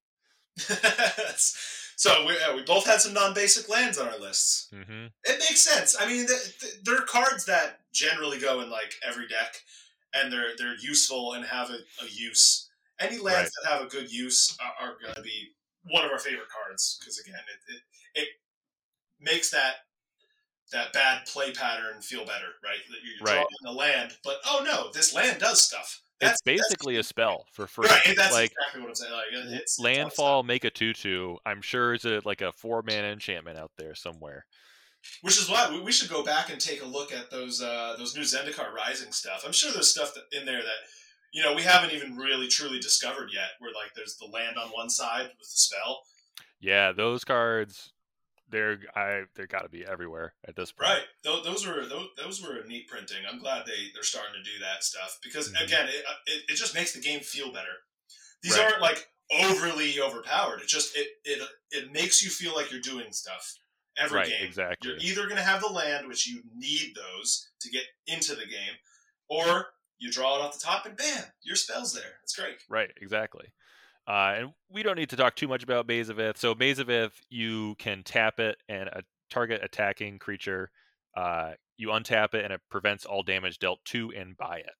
so 1.37 2.27
we, 2.27 2.33
uh, 2.43 2.55
we 2.57 2.63
both 2.63 2.85
had 2.87 3.01
some 3.01 3.13
non-basic 3.13 3.69
lands 3.69 3.99
on 3.99 4.09
our 4.09 4.19
lists. 4.19 4.69
hmm 4.73 5.07
It 5.25 5.39
makes 5.39 5.61
sense. 5.63 5.97
I 5.99 6.07
mean, 6.07 6.27
th- 6.27 6.59
th- 6.59 6.75
there 6.85 6.97
are 6.97 7.03
cards 7.05 7.45
that 7.47 7.81
generally 7.93 8.39
go 8.39 8.61
in 8.61 8.71
like 8.71 8.95
every 9.07 9.29
deck, 9.29 9.63
and 10.15 10.33
they're 10.33 10.57
they're 10.57 10.77
useful 10.77 11.35
and 11.35 11.45
have 11.45 11.71
a, 11.71 11.79
a 12.05 12.09
use. 12.11 12.69
Any 13.01 13.19
lands 13.19 13.53
that 13.63 13.71
have 13.71 13.83
a 13.83 13.87
good 13.89 14.11
use 14.13 14.57
are, 14.61 14.89
are 14.89 14.97
going 15.01 15.15
to 15.15 15.23
be 15.23 15.51
one 15.85 16.05
of 16.05 16.11
our 16.11 16.19
favorite 16.19 16.49
cards 16.49 16.97
because 16.99 17.19
again, 17.21 17.39
it, 17.69 17.75
it 17.75 18.23
it 18.23 18.29
makes 19.21 19.51
that 19.51 19.77
that 20.73 20.93
bad 20.93 21.27
play 21.27 21.53
pattern 21.53 22.01
feel 22.03 22.25
better, 22.27 22.49
right? 22.63 22.79
That 22.91 22.99
you're 23.05 23.25
Right. 23.25 23.47
drawing 23.63 23.75
a 23.75 23.79
land, 23.79 24.17
but 24.25 24.37
oh 24.47 24.63
no, 24.65 24.91
this 24.93 25.15
land 25.15 25.41
does 25.41 25.61
stuff. 25.63 26.03
It's 26.21 26.43
basically 26.43 26.97
a 26.97 27.03
spell 27.05 27.47
for 27.53 27.67
free. 27.69 27.89
right. 27.89 28.17
That's 28.17 28.33
like 28.35 28.51
exactly 28.51 28.81
what 28.81 28.89
I'm 28.89 28.95
saying. 28.97 29.13
Like 29.13 29.27
it- 29.33 29.53
it's 29.53 29.61
it's 29.63 29.79
landfall 29.79 30.43
make 30.43 30.65
a 30.65 30.71
tutu 30.71 31.37
i'm 31.47 31.63
sure 31.63 31.95
is 31.95 32.05
a 32.05 32.21
like 32.25 32.41
a 32.41 32.51
four-man 32.53 33.05
enchantment 33.05 33.57
out 33.57 33.71
there 33.79 33.95
somewhere 33.95 34.45
Which 35.23 35.39
is 35.39 35.49
why 35.49 35.71
we, 35.71 35.81
we 35.81 35.93
should 35.93 36.11
go 36.11 36.25
back 36.25 36.51
and 36.51 36.61
take 36.61 36.83
a 36.83 36.87
look 36.87 37.13
at 37.13 37.31
those 37.31 37.63
uh, 37.63 37.95
those 37.99 38.17
new 38.17 38.23
Zendikar 38.23 38.73
Rising 38.73 39.13
stuff. 39.13 39.45
I'm 39.47 39.53
sure 39.53 39.71
there's 39.73 39.91
stuff 39.93 40.13
that, 40.15 40.37
in 40.39 40.45
there 40.45 40.61
that 40.61 40.81
you 41.33 41.43
know 41.43 41.55
we 41.55 41.63
haven't 41.63 41.93
even 41.93 42.17
really 42.17 42.49
truly 42.49 42.81
discovered 42.81 43.31
yet. 43.33 43.51
Where 43.61 43.73
like 43.73 43.95
there's 43.95 44.17
the 44.17 44.27
land 44.27 44.57
on 44.59 44.69
one 44.71 44.91
side 44.91 45.29
with 45.39 45.49
the 45.49 45.57
spell, 45.57 46.03
yeah 46.61 46.91
those 46.93 47.23
cards 47.25 47.93
they're 48.51 48.79
i 48.97 49.23
they're 49.35 49.47
got 49.47 49.63
to 49.63 49.69
be 49.69 49.85
everywhere 49.85 50.35
at 50.47 50.57
this 50.57 50.73
point 50.73 50.91
right? 50.91 51.03
Those, 51.25 51.45
those 51.45 51.67
were 51.67 51.87
those, 51.87 52.09
those 52.17 52.43
were 52.43 52.59
a 52.61 52.67
neat 52.67 52.89
printing. 52.89 53.19
I'm 53.31 53.39
glad 53.39 53.67
they 53.67 53.91
they're 53.95 54.03
starting 54.03 54.35
to 54.35 54.43
do 54.43 54.59
that 54.61 54.85
stuff 54.85 55.19
because 55.23 55.53
Mhm. 55.53 55.65
again, 55.65 55.89
it, 55.89 56.05
it 56.27 56.43
it 56.51 56.55
just 56.57 56.75
makes 56.75 56.93
the 56.93 57.01
game 57.01 57.21
feel 57.21 57.53
better. 57.53 57.77
These 58.43 58.57
Right. 58.57 58.65
aren't 58.67 58.81
like 58.81 59.09
overly 59.41 60.01
overpowered. 60.01 60.61
It 60.63 60.69
just 60.69 60.97
it 60.97 61.09
it 61.25 61.47
it 61.71 61.93
makes 61.93 62.23
you 62.23 62.31
feel 62.31 62.55
like 62.55 62.71
you're 62.71 62.81
doing 62.81 63.13
stuff 63.13 63.55
every 63.97 64.19
right 64.21 64.29
game. 64.29 64.47
exactly 64.47 64.91
You're 64.91 64.99
either 65.01 65.25
going 65.25 65.37
to 65.37 65.43
have 65.43 65.61
the 65.61 65.69
land, 65.69 66.07
which 66.09 66.27
you 66.29 66.43
need 66.55 66.95
those 66.95 67.49
to 67.61 67.69
get 67.71 67.83
into 68.07 68.35
the 68.35 68.47
game, 68.47 68.77
or 69.29 69.67
you 69.99 70.11
draw 70.11 70.37
it 70.37 70.43
off 70.43 70.55
the 70.59 70.65
top 70.65 70.87
and 70.87 70.97
bam, 70.97 71.25
your 71.43 71.57
spell's 71.57 71.93
there. 71.93 72.21
It's 72.23 72.35
great. 72.37 72.59
right 72.69 72.91
exactly 73.01 73.53
uh, 74.09 74.35
and 74.39 74.53
we 74.71 74.83
don't 74.83 74.97
need 74.97 75.11
to 75.11 75.17
talk 75.17 75.37
too 75.37 75.47
much 75.49 75.63
about 75.63 75.87
Maze 75.87 76.09
of 76.09 76.19
Ith. 76.19 76.39
So 76.39 76.55
Maze 76.55 76.79
of 76.79 76.89
Ith, 76.91 77.21
you 77.29 77.75
can 77.79 78.03
tap 78.03 78.41
it 78.41 78.57
and 78.69 78.89
a 78.89 79.03
target 79.31 79.61
attacking 79.63 80.19
creature, 80.19 80.71
uh, 81.17 81.53
you 81.77 81.89
untap 81.89 82.33
it 82.35 82.45
and 82.45 82.53
it 82.53 82.61
prevents 82.71 83.05
all 83.05 83.23
damage 83.23 83.59
dealt 83.59 83.85
to 83.87 84.11
and 84.17 84.37
by 84.37 84.57
it. 84.59 84.73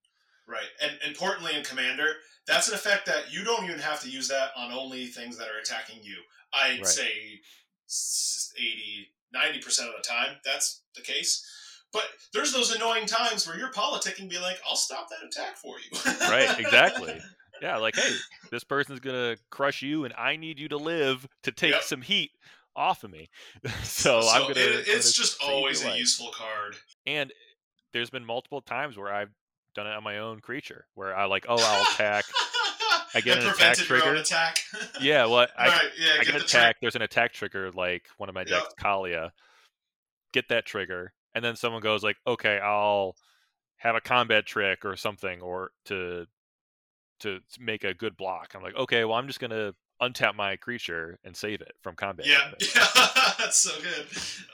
Right. 0.49 0.67
And 0.83 0.93
importantly 1.07 1.55
in 1.57 1.63
Commander, 1.63 2.15
that's 2.47 2.69
an 2.69 2.75
effect 2.75 3.05
that 3.07 3.31
you 3.31 3.45
don't 3.45 3.65
even 3.65 3.79
have 3.81 4.01
to 4.01 4.11
use 4.11 4.29
that 4.29 4.51
on 4.57 4.73
only 4.73 5.07
things 5.07 5.37
that 5.37 5.49
are 5.49 5.59
attacking 5.61 5.99
you. 6.03 6.17
I'd 6.55 6.79
Right. 6.79 6.87
say 6.87 7.41
s- 7.87 8.53
80, 8.57 9.09
90% 9.35 9.89
of 9.89 9.95
the 10.03 10.09
time 10.09 10.37
that's 10.45 10.83
the 10.95 11.03
case. 11.03 11.45
But 11.93 12.05
there's 12.33 12.53
those 12.53 12.75
annoying 12.75 13.07
times 13.07 13.47
where 13.47 13.59
you're 13.59 13.73
politicking 13.73 14.29
be 14.29 14.39
like, 14.39 14.59
I'll 14.69 14.77
stop 14.77 15.09
that 15.11 15.27
attack 15.27 15.57
for 15.57 15.77
you. 15.79 16.13
Right, 16.29 16.59
exactly. 16.61 17.19
Yeah, 17.63 17.77
like 17.79 17.97
hey, 17.97 18.15
this 18.51 18.65
person's 18.65 19.01
gonna 19.01 19.37
crush 19.51 19.83
you, 19.83 20.05
and 20.05 20.15
I 20.17 20.37
need 20.37 20.59
you 20.59 20.69
to 20.69 20.77
live 20.77 21.27
to 21.45 21.53
take 21.53 21.73
Yep. 21.73 21.83
some 21.83 22.03
heat 22.03 22.31
off 22.77 23.03
of 23.05 23.11
me. 23.11 23.29
so, 23.83 24.21
I'm 24.29 24.43
gonna. 24.43 24.53
it- 24.61 24.87
it's 24.89 25.17
gonna 25.17 25.25
just 25.27 25.43
always 25.43 25.83
a 25.83 25.89
life. 25.89 25.99
useful 25.99 26.31
card. 26.31 26.77
And 27.07 27.33
there's 27.93 28.11
been 28.11 28.25
multiple 28.25 28.61
times 28.61 28.97
where 28.97 29.13
I've 29.13 29.31
done 29.75 29.87
it 29.87 29.93
on 29.95 30.03
my 30.05 30.19
own 30.19 30.41
creature, 30.41 30.87
where 30.95 31.17
I 31.17 31.25
like, 31.27 31.47
oh, 31.49 31.57
I'll 31.59 31.83
attack. 31.95 32.25
I 33.15 33.21
get 33.23 33.39
an 33.39 33.49
attack 33.49 33.77
trigger. 33.79 34.15
attack. 34.15 34.59
Yeah, 35.01 35.25
well, 35.25 35.47
I, 35.59 35.69
right, 35.69 35.85
yeah, 35.99 36.13
I 36.15 36.17
get 36.19 36.27
get 36.27 36.33
the 36.33 36.37
an 36.39 36.43
attack. 36.45 36.77
There's 36.81 36.95
an 36.97 37.03
attack 37.03 37.33
trigger, 37.33 37.71
like 37.73 38.07
one 38.19 38.29
of 38.29 38.35
my 38.35 38.43
Yep. 38.43 38.49
decks, 38.49 38.75
Kaalia. 38.83 39.31
Get 40.35 40.49
that 40.51 40.67
trigger, 40.67 41.15
and 41.35 41.43
then 41.43 41.57
someone 41.57 41.81
goes 41.81 42.03
like, 42.05 42.17
"Okay, 42.27 42.59
I'll 42.59 43.17
have 43.79 43.97
a 43.97 44.01
combat 44.03 44.45
trick 44.45 44.85
or 44.85 44.95
something, 44.95 45.41
or 45.41 45.71
to 45.87 46.27
to 47.21 47.39
to 47.41 47.61
make 47.61 47.85
a 47.85 47.95
good 47.95 48.17
block." 48.17 48.53
I'm 48.55 48.63
like, 48.63 48.77
"Okay, 48.77 49.05
well, 49.05 49.17
I'm 49.17 49.27
just 49.27 49.41
gonna 49.41 49.73
untap 50.01 50.35
my 50.37 50.57
creature 50.57 51.19
and 51.25 51.37
save 51.37 51.61
it 51.61 51.73
from 51.83 51.95
combat." 51.97 52.27
Yeah, 52.27 52.51
yeah, 52.61 52.87
that's 53.39 53.59
so 53.59 53.73
good. 53.81 54.07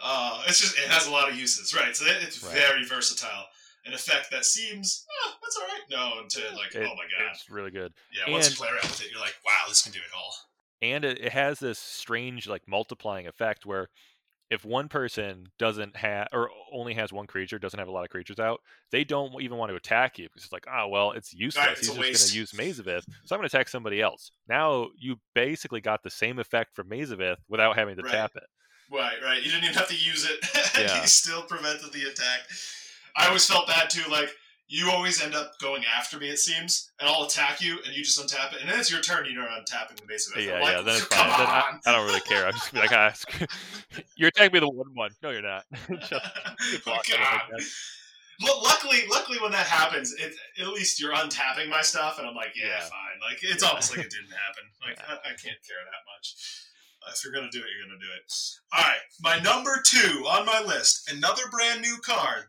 Uh, 0.02 0.42
it's 0.48 0.60
just 0.60 0.78
it 0.78 0.88
has 0.88 1.06
a 1.06 1.10
lot 1.10 1.28
of 1.30 1.36
uses, 1.38 1.74
right? 1.74 1.94
So 1.96 2.04
it- 2.06 2.22
it's 2.22 2.42
Right. 2.42 2.54
very 2.54 2.84
versatile. 2.84 3.46
An 3.86 3.92
effect 3.92 4.30
that 4.30 4.46
seems 4.46 5.04
oh, 5.26 5.32
that's 5.42 5.56
all 5.56 5.64
right. 5.64 5.82
No, 5.90 6.20
until 6.22 6.56
like 6.56 6.74
It- 6.74 6.86
oh 6.90 6.94
my 6.94 7.04
god, 7.18 7.30
it's 7.32 7.50
really 7.50 7.70
good. 7.70 7.92
yeah. 8.12 8.32
Once 8.32 8.48
you 8.50 8.56
play 8.56 8.68
around 8.68 8.82
with 8.84 9.02
it, 9.02 9.10
you're 9.10 9.20
like, 9.20 9.34
wow, 9.44 9.64
this 9.68 9.82
can 9.82 9.92
do 9.92 9.98
it 9.98 10.16
all. 10.16 10.34
and 10.82 11.04
it, 11.04 11.18
it 11.20 11.32
has 11.32 11.58
this 11.60 11.78
strange 11.78 12.46
like 12.46 12.62
multiplying 12.66 13.26
effect 13.26 13.64
where 13.66 13.88
if 14.50 14.64
one 14.64 14.88
person 14.88 15.46
doesn't 15.58 15.96
have 15.96 16.28
or 16.32 16.50
only 16.72 16.94
has 16.94 17.12
one 17.12 17.26
creature, 17.26 17.58
doesn't 17.58 17.78
have 17.78 17.88
a 17.88 17.92
lot 17.92 18.04
of 18.04 18.10
creatures 18.10 18.38
out, 18.38 18.60
they 18.90 19.02
don't 19.04 19.40
even 19.42 19.56
want 19.58 19.70
to 19.70 19.76
attack 19.76 20.18
you 20.18 20.26
because 20.28 20.44
it's 20.44 20.52
like, 20.52 20.66
oh 20.72 20.88
well, 20.88 21.12
it's 21.12 21.32
useless. 21.32 21.64
Right, 21.66 21.72
it's 21.72 21.80
He's 21.80 21.88
just 21.96 22.20
going 22.22 22.30
to 22.30 22.36
use 22.38 22.54
Maze 22.54 22.78
of 22.78 22.86
Ith, 22.88 23.04
so 23.24 23.34
I'm 23.34 23.40
going 23.40 23.48
to 23.48 23.56
attack 23.56 23.68
somebody 23.68 24.00
else. 24.00 24.30
Now 24.48 24.88
you 24.98 25.16
basically 25.34 25.80
got 25.80 26.02
the 26.02 26.10
same 26.10 26.38
effect 26.38 26.74
from 26.74 26.88
Maze 26.88 27.10
of 27.10 27.20
Ith 27.20 27.38
without 27.48 27.76
having 27.76 27.96
to 27.96 28.02
Right. 28.02 28.12
tap 28.12 28.32
it. 28.36 28.44
Right, 28.90 29.16
right. 29.24 29.38
You 29.42 29.50
didn't 29.50 29.64
even 29.64 29.76
have 29.76 29.88
to 29.88 29.96
use 29.96 30.28
it. 30.28 30.38
and 30.78 30.88
Yeah. 30.88 31.00
you 31.00 31.06
still 31.08 31.42
prevented 31.42 31.92
the 31.92 32.02
attack. 32.04 32.40
I 33.16 33.26
always 33.28 33.46
felt 33.46 33.66
bad 33.66 33.88
too. 33.90 34.08
Like 34.10 34.28
you 34.74 34.90
always 34.90 35.22
end 35.22 35.34
up 35.36 35.52
going 35.60 35.84
after 35.96 36.18
me, 36.18 36.28
it 36.28 36.38
seems, 36.38 36.90
and 36.98 37.08
I'll 37.08 37.22
attack 37.24 37.60
you, 37.60 37.78
and 37.86 37.94
you 37.94 38.02
just 38.02 38.18
untap 38.18 38.52
it, 38.54 38.60
and 38.60 38.68
then 38.68 38.80
it's 38.80 38.90
your 38.90 39.00
turn. 39.00 39.24
You're 39.30 39.44
untapping 39.44 39.96
the 40.00 40.06
Maze 40.08 40.28
of 40.28 40.36
Ith. 40.36 40.48
Yeah, 40.48 40.58
like, 40.60 40.72
yeah, 40.72 40.82
then 40.82 40.96
it's 40.96 41.04
fine. 41.04 41.28
Then 41.28 41.46
I. 41.46 41.78
I 41.86 41.92
don't 41.92 42.06
really 42.06 42.20
care. 42.20 42.44
I'm 42.46 42.52
just 42.54 42.72
gonna 42.72 42.86
be 42.88 42.94
like, 42.94 43.14
ah, 43.38 43.46
you're 44.16 44.28
attacking 44.30 44.52
me 44.54 44.58
the 44.60 44.68
one 44.68 44.88
one. 44.94 45.10
No, 45.22 45.30
you're 45.30 45.42
not. 45.42 45.64
Just 46.00 46.12
Oh, 46.86 46.98
God. 47.08 47.40
Well, 48.42 48.60
luckily, 48.64 48.98
luckily, 49.08 49.38
when 49.40 49.52
that 49.52 49.66
happens, 49.66 50.12
it, 50.18 50.34
at 50.60 50.66
least 50.68 51.00
you're 51.00 51.14
untapping 51.14 51.68
my 51.70 51.82
stuff, 51.82 52.18
and 52.18 52.26
I'm 52.26 52.34
like, 52.34 52.54
yeah, 52.56 52.66
Yeah. 52.66 52.80
fine. 52.80 53.18
Like 53.30 53.38
it's 53.42 53.62
Yeah. 53.62 53.68
almost 53.68 53.90
like 53.96 54.04
it 54.04 54.10
didn't 54.10 54.32
happen. 54.34 54.64
Like 54.84 54.98
I, 55.08 55.12
I 55.14 55.30
can't 55.38 55.62
care 55.62 55.78
that 55.86 56.02
much. 56.16 56.34
Uh, 57.06 57.12
if 57.14 57.22
you're 57.22 57.32
gonna 57.32 57.50
do 57.52 57.60
it, 57.60 57.66
you're 57.70 57.86
gonna 57.86 58.00
do 58.00 58.10
it. 58.16 58.32
All 58.72 58.82
right, 58.82 58.98
my 59.20 59.38
number 59.38 59.80
two 59.86 60.24
on 60.26 60.44
my 60.46 60.60
list, 60.60 61.08
another 61.12 61.42
brand 61.52 61.80
new 61.82 61.98
card. 62.04 62.46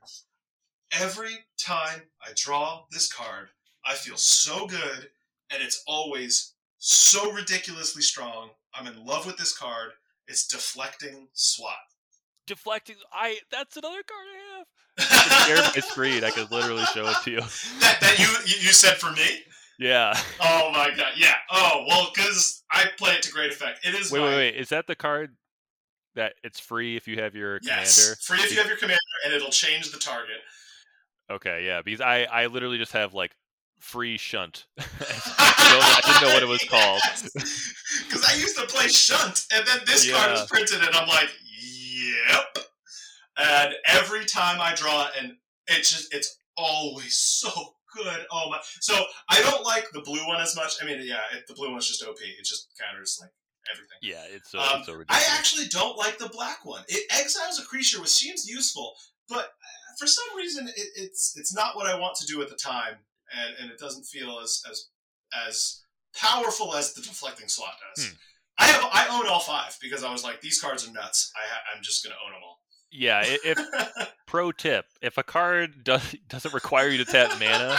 Every 0.99 1.37
time 1.57 2.01
I 2.21 2.31
draw 2.35 2.83
this 2.91 3.11
card, 3.11 3.49
I 3.85 3.95
feel 3.95 4.17
so 4.17 4.65
good, 4.65 5.09
and 5.51 5.61
it's 5.61 5.83
always 5.87 6.53
so 6.77 7.31
ridiculously 7.31 8.01
strong. 8.01 8.49
I'm 8.73 8.87
in 8.87 9.05
love 9.05 9.25
with 9.25 9.37
this 9.37 9.55
card. 9.57 9.91
It's 10.27 10.47
deflecting 10.47 11.27
SWAT. 11.33 11.73
Deflecting. 12.47 12.95
I. 13.11 13.39
That's 13.51 13.77
another 13.77 14.01
card 14.07 14.27
I 14.27 14.57
have. 14.57 14.67
It's 14.97 15.45
share 15.45 15.57
my 15.57 15.89
screen. 15.89 16.23
I 16.23 16.29
could 16.29 16.51
literally 16.51 16.85
show 16.93 17.07
it 17.07 17.17
to 17.23 17.31
you. 17.31 17.39
that 17.81 17.97
that 18.01 18.19
you 18.19 18.25
you 18.45 18.67
you 18.67 18.71
said 18.71 18.95
for 18.97 19.11
me. 19.11 19.41
Yeah. 19.77 20.13
Oh 20.39 20.71
my 20.71 20.91
god, 20.95 21.13
yeah. 21.17 21.35
Oh 21.51 21.83
well, 21.87 22.11
because 22.13 22.63
I 22.71 22.85
play 22.97 23.13
it 23.15 23.23
to 23.23 23.31
great 23.31 23.51
effect. 23.51 23.85
It 23.85 23.93
is 23.93 24.11
Wait, 24.11 24.19
my, 24.19 24.29
wait, 24.29 24.35
wait. 24.35 24.55
Is 24.55 24.69
that 24.69 24.87
the 24.87 24.95
card 24.95 25.35
that 26.15 26.33
it's 26.43 26.59
free 26.59 26.95
if 26.95 27.07
you 27.07 27.21
have 27.21 27.35
your 27.35 27.59
Yes, 27.61 27.95
commander? 27.95 28.17
free 28.21 28.39
if 28.39 28.51
you 28.51 28.57
have 28.57 28.67
your 28.67 28.77
commander, 28.77 28.99
and 29.25 29.33
it'll 29.33 29.49
change 29.49 29.91
the 29.91 29.99
target. 29.99 30.37
Okay, 31.31 31.65
yeah. 31.65 31.81
Because 31.83 32.01
I, 32.01 32.23
I 32.23 32.45
literally 32.47 32.77
just 32.77 32.93
have 32.93 33.13
like 33.13 33.31
free 33.79 34.17
shunt. 34.17 34.65
I 34.79 36.01
didn't 36.05 36.21
know 36.27 36.33
what 36.33 36.43
it 36.43 36.49
was 36.49 36.63
called. 36.63 37.01
Because 38.07 38.25
I 38.25 38.35
used 38.35 38.57
to 38.57 38.65
play 38.65 38.87
Shunt, 38.87 39.45
and 39.53 39.65
then 39.65 39.79
this 39.85 40.11
card 40.11 40.31
was 40.31 40.45
printed, 40.47 40.81
and 40.81 40.93
I'm 40.95 41.07
like, 41.07 41.29
yep. 41.61 42.57
And 43.37 43.73
every 43.85 44.25
time 44.25 44.59
I 44.59 44.73
draw 44.75 45.05
it, 45.05 45.11
and 45.21 45.33
it's 45.67 45.91
just 45.91 46.13
it's 46.13 46.37
always 46.57 47.15
so 47.15 47.49
good. 47.95 48.25
Oh 48.31 48.49
my! 48.49 48.59
So 48.81 48.95
I 49.29 49.41
don't 49.41 49.63
like 49.63 49.85
the 49.93 50.01
blue 50.01 50.25
one 50.27 50.41
as 50.41 50.55
much. 50.55 50.75
I 50.81 50.85
mean, 50.85 50.99
yeah, 51.03 51.21
it, 51.33 51.43
the 51.47 51.53
blue 51.53 51.71
one's 51.71 51.87
just 51.87 52.03
OP. 52.03 52.17
It 52.19 52.45
just 52.45 52.67
counters 52.79 53.17
like 53.21 53.31
everything. 53.73 53.97
Yeah, 54.01 54.35
it's 54.35 54.51
so, 54.51 54.59
Um, 54.59 54.79
it's 54.79 54.87
so 54.87 55.03
I 55.09 55.23
actually 55.37 55.65
don't 55.67 55.97
like 55.97 56.17
the 56.17 56.29
black 56.29 56.65
one. 56.65 56.83
It 56.87 57.03
exiles 57.11 57.59
a 57.59 57.63
creature, 57.63 58.01
which 58.01 58.09
seems 58.09 58.47
useful, 58.47 58.93
but 59.29 59.51
for 59.99 60.07
some 60.07 60.25
reason, 60.37 60.67
it, 60.67 60.73
it's 60.95 61.33
it's 61.37 61.53
not 61.53 61.75
what 61.75 61.87
I 61.87 61.97
want 61.99 62.15
to 62.17 62.25
do 62.27 62.41
at 62.41 62.49
the 62.49 62.55
time, 62.55 62.95
and, 63.35 63.55
and 63.61 63.71
it 63.71 63.79
doesn't 63.79 64.05
feel 64.05 64.39
as 64.43 64.61
as 64.69 64.89
as 65.47 65.81
powerful 66.15 66.75
as 66.75 66.93
the 66.93 67.01
deflecting 67.01 67.47
SWAT 67.47 67.73
does. 67.95 68.05
Hmm. 68.07 68.13
I 68.57 68.65
have 68.67 68.85
I 68.93 69.19
own 69.19 69.27
all 69.27 69.39
five 69.41 69.77
because 69.81 70.03
I 70.03 70.11
was 70.11 70.23
like, 70.23 70.41
these 70.41 70.61
cards 70.61 70.87
are 70.87 70.91
nuts. 70.91 71.31
I 71.35 71.41
ha- 71.53 71.63
I'm 71.75 71.83
just 71.83 72.03
gonna 72.03 72.15
own 72.25 72.31
them 72.33 72.41
all. 72.43 72.59
yeah, 72.91 73.21
if 73.25 74.07
pro 74.27 74.51
tip, 74.51 74.85
if 75.01 75.17
a 75.17 75.23
card 75.23 75.83
does, 75.83 76.15
doesn't 76.29 76.53
require 76.53 76.87
you 76.87 76.97
to 77.03 77.05
tap 77.05 77.37
mana 77.39 77.77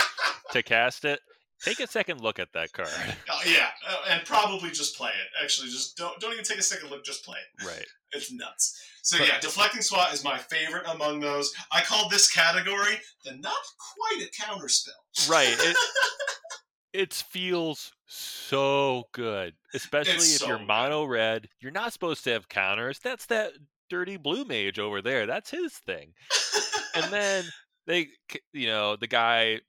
to 0.52 0.62
cast 0.62 1.04
it, 1.06 1.20
take 1.64 1.80
a 1.80 1.86
second 1.86 2.20
look 2.20 2.38
at 2.38 2.52
that 2.52 2.72
card. 2.72 2.88
Oh, 3.30 3.40
yeah, 3.46 3.68
uh, 3.88 3.96
and 4.10 4.24
probably 4.26 4.70
just 4.70 4.96
play 4.96 5.10
it. 5.10 5.42
Actually, 5.42 5.68
just 5.68 5.96
don't 5.96 6.18
don't 6.20 6.32
even 6.32 6.44
take 6.44 6.58
a 6.58 6.62
second 6.62 6.90
look. 6.90 7.04
Just 7.04 7.24
play 7.24 7.38
it. 7.38 7.66
Right. 7.66 7.86
It's 8.12 8.30
nuts. 8.32 8.78
So 9.06 9.22
yeah, 9.22 9.38
deflecting 9.40 9.82
SWAT 9.82 10.12
is 10.12 10.24
my 10.24 10.36
favorite 10.36 10.82
among 10.92 11.20
those. 11.20 11.54
I 11.70 11.82
call 11.82 12.08
this 12.08 12.28
category 12.28 12.96
the 13.24 13.36
not 13.36 13.54
quite 13.96 14.26
a 14.26 14.42
counterspell. 14.42 15.30
Right. 15.30 15.56
It, 15.60 15.76
it 16.92 17.14
feels 17.14 17.92
so 18.06 19.04
good, 19.12 19.54
especially 19.74 20.14
It's 20.14 20.34
if 20.34 20.40
so 20.40 20.48
you're 20.48 20.58
mono 20.58 21.04
red. 21.04 21.48
You're 21.60 21.70
not 21.70 21.92
supposed 21.92 22.24
to 22.24 22.30
have 22.30 22.48
counters. 22.48 22.98
That's 22.98 23.26
that 23.26 23.52
dirty 23.88 24.16
blue 24.16 24.44
mage 24.44 24.80
over 24.80 25.00
there. 25.00 25.24
That's 25.24 25.50
his 25.50 25.74
thing. 25.74 26.12
And 26.96 27.12
then 27.12 27.44
they, 27.86 28.08
you 28.52 28.66
know, 28.66 28.96
the 28.96 29.06
guy 29.06 29.60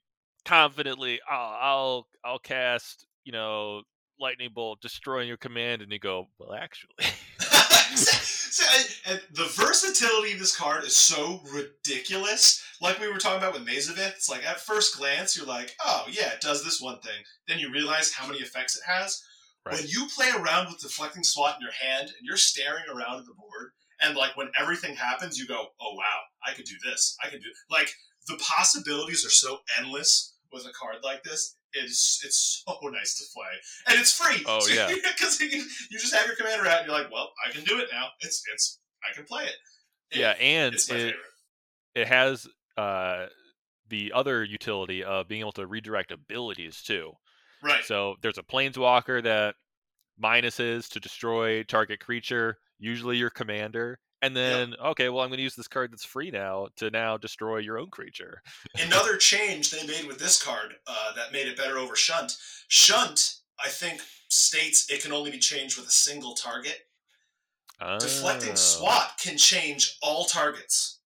confidently, 0.46 1.20
I'll, 1.30 1.58
I'll, 1.60 2.06
I'll 2.24 2.38
cast, 2.40 3.06
you 3.22 3.30
know, 3.30 3.82
lightning 4.18 4.50
bolt, 4.52 4.80
destroying 4.80 5.28
your 5.28 5.36
command, 5.36 5.80
and 5.80 5.92
you 5.92 6.00
go, 6.00 6.26
well, 6.40 6.54
actually, 6.54 6.90
and, 9.06 9.20
the 9.32 9.44
versatility 9.44 10.32
of 10.32 10.38
this 10.38 10.56
card 10.56 10.84
is 10.84 10.96
so 10.96 11.40
ridiculous. 11.52 12.62
Like 12.80 13.00
we 13.00 13.08
were 13.08 13.18
talking 13.18 13.38
about 13.38 13.54
with 13.54 13.64
Maze 13.64 13.88
of 13.88 13.98
Ith, 13.98 14.14
it's 14.16 14.28
like 14.28 14.46
at 14.46 14.60
first 14.60 14.96
glance 14.96 15.36
you're 15.36 15.46
like, 15.46 15.74
oh 15.84 16.04
yeah, 16.10 16.32
it 16.32 16.40
does 16.40 16.64
this 16.64 16.80
one 16.80 17.00
thing. 17.00 17.22
Then 17.46 17.58
you 17.58 17.72
realize 17.72 18.12
how 18.12 18.26
many 18.26 18.40
effects 18.40 18.76
it 18.76 18.82
has. 18.86 19.22
Right. 19.66 19.76
When 19.76 19.86
you 19.88 20.06
play 20.14 20.30
around 20.30 20.68
with 20.68 20.80
deflecting 20.80 21.24
SWAT 21.24 21.56
in 21.56 21.62
your 21.62 21.72
hand 21.72 22.08
and 22.08 22.22
you're 22.22 22.36
staring 22.36 22.84
around 22.88 23.20
at 23.20 23.26
the 23.26 23.34
board, 23.34 23.70
and 24.00 24.16
like 24.16 24.36
when 24.36 24.50
everything 24.58 24.94
happens, 24.94 25.38
you 25.38 25.46
go, 25.46 25.66
oh 25.80 25.94
wow, 25.94 26.20
I 26.46 26.54
could 26.54 26.66
do 26.66 26.76
this. 26.84 27.16
I 27.22 27.28
could 27.28 27.40
do 27.40 27.48
like 27.70 27.90
the 28.28 28.38
possibilities 28.40 29.24
are 29.26 29.30
so 29.30 29.58
endless 29.78 30.34
with 30.52 30.64
a 30.64 30.72
card 30.78 30.96
like 31.02 31.22
this. 31.22 31.56
It's 31.72 32.22
it's 32.24 32.64
so 32.66 32.88
nice 32.88 33.18
to 33.18 33.24
play, 33.34 33.50
and 33.88 34.00
it's 34.00 34.12
free. 34.12 34.42
Oh, 34.46 34.66
yeah. 34.72 34.88
because 34.88 35.40
you, 35.40 35.48
you 35.90 35.98
just 35.98 36.14
have 36.14 36.26
your 36.26 36.36
commander 36.36 36.66
out, 36.66 36.78
and 36.80 36.86
you're 36.88 36.96
like, 36.96 37.12
well, 37.12 37.30
I 37.46 37.50
can 37.52 37.64
do 37.64 37.78
it 37.78 37.88
now. 37.92 38.06
It's 38.20 38.42
it's 38.52 38.80
I 39.08 39.14
can 39.14 39.24
play 39.24 39.44
it. 39.44 39.54
It- 40.10 40.18
yeah, 40.20 40.30
and 40.40 40.74
it, 40.74 40.80
favorite. 40.80 41.16
it 41.94 42.08
has 42.08 42.46
uh, 42.76 43.26
the 43.88 44.12
other 44.14 44.42
utility 44.44 45.04
of 45.04 45.28
being 45.28 45.40
able 45.40 45.52
to 45.52 45.66
redirect 45.66 46.12
abilities 46.12 46.82
too. 46.82 47.12
Right. 47.62 47.84
So 47.84 48.14
there's 48.22 48.38
a 48.38 48.42
planeswalker 48.42 49.22
that 49.24 49.56
minuses 50.22 50.88
to 50.90 51.00
destroy 51.00 51.62
target 51.64 52.00
creature, 52.00 52.56
usually 52.78 53.16
your 53.16 53.30
commander. 53.30 53.98
And 54.20 54.36
then, 54.36 54.74
okay, 54.84 55.08
well, 55.08 55.22
I'm 55.22 55.28
going 55.28 55.36
to 55.36 55.42
use 55.42 55.54
this 55.54 55.68
card 55.68 55.92
that's 55.92 56.04
free 56.04 56.30
now 56.30 56.68
to 56.76 56.90
now 56.90 57.16
destroy 57.16 57.58
your 57.58 57.78
own 57.78 57.88
creature. 57.88 58.42
Another 58.76 59.16
change 59.16 59.70
they 59.70 59.86
made 59.86 60.06
with 60.06 60.18
this 60.18 60.42
card 60.42 60.74
uh, 60.86 61.14
that 61.14 61.32
made 61.32 61.46
it 61.46 61.56
better 61.56 61.78
over 61.78 61.94
Shunt. 61.94 62.36
Shunt, 62.66 63.36
I 63.64 63.68
think, 63.68 64.00
states 64.28 64.90
it 64.90 65.02
can 65.02 65.12
only 65.12 65.30
be 65.30 65.38
changed 65.38 65.78
with 65.78 65.86
a 65.86 65.92
single 65.92 66.34
target. 66.34 66.78
Deflecting 68.00 68.52
Oh. 68.52 68.56
SWAT 68.56 69.12
can 69.22 69.38
change 69.38 69.98
all 70.02 70.24
targets. 70.24 70.98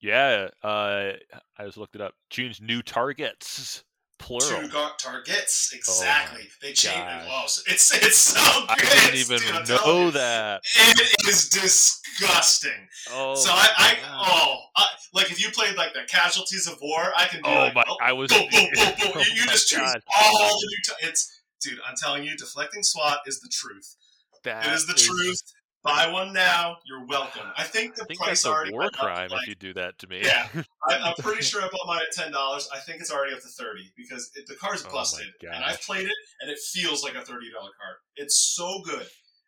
Yeah, 0.00 0.48
uh, 0.62 1.12
I 1.58 1.64
just 1.64 1.76
looked 1.76 1.94
it 1.94 2.00
up. 2.00 2.14
Choose 2.30 2.60
new 2.60 2.82
targets, 2.82 3.84
plural. 4.18 4.62
Two 4.62 4.68
gar- 4.68 4.92
targets, 4.98 5.70
oh 5.72 5.76
exactly. 5.76 6.48
they 6.62 6.72
change. 6.72 6.96
gosh. 6.96 7.26
Oh, 7.28 7.44
so 7.46 7.62
it's 7.66 7.94
it's 7.94 8.16
so 8.16 8.40
I 8.40 8.74
good. 8.78 8.88
didn't 8.88 9.16
even 9.16 9.38
dude, 9.38 9.68
know 9.68 10.10
that. 10.10 10.62
It 10.76 11.28
is 11.28 11.48
disgusting. 11.48 12.88
Oh, 13.12 13.34
so 13.34 13.50
I, 13.52 13.68
I 13.76 13.96
oh, 14.10 14.56
I, 14.76 14.86
like 15.12 15.30
if 15.30 15.42
you 15.44 15.50
played 15.50 15.76
like 15.76 15.92
the 15.94 16.02
Casualties 16.08 16.66
of 16.66 16.78
War, 16.80 17.12
I 17.16 17.26
can 17.26 17.42
be 17.42 17.48
Oh 17.48 17.54
like, 17.54 17.74
my! 17.74 17.84
oh, 17.88 17.96
I 18.00 18.12
was. 18.12 18.30
boom, 18.30 18.46
boom, 18.50 18.66
boom, 18.74 18.92
boom. 18.98 19.12
Oh 19.14 19.20
you 19.20 19.34
you 19.42 19.46
just 19.46 19.68
choose 19.68 19.78
God. 19.80 20.00
all 20.18 20.48
the 20.60 20.66
new. 20.66 20.78
T- 20.84 21.06
it's 21.08 21.40
dude, 21.60 21.78
I'm 21.86 21.94
telling 21.96 22.24
you, 22.24 22.36
deflecting 22.36 22.82
SWAT 22.82 23.18
is 23.26 23.40
the 23.40 23.48
truth. 23.52 23.96
That 24.44 24.66
it 24.66 24.72
is 24.72 24.86
the 24.86 24.94
truth. 24.94 25.40
Buy 25.84 26.10
one 26.10 26.32
now. 26.32 26.78
You're 26.86 27.04
welcome. 27.06 27.42
I 27.58 27.62
think 27.64 27.94
the 27.94 28.02
I 28.02 28.06
think 28.06 28.18
price 28.18 28.42
that's 28.42 28.70
a 28.70 28.72
war 28.72 28.88
crime 28.90 29.28
like- 29.30 29.42
if 29.42 29.48
you 29.48 29.54
do 29.54 29.74
that 29.74 29.98
to 29.98 30.06
me. 30.08 30.22
Yeah. 30.24 30.48
I, 30.88 30.96
I'm 30.96 31.14
pretty 31.16 31.42
sure 31.42 31.60
I 31.60 31.68
bought 31.68 31.86
mine 31.86 32.00
at 32.00 32.14
ten 32.16 32.32
dollars. 32.32 32.68
I 32.74 32.78
think 32.78 33.00
it's 33.00 33.12
already 33.12 33.34
up 33.34 33.40
to 33.42 33.48
thirty 33.48 33.92
because 33.96 34.30
it, 34.34 34.46
the 34.46 34.54
card's 34.54 34.84
Oh 34.88 34.92
busted, 34.92 35.26
and 35.42 35.62
I've 35.62 35.82
played 35.82 36.06
it, 36.06 36.14
and 36.40 36.50
it 36.50 36.58
feels 36.58 37.04
like 37.04 37.14
a 37.14 37.20
thirty 37.20 37.50
dollar 37.52 37.70
card. 37.80 37.96
It's 38.16 38.54
so 38.56 38.80
good. 38.84 39.06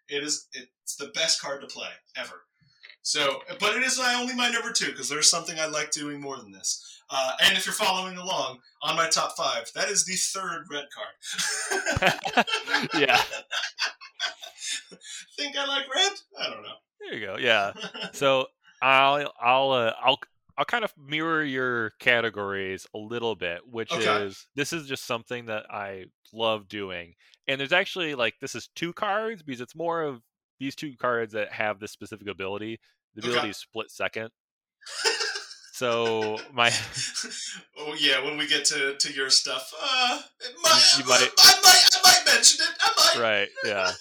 It 0.09 0.22
is. 0.22 0.47
It's 0.53 0.97
the 0.97 1.09
best 1.14 1.41
card 1.41 1.62
to 1.62 1.66
play 1.66 1.89
ever. 2.16 2.43
So, 3.01 3.41
but 3.61 3.74
it 3.76 3.82
is 3.82 3.99
my 3.99 4.14
only 4.14 4.34
my 4.34 4.51
number 4.51 4.72
two 4.72 4.87
because 4.87 5.09
there's 5.09 5.30
something 5.30 5.59
I 5.59 5.66
like 5.66 5.91
doing 5.91 6.20
more 6.20 6.37
than 6.37 6.53
this. 6.53 6.82
Uh, 7.09 7.32
and 7.45 7.57
if 7.57 7.64
you're 7.64 7.72
following 7.72 8.18
along 8.18 8.59
on 8.82 8.97
my 8.97 9.09
top 9.09 9.37
five, 9.37 9.70
that 9.74 9.89
is 9.89 10.05
the 10.05 10.14
third 10.14 10.64
red 10.70 10.87
card. 10.93 12.47
yeah. 12.99 13.22
Think 15.38 15.56
I 15.56 15.66
like 15.66 15.84
red? 15.94 16.12
I 16.40 16.50
don't 16.50 16.62
know. 16.62 16.68
There 17.00 17.14
you 17.18 17.26
go. 17.26 17.36
Yeah. 17.38 17.72
So 18.12 18.46
I'll 18.82 19.32
I'll 19.40 19.70
uh, 19.72 19.92
I'll 20.02 20.18
I'll 20.58 20.64
kind 20.64 20.84
of 20.84 20.92
mirror 20.96 21.42
your 21.44 21.90
categories 22.00 22.86
a 22.94 22.98
little 22.98 23.34
bit, 23.34 23.60
which 23.66 23.92
Okay. 23.92 24.24
is 24.24 24.46
this 24.54 24.72
is 24.72 24.86
just 24.88 25.04
something 25.06 25.46
that 25.46 25.64
I 25.70 26.04
love 26.32 26.68
doing. 26.68 27.14
And 27.48 27.60
there's 27.60 27.72
actually 27.72 28.14
like 28.14 28.34
this 28.40 28.54
is 28.54 28.68
two 28.74 28.92
cards 28.92 29.42
because 29.42 29.60
it's 29.60 29.76
more 29.76 30.02
of 30.02 30.22
these 30.58 30.74
two 30.74 30.94
cards 30.98 31.32
that 31.34 31.52
have 31.52 31.78
this 31.78 31.92
specific 31.92 32.28
ability 32.28 32.80
The 33.14 33.20
Okay. 33.22 33.28
ability 33.30 33.50
is 33.50 33.58
split 33.58 33.90
second. 33.90 34.30
So 35.72 36.38
my 36.54 36.72
oh 37.78 37.94
yeah, 38.00 38.24
when 38.24 38.38
we 38.38 38.46
get 38.48 38.64
to, 38.66 38.96
to 38.96 39.12
your 39.12 39.28
stuff, 39.28 39.70
uh, 39.78 40.22
might, 40.62 40.94
You- 40.98 41.04
might- 41.04 41.30
I 41.38 41.60
might 41.62 41.88
I 41.92 42.00
might 42.02 42.05
mention 42.37 42.64
it. 42.64 42.76
I 42.80 43.18
might. 43.18 43.22
right, 43.22 43.49
yeah. 43.64 43.93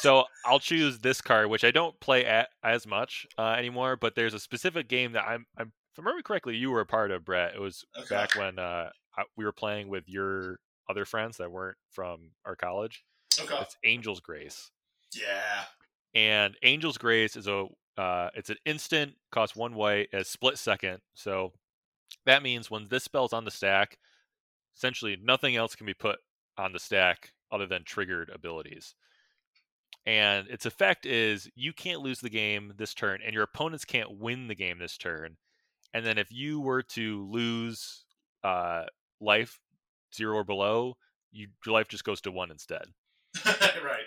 So 0.00 0.24
I'll 0.44 0.58
choose 0.60 0.98
this 0.98 1.20
card, 1.20 1.48
which 1.48 1.64
I 1.64 1.70
don't 1.70 1.98
play 2.00 2.26
at, 2.26 2.48
as 2.62 2.86
much 2.86 3.26
uh, 3.38 3.52
anymore. 3.58 3.96
But 3.96 4.14
there's 4.14 4.34
a 4.34 4.38
specific 4.40 4.88
game 4.88 5.12
that 5.12 5.24
I'm, 5.26 5.46
I'm, 5.56 5.68
if 5.68 5.98
I 5.98 6.02
remember 6.02 6.22
correctly, 6.22 6.56
you 6.56 6.70
were 6.70 6.80
a 6.80 6.86
part 6.86 7.10
of, 7.10 7.24
Brett. 7.24 7.54
It 7.54 7.60
was 7.60 7.84
Okay. 7.96 8.14
back 8.14 8.34
when 8.36 8.58
uh, 8.58 8.90
I, 9.16 9.22
we 9.36 9.44
were 9.44 9.52
playing 9.52 9.88
with 9.88 10.04
your 10.06 10.58
other 10.90 11.04
friends 11.06 11.38
that 11.38 11.50
weren't 11.50 11.78
from 11.90 12.32
our 12.44 12.54
college. 12.56 13.04
Okay. 13.40 13.56
It's 13.60 13.76
Angel's 13.84 14.20
Grace. 14.20 14.70
Yeah. 15.14 15.64
and 16.14 16.56
Angel's 16.62 16.98
Grace 16.98 17.36
is 17.36 17.46
a 17.46 17.66
uh, 17.96 18.28
it's 18.34 18.50
an 18.50 18.56
instant, 18.66 19.14
costs 19.30 19.54
one 19.54 19.74
white, 19.74 20.08
a 20.12 20.24
split 20.24 20.58
second. 20.58 20.98
So 21.14 21.52
that 22.26 22.42
means 22.42 22.68
when 22.70 22.88
this 22.88 23.04
spell's 23.04 23.32
on 23.32 23.44
the 23.44 23.50
stack, 23.52 23.96
essentially 24.76 25.16
nothing 25.22 25.54
else 25.54 25.76
can 25.76 25.86
be 25.86 25.94
put 25.94 26.18
on 26.58 26.72
the 26.72 26.80
stack 26.80 27.30
other 27.50 27.66
than 27.66 27.84
triggered 27.84 28.30
abilities. 28.30 28.94
And 30.06 30.48
its 30.48 30.66
effect 30.66 31.06
is 31.06 31.48
you 31.54 31.72
can't 31.72 32.00
lose 32.00 32.20
the 32.20 32.30
game 32.30 32.74
this 32.76 32.92
turn, 32.92 33.20
and 33.24 33.32
your 33.32 33.42
opponents 33.44 33.84
can't 33.84 34.18
win 34.18 34.48
the 34.48 34.54
game 34.54 34.78
this 34.78 34.98
turn. 34.98 35.36
And 35.94 36.04
then 36.04 36.18
if 36.18 36.30
you 36.30 36.60
were 36.60 36.82
to 36.82 37.26
lose 37.30 38.04
uh, 38.42 38.84
life 39.20 39.60
zero 40.14 40.36
or 40.36 40.44
below, 40.44 40.96
you, 41.32 41.48
your 41.64 41.72
life 41.72 41.88
just 41.88 42.04
goes 42.04 42.20
to 42.22 42.32
one 42.32 42.50
instead. 42.50 42.84
right. 43.46 44.04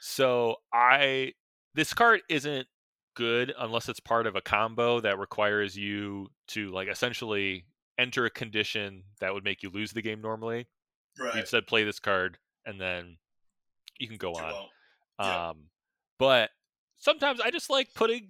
So 0.00 0.56
I 0.72 1.32
this 1.74 1.92
card 1.92 2.20
isn't 2.28 2.66
good 3.14 3.52
unless 3.58 3.88
it's 3.88 4.00
part 4.00 4.26
of 4.26 4.36
a 4.36 4.40
combo 4.40 5.00
that 5.00 5.18
requires 5.18 5.76
you 5.76 6.28
to 6.48 6.70
like 6.70 6.88
essentially 6.88 7.66
enter 7.98 8.24
a 8.24 8.30
condition 8.30 9.02
that 9.20 9.34
would 9.34 9.44
make 9.44 9.62
you 9.62 9.70
lose 9.70 9.92
the 9.92 10.02
game 10.02 10.20
normally. 10.20 10.68
You 11.18 11.24
Right. 11.24 11.36
instead 11.36 11.66
play 11.66 11.84
this 11.84 11.98
card 11.98 12.38
and 12.66 12.80
then 12.80 13.16
you 13.98 14.08
can 14.08 14.16
go 14.16 14.32
on. 14.34 14.54
yeah. 15.20 15.48
Um 15.50 15.64
but 16.18 16.50
sometimes 16.98 17.40
I 17.40 17.50
just 17.50 17.70
like 17.70 17.88
putting 17.94 18.28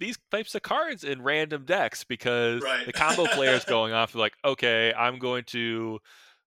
these 0.00 0.18
types 0.30 0.54
of 0.54 0.62
cards 0.62 1.04
in 1.04 1.22
random 1.22 1.64
decks 1.64 2.04
because 2.04 2.62
Right. 2.62 2.86
the 2.86 2.92
combo 2.92 3.26
players 3.26 3.64
going 3.64 3.92
off 3.92 4.14
like, 4.14 4.32
okay, 4.44 4.92
I'm 4.92 5.18
going 5.18 5.44
to 5.48 6.00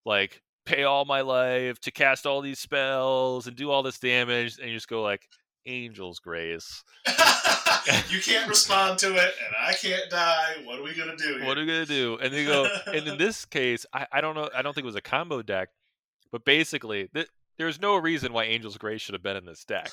like 0.06 0.42
pay 0.66 0.84
all 0.84 1.06
my 1.06 1.22
life 1.22 1.80
to 1.82 1.92
cast 1.92 2.26
all 2.26 2.42
these 2.42 2.60
spells 2.60 3.48
and 3.48 3.56
do 3.56 3.70
all 3.72 3.84
this 3.84 4.00
damage, 4.00 4.58
and 4.60 4.68
you 4.70 4.76
just 4.76 4.88
go 4.88 5.02
like 5.04 5.28
Angel's 5.68 6.20
Grace. 6.20 6.84
you 8.10 8.20
can't 8.20 8.50
respond 8.56 8.98
to 9.00 9.14
it, 9.16 9.34
and 9.46 9.56
I 9.60 9.74
can't 9.74 10.10
die. 10.10 10.56
What 10.64 10.80
are 10.80 10.84
we 10.84 10.94
gonna 10.96 11.16
do? 11.16 11.38
Here? 11.38 11.46
What 11.46 11.58
are 11.58 11.62
we 11.62 11.68
gonna 11.68 11.86
do? 11.86 12.18
And 12.22 12.34
they 12.34 12.46
go, 12.46 12.68
and 12.88 13.08
in 13.08 13.18
this 13.20 13.46
case, 13.46 13.86
I, 13.94 14.08
I 14.12 14.22
don't 14.22 14.36
know, 14.36 14.50
I 14.56 14.62
don't 14.64 14.74
think 14.74 14.84
it 14.84 14.88
was 14.88 14.96
a 14.96 15.02
combo 15.02 15.42
deck, 15.42 15.70
but 16.36 16.44
basically, 16.44 17.08
th- 17.14 17.30
there's 17.58 17.80
no 17.80 17.96
reason 17.96 18.34
why 18.34 18.44
Angel's 18.44 18.78
Grace 18.78 19.00
should 19.00 19.14
have 19.14 19.24
been 19.24 19.38
in 19.38 19.46
this 19.46 19.64
deck. 19.64 19.90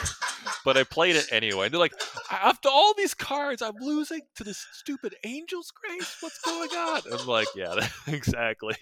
but 0.66 0.76
I 0.76 0.84
played 0.84 1.16
it 1.16 1.26
anyway. 1.32 1.64
And 1.64 1.72
they're 1.72 1.80
like, 1.80 1.94
after 2.30 2.68
all 2.68 2.92
these 2.92 3.14
cards, 3.14 3.62
I'm 3.62 3.76
losing 3.80 4.20
to 4.36 4.44
this 4.44 4.66
stupid 4.74 5.14
Angel's 5.24 5.70
Grace. 5.70 6.18
What's 6.20 6.38
going 6.42 6.68
on? 6.68 7.00
I'm 7.18 7.26
like, 7.26 7.48
yeah, 7.56 7.88
exactly. 8.06 8.74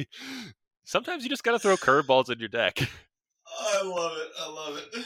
Sometimes 0.83 1.23
you 1.23 1.31
just 1.31 1.45
gotta 1.45 1.61
throw 1.61 1.77
curveballs 1.77 2.33
in 2.33 2.41
your 2.41 2.49
deck. 2.49 2.81
I 3.61 3.83
love 3.85 4.13
it. 4.19 4.29
I 4.41 4.51
love 4.51 4.77
it. 4.79 5.05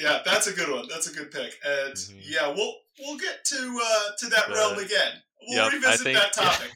Yeah, 0.00 0.18
that's 0.24 0.48
a 0.48 0.52
good 0.52 0.68
one. 0.74 0.86
That's 0.90 1.08
a 1.08 1.14
good 1.14 1.30
pick. 1.30 1.52
And 1.64 1.94
Mhm. 1.94 2.20
yeah, 2.24 2.48
we'll 2.48 2.74
we'll 2.98 3.18
get 3.18 3.44
to 3.44 3.80
uh, 3.84 4.16
to 4.18 4.26
that 4.30 4.48
realm 4.48 4.78
again. 4.78 5.12
We'll 5.46 5.64
Yep, 5.66 5.72
revisit 5.74 6.00
think- 6.00 6.18
that 6.18 6.32
topic. 6.34 6.70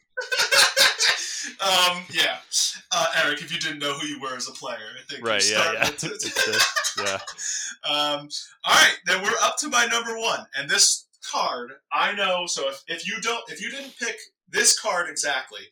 Um, 1.60 2.02
yeah, 2.12 2.38
uh, 2.92 3.06
Eric, 3.24 3.42
if 3.42 3.52
you 3.52 3.58
didn't 3.58 3.78
know 3.78 3.94
who 3.94 4.06
you 4.06 4.20
were 4.20 4.36
as 4.36 4.48
a 4.48 4.52
player, 4.52 4.76
I 4.76 5.12
think 5.12 5.26
Right, 5.26 5.44
yeah, 5.50 5.72
yeah. 5.72 5.90
just, 5.90 6.98
yeah. 6.98 7.18
Um, 7.86 8.28
all 8.64 8.74
right, 8.74 8.96
then 9.06 9.22
we're 9.22 9.36
up 9.42 9.56
to 9.58 9.68
my 9.68 9.86
number 9.86 10.18
one, 10.18 10.46
and 10.56 10.70
this 10.70 11.06
card 11.30 11.72
I 11.92 12.14
know. 12.14 12.46
So 12.46 12.68
if, 12.68 12.82
if 12.86 13.06
you 13.06 13.20
don't, 13.20 13.42
if 13.50 13.60
you 13.60 13.70
didn't 13.70 13.94
pick 13.98 14.16
this 14.48 14.78
card 14.78 15.10
exactly, 15.10 15.62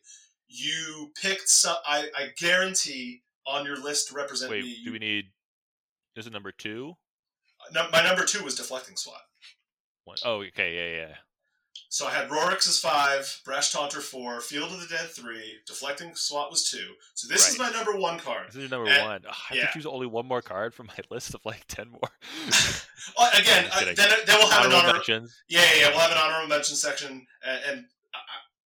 you 0.47 1.11
picked 1.19 1.49
some. 1.49 1.77
I, 1.87 2.09
I 2.15 2.27
guarantee 2.37 3.23
on 3.47 3.65
your 3.65 3.77
list 3.77 4.09
to 4.09 4.15
represent 4.15 4.51
Wait, 4.51 4.63
me. 4.63 4.77
do 4.85 4.91
we 4.91 4.99
need 4.99 5.25
is 6.15 6.27
it 6.27 6.33
number 6.33 6.51
two? 6.51 6.93
no, 7.73 7.87
my 7.91 8.03
number 8.03 8.25
two 8.25 8.43
was 8.43 8.55
deflecting 8.55 8.95
swat. 8.95 9.21
One. 10.05 10.17
Oh, 10.25 10.43
okay, 10.43 10.75
yeah, 10.75 11.07
yeah. 11.07 11.15
So 11.93 12.07
I 12.07 12.11
had 12.11 12.27
Rorik's 12.29 12.79
five, 12.79 13.39
Brash 13.45 13.71
Taunter 13.71 14.01
four, 14.01 14.41
Field 14.41 14.71
of 14.71 14.79
the 14.81 14.87
Dead 14.87 15.07
three, 15.11 15.57
deflecting 15.67 16.15
swat 16.15 16.49
was 16.49 16.67
two. 16.67 16.93
So 17.13 17.27
this 17.27 17.47
is 17.47 17.59
my 17.59 17.69
number 17.69 17.95
one 17.95 18.17
card. 18.17 18.47
This 18.47 18.55
is 18.55 18.61
your 18.61 18.69
number 18.71 18.89
And- 18.89 19.05
one. 19.07 19.21
Ugh, 19.29 19.35
I 19.51 19.53
yeah. 19.53 19.69
choose 19.69 19.85
only 19.85 20.07
one 20.07 20.25
more 20.25 20.41
card 20.41 20.73
from 20.73 20.87
my 20.87 20.95
list 21.11 21.35
of 21.35 21.41
like 21.45 21.65
ten 21.67 21.89
more. 21.91 22.01
Oh, 23.17 23.29
again, 23.37 23.67
uh, 23.71 23.81
then, 23.85 23.95
then 23.95 24.37
we'll 24.39 24.49
have 24.49 24.65
an 24.65 24.71
Honorable 24.71 24.77
honor. 24.77 24.93
mentions. 24.93 25.35
Yeah, 25.49 25.61
yeah, 25.75 25.81
yeah, 25.81 25.89
we'll 25.89 25.99
have 25.99 26.11
an 26.13 26.17
honorable 26.17 26.47
mention 26.47 26.75
section, 26.75 27.27
and, 27.45 27.61
and 27.69 27.79
uh, 28.15 28.17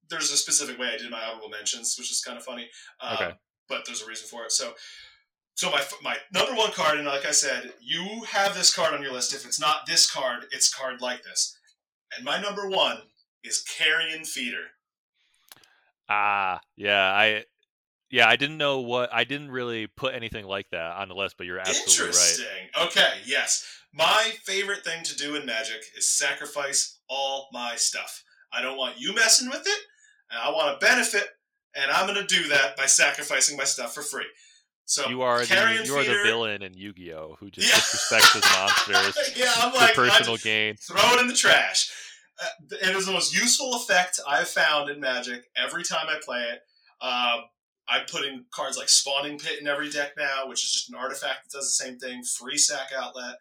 there's 0.09 0.31
a 0.31 0.37
specific 0.37 0.79
way 0.79 0.91
I 0.95 0.97
did 0.99 1.11
my 1.11 1.25
honorable 1.25 1.49
mentions, 1.49 1.97
which 1.99 2.13
is 2.13 2.23
kind 2.23 2.39
of 2.39 2.45
funny. 2.45 2.69
Um, 3.01 3.15
Okay. 3.17 3.33
But 3.69 3.87
there's 3.87 4.03
a 4.03 4.07
reason 4.07 4.29
for 4.29 4.45
it. 4.45 4.53
So, 4.53 4.75
so 5.55 5.69
my 5.73 5.83
my 6.01 6.17
number 6.33 6.55
one 6.55 6.71
card, 6.71 6.99
and 6.99 7.07
like 7.09 7.27
I 7.27 7.33
said, 7.33 7.73
you 7.81 8.23
have 8.31 8.55
this 8.55 8.73
card 8.73 8.95
on 8.95 9.03
your 9.03 9.13
list. 9.13 9.35
If 9.35 9.45
it's 9.45 9.59
not 9.59 9.85
this 9.85 10.09
card, 10.09 10.45
it's 10.53 10.73
card 10.73 11.01
like 11.01 11.25
this. 11.25 11.59
And 12.17 12.25
my 12.25 12.41
number 12.41 12.69
one 12.69 12.99
is 13.45 13.63
Carrion 13.63 14.25
Feeder. 14.25 14.65
Ah, 16.09 16.61
yeah, 16.77 17.03
I, 17.13 17.45
yeah, 18.11 18.29
I 18.29 18.37
didn't 18.37 18.59
know 18.59 18.81
what 18.81 19.13
I 19.13 19.25
didn't 19.25 19.51
really 19.51 19.87
put 19.89 20.15
anything 20.15 20.47
like 20.47 20.71
that 20.71 20.97
on 20.97 21.09
the 21.09 21.15
list, 21.15 21.37
but 21.37 21.47
you're 21.47 21.59
absolutely 21.59 22.05
right. 22.05 22.09
Interesting. 22.09 22.69
Okay, 22.83 23.13
yes. 23.25 23.67
My 23.93 24.33
favorite 24.45 24.85
thing 24.85 25.03
to 25.05 25.17
do 25.17 25.35
in 25.37 25.47
Magic 25.47 25.81
is 25.97 26.09
sacrifice 26.09 26.99
all 27.09 27.49
my 27.53 27.77
stuff. 27.77 28.23
I 28.53 28.63
don't 28.63 28.77
want 28.77 29.01
you 29.01 29.15
messing 29.15 29.49
with 29.49 29.63
it, 29.67 29.81
and 30.31 30.41
I 30.41 30.51
want 30.51 30.79
to 30.79 30.87
benefit, 30.87 31.27
and 31.75 31.91
I'm 31.91 32.07
going 32.07 32.25
to 32.25 32.35
do 32.43 32.49
that 32.49 32.77
by 32.77 32.87
sacrificing 32.87 33.57
my 33.57 33.65
stuff 33.65 33.95
for 33.95 34.03
free. 34.03 34.27
So 34.85 35.09
You 35.09 35.23
are 35.23 35.45
the 35.45 35.83
you 35.85 35.97
are 35.97 36.05
the 36.05 36.21
villain 36.23 36.63
in 36.63 36.73
Yu-Gi-Oh 36.75 37.37
who 37.41 37.51
just 37.51 37.67
Yeah. 37.69 37.75
disrespects 37.75 38.35
his 38.35 38.45
monsters 38.95 39.37
yeah, 39.37 39.53
I'm 39.57 39.73
for 39.73 39.79
like, 39.79 39.95
personal 39.95 40.37
gain. 40.37 40.77
throw 40.77 41.15
it 41.15 41.21
in 41.21 41.27
the 41.27 41.35
trash. 41.35 41.91
Uh, 42.43 42.77
it 42.83 42.95
is 42.97 43.07
the 43.07 43.13
most 43.13 43.35
useful 43.35 43.75
effect 43.75 44.21
I've 44.27 44.49
found 44.49 44.91
in 44.91 45.01
Magic 45.01 45.45
every 45.57 45.83
time 45.85 46.07
I 46.09 46.19
play 46.25 46.41
it. 46.43 46.61
Uh, 47.01 47.39
I 47.89 48.01
put 48.11 48.25
in 48.25 48.45
cards 48.53 48.77
like 48.77 48.89
Spawning 48.89 49.39
Pit 49.39 49.61
in 49.61 49.69
every 49.69 49.89
deck 49.91 50.13
now, 50.19 50.49
which 50.49 50.65
is 50.65 50.73
just 50.73 50.89
an 50.91 50.97
artifact 50.97 51.45
that 51.45 51.57
does 51.59 51.67
the 51.79 51.85
same 51.85 51.99
thing. 51.99 52.23
Free 52.25 52.59
sack 52.59 52.89
outlet. 52.97 53.37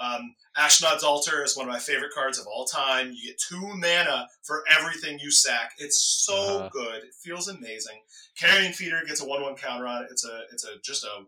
Um, 0.00 0.36
Ashnod's 0.56 1.02
Altar 1.02 1.42
is 1.42 1.56
one 1.56 1.66
of 1.66 1.72
my 1.72 1.80
favorite 1.80 2.12
cards 2.14 2.38
of 2.38 2.46
all 2.46 2.64
time. 2.64 3.10
You 3.12 3.30
get 3.30 3.40
two 3.48 3.60
mana 3.74 4.28
for 4.44 4.62
everything 4.70 5.18
you 5.18 5.32
sack. 5.32 5.72
It's 5.78 6.00
so 6.24 6.36
Uh-huh. 6.60 6.68
good. 6.72 7.02
It 7.02 7.14
feels 7.20 7.48
amazing. 7.48 8.00
Carrion 8.38 8.72
Feeder 8.72 9.02
gets 9.04 9.20
a 9.20 9.26
one-one 9.26 9.56
counter 9.56 9.88
on 9.88 10.04
it. 10.04 10.08
It's 10.12 10.24
a 10.24 10.42
it's 10.52 10.64
a 10.64 10.78
just 10.84 11.02
a 11.02 11.24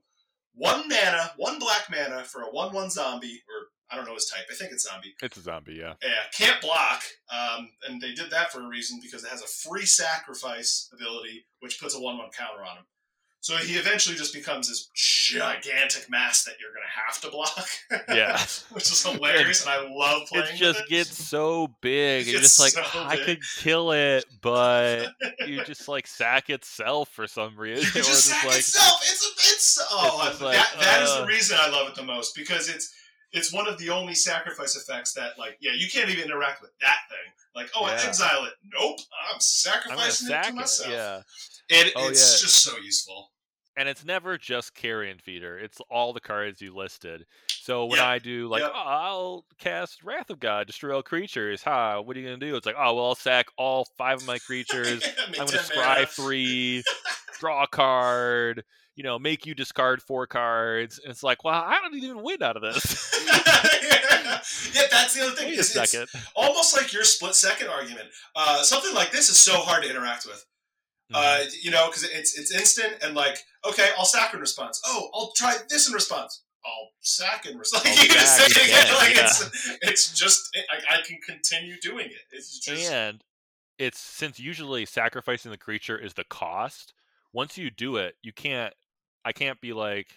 one 0.54 0.88
mana, 0.88 1.32
one 1.36 1.58
black 1.58 1.90
mana 1.90 2.22
for 2.22 2.42
a 2.42 2.50
one-one 2.50 2.90
zombie, 2.90 3.42
or 3.48 3.66
I 3.90 3.96
don't 3.96 4.06
know 4.06 4.14
his 4.14 4.26
type. 4.26 4.44
I 4.50 4.54
think 4.54 4.72
it's 4.72 4.88
zombie. 4.88 5.14
It's 5.22 5.36
a 5.36 5.40
zombie, 5.40 5.74
yeah. 5.74 5.94
Yeah, 6.02 6.10
can't 6.36 6.60
block. 6.60 7.02
Um, 7.32 7.70
and 7.88 8.00
they 8.00 8.12
did 8.12 8.30
that 8.30 8.52
for 8.52 8.60
a 8.62 8.66
reason 8.68 9.00
because 9.02 9.24
it 9.24 9.30
has 9.30 9.42
a 9.42 9.46
free 9.46 9.86
sacrifice 9.86 10.88
ability, 10.92 11.46
which 11.60 11.80
puts 11.80 11.94
a 11.96 12.00
one-one 12.00 12.30
counter 12.36 12.62
on 12.62 12.78
him. 12.78 12.84
So 13.42 13.56
he 13.56 13.76
eventually 13.76 14.16
just 14.16 14.34
becomes 14.34 14.68
this 14.68 14.90
gigantic 14.94 16.10
mass 16.10 16.44
that 16.44 16.56
you're 16.60 16.72
going 16.72 16.84
to 16.84 17.00
have 17.06 17.20
to 17.22 17.30
block. 17.30 17.68
Yeah. 18.14 18.38
which 18.70 18.84
is 18.90 19.02
hilarious, 19.04 19.62
and 19.64 19.70
I 19.70 19.88
love 19.90 20.28
playing. 20.28 20.46
It 20.54 20.56
just 20.56 20.80
it. 20.80 20.88
gets 20.88 21.16
so 21.26 21.68
big, 21.80 22.22
It 22.22 22.22
and 22.22 22.32
you're 22.32 22.40
just 22.42 22.60
like 22.60 22.72
so 22.72 22.82
I 22.94 23.16
big. 23.16 23.24
could 23.24 23.38
kill 23.58 23.92
it, 23.92 24.26
but 24.42 25.08
you 25.46 25.64
just 25.64 25.88
like 25.88 26.06
sack 26.06 26.50
itself 26.50 27.08
for 27.08 27.26
some 27.26 27.56
reason. 27.56 27.86
You 27.94 28.02
just 28.06 28.26
sack 28.26 28.44
like, 28.44 28.58
itself. 28.58 29.00
It's 29.02 29.24
a, 29.24 29.52
it's 29.52 29.88
oh 29.90 30.28
It's 30.30 30.40
like, 30.40 30.56
that 30.56 30.74
that 30.80 31.02
is 31.02 31.10
uh. 31.10 31.20
the 31.22 31.26
reason 31.26 31.56
I 31.60 31.70
love 31.70 31.88
it 31.88 31.94
the 31.94 32.02
most 32.02 32.34
because 32.36 32.68
it's 32.68 32.92
it's 33.32 33.52
one 33.52 33.68
of 33.68 33.78
the 33.78 33.90
only 33.90 34.14
sacrifice 34.14 34.76
effects 34.76 35.12
that 35.14 35.38
like 35.38 35.56
yeah 35.60 35.72
you 35.76 35.88
can't 35.88 36.10
even 36.10 36.24
interact 36.24 36.60
with 36.62 36.70
that 36.80 36.98
thing 37.08 37.32
like 37.54 37.70
oh 37.76 37.84
I 37.84 37.94
exile 37.94 38.44
it 38.44 38.54
nope 38.72 38.98
I'm 39.28 39.34
I'm 39.34 39.40
sacrificing 39.40 40.34
it 40.34 40.44
to 40.44 40.52
myself 40.52 40.90
Yeah, 40.90 41.20
it, 41.68 41.92
Oh, 41.96 42.08
it's 42.08 42.20
yeah. 42.20 42.46
just 42.46 42.62
so 42.62 42.76
useful 42.78 43.30
and 43.76 43.88
it's 43.88 44.04
never 44.04 44.36
just 44.36 44.74
carrion 44.74 45.18
feeder. 45.18 45.58
It's 45.58 45.80
all 45.90 46.12
the 46.12 46.20
cards 46.20 46.60
you 46.60 46.74
listed. 46.74 47.24
So 47.48 47.86
when. 47.86 48.00
I 48.00 48.18
do 48.18 48.48
like, 48.48 48.62
oh, 48.62 48.72
I'll 48.74 49.44
cast 49.58 50.02
Wrath 50.02 50.28
of 50.28 50.40
God, 50.40 50.66
destroy 50.66 50.94
all 50.94 51.02
creatures. 51.02 51.62
Ha! 51.62 52.00
What 52.00 52.16
are 52.16 52.20
you 52.20 52.26
gonna 52.26 52.38
do? 52.38 52.56
It's 52.56 52.66
like, 52.66 52.74
oh, 52.78 52.94
well, 52.94 53.06
I'll 53.06 53.14
sack 53.14 53.46
all 53.56 53.86
five 53.96 54.18
of 54.18 54.26
my 54.26 54.38
creatures. 54.46 55.02
I'm 55.28 55.46
gonna 55.46 55.58
scry 55.58 56.06
three, 56.08 56.82
draw 57.38 57.64
a 57.64 57.68
card, 57.68 58.64
you 59.00 59.04
know, 59.04 59.18
make 59.18 59.46
you 59.46 59.54
discard 59.54 60.02
four 60.02 60.26
cards. 60.26 61.00
And 61.02 61.10
it's 61.10 61.22
like, 61.22 61.42
well, 61.42 61.54
I 61.54 61.78
don't 61.80 61.94
even 61.94 62.22
win 62.22 62.42
out 62.42 62.58
of 62.58 62.62
this. 62.62 63.24
yeah. 63.26 63.40
yeah, 64.74 64.82
that's 64.90 65.14
the 65.14 65.22
other 65.22 65.32
thing. 65.32 65.46
Wait 65.46 65.56
a 65.56 65.60
is 65.60 65.74
it's 65.74 65.90
second. 65.90 66.06
almost 66.36 66.76
like 66.76 66.92
your 66.92 67.04
split 67.04 67.34
second 67.34 67.68
argument. 67.68 68.08
Uh, 68.36 68.62
something 68.62 68.94
like 68.94 69.10
this 69.10 69.30
is 69.30 69.38
so 69.38 69.54
hard 69.54 69.84
to 69.84 69.88
interact 69.88 70.26
with. 70.26 70.44
Uh, 71.14 71.44
you 71.62 71.70
know, 71.70 71.86
because 71.86 72.04
it's 72.04 72.38
it's 72.38 72.54
instant 72.54 72.92
and 73.02 73.14
like, 73.14 73.38
okay, 73.66 73.88
I'll 73.96 74.04
sack 74.04 74.34
in 74.34 74.40
response. 74.40 74.82
Oh, 74.84 75.08
I'll 75.14 75.32
try 75.34 75.56
this 75.70 75.88
in 75.88 75.94
response. 75.94 76.42
I'll 76.62 76.90
sack 77.00 77.46
in 77.46 77.56
response. 77.56 77.84
Like, 77.86 78.06
you 78.06 78.18
say 78.18 78.44
it 78.44 78.50
again, 78.68 78.94
like 78.96 79.16
yeah. 79.16 79.22
it's 79.24 79.78
it's 79.80 80.12
just 80.12 80.54
I, 80.70 80.98
I 80.98 81.02
can 81.06 81.16
continue 81.26 81.76
doing 81.80 82.08
it. 82.08 82.20
It's 82.32 82.58
just 82.58 82.92
and 82.92 83.24
it's 83.78 83.98
since 83.98 84.38
usually 84.38 84.84
sacrificing 84.84 85.50
the 85.50 85.56
creature 85.56 85.96
is 85.98 86.12
the 86.12 86.24
cost. 86.24 86.92
Once 87.32 87.56
you 87.56 87.70
do 87.70 87.96
it, 87.96 88.16
you 88.22 88.32
can't. 88.32 88.74
I 89.24 89.32
can't 89.32 89.60
be 89.60 89.72
like, 89.72 90.08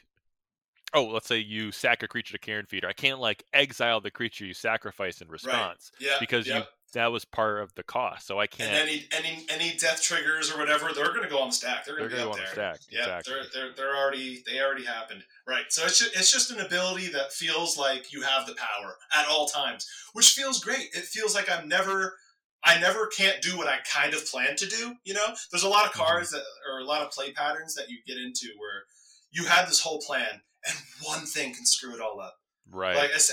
oh, 0.94 1.06
let's 1.06 1.28
say 1.28 1.40
you 1.40 1.72
sack 1.72 2.04
a 2.04 2.08
creature 2.08 2.34
to 2.34 2.40
Carrion 2.40 2.66
Feeder. 2.66 2.88
I 2.88 2.94
can't 2.94 3.20
like 3.20 3.44
exile 3.54 4.02
the 4.02 4.12
creature 4.12 4.46
you 4.46 4.54
sacrifice 4.54 5.22
in 5.22 5.28
response 5.28 5.92
yeah 6.00 6.18
because 6.20 6.48
yeah. 6.48 6.60
you 6.60 6.64
that 6.94 7.12
was 7.12 7.26
part 7.26 7.62
of 7.62 7.74
the 7.74 7.84
cost. 7.84 8.28
So 8.28 8.40
I 8.40 8.48
can't. 8.48 8.72
any 8.72 9.08
any 9.12 9.46
any 9.50 9.76
death 9.78 10.02
triggers 10.02 10.52
or 10.52 10.60
whatever, 10.60 10.92
they're 10.94 11.08
going 11.08 11.24
to 11.24 11.30
go 11.30 11.40
on 11.40 11.50
the 11.50 11.56
stack. 11.56 11.86
They're 11.86 11.98
going 11.98 12.10
to 12.12 12.16
be 12.16 12.22
up 12.22 12.28
go 12.28 12.32
on 12.34 12.38
there. 12.38 12.46
the 12.46 12.52
stack. 12.52 12.80
Yeah, 12.90 13.00
exactly. 13.00 13.34
they're, 13.34 13.44
they're 13.54 13.76
they're 13.76 13.96
already 13.98 14.44
they 14.46 14.62
already 14.62 14.86
happened. 14.86 15.24
Right. 15.48 15.66
So 15.70 15.84
it's 15.86 16.00
just, 16.00 16.16
it's 16.16 16.32
just 16.32 16.52
an 16.52 16.60
ability 16.60 17.08
that 17.10 17.34
feels 17.34 17.78
like 17.78 18.14
you 18.14 18.22
have 18.22 18.46
the 18.46 18.56
power 18.56 18.96
at 19.14 19.28
all 19.28 19.48
times, 19.48 19.88
which 20.14 20.30
feels 20.32 20.64
great. 20.64 20.90
It 20.94 21.06
feels 21.06 21.34
like 21.34 21.50
I'm 21.52 21.68
never 21.68 22.16
I 22.64 22.80
never 22.80 23.08
can't 23.08 23.42
do 23.42 23.58
what 23.58 23.68
I 23.68 23.80
kind 23.92 24.14
of 24.14 24.26
plan 24.26 24.56
to 24.56 24.66
do, 24.66 24.96
you 25.04 25.14
know? 25.14 25.36
There's 25.52 25.64
a 25.64 25.70
lot 25.70 25.86
of 25.86 25.92
Mhm. 25.92 26.06
cards 26.06 26.30
that 26.32 26.44
or 26.70 26.80
a 26.80 26.86
lot 26.86 27.02
of 27.02 27.12
play 27.12 27.34
patterns 27.34 27.76
that 27.76 27.90
you 27.90 27.98
get 28.08 28.18
into 28.18 28.54
where 28.58 28.86
you 29.34 29.46
had 29.46 29.68
this 29.68 29.82
whole 29.82 30.00
plan 30.00 30.42
and 30.68 30.78
one 31.04 31.26
thing 31.26 31.54
can 31.54 31.66
screw 31.66 31.94
it 31.94 32.00
all 32.02 32.20
up. 32.22 32.36
right. 32.72 32.96
Like 32.96 33.12
as 33.12 33.32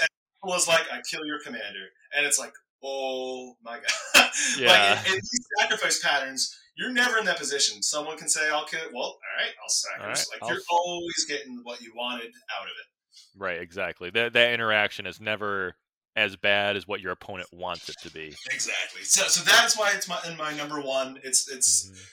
as 0.54 0.66
like 0.68 0.86
I 0.92 1.00
kill 1.08 1.24
your 1.26 1.38
commander 1.44 1.86
and 2.16 2.24
it's 2.26 2.38
like, 2.38 2.52
"Oh 2.82 3.54
my 3.62 3.76
god." 3.78 4.30
Yeah. 4.58 4.68
like 4.68 5.06
in, 5.06 5.12
in 5.14 5.20
these 5.20 5.46
sacrifice 5.60 6.00
patterns, 6.02 6.56
you're 6.76 6.92
never 6.92 7.18
in 7.18 7.24
that 7.26 7.36
position. 7.38 7.82
Someone 7.82 8.16
can 8.16 8.28
say, 8.28 8.48
"I'll 8.50 8.64
kill." 8.66 8.80
Well, 8.92 9.02
all 9.04 9.18
right, 9.38 9.52
I'll 9.62 9.68
sacrifice. 9.68 10.28
Right, 10.32 10.40
like 10.40 10.42
I'll 10.50 10.54
you're 10.56 10.64
always 10.70 11.24
getting 11.28 11.60
what 11.64 11.80
you 11.80 11.92
wanted 11.96 12.28
out 12.58 12.64
of 12.64 12.68
it. 12.70 13.20
right. 13.36 13.60
Exactly. 13.60 14.10
That 14.10 14.32
that 14.32 14.52
interaction 14.54 15.06
is 15.06 15.20
never 15.20 15.74
as 16.16 16.36
bad 16.36 16.76
as 16.76 16.88
what 16.88 17.00
your 17.00 17.12
opponent 17.12 17.48
wants 17.52 17.88
it 17.88 17.96
to 18.02 18.10
be. 18.10 18.34
Exactly. 18.50 19.02
So, 19.04 19.22
so 19.24 19.44
that 19.44 19.64
is 19.66 19.76
why 19.76 19.92
it's 19.94 20.08
my 20.08 20.18
in 20.28 20.36
my 20.36 20.52
number 20.54 20.80
one. 20.80 21.18
It's 21.22 21.48
it's 21.50 21.90
Mhm. 21.90 22.06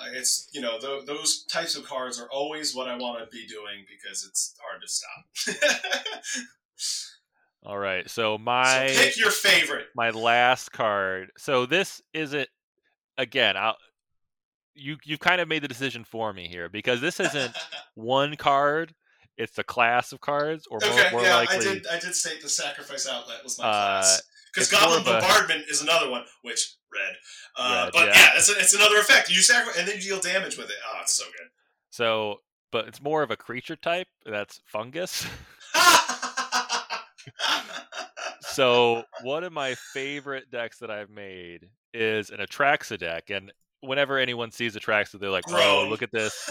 Uh, 0.00 0.06
it's 0.12 0.48
you 0.52 0.60
know 0.60 0.78
th- 0.78 1.06
those 1.06 1.44
types 1.44 1.76
of 1.76 1.84
cards 1.84 2.20
are 2.20 2.28
always 2.30 2.74
what 2.74 2.88
I 2.88 2.96
want 2.96 3.18
to 3.20 3.26
be 3.30 3.46
doing 3.46 3.84
because 3.88 4.24
it's 4.28 4.54
hard 4.60 4.82
to 4.82 4.88
stop. 4.88 6.44
All 7.64 7.78
right. 7.78 8.08
So 8.08 8.38
my 8.38 8.88
so 8.88 9.02
pick 9.02 9.18
your 9.18 9.30
favorite. 9.30 9.86
my 9.94 10.10
last 10.10 10.72
card. 10.72 11.30
So 11.36 11.66
this 11.66 12.00
isn't 12.14 12.48
again. 13.16 13.56
I'll 13.56 13.76
you 14.74 14.96
you've 15.04 15.20
kind 15.20 15.40
of 15.40 15.48
made 15.48 15.62
the 15.62 15.68
decision 15.68 16.04
for 16.04 16.32
me 16.32 16.46
here 16.48 16.68
because 16.68 17.00
this 17.00 17.18
isn't 17.20 17.56
one 17.94 18.36
card. 18.36 18.94
It's 19.36 19.54
the 19.54 19.62
class 19.64 20.10
of 20.12 20.20
cards, 20.20 20.66
or 20.68 20.80
more, 20.82 21.10
more 21.12 21.22
yeah, 21.22 21.36
likely, 21.36 21.56
I 21.56 21.60
did. 21.60 21.86
I 21.86 21.98
did 22.00 22.14
state 22.14 22.42
the 22.42 22.48
sacrifice 22.48 23.08
outlet 23.08 23.38
was 23.44 23.56
my 23.58 23.66
Uh, 23.66 23.70
class 23.70 24.22
because 24.66 24.80
Goblin 24.80 25.00
of 25.00 25.06
a- 25.06 25.20
Bombardment 25.20 25.64
is 25.70 25.82
another 25.82 26.10
one, 26.10 26.24
which 26.42 26.74
red. 26.92 27.14
Uh, 27.56 27.82
Red, 27.84 27.92
but 27.92 28.06
yeah. 28.08 28.12
yeah, 28.14 28.28
it's, 28.36 28.48
a, 28.48 28.58
it's 28.58 28.74
another 28.74 28.98
effect. 28.98 29.30
You 29.30 29.42
sacrifice 29.42 29.78
and 29.78 29.88
then 29.88 29.96
you 29.96 30.02
deal 30.02 30.20
damage 30.20 30.56
with 30.56 30.70
it. 30.70 30.76
Oh, 30.88 30.98
it's 31.02 31.14
so 31.14 31.24
good. 31.24 31.48
So, 31.90 32.40
but 32.70 32.86
it's 32.88 33.02
more 33.02 33.22
of 33.22 33.30
a 33.30 33.36
creature 33.36 33.76
type. 33.76 34.08
That's 34.24 34.60
fungus. 34.66 35.26
so 38.40 39.04
one 39.22 39.44
of 39.44 39.52
my 39.52 39.74
favorite 39.92 40.50
decks 40.50 40.78
that 40.78 40.90
I've 40.90 41.10
made 41.10 41.68
is 41.94 42.30
an 42.30 42.38
Atraxa 42.38 42.98
deck, 42.98 43.30
and 43.30 43.52
whenever 43.80 44.18
anyone 44.18 44.50
sees 44.50 44.76
Atraxa, 44.76 45.18
they're 45.18 45.30
like, 45.30 45.44
"Oh, 45.48 45.86
look 45.88 46.02
at 46.02 46.12
this!" 46.12 46.50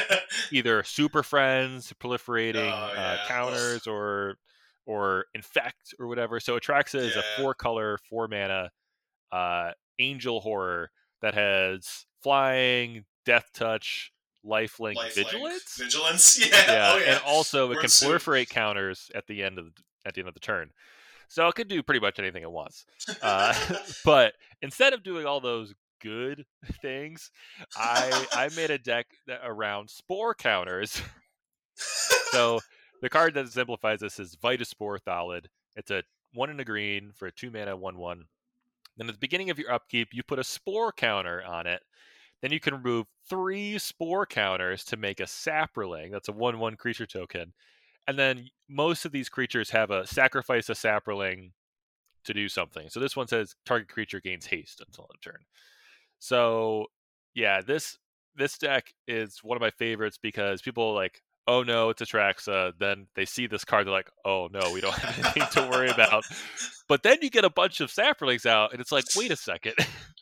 Either 0.52 0.82
super 0.82 1.22
friends 1.22 1.92
proliferating 2.00 2.70
Oh, 2.70 3.00
uh, 3.00 3.18
counters, 3.26 3.86
or 3.86 4.36
or 4.88 5.26
infect 5.34 5.94
or 6.00 6.08
whatever. 6.08 6.40
So 6.40 6.58
Atraxa 6.58 6.96
is 6.96 7.14
a 7.14 7.22
four 7.36 7.54
color, 7.54 7.98
four 8.08 8.26
mana 8.26 8.70
uh, 9.30 9.72
angel 9.98 10.40
horror 10.40 10.90
that 11.20 11.34
has 11.34 12.06
flying, 12.22 13.04
death 13.26 13.50
touch, 13.52 14.12
lifelink, 14.44 14.96
Lifelink. 14.96 15.14
vigilance. 15.14 15.76
Vigilance, 15.76 16.40
yeah. 16.50 16.72
yeah, 16.72 16.92
oh 16.94 16.96
yeah. 16.98 17.12
and 17.12 17.22
also 17.26 17.66
it 17.66 17.74
Word 17.74 17.80
can 17.82 17.90
soup. 17.90 18.08
proliferate 18.08 18.48
counters 18.48 19.10
at 19.14 19.26
the 19.26 19.42
end 19.44 19.58
of 19.58 19.66
the, 19.66 19.72
at 20.06 20.14
the 20.14 20.22
end 20.22 20.28
of 20.28 20.34
the 20.34 20.40
turn. 20.40 20.70
So 21.28 21.46
it 21.48 21.54
could 21.54 21.68
do 21.68 21.82
pretty 21.82 22.00
much 22.00 22.18
anything 22.18 22.42
it 22.42 22.50
wants. 22.50 22.86
Uh, 23.20 23.54
but 24.06 24.32
instead 24.62 24.94
of 24.94 25.02
doing 25.02 25.26
all 25.26 25.40
those 25.40 25.74
good 26.00 26.46
things, 26.80 27.30
I 27.76 28.26
I 28.32 28.48
made 28.56 28.70
a 28.70 28.78
deck 28.78 29.06
that 29.26 29.40
around 29.44 29.90
spore 29.90 30.34
counters. 30.34 31.02
so 32.30 32.60
the 33.02 33.08
card 33.08 33.34
that 33.34 33.46
exemplifies 33.46 34.00
this 34.00 34.18
is 34.18 34.36
Vitaspore 34.36 34.98
Thallid. 35.00 35.46
It's 35.76 35.90
a 35.90 36.02
one 36.34 36.50
in 36.50 36.60
a 36.60 36.64
green 36.64 37.12
for 37.14 37.26
a 37.26 37.32
two 37.32 37.50
mana 37.50 37.76
one 37.76 37.98
one. 37.98 38.24
Then 38.96 39.08
at 39.08 39.14
the 39.14 39.20
beginning 39.20 39.50
of 39.50 39.58
your 39.58 39.72
upkeep, 39.72 40.08
you 40.12 40.22
put 40.22 40.38
a 40.38 40.44
spore 40.44 40.92
counter 40.92 41.42
on 41.44 41.66
it. 41.66 41.82
Then 42.42 42.52
you 42.52 42.60
can 42.60 42.74
remove 42.74 43.06
three 43.28 43.78
spore 43.78 44.26
counters 44.26 44.84
to 44.86 44.96
make 44.96 45.20
a 45.20 45.24
saproling. 45.24 46.10
That's 46.12 46.28
a 46.28 46.32
one 46.32 46.58
one 46.58 46.76
creature 46.76 47.06
token. 47.06 47.52
And 48.06 48.18
then 48.18 48.48
most 48.68 49.04
of 49.04 49.12
these 49.12 49.28
creatures 49.28 49.70
have 49.70 49.90
a 49.90 50.06
sacrifice 50.06 50.68
a 50.68 50.72
saproling 50.72 51.52
to 52.24 52.34
do 52.34 52.48
something. 52.48 52.88
So 52.88 53.00
this 53.00 53.16
one 53.16 53.28
says 53.28 53.54
target 53.64 53.88
creature 53.88 54.20
gains 54.20 54.46
haste 54.46 54.82
until 54.86 55.08
end 55.12 55.22
turn. 55.22 55.44
So 56.18 56.86
yeah, 57.34 57.60
this 57.60 57.98
this 58.36 58.58
deck 58.58 58.94
is 59.06 59.40
one 59.42 59.56
of 59.56 59.60
my 59.60 59.70
favorites 59.70 60.18
because 60.20 60.62
people 60.62 60.94
like, 60.94 61.22
oh 61.48 61.62
no, 61.64 61.88
it's 61.88 62.02
Atraxa. 62.02 62.74
Then 62.78 63.08
they 63.16 63.24
see 63.24 63.48
this 63.48 63.64
card, 63.64 63.86
they're 63.86 63.94
like, 63.94 64.10
oh 64.24 64.48
no, 64.52 64.70
we 64.72 64.80
don't 64.80 64.94
have 64.94 65.18
anything 65.36 65.62
to 65.62 65.68
worry 65.68 65.88
about. 65.88 66.24
But 66.88 67.02
then 67.02 67.18
you 67.20 67.28
get 67.28 67.44
a 67.44 67.50
bunch 67.50 67.82
of 67.82 67.90
saplings 67.90 68.46
out, 68.46 68.72
and 68.72 68.80
it's 68.80 68.90
like, 68.90 69.04
wait 69.14 69.30
a 69.30 69.36
second. 69.36 69.74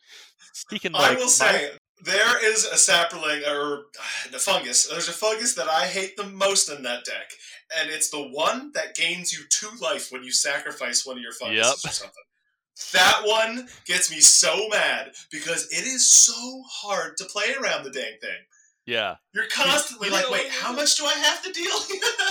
he 0.69 0.79
can 0.79 0.91
like 0.91 1.15
I 1.17 1.19
will 1.19 1.29
say 1.29 1.71
there 2.03 2.51
is 2.51 2.65
a 2.65 2.75
sapling 2.75 3.43
or 3.47 3.85
the 4.31 4.37
fungus. 4.37 4.85
There's 4.87 5.07
a 5.07 5.13
fungus 5.13 5.53
that 5.55 5.69
I 5.69 5.85
hate 5.85 6.17
the 6.17 6.25
most 6.25 6.69
in 6.69 6.83
that 6.83 7.05
deck, 7.05 7.31
and 7.79 7.89
it's 7.89 8.09
the 8.09 8.21
one 8.21 8.71
that 8.73 8.95
gains 8.95 9.31
you 9.31 9.45
two 9.49 9.69
life 9.81 10.11
when 10.11 10.23
you 10.23 10.31
sacrifice 10.33 11.05
one 11.05 11.15
of 11.17 11.23
your 11.23 11.31
funguses 11.31 11.81
Yep. 11.83 11.91
or 11.91 11.93
something. 11.93 12.23
That 12.93 13.21
one 13.25 13.67
gets 13.85 14.11
me 14.11 14.19
so 14.19 14.67
mad 14.69 15.13
because 15.31 15.67
it 15.71 15.85
is 15.87 16.11
so 16.11 16.63
hard 16.69 17.17
to 17.17 17.25
play 17.25 17.55
around 17.59 17.85
the 17.85 17.91
dang 17.91 18.17
thing. 18.21 18.37
Yeah, 18.87 19.15
You're 19.33 19.47
constantly 19.53 20.09
like, 20.09 20.29
wait, 20.31 20.49
how 20.49 20.71
much 20.71 20.95
do 20.95 21.05
I 21.05 21.11
have 21.11 21.43
to 21.43 21.51
deal? 21.51 21.75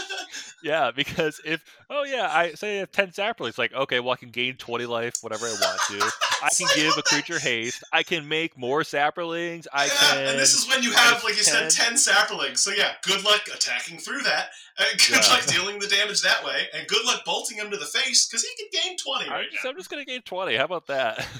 yeah, 0.64 0.90
because 0.90 1.38
if 1.44 1.62
oh 1.90 2.04
yeah, 2.04 2.30
I 2.32 2.54
say 2.54 2.76
I 2.76 2.80
have 2.80 2.90
ten 2.90 3.12
saplings, 3.12 3.58
like 3.58 3.74
okay, 3.74 4.00
well 4.00 4.12
I 4.12 4.16
can 4.16 4.30
gain 4.30 4.56
twenty 4.56 4.86
life 4.86 5.12
whatever 5.20 5.44
I 5.46 5.50
want 5.50 5.80
to. 5.88 6.25
I 6.42 6.48
can 6.56 6.68
give 6.74 6.96
a 6.96 7.02
creature 7.02 7.38
haste. 7.38 7.82
I 7.92 8.02
can 8.02 8.28
make 8.28 8.56
more 8.56 8.84
saplings. 8.84 9.66
I 9.72 9.86
yeah, 9.86 9.90
can. 9.92 10.26
and 10.28 10.38
this 10.38 10.54
is 10.54 10.68
when 10.68 10.82
you 10.82 10.92
have, 10.92 11.22
like 11.24 11.36
you 11.36 11.42
said, 11.42 11.70
10. 11.70 11.88
10 11.88 11.96
saplings. 11.96 12.60
So, 12.60 12.70
yeah, 12.70 12.92
good 13.02 13.24
luck 13.24 13.42
attacking 13.54 13.98
through 13.98 14.22
that. 14.22 14.50
And 14.78 14.98
good 14.98 15.24
Yeah. 15.24 15.30
luck 15.30 15.46
dealing 15.46 15.78
the 15.78 15.86
damage 15.86 16.22
that 16.22 16.44
way. 16.44 16.68
And 16.74 16.86
good 16.86 17.04
luck 17.06 17.24
bolting 17.24 17.56
him 17.58 17.70
to 17.70 17.76
the 17.76 17.86
face 17.86 18.26
because 18.26 18.44
he 18.44 18.50
can 18.58 18.82
gain 18.82 18.96
20 18.96 19.24
I'm 19.24 19.30
right 19.30 19.46
just. 19.50 19.64
I'm 19.64 19.76
just 19.76 19.90
gonna 19.90 20.04
gain 20.04 20.22
twenty. 20.22 20.56
How 20.56 20.64
about 20.64 20.86
that? 20.88 21.26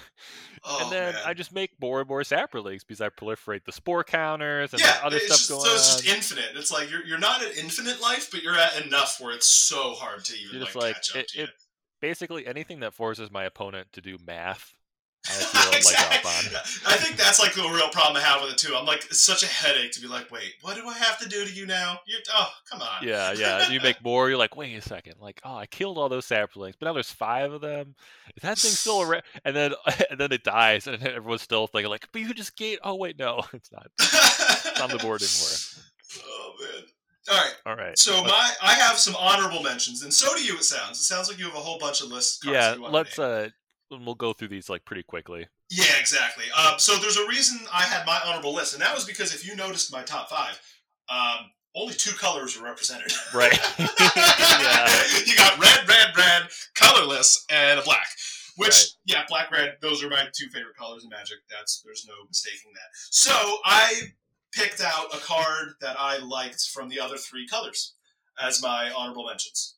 Oh, 0.68 0.82
and 0.82 0.90
then 0.90 1.14
man. 1.14 1.22
I 1.24 1.32
just 1.32 1.52
make 1.52 1.70
more 1.80 2.00
and 2.00 2.08
more 2.08 2.24
saplings 2.24 2.82
because 2.82 3.00
I 3.00 3.08
proliferate 3.08 3.64
the 3.64 3.70
spore 3.70 4.02
counters 4.02 4.72
and 4.72 4.82
yeah, 4.82 4.96
other 5.04 5.20
stuff 5.20 5.38
just, 5.38 5.48
going 5.48 5.60
so 5.60 5.72
it's 5.74 5.96
on. 5.96 6.02
just 6.02 6.16
infinite. 6.16 6.56
It's 6.56 6.72
like 6.72 6.90
you're, 6.90 7.04
you're 7.04 7.20
not 7.20 7.40
at 7.40 7.56
infinite 7.56 8.00
life, 8.02 8.30
but 8.32 8.42
you're 8.42 8.58
at 8.58 8.84
enough 8.84 9.18
where 9.20 9.32
it's 9.32 9.46
so 9.46 9.92
hard 9.92 10.24
to 10.24 10.36
even 10.36 10.62
like, 10.62 10.74
like 10.74 10.94
catch 10.96 11.10
up 11.10 11.16
it, 11.18 11.28
to 11.28 11.42
it 11.44 11.50
basically 12.00 12.46
anything 12.46 12.80
that 12.80 12.94
forces 12.94 13.30
my 13.30 13.44
opponent 13.44 13.92
to 13.92 14.00
do 14.00 14.16
math. 14.26 14.74
I 15.28 15.32
feel 15.32 15.70
like 15.70 15.76
exactly. 15.76 16.30
I 16.86 16.96
think 16.96 17.16
that's 17.16 17.40
like 17.40 17.54
the 17.54 17.62
real 17.62 17.88
problem 17.88 18.16
I 18.16 18.20
have 18.26 18.42
with 18.42 18.52
it 18.52 18.58
too. 18.58 18.74
I'm 18.76 18.86
like, 18.86 19.04
it's 19.06 19.20
such 19.22 19.42
a 19.42 19.46
headache 19.46 19.92
to 19.92 20.00
be 20.00 20.06
like, 20.08 20.30
wait, 20.30 20.52
what 20.62 20.76
do 20.76 20.86
I 20.86 20.94
have 20.94 21.18
to 21.18 21.28
do 21.28 21.44
to 21.44 21.52
you 21.52 21.66
now? 21.66 21.98
You're, 22.06 22.20
oh, 22.34 22.48
come 22.70 22.80
on. 22.82 23.02
Yeah, 23.02 23.32
yeah. 23.36 23.68
You 23.68 23.80
make 23.80 24.02
more. 24.04 24.28
You're 24.28 24.38
like, 24.38 24.56
wait 24.56 24.76
a 24.76 24.80
second. 24.82 25.14
Like, 25.20 25.40
oh, 25.44 25.56
I 25.56 25.66
killed 25.66 25.98
all 25.98 26.08
those 26.08 26.26
saplings, 26.26 26.76
but 26.78 26.86
now 26.86 26.92
there's 26.92 27.10
five 27.10 27.52
of 27.52 27.60
them. 27.60 27.94
Is 28.36 28.42
that 28.42 28.58
thing 28.58 28.70
still 28.72 29.02
around? 29.10 29.22
And 29.44 29.54
then, 29.56 29.72
and 30.10 30.18
then 30.20 30.32
it 30.32 30.44
dies, 30.44 30.86
and 30.86 31.02
everyone's 31.02 31.42
still 31.42 31.66
thinking 31.66 31.90
like, 31.90 32.06
but 32.12 32.20
you 32.22 32.32
just 32.34 32.56
gave. 32.56 32.78
Oh 32.84 32.94
wait, 32.94 33.18
no, 33.18 33.42
it's 33.52 33.70
not. 33.72 33.86
It's 33.98 34.80
on 34.80 34.90
the 34.90 34.98
board 34.98 35.22
anymore. 35.22 35.56
Oh 36.24 36.52
man. 36.60 36.82
All 37.28 37.36
right. 37.36 37.54
All 37.66 37.74
right. 37.76 37.98
So 37.98 38.12
let's- 38.22 38.28
my 38.30 38.50
I 38.62 38.74
have 38.74 38.98
some 38.98 39.16
honorable 39.16 39.62
mentions, 39.62 40.02
and 40.02 40.14
so 40.14 40.32
do 40.36 40.42
you. 40.44 40.54
It 40.58 40.62
sounds. 40.64 40.98
It 40.98 41.02
sounds 41.02 41.28
like 41.28 41.38
you 41.38 41.46
have 41.46 41.54
a 41.56 41.58
whole 41.58 41.78
bunch 41.78 42.00
of 42.00 42.08
lists. 42.08 42.40
yeah, 42.44 42.52
that 42.52 42.76
you 42.76 42.82
wanna 42.82 42.94
let's 42.94 43.18
name. 43.18 43.26
Uh, 43.46 43.48
uh, 43.92 43.98
we'll 44.04 44.14
go 44.14 44.32
through 44.32 44.48
these 44.48 44.68
like 44.68 44.84
pretty 44.84 45.02
quickly. 45.02 45.46
Yeah, 45.70 45.84
exactly. 45.98 46.44
Um, 46.56 46.78
so 46.78 46.96
there's 46.96 47.16
a 47.16 47.26
reason 47.28 47.58
I 47.72 47.82
had 47.82 48.06
my 48.06 48.20
honorable 48.24 48.54
list, 48.54 48.74
and 48.74 48.82
that 48.82 48.94
was 48.94 49.04
because 49.04 49.34
if 49.34 49.46
you 49.46 49.56
noticed 49.56 49.92
my 49.92 50.02
top 50.02 50.28
five, 50.30 50.60
um, 51.08 51.50
only 51.74 51.94
two 51.94 52.12
colors 52.16 52.58
were 52.58 52.64
represented. 52.64 53.12
Right. 53.34 53.52
yeah. 53.78 55.02
You 55.26 55.36
got 55.36 55.58
red, 55.58 55.88
red, 55.88 56.16
red, 56.16 56.42
colorless, 56.74 57.44
and 57.50 57.78
a 57.80 57.82
black. 57.82 58.06
Which, 58.56 58.68
Right. 58.70 58.86
yeah, 59.04 59.22
black, 59.28 59.50
red. 59.50 59.74
Those 59.82 60.02
are 60.02 60.08
my 60.08 60.24
two 60.32 60.48
favorite 60.48 60.76
colors 60.78 61.04
in 61.04 61.10
Magic. 61.10 61.36
That's 61.50 61.82
there's 61.84 62.06
no 62.08 62.14
mistaking 62.26 62.72
that. 62.74 62.88
So 63.10 63.32
I 63.64 63.92
picked 64.54 64.80
out 64.80 65.14
a 65.14 65.18
card 65.18 65.74
that 65.82 65.96
I 65.98 66.18
liked 66.18 66.62
from 66.72 66.88
the 66.88 66.98
other 67.00 67.18
three 67.18 67.46
colors 67.46 67.94
as 68.40 68.62
my 68.62 68.90
honorable 68.96 69.26
mentions. 69.26 69.76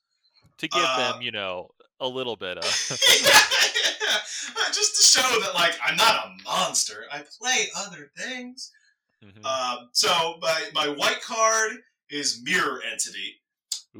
To 0.59 0.69
give 0.69 0.83
Uh, 0.85 1.13
them, 1.13 1.23
you 1.23 1.33
know, 1.33 1.71
a 2.01 2.09
little 2.09 2.37
bit 2.37 2.59
of 2.59 2.65
Just 4.73 4.97
to 4.97 5.19
show 5.21 5.41
that, 5.41 5.55
like, 5.55 5.75
I'm 5.85 5.97
not 5.97 6.27
a 6.27 6.43
monster. 6.45 7.05
I 7.11 7.23
play 7.41 7.67
other 7.77 8.11
things. 8.17 8.71
Mhm. 9.25 9.45
Um, 9.45 9.89
so 9.93 10.37
my 10.41 10.69
my 10.75 10.89
white 10.89 11.21
card 11.23 11.73
is 12.11 12.41
Mirror 12.45 12.83
Entity. 12.91 13.41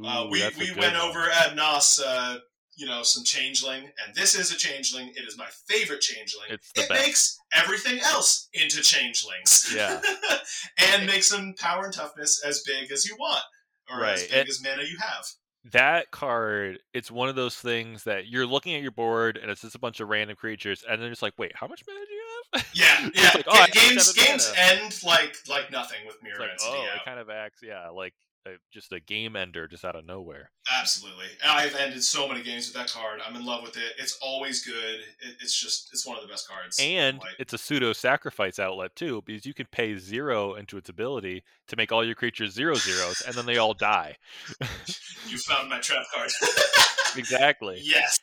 Uh, 0.01 0.27
we 0.29 0.41
we 0.57 0.71
went 0.77 0.93
one. 0.93 0.95
over 0.95 1.29
at 1.29 1.55
Nos, 1.55 1.99
uh, 1.99 2.37
you 2.77 2.85
know, 2.87 3.03
some 3.03 3.23
changeling, 3.25 3.83
and 4.05 4.15
this 4.15 4.35
is 4.35 4.51
a 4.53 4.57
changeling. 4.57 5.09
It 5.09 5.27
is 5.27 5.37
my 5.37 5.47
favorite 5.67 5.99
changeling. 6.01 6.47
It's 6.49 6.71
the 6.71 6.83
it 6.83 6.89
best. 6.89 7.01
makes 7.05 7.39
everything 7.53 7.99
else 7.99 8.47
into 8.53 8.81
changelings. 8.81 9.73
Yeah. 9.75 9.99
and 10.93 11.05
makes 11.05 11.29
them 11.29 11.53
power 11.59 11.83
and 11.85 11.93
toughness 11.93 12.41
as 12.45 12.63
big 12.65 12.89
as 12.91 13.05
you 13.05 13.17
want, 13.19 13.43
or 13.91 14.05
as 14.05 14.23
big 14.23 14.33
and- 14.33 14.49
as 14.49 14.61
mana 14.63 14.83
you 14.83 14.97
have. 15.01 15.25
That 15.71 16.09
card 16.11 16.79
it's 16.93 17.11
one 17.11 17.29
of 17.29 17.35
those 17.35 17.55
things 17.55 18.03
that 18.03 18.27
you're 18.27 18.45
looking 18.45 18.75
at 18.75 18.81
your 18.81 18.91
board 18.91 19.37
and 19.37 19.51
it's 19.51 19.61
just 19.61 19.75
a 19.75 19.79
bunch 19.79 19.99
of 19.99 20.09
random 20.09 20.35
creatures 20.35 20.83
and 20.89 21.01
then 21.01 21.11
it's 21.11 21.21
like 21.21 21.33
wait 21.37 21.51
how 21.55 21.67
much 21.67 21.83
mana 21.87 21.99
do 22.05 22.13
you 22.13 22.21
have 22.53 22.65
Yeah, 22.73 23.09
yeah. 23.15 23.31
like, 23.35 23.45
oh, 23.47 23.65
games 23.71 24.13
games 24.13 24.51
mana. 24.57 24.81
end 24.81 24.99
like 25.05 25.35
like 25.49 25.71
nothing 25.71 25.99
with 26.05 26.17
Mirror 26.23 26.47
it's 26.53 26.63
like 26.63 26.71
Entity. 26.73 26.87
oh 26.89 26.91
yeah. 26.93 26.99
it 27.01 27.05
kind 27.05 27.19
of 27.19 27.29
acts 27.29 27.59
yeah 27.63 27.89
like 27.89 28.13
a, 28.49 28.55
just 28.71 28.91
a 28.91 28.99
game 28.99 29.35
ender 29.35 29.67
just 29.67 29.85
out 29.85 29.95
of 29.95 30.05
nowhere 30.05 30.51
Absolutely. 30.79 31.25
I've 31.43 31.75
ended 31.75 32.03
so 32.03 32.27
many 32.27 32.43
games 32.43 32.67
with 32.67 32.75
that 32.75 32.91
card. 32.91 33.21
I'm 33.27 33.35
in 33.35 33.43
love 33.43 33.63
with 33.63 33.75
it. 33.75 33.93
It's 33.97 34.19
always 34.21 34.63
good. 34.63 34.99
It, 35.19 35.35
it's 35.41 35.59
just, 35.59 35.89
it's 35.91 36.05
one 36.05 36.15
of 36.15 36.21
the 36.21 36.27
best 36.29 36.47
cards. 36.47 36.79
and 36.79 37.19
it's 37.39 37.53
a 37.53 37.57
pseudo 37.57 37.91
sacrifice 37.93 38.59
outlet 38.59 38.95
too 38.95 39.23
because 39.25 39.45
you 39.45 39.53
can 39.53 39.65
pay 39.71 39.97
zero 39.97 40.53
into 40.53 40.77
its 40.77 40.89
ability 40.89 41.43
to 41.69 41.75
make 41.75 41.91
all 41.91 42.05
your 42.05 42.13
creatures 42.15 42.53
zero 42.53 42.75
zeros 42.75 43.21
and 43.21 43.35
then 43.35 43.45
they 43.47 43.57
all 43.57 43.73
die 43.73 44.15
you 45.27 45.37
found 45.37 45.69
my 45.69 45.79
trap 45.79 46.03
card. 46.15 46.29
exactly 47.17 47.79
yes. 47.83 48.19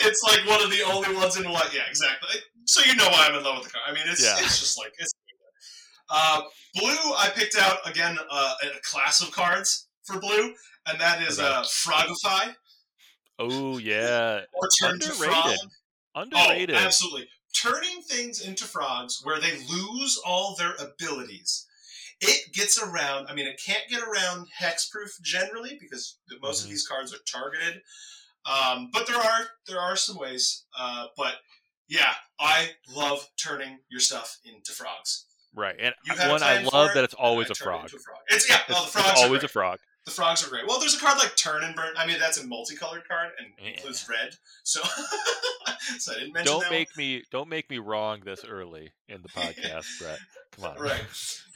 It's 0.00 0.22
like 0.22 0.46
one 0.48 0.62
of 0.62 0.70
the 0.70 0.82
only 0.82 1.14
ones 1.14 1.36
in 1.36 1.44
what? 1.50 1.74
Yeah, 1.74 1.82
exactly. 1.90 2.40
So 2.66 2.82
you 2.88 2.94
know 2.96 3.08
why 3.08 3.26
I'm 3.28 3.34
in 3.34 3.44
love 3.44 3.58
with 3.58 3.66
the 3.66 3.72
card. 3.72 3.84
I 3.88 3.92
mean, 3.92 4.04
it's, 4.06 4.24
Yeah. 4.24 4.36
it's 4.38 4.58
just 4.60 4.78
like, 4.78 4.92
it's 4.98 5.12
uh, 6.10 6.42
blue, 6.74 6.90
I 7.16 7.30
picked 7.34 7.56
out, 7.56 7.78
again, 7.88 8.18
uh, 8.30 8.54
a 8.62 8.80
class 8.82 9.20
of 9.20 9.30
cards 9.32 9.88
for 10.04 10.18
blue, 10.20 10.54
and 10.86 11.00
that 11.00 11.22
is 11.22 11.38
uh, 11.38 11.62
Frogify, 11.62 12.54
oh 13.38 13.78
yeah 13.78 14.42
or 14.52 14.68
Turn 14.80 14.98
to 15.00 15.10
Frog. 15.12 15.54
Underrated. 15.54 15.60
underrated 16.14 16.76
Oh, 16.76 16.78
absolutely. 16.78 17.28
Turning 17.54 18.02
things 18.02 18.40
into 18.40 18.64
frogs 18.64 19.20
where 19.24 19.40
they 19.40 19.56
lose 19.68 20.20
all 20.24 20.54
their 20.56 20.74
abilities. 20.80 21.66
It 22.20 22.52
gets 22.52 22.82
around, 22.82 23.28
I 23.28 23.34
mean, 23.34 23.46
it 23.46 23.60
can't 23.64 23.88
get 23.88 24.02
around 24.02 24.48
hexproof 24.60 25.20
generally 25.22 25.78
because 25.80 26.18
most 26.42 26.60
Mhm. 26.60 26.64
of 26.64 26.70
these 26.70 26.86
cards 26.86 27.14
are 27.14 27.18
targeted. 27.30 27.82
Um, 28.44 28.90
but 28.92 29.06
there 29.06 29.16
are 29.18 29.50
there 29.66 29.80
are 29.80 29.96
some 29.96 30.16
ways. 30.16 30.64
Uh, 30.76 31.08
but 31.16 31.36
yeah, 31.88 32.14
I 32.40 32.76
love 32.88 33.28
turning 33.36 33.80
your 33.88 34.00
stuff 34.00 34.38
into 34.44 34.72
frogs. 34.72 35.26
Right 35.54 35.74
and 35.80 35.94
one 36.30 36.42
i 36.42 36.62
love 36.62 36.90
it, 36.90 36.94
that 36.94 37.04
it's 37.04 37.14
always 37.14 37.50
a 37.50 37.54
turned 37.54 37.84
it 37.86 37.94
a 37.94 37.98
frog. 37.98 38.18
It's 38.28 38.48
yeah, 38.48 38.58
well, 38.68 38.80
the 38.82 38.84
it's 38.84 38.92
frogs 38.92 39.20
are 39.20 39.24
always 39.24 39.42
a 39.44 39.48
frog 39.48 39.78
The 40.04 40.10
frogs 40.12 40.46
are 40.46 40.50
great. 40.50 40.66
Well, 40.66 40.78
there's 40.78 40.94
a 40.94 40.98
card 40.98 41.18
like 41.18 41.36
Turn 41.36 41.64
and 41.64 41.74
Burn. 41.74 41.94
I 41.96 42.06
mean, 42.06 42.18
that's 42.18 42.38
a 42.38 42.46
multicolored 42.46 43.06
card 43.08 43.30
and 43.38 43.48
Yeah. 43.60 43.72
includes 43.74 44.06
red. 44.08 44.34
So, 44.64 44.80
so 45.98 46.12
I 46.12 46.18
didn't 46.18 46.32
mention 46.32 46.52
don't 46.52 46.60
that 46.60 46.70
one. 46.70 46.78
make 46.78 46.96
me 46.96 47.22
don't 47.30 47.48
make 47.48 47.68
me 47.70 47.78
wrong 47.78 48.20
this 48.24 48.44
early 48.44 48.92
in 49.08 49.22
the 49.22 49.28
podcast, 49.28 49.86
Brett. 50.00 50.18
Come 50.52 50.64
on. 50.72 50.78
right 50.78 51.04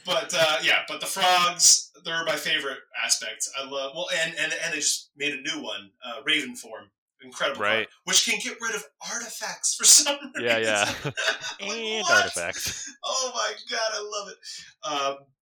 but 0.05 0.33
uh, 0.37 0.57
yeah 0.63 0.79
but 0.87 0.99
the 1.01 1.05
frogs 1.07 1.91
they're 2.05 2.23
my 2.25 2.35
favorite 2.35 2.77
aspects 3.03 3.51
i 3.59 3.63
love 3.65 3.91
well 3.95 4.07
and 4.23 4.33
and, 4.39 4.53
and 4.63 4.73
they 4.73 4.77
just 4.77 5.09
made 5.17 5.33
a 5.33 5.41
new 5.41 5.61
one 5.63 5.89
uh, 6.05 6.21
Ravenform 6.27 6.87
incredible 7.23 7.61
card, 7.61 7.77
Right. 7.79 7.87
which 8.05 8.25
can 8.25 8.39
get 8.39 8.57
rid 8.61 8.75
of 8.75 8.83
artifacts 9.11 9.75
for 9.75 9.83
some 9.97 10.17
reason 10.35 10.43
Yeah, 10.45 10.57
yeah. 10.57 10.93
Like, 11.61 11.77
and 11.77 12.01
what? 12.03 12.11
artifacts. 12.23 12.91
oh 13.03 13.31
my 13.33 13.53
god 13.69 13.91
i 13.93 14.01
love 14.19 14.29
it 14.29 14.37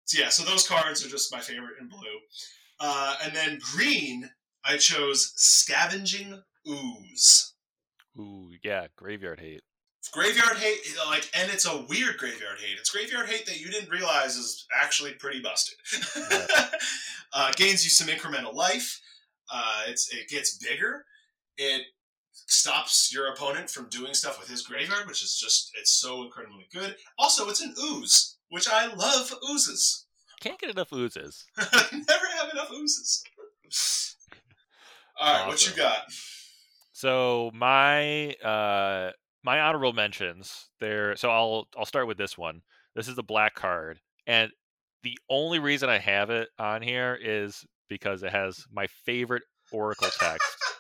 so 0.06 0.20
yeah 0.22 0.30
so 0.30 0.44
those 0.44 0.68
cards 0.68 1.06
are 1.06 1.10
just 1.10 1.32
my 1.34 1.40
favorite 1.40 1.76
in 1.80 1.88
blue 1.88 2.20
uh, 2.80 3.16
and 3.24 3.34
then 3.36 3.60
green 3.76 4.30
i 4.66 4.78
chose 4.78 5.34
scavenging 5.36 6.42
ooze 6.68 7.54
Ooh, 8.20 8.52
yeah, 8.64 8.88
graveyard 8.98 9.40
hate. 9.40 9.62
graveyard 10.12 10.58
hate 10.58 10.80
like 11.08 11.30
and 11.34 11.50
it's 11.52 11.66
a 11.66 11.86
weird 11.90 12.18
graveyard 12.18 12.60
hate 12.60 12.78
it's 12.78 12.90
graveyard 12.92 13.28
hate 13.30 13.46
that 13.46 13.60
you 13.62 13.70
didn't 13.72 13.90
realize 13.90 14.36
is 14.36 14.68
actually 14.82 15.14
pretty 15.14 15.40
busted 15.42 15.76
uh, 17.34 17.52
gains 17.56 17.84
you 17.84 17.90
some 17.90 18.08
incremental 18.08 18.54
life 18.54 19.00
uh, 19.54 19.84
it's 19.88 20.14
it 20.14 20.28
gets 20.30 20.58
bigger 20.58 21.06
it 21.62 21.84
stops 22.32 23.12
your 23.14 23.28
opponent 23.32 23.70
from 23.70 23.88
doing 23.90 24.14
stuff 24.14 24.40
with 24.40 24.50
his 24.50 24.62
graveyard 24.62 25.08
which 25.08 25.22
is 25.24 25.38
just 25.38 25.72
it's 25.80 25.92
so 25.92 26.24
incredibly 26.24 26.66
good 26.74 26.96
also 27.18 27.48
it's 27.50 27.62
an 27.62 27.74
ooze 27.84 28.38
which 28.50 28.68
i 28.70 28.88
love 28.94 29.34
oozes 29.50 30.06
Can't 30.42 30.60
get 30.60 30.72
enough 30.72 30.92
oozes. 30.94 31.46
never 31.58 32.28
have 32.40 32.50
enough 32.54 32.72
oozes 32.74 33.24
all 35.20 35.34
right 35.34 35.48
what 35.48 35.68
you 35.70 35.76
got 35.76 36.00
So 36.94 37.52
my 37.54 38.34
uh 38.36 39.12
my 39.44 39.60
honorable 39.60 39.94
mentions 39.94 40.70
there 40.80 41.16
so 41.16 41.30
I'll 41.30 41.68
I'll 41.78 41.86
start 41.86 42.08
with 42.08 42.18
this 42.18 42.38
one. 42.38 42.62
This 42.96 43.08
is 43.08 43.16
the 43.16 43.24
black 43.24 43.56
card. 43.56 44.00
And 44.28 44.52
the 45.02 45.18
only 45.30 45.58
reason 45.60 45.90
I 45.90 45.98
have 45.98 46.30
it 46.30 46.50
on 46.60 46.82
here 46.84 47.18
is 47.20 47.66
because 47.90 48.22
it 48.22 48.32
has 48.32 48.66
my 48.72 48.86
favorite 49.06 49.42
Oracle 49.72 50.10
text. 50.20 50.46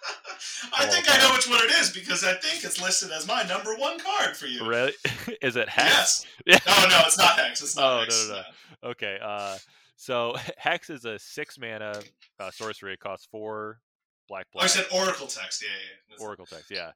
I 0.77 0.85
all 0.85 0.91
think 0.91 1.05
I 1.09 1.17
know 1.19 1.33
which 1.33 1.47
one 1.49 1.59
it 1.63 1.71
is 1.81 1.89
because 1.91 2.23
I 2.23 2.33
think 2.35 2.63
it's 2.63 2.81
listed 2.81 3.11
as 3.11 3.27
my 3.27 3.43
number 3.43 3.75
one 3.75 3.97
card 3.99 4.35
for 4.37 4.45
you. 4.47 4.65
Really? 4.67 4.93
is 5.41 5.55
it 5.55 5.69
Hex? 5.69 6.25
Yes. 6.45 6.61
No, 6.67 6.87
no, 6.89 7.01
it's 7.05 7.17
not 7.17 7.37
Hex. 7.39 7.61
It's 7.61 7.75
not 7.75 7.85
Oh, 7.85 7.95
no, 7.97 8.01
Hex. 8.01 8.27
no, 8.29 8.35
no. 8.83 8.89
Okay. 8.91 9.17
Uh, 9.23 9.57
so 9.95 10.35
Hex 10.57 10.89
is 10.89 11.05
a 11.05 11.17
six 11.19 11.57
mana 11.59 11.99
uh, 12.39 12.51
sorcery. 12.51 12.93
It 12.93 12.99
costs 12.99 13.27
four 13.31 13.79
black 14.27 14.47
Oh, 14.55 14.59
I 14.59 14.67
said 14.67 14.85
Oracle 14.93 15.27
text. 15.27 15.61
Yeah, 15.61 15.69
yeah. 15.69 15.97
That's- 16.09 16.25
Oracle 16.25 16.45
text. 16.45 16.71
Yeah. 16.71 16.91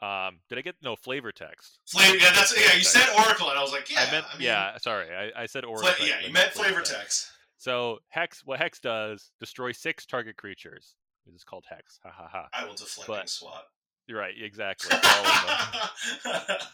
Um, 0.00 0.38
did 0.48 0.58
I 0.58 0.62
get 0.62 0.76
no 0.80 0.94
flavor 0.94 1.32
text? 1.32 1.80
Flavor. 1.88 2.16
Yeah, 2.18 2.30
that's 2.32 2.54
yeah. 2.56 2.66
You 2.66 2.84
Text. 2.84 2.92
said 2.92 3.08
Oracle, 3.18 3.50
and 3.50 3.58
I 3.58 3.62
was 3.62 3.72
like, 3.72 3.90
yeah. 3.90 4.04
I 4.06 4.12
meant 4.12 4.26
mean, 4.38 4.46
yeah. 4.46 4.76
Sorry, 4.78 5.06
I, 5.12 5.42
I 5.42 5.46
said 5.46 5.64
Oracle. 5.64 5.88
text, 5.88 6.06
yeah, 6.06 6.24
you 6.24 6.32
meant 6.32 6.52
flavor 6.52 6.82
text. 6.82 7.26
So 7.56 7.98
Hex, 8.10 8.42
what 8.44 8.60
Hex 8.60 8.78
does, 8.78 9.32
destroy 9.40 9.72
six 9.72 10.06
target 10.06 10.36
creatures. 10.36 10.94
This 11.28 11.36
is 11.42 11.44
called 11.44 11.64
Hex. 11.68 11.98
Ha 12.02 12.10
ha 12.10 12.28
ha. 12.30 12.48
I 12.52 12.64
will 12.64 12.74
deflect 12.74 13.06
But- 13.08 13.20
and 13.20 13.28
swat. 13.28 13.64
You're 14.06 14.18
right. 14.18 14.32
Exactly. 14.42 14.96
All 15.04 15.26
of 15.26 16.22
them. 16.24 16.56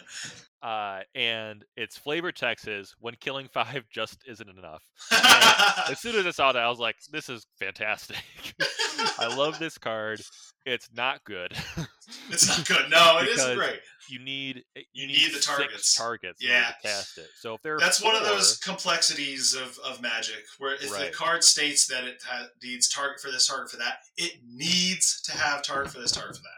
Uh, 0.63 1.01
and 1.15 1.63
its 1.77 1.99
flavor 1.99 2.33
text 2.33 2.67
is 2.67 2.95
when 2.99 3.15
killing 3.21 3.49
five 3.53 3.85
just 3.93 4.17
isn't 4.27 4.49
enough. 4.49 4.83
As 5.91 6.01
soon 6.01 6.17
as 6.17 6.27
I 6.27 6.31
saw 6.31 6.53
that, 6.53 6.63
I 6.63 6.71
was 6.71 6.79
like, 6.79 6.97
"This 7.13 7.29
is 7.29 7.47
fantastic! 7.61 8.17
I 9.19 9.27
love 9.37 9.59
this 9.59 9.77
card. 9.77 10.23
It's 10.65 10.89
not 10.97 11.23
good. 11.25 11.53
it's 12.31 12.49
not 12.49 12.67
good. 12.67 12.91
No, 12.91 13.19
it 13.21 13.29
isn't 13.29 13.57
great. 13.59 13.81
You 14.09 14.19
need 14.19 14.65
You 14.93 15.07
need 15.07 15.29
the 15.31 15.35
six 15.35 15.47
targets. 15.47 15.95
targets 15.95 16.43
Yeah. 16.43 16.73
to 16.83 16.89
cast 16.89 17.19
it. 17.19 17.29
So 17.41 17.55
if 17.55 17.63
there 17.63 17.79
That's 17.79 18.01
one 18.03 18.15
of 18.15 18.23
those 18.25 18.59
complexities 18.59 19.55
of, 19.55 19.79
of 19.79 20.01
Magic, 20.01 20.45
where 20.59 20.75
if 20.75 20.91
Right. 20.91 21.11
the 21.11 21.17
card 21.17 21.43
states 21.45 21.87
that 21.87 22.05
it 22.05 22.23
ha- 22.25 22.49
needs 22.63 22.89
target 22.89 23.21
for 23.21 23.31
this, 23.31 23.47
target 23.47 23.71
for 23.71 23.77
that, 23.79 24.01
it 24.17 24.41
needs 24.45 25.21
to 25.23 25.33
have 25.33 25.63
target 25.63 25.93
for 25.93 26.01
this, 26.01 26.13
target 26.13 26.37
for 26.37 26.43
that. 26.43 26.49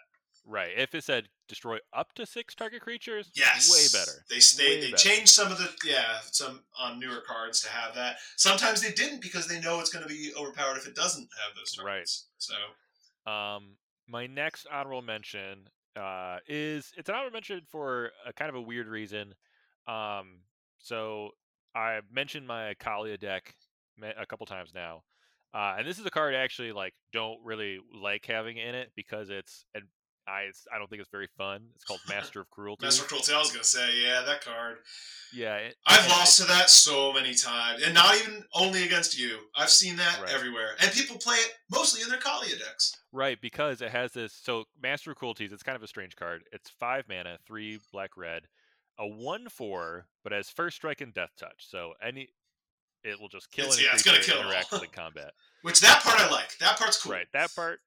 right. 0.44 0.72
If 0.76 0.94
it 0.94 1.04
said 1.04 1.28
destroy 1.48 1.78
up 1.92 2.12
to 2.14 2.26
six 2.26 2.54
target 2.56 2.82
creatures, 2.82 3.30
Yes, 3.34 3.70
way 3.70 3.86
better. 4.00 4.24
They 4.28 4.40
they, 4.56 4.68
Way 4.76 4.80
they 4.80 4.90
better. 4.90 5.02
changed 5.02 5.28
some 5.28 5.52
of 5.52 5.58
the 5.58 5.72
yeah 5.84 6.18
some 6.32 6.64
on 6.76 6.98
newer 6.98 7.20
cards 7.20 7.60
to 7.62 7.68
have 7.70 7.94
that. 7.94 8.18
Sometimes 8.36 8.80
they 8.82 8.90
didn't 8.92 9.22
because 9.22 9.46
they 9.46 9.60
know 9.60 9.78
it's 9.80 9.90
going 9.90 10.02
to 10.02 10.08
be 10.08 10.32
overpowered 10.36 10.76
if 10.76 10.86
it 10.88 10.94
doesn't 10.96 11.28
have 11.44 11.54
those 11.56 11.72
targets. 11.72 12.26
Right. 12.38 12.54
So 13.24 13.30
Um, 13.30 13.76
my 14.08 14.26
next 14.26 14.66
honorable 14.70 15.02
mention 15.02 15.68
uh, 15.96 16.38
is 16.46 16.92
it's 16.96 17.08
an 17.08 17.14
honorable 17.14 17.34
mention 17.34 17.62
for 17.68 18.10
a 18.26 18.32
kind 18.32 18.48
of 18.48 18.54
a 18.54 18.60
weird 18.60 18.86
reason. 18.86 19.34
Um, 19.86 20.40
so 20.78 21.30
I 21.74 22.00
mentioned 22.12 22.46
my 22.46 22.74
Kaalia 22.80 23.18
deck 23.18 23.54
a 24.02 24.26
couple 24.26 24.46
times 24.46 24.72
now, 24.74 25.02
uh, 25.54 25.76
and 25.78 25.86
this 25.86 25.98
is 25.98 26.06
a 26.06 26.10
card 26.10 26.34
I 26.34 26.38
actually 26.38 26.72
like 26.72 26.94
don't 27.12 27.38
really 27.44 27.78
like 27.94 28.26
having 28.26 28.56
in 28.56 28.74
it 28.74 28.92
because 28.94 29.30
it's 29.30 29.64
I 30.28 30.50
I 30.74 30.78
don't 30.78 30.88
think 30.90 31.00
it's 31.00 31.10
very 31.10 31.28
fun. 31.38 31.62
It's 31.74 31.84
called 31.84 32.00
Master 32.08 32.40
of 32.40 32.50
Cruelty. 32.50 32.84
Master 32.84 33.02
of 33.02 33.08
Cruelty. 33.08 33.32
I 33.32 33.38
was 33.38 33.50
gonna 33.52 33.64
say, 33.64 34.02
yeah, 34.02 34.22
that 34.26 34.44
card. 34.44 34.78
yeah, 35.32 35.56
it, 35.56 35.76
I've 35.86 36.00
and 36.02 36.10
lost 36.10 36.38
to 36.38 36.44
that 36.46 36.68
so 36.70 37.12
many 37.12 37.34
times, 37.34 37.82
and 37.84 37.94
not 37.94 38.16
even 38.16 38.42
only 38.54 38.84
against 38.84 39.18
you. 39.18 39.38
I've 39.54 39.70
seen 39.70 39.96
that 39.96 40.20
Right. 40.20 40.32
everywhere, 40.32 40.70
and 40.80 40.90
people 40.92 41.16
play 41.18 41.36
it 41.36 41.52
mostly 41.70 42.02
in 42.02 42.08
their 42.08 42.18
Kaalia 42.18 42.58
decks. 42.58 42.94
Right, 43.12 43.40
because 43.40 43.80
it 43.82 43.90
has 43.90 44.12
this. 44.12 44.32
So 44.32 44.64
Master 44.82 45.10
of 45.12 45.16
Cruelties, 45.16 45.52
it's 45.52 45.62
kind 45.62 45.76
of 45.76 45.82
a 45.82 45.86
strange 45.88 46.16
card. 46.16 46.42
It's 46.52 46.70
five 46.70 47.04
mana, 47.08 47.38
three 47.46 47.78
black 47.92 48.16
red, 48.16 48.42
a 48.98 49.06
one 49.06 49.48
four, 49.48 50.06
but 50.22 50.32
has 50.32 50.48
first 50.50 50.76
strike 50.76 51.00
and 51.00 51.14
death 51.14 51.30
touch. 51.38 51.66
So 51.68 51.92
any, 52.02 52.28
it 53.04 53.20
will 53.20 53.28
just 53.28 53.50
kill 53.52 53.66
It's- 53.66 53.80
yeah, 53.82 53.90
it's 53.94 54.02
gonna 54.02 54.18
it 54.18 54.24
kill 54.24 54.42
with 54.48 54.82
in 54.82 54.90
combat. 54.90 55.30
Which 55.62 55.80
that 55.80 56.02
part 56.02 56.18
I 56.20 56.30
like. 56.30 56.58
That 56.58 56.78
part's 56.78 57.00
cool. 57.02 57.12
Right, 57.12 57.26
that 57.32 57.54
part, 57.54 57.78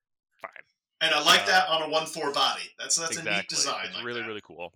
fine. 0.42 0.52
And 1.02 1.14
I 1.14 1.22
like 1.24 1.43
Uh, 1.43 1.45
that 1.47 1.70
on 1.70 1.82
a 1.84 1.89
one 1.89 2.06
four 2.06 2.32
body. 2.34 2.64
That's 2.78 2.95
that's 2.95 3.12
exactly. 3.12 3.34
a 3.34 3.36
neat 3.38 3.47
design. 3.47 3.86
It's 3.86 3.95
like 3.95 4.06
really 4.06 4.22
that. 4.22 4.28
really 4.28 4.41
cool. 4.43 4.74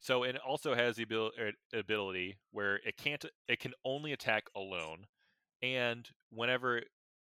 So 0.00 0.22
and 0.24 0.36
it 0.36 0.42
also 0.46 0.74
has 0.74 0.96
the 0.96 1.02
abil- 1.02 1.32
er, 1.38 1.52
ability 1.72 2.36
where 2.50 2.76
it 2.76 2.96
can't, 2.96 3.24
it 3.48 3.60
can 3.60 3.72
only 3.84 4.12
attack 4.12 4.44
alone, 4.54 5.06
and 5.62 6.08
whenever 6.30 6.82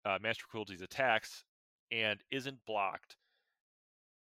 uh, 0.05 0.17
Master 0.21 0.43
of 0.45 0.49
Cruelties 0.49 0.81
attacks 0.81 1.43
and 1.91 2.19
isn't 2.31 2.65
blocked, 2.65 3.15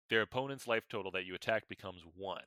their 0.09 0.21
opponent's 0.21 0.67
life 0.67 0.83
total 0.89 1.11
that 1.11 1.25
you 1.25 1.35
attack 1.35 1.67
becomes 1.69 2.01
one, 2.15 2.41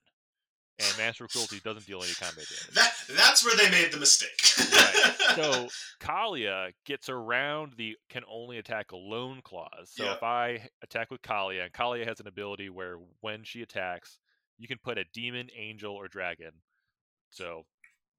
and 0.79 0.99
Master 0.99 1.25
of 1.25 1.31
Cruelty 1.31 1.61
doesn't 1.65 1.87
deal 1.87 2.03
any 2.03 2.13
combat 2.15 2.45
damage. 2.49 2.75
That 2.75 2.93
that's 3.17 3.45
where 3.45 3.57
they 3.57 3.71
made 3.71 3.93
the 3.93 3.99
mistake. 3.99 4.31
Right. 4.73 5.09
So 5.37 5.69
Kaalia 6.01 6.73
gets 6.85 7.09
around 7.09 7.73
the 7.79 7.97
can 8.11 8.23
only 8.31 8.59
attack 8.59 8.93
alone 8.93 9.41
clause. 9.43 9.91
So 9.95 10.05
Yeah. 10.05 10.15
if 10.15 10.23
I 10.23 10.69
attack 10.83 11.11
with 11.11 11.23
Kaalia, 11.23 11.65
and 11.65 11.73
Kaalia 11.73 12.07
has 12.07 12.21
an 12.21 12.27
ability 12.27 12.69
where 12.69 12.97
when 13.23 13.43
she 13.45 13.63
attacks, 13.63 14.19
you 14.59 14.69
can 14.69 14.77
put 14.85 14.99
a 14.99 15.05
demon, 15.15 15.49
angel, 15.59 15.95
or 15.95 16.07
dragon. 16.09 16.51
So 17.31 17.63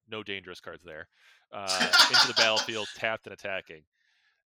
no 0.09 0.23
dangerous 0.23 0.59
cards 0.59 0.83
there. 0.83 1.07
Uh, 1.51 1.87
into 2.09 2.27
the 2.27 2.33
battlefield, 2.35 2.87
tapped 2.95 3.27
and 3.27 3.33
attacking. 3.33 3.83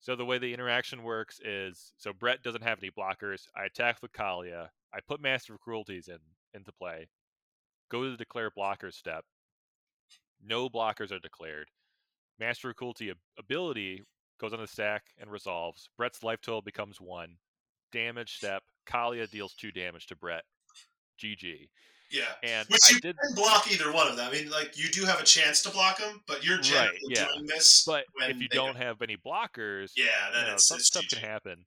So 0.02 0.18
the 0.18 0.26
way 0.26 0.38
the 0.38 0.54
interaction 0.54 1.04
works 1.04 1.40
is 1.40 1.94
so 1.98 2.12
Brett 2.12 2.44
doesn't 2.44 2.64
have 2.64 2.80
any 2.80 2.92
blockers. 2.92 3.44
I 3.56 3.64
attack 3.66 4.02
with 4.02 4.12
Kalia. 4.12 4.68
I 4.94 5.00
put 5.08 5.22
Master 5.22 5.54
of 5.54 5.62
Cruelties 5.62 6.10
in 6.10 6.18
into 6.54 6.72
play. 6.74 7.08
Go 7.90 8.04
to 8.04 8.12
the 8.12 8.18
declare 8.18 8.52
blocker 8.56 8.92
step. 8.92 9.24
No 10.44 10.70
blockers 10.70 11.12
are 11.12 11.20
declared. 11.20 11.70
Master 12.40 12.70
of 12.70 12.76
Cruelty 12.76 13.12
ability 13.40 14.04
goes 14.40 14.54
on 14.54 14.60
the 14.60 14.68
stack 14.68 15.04
and 15.20 15.32
resolves. 15.32 15.90
Brett's 15.98 16.24
life 16.24 16.42
total 16.42 16.62
becomes 16.62 17.02
one. 17.02 17.36
Damage 17.92 18.36
step. 18.36 18.62
Kaalia 18.88 19.30
deals 19.30 19.54
two 19.54 19.72
damage 19.72 20.08
to 20.08 20.16
Brett. 20.16 20.44
GG. 21.22 21.70
yeah. 22.12 22.24
And 22.44 22.68
Which 22.68 22.82
I 22.86 22.94
you 22.94 23.00
did, 23.00 23.18
can 23.18 23.36
block 23.36 23.72
either 23.72 23.92
one 23.92 24.08
of 24.08 24.16
them. 24.16 24.30
I 24.30 24.32
mean, 24.32 24.50
like 24.50 24.78
you 24.78 24.90
do 24.90 25.06
have 25.06 25.20
a 25.20 25.24
chance 25.24 25.64
to 25.64 25.70
block 25.70 25.98
them, 25.98 26.22
but 26.28 26.46
you're 26.46 26.60
generally 26.60 26.98
yeah. 27.10 27.26
doing 27.34 27.48
this. 27.48 27.84
but 27.86 28.06
when 28.14 28.30
if 28.30 28.40
you 28.40 28.48
don't 28.50 28.78
have 28.78 29.02
any 29.02 29.18
blockers, 29.18 29.92
yeah, 29.98 30.06
then 30.32 30.42
you 30.42 30.48
know, 30.48 30.54
it's, 30.54 30.68
some 30.68 30.78
it's 30.78 30.88
stuff 30.88 31.04
GG. 31.06 31.10
can 31.10 31.30
happen. 31.30 31.66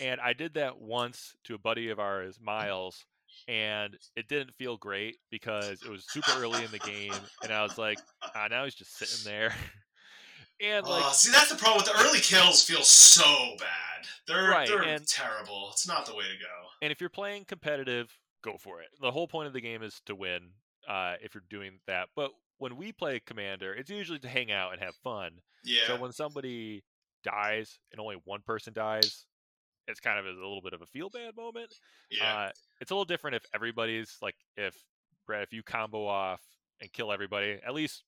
And 0.00 0.20
I 0.20 0.32
did 0.32 0.54
that 0.54 0.80
once 0.80 1.34
to 1.44 1.54
a 1.54 1.58
buddy 1.58 1.88
of 1.90 1.98
ours, 1.98 2.36
mm-hmm. 2.36 2.46
Miles, 2.46 3.04
and 3.48 3.96
it 4.16 4.28
didn't 4.28 4.54
feel 4.56 4.76
great 4.76 5.16
because 5.30 5.82
it 5.82 5.88
was 5.90 6.04
super 6.08 6.32
early 6.36 6.64
in 6.64 6.70
the 6.70 6.78
game, 6.78 7.14
and 7.42 7.52
I 7.52 7.62
was 7.62 7.78
like, 7.78 7.98
ah, 8.34 8.46
now 8.50 8.64
he's 8.64 8.74
just 8.74 8.96
sitting 8.96 9.30
there. 9.30 9.54
and 10.60 10.86
like, 10.86 11.04
Uh, 11.04 11.10
see, 11.12 11.32
that's 11.32 11.50
the 11.50 11.56
problem 11.56 11.82
with 11.84 11.92
the 11.92 12.00
early 12.04 12.20
kills. 12.20 12.62
Feel 12.64 12.82
so 12.82 13.24
bad. 13.58 14.06
They're 14.26 14.48
Right, 14.48 14.68
they're 14.68 14.82
and- 14.82 15.06
terrible. 15.06 15.70
It's 15.72 15.86
not 15.88 16.06
the 16.06 16.14
way 16.14 16.24
to 16.24 16.38
go. 16.38 16.68
and 16.82 16.92
if 16.92 17.00
you're 17.00 17.10
playing 17.10 17.44
competitive, 17.46 18.16
go 18.42 18.56
for 18.58 18.80
it. 18.80 18.88
The 19.00 19.10
whole 19.10 19.26
point 19.28 19.46
of 19.48 19.52
the 19.52 19.60
game 19.60 19.82
is 19.82 20.00
to 20.06 20.14
win. 20.14 20.50
Uh, 20.88 21.14
if 21.22 21.32
you're 21.34 21.44
doing 21.48 21.78
that, 21.86 22.08
but 22.16 22.32
when 22.58 22.76
we 22.76 22.90
play 22.92 23.20
Commander, 23.24 23.72
it's 23.72 23.88
usually 23.90 24.18
to 24.18 24.28
hang 24.28 24.50
out 24.50 24.72
and 24.72 24.82
have 24.82 24.94
fun. 25.04 25.30
Yeah. 25.64 25.86
So 25.86 25.96
when 25.96 26.10
somebody 26.12 26.82
dies 27.22 27.78
and 27.92 28.00
only 28.00 28.16
one 28.24 28.40
person 28.44 28.72
dies, 28.72 29.26
it's 29.88 30.00
kind 30.00 30.18
of 30.18 30.26
a 30.26 30.30
little 30.30 30.60
bit 30.62 30.72
of 30.72 30.82
a 30.82 30.86
feel 30.86 31.10
bad 31.10 31.36
moment. 31.36 31.74
yeah. 32.10 32.36
Uh, 32.46 32.50
it's 32.80 32.90
a 32.90 32.94
little 32.94 33.04
different 33.04 33.36
if 33.36 33.44
everybody's 33.54 34.16
like 34.22 34.34
if 34.56 34.74
Brad, 35.26 35.42
if 35.42 35.52
you 35.52 35.62
combo 35.62 36.06
off 36.06 36.40
and 36.80 36.92
kill 36.92 37.12
everybody, 37.12 37.58
at 37.66 37.74
least 37.74 38.02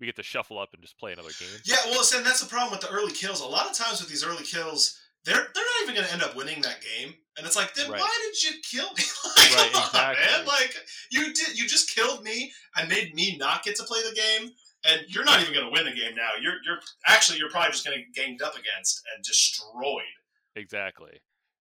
we 0.00 0.06
get 0.06 0.16
to 0.16 0.22
shuffle 0.22 0.58
up 0.58 0.70
and 0.74 0.82
just 0.82 0.98
play 0.98 1.12
another 1.12 1.30
game. 1.38 1.48
Yeah, 1.64 1.76
well, 1.86 2.02
and 2.14 2.24
that's 2.24 2.40
the 2.40 2.48
problem 2.48 2.70
with 2.72 2.80
the 2.80 2.88
early 2.90 3.12
kills. 3.12 3.40
A 3.40 3.46
lot 3.46 3.66
of 3.68 3.76
times 3.76 4.00
with 4.00 4.08
these 4.08 4.24
early 4.24 4.44
kills, 4.44 4.96
they're 5.24 5.34
they're 5.34 5.64
not 5.64 5.82
even 5.82 5.94
going 5.96 6.06
to 6.06 6.12
end 6.12 6.22
up 6.22 6.36
winning 6.36 6.60
that 6.62 6.78
game, 6.80 7.14
and 7.36 7.46
it's 7.46 7.56
like, 7.56 7.74
then 7.74 7.90
Right. 7.90 8.00
why 8.00 8.18
did 8.26 8.42
you 8.44 8.60
kill 8.62 8.88
me? 8.94 9.02
like, 9.36 9.50
Right, 9.56 9.72
come 9.72 9.82
on, 9.82 9.86
exactly. 10.12 10.36
man. 10.38 10.46
Like 10.46 10.74
you 11.10 11.34
did, 11.34 11.58
you 11.58 11.66
just 11.68 11.94
killed 11.94 12.22
me 12.22 12.52
and 12.76 12.88
made 12.88 13.14
me 13.14 13.36
not 13.36 13.64
get 13.64 13.76
to 13.76 13.82
play 13.84 14.00
the 14.08 14.14
game, 14.14 14.50
and 14.88 15.00
you're 15.08 15.24
not 15.24 15.40
even 15.42 15.52
going 15.54 15.66
to 15.66 15.72
win 15.72 15.84
the 15.84 15.98
game 16.00 16.14
now. 16.16 16.30
You're 16.40 16.56
you're 16.64 16.78
actually 17.06 17.38
you're 17.38 17.50
probably 17.50 17.72
just 17.72 17.84
going 17.84 17.98
to 17.98 18.04
get 18.04 18.14
ganged 18.14 18.42
up 18.42 18.54
against 18.54 19.02
and 19.14 19.24
destroyed. 19.24 20.02
Exactly. 20.58 21.20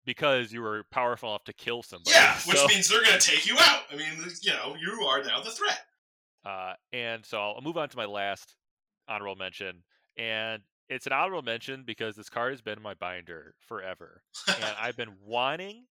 Because 0.05 0.51
you 0.51 0.61
were 0.61 0.83
powerful 0.91 1.29
enough 1.29 1.45
to 1.45 1.53
kill 1.53 1.81
somebody. 1.81 2.11
yeah, 2.11 2.35
which 2.45 2.57
So, 2.57 2.67
means 2.67 2.89
they're 2.89 3.03
going 3.03 3.17
to 3.17 3.25
take 3.25 3.47
you 3.47 3.55
out. 3.59 3.83
I 3.91 3.95
mean, 3.95 4.09
you 4.41 4.51
know, 4.51 4.75
you 4.79 5.01
are 5.05 5.23
now 5.23 5.39
the 5.41 5.51
threat. 5.51 5.79
uh, 6.45 6.73
and 6.91 7.25
so 7.25 7.39
I'll 7.39 7.61
move 7.61 7.77
on 7.77 7.87
to 7.89 7.97
my 7.97 8.05
last 8.05 8.55
honorable 9.07 9.35
mention. 9.37 9.83
And 10.17 10.61
it's 10.89 11.07
an 11.07 11.13
honorable 11.13 11.41
mention 11.41 11.83
because 11.85 12.15
this 12.17 12.29
card 12.29 12.51
has 12.51 12.61
been 12.61 12.77
in 12.77 12.83
my 12.83 12.95
binder 12.95 13.55
forever. 13.67 14.21
and 14.47 14.75
I've 14.79 14.97
been 14.97 15.13
wanting 15.25 15.85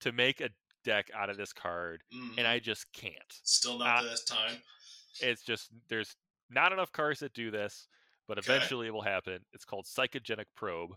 to 0.00 0.12
make 0.12 0.40
a 0.40 0.48
deck 0.84 1.10
out 1.14 1.28
of 1.28 1.36
this 1.36 1.52
card, 1.52 2.02
Mhm. 2.14 2.38
and 2.38 2.46
I 2.46 2.58
just 2.60 2.90
can't. 2.92 3.14
Still 3.42 3.78
not 3.78 4.02
this 4.04 4.24
time. 4.24 4.62
It's 5.20 5.42
just 5.42 5.68
there's 5.88 6.16
not 6.48 6.72
enough 6.72 6.92
cards 6.92 7.20
that 7.20 7.34
do 7.34 7.50
this, 7.50 7.88
but 8.26 8.38
Okay. 8.38 8.54
eventually 8.54 8.86
it 8.86 8.94
will 8.94 9.02
happen. 9.02 9.44
It's 9.52 9.64
called 9.66 9.84
Psychogenic 9.86 10.46
Probe. 10.54 10.92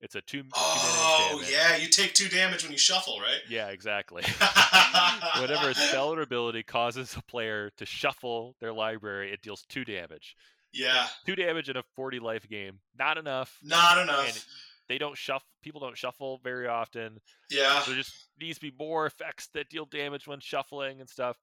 It's 0.00 0.14
a 0.14 0.20
two. 0.20 0.44
Oh 0.54 1.42
yeah, 1.50 1.76
you 1.76 1.88
take 1.88 2.14
two 2.14 2.28
damage 2.28 2.62
when 2.62 2.70
you 2.72 2.78
shuffle, 2.78 3.18
right? 3.20 3.40
Yeah, 3.48 3.68
exactly. 3.68 4.22
Whenever 5.40 5.70
a 5.70 5.74
spell 5.74 6.14
or 6.14 6.20
ability 6.22 6.62
causes 6.62 7.14
a 7.16 7.22
player 7.22 7.70
to 7.78 7.84
shuffle 7.86 8.54
their 8.60 8.72
library, 8.72 9.32
it 9.32 9.42
deals 9.42 9.64
two 9.68 9.84
damage. 9.84 10.36
Yeah, 10.72 11.06
Two 11.26 11.34
damage 11.34 11.68
in 11.70 11.76
a 11.78 11.82
40 11.96 12.20
life 12.20 12.46
game. 12.48 12.78
Not 12.98 13.16
enough. 13.18 13.58
not 13.62 13.98
enough. 13.98 14.28
And 14.28 14.44
they 14.88 14.98
don't 14.98 15.16
shuffle. 15.16 15.46
People 15.62 15.80
don't 15.80 15.96
shuffle 15.96 16.40
very 16.44 16.68
often. 16.68 17.18
yeah. 17.50 17.82
There 17.86 17.96
just 17.96 18.28
needs 18.40 18.58
to 18.58 18.70
be 18.70 18.76
more 18.78 19.06
effects 19.06 19.48
that 19.54 19.68
deal 19.70 19.86
damage 19.86 20.26
when 20.28 20.40
shuffling 20.40 21.00
and 21.00 21.08
stuff. 21.08 21.36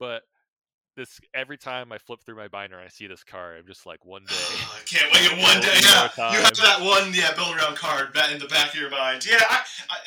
But 0.00 0.22
this 0.96 1.20
every 1.34 1.58
time 1.58 1.92
I 1.92 1.98
flip 1.98 2.20
through 2.24 2.36
my 2.36 2.48
binder 2.48 2.76
and 2.76 2.84
I 2.84 2.88
see 2.88 3.06
this 3.06 3.22
card, 3.22 3.58
I'm 3.58 3.66
just 3.66 3.86
like, 3.86 4.04
one 4.04 4.22
day. 4.22 4.34
Oh, 4.34 4.78
I 4.80 4.84
can't 4.86 5.12
wait 5.12 5.42
one 5.42 5.60
day. 5.60 5.78
Yeah, 5.82 6.32
you 6.32 6.42
have 6.42 6.56
that 6.56 6.80
one, 6.80 7.12
yeah, 7.14 7.34
build 7.34 7.56
around 7.56 7.76
card 7.76 8.16
in 8.32 8.38
the 8.38 8.48
back 8.48 8.74
of 8.74 8.80
your 8.80 8.90
mind. 8.90 9.26
Yeah, 9.26 9.38
I, 9.40 9.60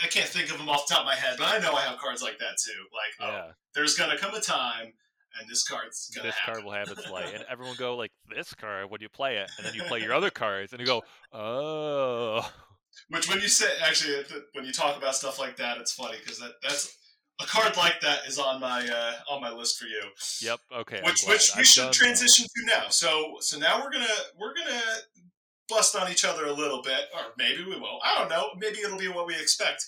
I, 0.04 0.08
can't 0.08 0.28
think 0.28 0.52
of 0.52 0.58
them 0.58 0.68
off 0.68 0.88
the 0.88 0.96
top 0.96 1.02
of 1.02 1.06
my 1.06 1.16
head, 1.16 1.36
but 1.38 1.48
I 1.48 1.60
know 1.60 1.74
I 1.74 1.82
have 1.82 2.00
cards 2.00 2.22
like 2.22 2.40
that 2.40 2.58
too. 2.64 2.82
Like, 2.94 3.30
oh, 3.30 3.34
yeah, 3.34 3.52
there's 3.76 3.96
gonna 3.96 4.18
come 4.18 4.34
a 4.34 4.42
time, 4.42 4.92
and 5.40 5.50
this 5.50 5.64
card's 5.64 6.12
gonna 6.16 6.28
this 6.28 6.36
happen. 6.36 6.54
card 6.54 6.66
will 6.66 6.74
have 6.74 6.90
its 6.90 7.10
light, 7.12 7.34
and 7.34 7.46
everyone 7.50 7.76
go 7.78 7.96
like, 7.96 8.12
"This 8.36 8.54
card." 8.54 8.90
When 8.90 9.02
you 9.02 9.10
play 9.10 9.38
it, 9.38 9.52
and 9.58 9.66
then 9.66 9.74
you 9.76 9.84
play 9.84 10.02
your 10.02 10.14
other 10.14 10.30
cards, 10.30 10.74
and 10.74 10.80
you 10.82 10.88
go, 10.88 11.04
"Oh." 11.32 12.52
Which, 13.10 13.30
when 13.30 13.40
you 13.40 13.48
say 13.48 13.68
actually, 13.84 14.24
when 14.54 14.66
you 14.66 14.74
talk 14.74 14.98
about 14.98 15.16
stuff 15.16 15.40
like 15.40 15.58
that, 15.58 15.78
it's 15.78 15.94
funny 15.94 16.18
because 16.20 16.40
that 16.40 16.54
that's 16.62 16.98
a 17.40 17.46
card 17.46 17.78
like 17.78 18.02
that 18.02 18.28
is 18.28 18.38
on 18.38 18.60
my 18.60 18.88
uh, 18.88 19.14
on 19.34 19.42
my 19.42 19.52
list 19.52 19.80
for 19.80 19.86
you. 19.86 20.02
Yep. 20.42 20.60
Okay. 20.80 21.02
Which 21.04 21.24
which 21.28 21.52
we 21.56 21.62
I've 21.62 21.66
should 21.66 21.84
done 21.84 21.94
transition 21.94 22.46
to 22.46 22.66
now. 22.66 22.90
So 22.90 23.38
so 23.40 23.58
now 23.58 23.82
we're 23.82 23.92
gonna 23.92 24.06
we're 24.40 24.54
gonna 24.54 24.82
bust 25.70 25.96
on 25.96 26.12
each 26.12 26.26
other 26.26 26.48
a 26.48 26.54
little 26.54 26.82
bit, 26.82 27.02
or 27.14 27.22
maybe 27.38 27.64
we 27.64 27.80
won't. 27.80 28.02
I 28.04 28.18
don't 28.18 28.30
know. 28.30 28.50
Maybe 28.58 28.80
it'll 28.80 28.98
be 28.98 29.08
what 29.08 29.28
we 29.28 29.36
expect. 29.36 29.86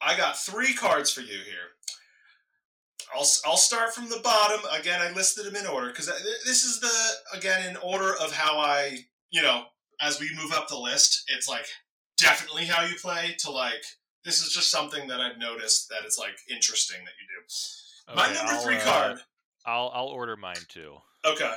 I 0.00 0.16
got 0.16 0.38
three 0.38 0.74
cards 0.74 1.10
for 1.10 1.20
you 1.20 1.38
here. 1.38 1.74
I'll 3.14 3.26
I'll 3.44 3.56
start 3.56 3.94
from 3.94 4.08
the 4.08 4.20
bottom 4.22 4.60
again. 4.72 5.00
I 5.00 5.12
listed 5.12 5.46
them 5.46 5.56
in 5.56 5.66
order 5.66 5.88
because 5.88 6.06
this 6.44 6.64
is 6.64 6.80
the 6.80 7.36
again 7.36 7.68
in 7.68 7.76
order 7.76 8.14
of 8.20 8.32
how 8.32 8.58
I 8.58 8.98
you 9.30 9.42
know 9.42 9.64
as 10.00 10.20
we 10.20 10.34
move 10.34 10.52
up 10.52 10.68
the 10.68 10.78
list. 10.78 11.24
It's 11.28 11.48
like 11.48 11.66
definitely 12.18 12.64
how 12.64 12.84
you 12.84 12.94
play 13.00 13.36
to 13.40 13.50
like. 13.50 13.84
This 14.26 14.42
is 14.42 14.52
just 14.52 14.70
something 14.70 15.06
that 15.08 15.20
I've 15.20 15.38
noticed 15.38 15.88
that 15.88 16.00
it's 16.04 16.18
like 16.18 16.36
interesting 16.50 16.98
that 17.04 17.12
you 17.20 17.26
do. 17.30 18.12
Okay, 18.12 18.28
My 18.28 18.34
number 18.34 18.52
I'll, 18.52 18.60
three 18.62 18.76
uh, 18.76 18.80
card. 18.80 19.18
I'll 19.64 19.90
I'll 19.94 20.08
order 20.08 20.36
mine 20.36 20.56
too. 20.68 20.96
Okay. 21.24 21.52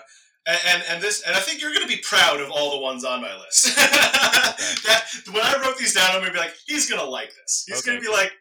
And, 0.47 0.59
and 0.67 0.84
and 0.89 1.01
this 1.03 1.24
and 1.28 1.36
I 1.36 1.39
think 1.39 1.61
you're 1.61 1.74
going 1.74 1.88
to 1.88 1.93
be 1.95 2.01
proud 2.01 2.39
of 2.39 2.49
all 2.51 2.72
the 2.72 2.80
ones 2.82 3.03
on 3.03 3.22
my 3.22 3.36
list. 3.39 3.76
that 3.76 5.05
when 5.32 5.41
I 5.43 5.59
wrote 5.61 5.78
these 5.78 5.93
down, 5.95 6.11
I'm 6.11 6.22
going 6.22 6.28
to 6.28 6.34
be 6.34 6.39
like, 6.39 6.53
he's 6.65 6.89
going 6.89 7.01
to 7.01 7.09
like 7.09 7.30
this. 7.36 7.65
He's 7.67 7.80
Okay, 7.80 7.88
going 7.88 7.97
to 7.97 8.01
be 8.01 8.07
cool. 8.07 8.15
like, 8.15 8.32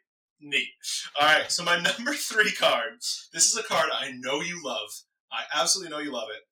neat. 0.41 0.69
All 1.21 1.27
right. 1.27 1.51
So 1.51 1.65
my 1.65 1.81
number 1.99 2.13
three 2.13 2.53
card. 2.53 2.93
This 3.33 3.51
is 3.51 3.57
a 3.57 3.63
card 3.63 3.89
I 3.93 4.13
know 4.13 4.41
you 4.41 4.63
love. 4.65 4.89
I 5.33 5.43
absolutely 5.61 5.91
know 5.91 6.03
you 6.03 6.13
love 6.13 6.29
it. 6.31 6.43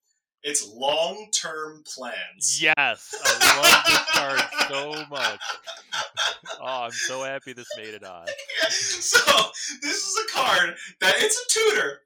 It's 0.48 0.68
long 0.72 1.26
term 1.32 1.82
plans. 1.92 2.62
Yes, 2.62 3.12
I 3.24 3.56
love 3.62 3.84
this 3.84 4.04
card 4.12 4.70
so 4.70 5.04
much. 5.10 5.40
Oh, 6.60 6.82
I'm 6.84 6.92
so 6.92 7.24
happy 7.24 7.52
this 7.52 7.66
made 7.76 7.94
it 7.94 8.04
on. 8.04 8.26
so 8.70 9.18
this 9.82 9.96
is 9.96 10.16
a 10.24 10.32
card 10.32 10.76
that 11.00 11.14
it's 11.18 11.36
a 11.36 11.48
tutor, 11.58 12.02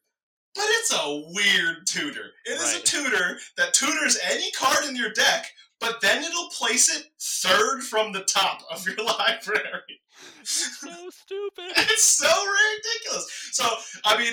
but 0.54 0.64
it's 0.66 0.90
a 0.94 1.22
weird 1.34 1.86
tutor. 1.86 2.30
It 2.46 2.52
is 2.52 2.62
Right. 2.62 2.80
a 2.80 2.82
tutor 2.82 3.38
that 3.58 3.74
tutors 3.74 4.18
any 4.24 4.50
card 4.52 4.86
in 4.88 4.96
your 4.96 5.12
deck, 5.12 5.46
but 5.78 6.00
then 6.00 6.24
it'll 6.24 6.48
place 6.48 6.88
it 6.88 7.08
third 7.20 7.82
from 7.82 8.12
the 8.12 8.22
top 8.24 8.62
of 8.72 8.86
your 8.86 8.96
library. 9.04 10.00
So 10.44 10.88
stupid. 11.10 11.72
It's 11.76 12.04
so 12.04 12.26
ridiculous. 12.26 13.50
So, 13.52 13.68
I 14.06 14.16
mean, 14.16 14.32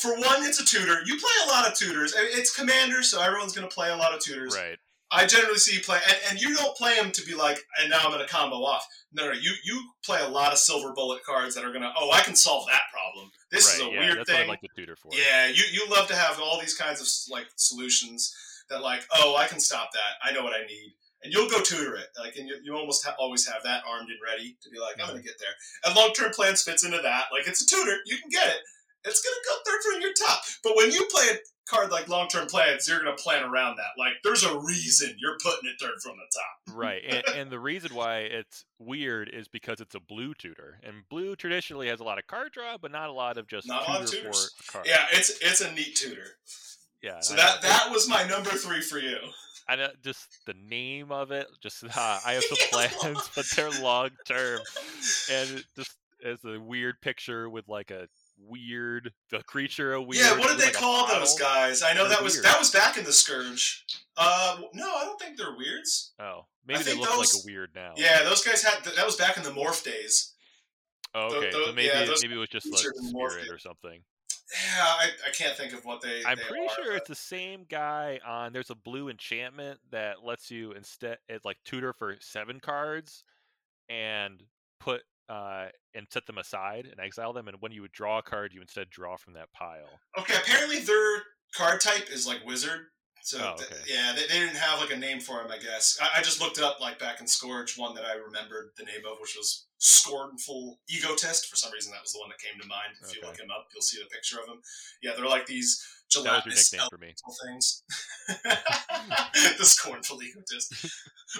for 0.00 0.12
one, 0.12 0.44
it's 0.44 0.60
a 0.60 0.64
tutor. 0.64 0.98
You 1.04 1.18
play 1.18 1.30
a 1.46 1.50
lot 1.50 1.66
of 1.66 1.74
tutors. 1.74 2.14
I 2.16 2.22
mean, 2.22 2.30
It's 2.34 2.54
commander, 2.54 3.02
so 3.02 3.20
everyone's 3.22 3.52
going 3.52 3.68
to 3.68 3.74
play 3.74 3.90
a 3.90 3.96
lot 3.96 4.12
of 4.14 4.20
tutors. 4.20 4.56
Right. 4.56 4.78
I 5.10 5.26
generally 5.26 5.58
see 5.58 5.76
you 5.76 5.82
play, 5.82 5.98
and, 6.08 6.16
and 6.30 6.40
you 6.40 6.56
don't 6.56 6.76
play 6.76 6.96
them 6.96 7.12
to 7.12 7.24
be 7.24 7.34
like, 7.34 7.58
and 7.80 7.90
now 7.90 7.98
I'm 8.02 8.10
going 8.10 8.26
to 8.26 8.32
combo 8.32 8.56
off. 8.64 8.84
No, 9.12 9.26
no, 9.26 9.32
you 9.32 9.52
you 9.62 9.80
play 10.04 10.20
a 10.20 10.28
lot 10.28 10.50
of 10.52 10.58
silver 10.58 10.92
bullet 10.92 11.22
cards 11.24 11.54
that 11.54 11.64
are 11.64 11.70
going 11.70 11.82
to, 11.82 11.92
oh, 11.96 12.10
I 12.10 12.20
can 12.22 12.34
solve 12.34 12.66
that 12.68 12.80
problem. 12.92 13.30
This 13.50 13.66
right. 13.66 13.74
is 13.74 13.80
a 13.86 13.92
yeah, 13.94 14.00
weird 14.00 14.18
that's 14.18 14.30
thing. 14.30 14.38
what 14.40 14.46
I 14.46 14.48
like 14.48 14.60
the 14.62 14.68
tutor 14.76 14.96
for. 14.96 15.10
Yeah, 15.12 15.46
you 15.46 15.62
you 15.70 15.86
love 15.88 16.08
to 16.08 16.16
have 16.16 16.40
all 16.40 16.58
these 16.58 16.74
kinds 16.74 17.00
of 17.00 17.06
like 17.32 17.46
solutions 17.54 18.34
that 18.70 18.82
like, 18.82 19.04
oh, 19.14 19.36
I 19.36 19.46
can 19.46 19.60
stop 19.60 19.90
that. 19.92 20.28
I 20.28 20.32
know 20.32 20.42
what 20.42 20.54
I 20.54 20.66
need, 20.66 20.94
and 21.22 21.32
you'll 21.32 21.50
go 21.50 21.60
tutor 21.60 21.94
it. 21.94 22.08
Like, 22.18 22.34
and 22.36 22.48
you, 22.48 22.56
you 22.64 22.74
almost 22.76 23.04
ha- 23.04 23.14
always 23.18 23.46
have 23.46 23.62
that 23.62 23.84
armed 23.88 24.08
and 24.08 24.18
ready 24.26 24.56
to 24.62 24.70
be 24.70 24.80
like, 24.80 24.96
I'm 24.98 25.04
Mhm. 25.04 25.10
gonna 25.10 25.22
get 25.22 25.38
there. 25.38 25.54
And 25.84 25.94
long 25.94 26.12
term 26.12 26.32
plans 26.32 26.62
fits 26.62 26.82
into 26.84 26.98
that. 27.02 27.26
Like, 27.30 27.46
it's 27.46 27.62
a 27.62 27.66
tutor, 27.66 27.98
you 28.06 28.16
can 28.16 28.30
get 28.30 28.48
it. 28.48 28.62
It's 29.04 29.22
gonna 29.22 29.36
go 29.48 29.62
third 29.64 29.82
from 29.82 30.00
your 30.00 30.12
top. 30.12 30.42
But 30.62 30.76
when 30.76 30.90
you 30.90 31.06
play 31.10 31.24
a 31.32 31.36
card 31.68 31.90
like 31.90 32.08
long 32.08 32.28
term 32.28 32.46
plans, 32.46 32.88
you're 32.88 33.02
gonna 33.02 33.16
plan 33.16 33.44
around 33.44 33.76
that. 33.76 33.98
Like, 33.98 34.14
there's 34.22 34.44
a 34.44 34.58
reason 34.58 35.14
you're 35.18 35.36
putting 35.42 35.68
it 35.68 35.76
third 35.80 36.00
from 36.02 36.16
the 36.16 36.24
top. 36.34 36.76
Right. 36.76 37.02
And, 37.06 37.24
and 37.36 37.50
the 37.50 37.60
reason 37.60 37.94
why 37.94 38.18
it's 38.20 38.64
weird 38.78 39.30
is 39.32 39.48
because 39.48 39.80
it's 39.80 39.94
a 39.94 40.00
blue 40.00 40.34
tutor. 40.34 40.78
And 40.82 41.08
blue 41.08 41.36
traditionally 41.36 41.88
has 41.88 42.00
a 42.00 42.04
lot 42.04 42.18
of 42.18 42.26
card 42.26 42.52
draw, 42.52 42.76
but 42.78 42.90
not 42.90 43.08
a 43.08 43.12
lot 43.12 43.38
of 43.38 43.46
just 43.46 43.68
Not 43.68 43.86
a 43.86 43.90
lot 43.90 44.00
of 44.02 44.10
tutor 44.10 44.24
tutors. 44.24 44.52
for 44.56 44.72
cards. 44.72 44.88
Yeah, 44.88 45.06
it's 45.12 45.38
it's 45.40 45.60
a 45.60 45.72
neat 45.72 45.96
tutor. 45.96 46.36
Yeah. 47.02 47.20
So 47.20 47.34
that 47.34 47.60
that 47.62 47.88
was 47.90 48.08
my 48.08 48.26
number 48.26 48.50
three 48.50 48.80
for 48.80 48.98
you. 48.98 49.18
I 49.68 49.76
know 49.76 49.88
just 50.02 50.40
the 50.46 50.54
name 50.68 51.10
of 51.10 51.30
it. 51.30 51.46
Just 51.62 51.84
uh, 51.84 51.88
I 52.26 52.32
have 52.32 52.44
some 52.44 52.58
plans, 52.70 53.30
but 53.34 53.46
they're 53.54 53.70
long 53.82 54.10
term, 54.26 54.60
and 55.30 55.50
it 55.58 55.64
just 55.76 55.96
as 56.24 56.38
a 56.44 56.58
weird 56.58 57.00
picture 57.00 57.50
with 57.50 57.68
like 57.68 57.90
a 57.90 58.08
weird 58.38 59.12
the 59.30 59.42
creature 59.44 59.94
a 59.94 60.02
weird. 60.02 60.24
yeah, 60.24 60.38
what 60.38 60.48
did 60.48 60.58
they 60.58 60.66
like, 60.66 60.74
call 60.74 61.06
those 61.06 61.38
guys? 61.38 61.82
I 61.82 61.92
know 61.92 62.02
They're 62.08 62.16
that 62.16 62.22
was 62.22 62.34
weird. 62.34 62.44
that 62.44 62.58
was 62.58 62.70
back 62.70 62.96
in 62.98 63.04
the 63.04 63.12
Scourge. 63.12 63.84
Uh, 64.16 64.60
no, 64.74 64.94
I 64.94 65.04
don't 65.04 65.18
think 65.20 65.36
they're 65.36 65.56
weirds. 65.56 66.12
Oh, 66.20 66.46
maybe 66.66 66.78
they 66.82 66.90
think 66.92 67.00
look 67.02 67.16
like 67.18 67.28
a 67.28 67.46
weird 67.46 67.70
now. 67.74 67.92
Yeah, 67.96 68.22
those 68.22 68.44
guys 68.44 68.62
had 68.62 68.84
that 68.84 69.06
was 69.06 69.16
back 69.16 69.36
in 69.36 69.42
the 69.42 69.50
morph 69.50 69.84
days. 69.84 70.32
Oh, 71.14 71.34
okay. 71.36 71.50
so 71.52 71.66
maybe 71.72 71.84
yeah, 71.88 72.00
it- 72.02 72.06
those 72.06 72.22
maybe 72.22 72.34
it 72.34 72.38
was 72.38 72.48
just 72.48 72.70
like 72.70 72.80
spirit 72.80 73.48
or 73.50 73.58
something. 73.58 74.00
Yeah, 74.52 74.84
I, 74.84 75.08
I 75.26 75.30
can't 75.30 75.56
think 75.56 75.72
of 75.72 75.84
what 75.84 76.00
they. 76.00 76.22
I'm 76.24 76.36
they 76.36 76.44
pretty 76.44 76.66
are, 76.66 76.74
sure 76.74 76.84
but- 76.92 76.96
it's 76.96 77.08
the 77.08 77.14
same 77.14 77.64
guy 77.68 78.20
on. 78.26 78.52
There's 78.52 78.70
a 78.70 78.74
blue 78.74 79.08
enchantment 79.08 79.80
that 79.90 80.24
lets 80.24 80.50
you 80.50 80.72
instead 80.72 81.18
it 81.28 81.44
like 81.44 81.56
tutor 81.64 81.92
for 81.92 82.16
seven 82.20 82.60
cards, 82.60 83.24
and 83.88 84.42
put 84.80 85.02
uh 85.28 85.66
and 85.94 86.06
set 86.10 86.26
them 86.26 86.38
aside 86.38 86.86
and 86.86 87.00
exile 87.00 87.32
them. 87.32 87.48
And 87.48 87.56
when 87.60 87.72
you 87.72 87.82
would 87.82 87.92
draw 87.92 88.18
a 88.18 88.22
card, 88.22 88.52
you 88.52 88.60
instead 88.60 88.90
draw 88.90 89.16
from 89.16 89.34
that 89.34 89.52
pile. 89.52 90.00
Okay, 90.18 90.34
apparently 90.36 90.80
their 90.80 91.22
card 91.56 91.80
type 91.80 92.10
is 92.10 92.26
like 92.26 92.44
wizard. 92.44 92.80
So 93.24 93.38
Oh, 93.40 93.56
th- 93.56 93.70
yeah, 93.88 94.12
they, 94.14 94.26
they 94.28 94.38
didn't 94.38 94.56
have 94.60 94.80
like 94.80 94.92
a 94.92 94.96
name 94.98 95.18
for 95.18 95.40
him. 95.40 95.50
I 95.50 95.56
guess 95.56 95.96
I, 96.00 96.18
I 96.18 96.22
just 96.22 96.42
looked 96.42 96.60
up 96.60 96.78
like 96.78 96.98
back 96.98 97.20
in 97.22 97.26
Scourge, 97.26 97.78
one 97.78 97.94
that 97.94 98.04
I 98.04 98.14
remembered 98.20 98.72
the 98.76 98.84
name 98.84 99.00
of, 99.10 99.16
which 99.18 99.34
was 99.34 99.64
Scornful 99.78 100.78
Egotist. 100.90 101.46
For 101.48 101.56
some 101.56 101.72
reason, 101.72 101.90
that 101.92 102.02
was 102.02 102.12
the 102.12 102.20
one 102.20 102.28
that 102.28 102.38
came 102.38 102.60
to 102.60 102.68
mind. 102.68 102.92
If 103.02 103.16
you 103.16 103.22
look 103.22 103.38
him 103.40 103.48
up, 103.50 103.68
you'll 103.72 103.80
see 103.80 103.98
the 103.98 104.10
picture 104.14 104.36
of 104.42 104.46
him. 104.48 104.60
Yeah, 105.02 105.12
they're 105.16 105.24
like 105.24 105.46
these 105.46 105.82
That 106.12 106.18
was 106.20 106.24
your 106.26 106.32
gelatinous 106.34 106.72
nickname 106.72 106.88
for 106.90 106.98
me. 106.98 107.14
things. 107.48 107.82
the 109.58 109.64
Scornful 109.64 110.18
Egotist. 110.22 110.74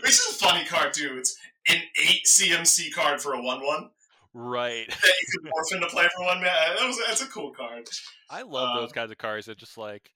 Which 0.01 0.11
is 0.11 0.27
a 0.31 0.35
funny 0.45 0.65
card 0.65 0.95
too. 0.95 1.17
It's 1.19 1.37
an 1.69 1.83
eight 2.03 2.25
CMC 2.27 2.95
card 2.95 3.21
for 3.21 3.35
a 3.35 3.43
one-one 3.43 3.91
Right. 4.33 4.89
that 4.89 5.13
you 5.21 5.39
can 5.41 5.51
morph 5.51 5.75
into 5.77 5.87
play 5.89 6.09
for 6.17 6.25
one 6.25 6.41
man. 6.41 6.51
That 6.79 6.87
was 6.87 6.99
that's 7.07 7.21
a 7.23 7.27
cool 7.27 7.53
card. 7.53 7.89
I 8.31 8.41
love 8.43 8.75
those 8.81 8.89
Um, 8.91 8.95
kinds 8.95 9.11
of 9.13 9.19
cards 9.19 9.47
that 9.47 9.59
just 9.59 9.77
like, 9.79 10.11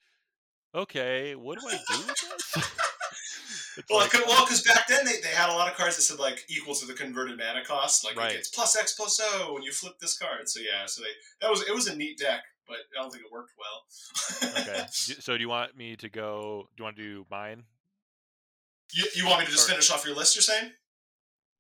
okay, 0.75 1.35
what 1.35 1.59
do 1.61 1.67
I 1.69 1.73
do 1.73 1.99
with 2.07 2.07
this? 2.55 2.65
Well, 3.89 4.01
like, 4.01 4.11
because 4.11 4.63
back 4.63 4.89
then 4.89 5.05
they, 5.05 5.21
they 5.23 5.29
had 5.29 5.51
a 5.51 5.53
lot 5.53 5.71
of 5.71 5.77
cards 5.77 5.95
that 5.95 6.03
said 6.03 6.19
like 6.19 6.45
equal 6.49 6.75
to 6.75 6.85
the 6.85 6.95
converted 6.95 7.39
mana 7.39 7.65
cost, 7.65 8.05
like 8.05 8.17
Right. 8.17 8.33
it 8.33 8.35
gets 8.39 8.49
plus 8.49 8.77
X 8.77 8.95
plus 8.95 9.21
O 9.23 9.55
when 9.55 9.63
you 9.63 9.71
flip 9.71 9.93
this 10.01 10.19
card. 10.19 10.49
So 10.49 10.59
yeah, 10.59 10.87
so 10.87 11.01
they 11.01 11.11
that 11.41 11.49
was 11.49 11.63
it 11.63 11.73
was 11.73 11.87
a 11.87 11.95
neat 11.95 12.19
deck, 12.19 12.43
but 12.67 12.79
I 12.99 13.01
don't 13.01 13.11
think 13.13 13.23
it 13.25 13.31
worked 13.31 13.53
well. 13.57 14.59
okay. 14.61 14.85
So 14.91 15.37
do 15.37 15.41
you 15.41 15.49
want 15.49 15.77
me 15.77 15.95
to 15.95 16.09
go? 16.09 16.69
Do 16.77 16.81
you 16.81 16.85
want 16.85 16.97
to 16.97 17.03
do 17.03 17.27
mine? 17.31 17.63
you, 18.95 19.05
you 19.15 19.27
want 19.27 19.39
me 19.41 19.45
to 19.47 19.53
just 19.53 19.69
Or- 19.69 19.73
finish 19.73 19.93
off 19.93 20.05
your 20.05 20.17
list? 20.17 20.35
You're 20.35 20.43
saying? 20.43 20.73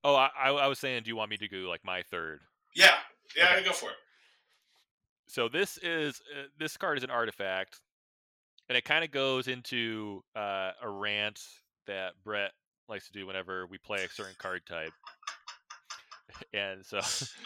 Oh, 0.02 0.16
I, 0.16 0.28
I 0.36 0.50
I 0.50 0.66
was 0.66 0.80
saying, 0.80 1.04
do 1.04 1.08
you 1.10 1.16
want 1.16 1.30
me 1.30 1.36
to 1.36 1.46
go 1.48 1.58
like 1.68 1.84
my 1.84 2.02
third? 2.02 2.40
Yeah, 2.74 2.94
yeah, 3.36 3.54
Okay. 3.54 3.64
go 3.64 3.72
for 3.72 3.90
it. 3.90 3.96
So 5.28 5.48
this 5.48 5.78
is 5.78 6.20
uh, 6.36 6.46
this 6.58 6.76
card 6.76 6.98
is 6.98 7.04
an 7.04 7.10
artifact, 7.10 7.80
and 8.68 8.76
it 8.78 8.84
kind 8.84 9.04
of 9.04 9.10
goes 9.10 9.48
into 9.48 10.22
uh, 10.36 10.72
a 10.82 10.88
rant 10.88 11.40
that 11.86 12.12
Brett 12.24 12.52
likes 12.88 13.06
to 13.06 13.12
do 13.12 13.26
whenever 13.26 13.66
we 13.66 13.78
play 13.78 14.04
a 14.04 14.08
certain 14.08 14.34
card 14.38 14.62
type. 14.66 14.92
And 16.52 16.84
so, 16.84 16.98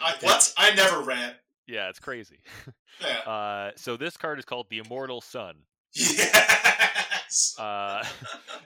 I, 0.03 0.13
what? 0.21 0.53
I 0.57 0.75
never 0.75 1.01
rant. 1.01 1.35
yeah, 1.67 1.89
it's 1.89 1.99
crazy. 1.99 2.39
Yeah. 3.01 3.31
Uh, 3.31 3.71
so 3.75 3.97
this 3.97 4.15
card 4.17 4.37
is 4.37 4.45
called 4.45 4.67
the 4.69 4.77
Immortal 4.77 5.19
Sun. 5.19 5.55
Yes. 5.95 7.55
Uh, 7.57 8.03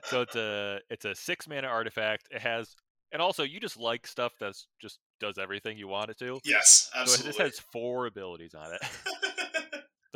so 0.03 0.22
it's 0.22 0.36
a 0.36 0.80
it's 0.89 1.05
a 1.05 1.16
six 1.16 1.47
mana 1.47 1.68
artifact. 1.68 2.28
It 2.30 2.41
has, 2.41 2.76
and 3.14 3.22
also 3.22 3.43
you 3.43 3.62
just 3.62 3.78
like 3.80 4.05
stuff 4.05 4.34
that's 4.39 4.68
just 4.82 4.99
does 5.22 5.38
everything 5.38 5.78
you 5.78 5.88
want 5.88 6.10
it 6.10 6.20
to. 6.20 6.39
yes, 6.43 6.89
So 6.93 6.99
absolutely. 6.99 7.28
this 7.32 7.38
has 7.38 7.60
four 7.72 8.05
abilities 8.08 8.53
on 8.53 8.74
it. 8.74 8.82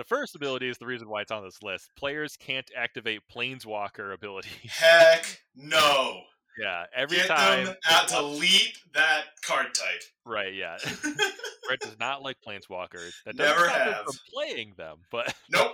The 0.01 0.05
first 0.05 0.33
ability 0.35 0.67
is 0.67 0.79
the 0.79 0.87
reason 0.87 1.07
why 1.09 1.21
it's 1.21 1.29
on 1.29 1.43
this 1.43 1.61
list. 1.61 1.91
Players 1.95 2.35
can't 2.35 2.67
activate 2.75 3.21
Planeswalker 3.31 4.11
ability. 4.15 4.49
Heck 4.67 5.43
no. 5.55 6.21
yeah, 6.59 6.85
every 6.95 7.17
Get 7.17 7.27
time. 7.27 7.65
them 7.65 7.75
out. 7.87 8.11
leap 8.33 8.73
that 8.95 9.25
card 9.45 9.67
type. 9.75 10.01
Right, 10.25 10.55
yeah. 10.55 10.77
Brett 11.67 11.81
does 11.81 11.99
not 11.99 12.23
like 12.23 12.37
Planeswalkers. 12.43 13.11
That 13.27 13.35
Never 13.35 13.59
doesn't 13.59 13.69
stop 13.69 13.87
him 13.87 13.93
have. 13.93 14.05
from 14.05 14.15
playing 14.33 14.73
them, 14.75 14.97
but 15.11 15.35
nope. 15.51 15.73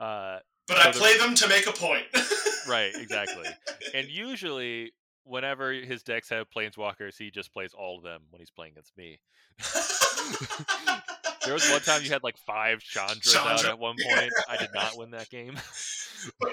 uh, 0.00 0.38
But 0.66 0.78
So 0.82 0.88
I 0.88 0.92
play 0.92 1.18
them 1.18 1.34
to 1.34 1.46
make 1.50 1.66
a 1.66 1.72
point. 1.72 2.04
right, 2.66 2.92
exactly. 2.94 3.44
and 3.92 4.08
usually, 4.08 4.92
whenever 5.24 5.70
his 5.72 6.02
decks 6.02 6.30
have 6.30 6.46
Planeswalkers, 6.48 7.18
he 7.18 7.30
just 7.30 7.52
plays 7.52 7.74
all 7.74 7.98
of 7.98 8.04
them 8.04 8.22
when 8.30 8.40
he's 8.40 8.48
playing 8.50 8.72
against 8.72 8.96
me. 8.96 9.18
There 11.46 11.54
was 11.54 11.68
one 11.70 11.80
time 11.80 12.02
you 12.02 12.10
had 12.10 12.22
like 12.22 12.36
five 12.38 12.80
Chandras 12.80 13.34
out 13.36 13.46
Chandra. 13.58 13.70
at 13.70 13.78
one 13.78 13.96
point. 14.10 14.32
I 14.48 14.56
did 14.58 14.70
not 14.74 14.96
win 14.98 15.10
that 15.12 15.30
game. 15.30 15.56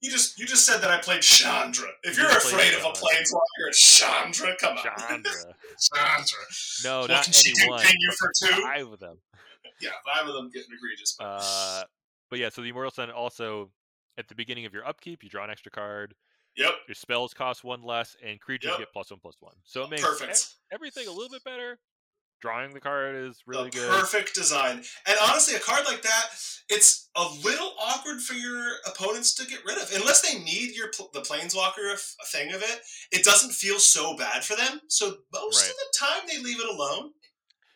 you 0.00 0.10
just 0.10 0.38
you 0.38 0.46
just 0.46 0.64
said 0.66 0.80
that 0.80 0.90
I 0.90 0.98
played 1.00 1.22
Chandra. 1.22 1.88
If 2.02 2.16
You 2.18 2.24
played 2.24 2.36
afraid 2.36 2.74
of 2.74 2.84
a 2.84 2.88
planeswalker, 2.92 3.72
Chandra. 3.74 4.56
Come 4.60 4.76
on, 4.76 4.82
Chandra. 4.84 5.32
Chandra. 5.94 6.38
No, 6.84 7.00
What 7.00 7.10
not 7.10 7.24
can 7.24 7.32
she 7.32 7.52
do? 7.52 7.62
any 7.62 7.70
one. 7.70 7.80
Ping 7.82 7.96
you 7.98 8.12
for 8.18 8.32
two? 8.38 8.62
Five 8.62 8.86
of 8.92 8.98
them. 9.00 9.18
Yeah, 9.80 9.90
five 10.14 10.26
of 10.28 10.34
them 10.34 10.50
getting 10.52 10.68
egregious. 10.76 11.16
But 11.18 11.24
Uh, 11.24 11.82
but 12.30 12.38
yeah, 12.38 12.48
so 12.50 12.62
the 12.62 12.68
Immortal 12.68 12.90
Sun 12.92 13.10
also 13.10 13.70
at 14.18 14.28
the 14.28 14.34
beginning 14.34 14.66
of 14.66 14.72
your 14.74 14.86
upkeep, 14.86 15.22
you 15.22 15.30
draw 15.30 15.44
an 15.44 15.50
extra 15.50 15.70
card. 15.72 16.14
yep, 16.56 16.72
Your 16.88 16.94
spells 16.94 17.32
cost 17.32 17.64
one 17.64 17.82
less, 17.82 18.16
and 18.24 18.38
creatures 18.40 18.70
Yep. 18.72 18.78
get 18.78 18.92
plus 18.92 19.10
one 19.10 19.20
plus 19.20 19.36
one. 19.40 19.54
So 19.64 19.84
it 19.84 19.90
makes 19.90 20.02
e- 20.02 20.74
everything 20.74 21.06
a 21.08 21.10
little 21.10 21.30
bit 21.30 21.42
better. 21.44 21.78
Drawing 22.40 22.72
the 22.72 22.80
card 22.80 23.16
is 23.16 23.42
really 23.46 23.70
the 23.70 23.76
good. 23.78 23.90
perfect 23.90 24.34
design. 24.34 24.82
And 25.06 25.16
honestly, 25.28 25.54
a 25.56 25.60
card 25.60 25.84
like 25.86 26.02
that, 26.02 26.26
it's 26.70 27.08
a 27.16 27.22
little 27.44 27.72
awkward 27.78 28.20
for 28.20 28.34
your 28.34 28.76
opponents 28.86 29.34
to 29.34 29.46
get 29.46 29.60
rid 29.66 29.76
of, 29.76 29.90
unless 29.94 30.22
they 30.22 30.38
need 30.38 30.74
your 30.74 30.88
the 31.12 31.20
planeswalker 31.20 31.92
f- 31.92 32.14
thing 32.32 32.52
of 32.52 32.62
it. 32.62 32.80
It 33.12 33.24
doesn't 33.24 33.52
feel 33.52 33.78
so 33.78 34.16
bad 34.16 34.44
for 34.44 34.56
them. 34.56 34.80
So 34.88 35.16
most 35.32 35.62
Right. 35.62 35.70
of 35.70 35.76
the 35.76 35.98
time, 35.98 36.28
they 36.28 36.42
leave 36.42 36.60
it 36.60 36.68
alone. 36.68 37.12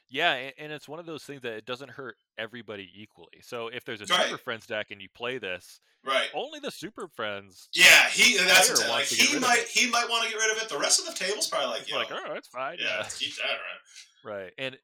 Yeah, 0.08 0.32
and, 0.34 0.52
and 0.58 0.72
it's 0.72 0.88
one 0.88 1.00
of 1.00 1.06
those 1.06 1.24
things 1.24 1.42
that 1.42 1.54
it 1.54 1.66
doesn't 1.66 1.90
hurt 1.90 2.16
everybody 2.38 2.88
equally. 2.96 3.40
So 3.42 3.68
if 3.68 3.84
there's 3.84 4.00
a 4.00 4.06
Right. 4.06 4.26
Super 4.26 4.38
Friends 4.38 4.66
deck 4.66 4.86
and 4.92 5.02
you 5.02 5.08
play 5.14 5.38
this, 5.38 5.80
Right. 6.04 6.28
only 6.34 6.60
the 6.60 6.70
Super 6.70 7.08
Friends 7.08 7.68
Yeah, 7.72 8.08
he. 8.10 8.36
That's 8.38 8.70
player 8.70 8.88
like 8.88 8.88
wants 8.90 9.10
to 9.10 9.16
get 9.16 9.28
he 9.28 9.38
might 9.40 9.64
he 9.68 9.90
might 9.90 10.08
want 10.08 10.24
to 10.24 10.30
get 10.30 10.38
rid 10.38 10.56
of 10.56 10.62
it. 10.62 10.68
The 10.68 10.78
rest 10.78 11.00
of 11.00 11.06
the 11.06 11.12
table's 11.24 11.48
probably 11.48 11.78
like, 11.78 11.90
Yo, 11.90 11.96
like, 11.96 12.12
oh, 12.12 12.34
it's 12.34 12.46
fine. 12.48 12.76
yeah, 12.80 12.98
let's 13.00 13.18
keep 13.18 13.34
that 13.36 13.44
around. 13.46 13.80
Right. 14.24 14.52
And 14.59 14.76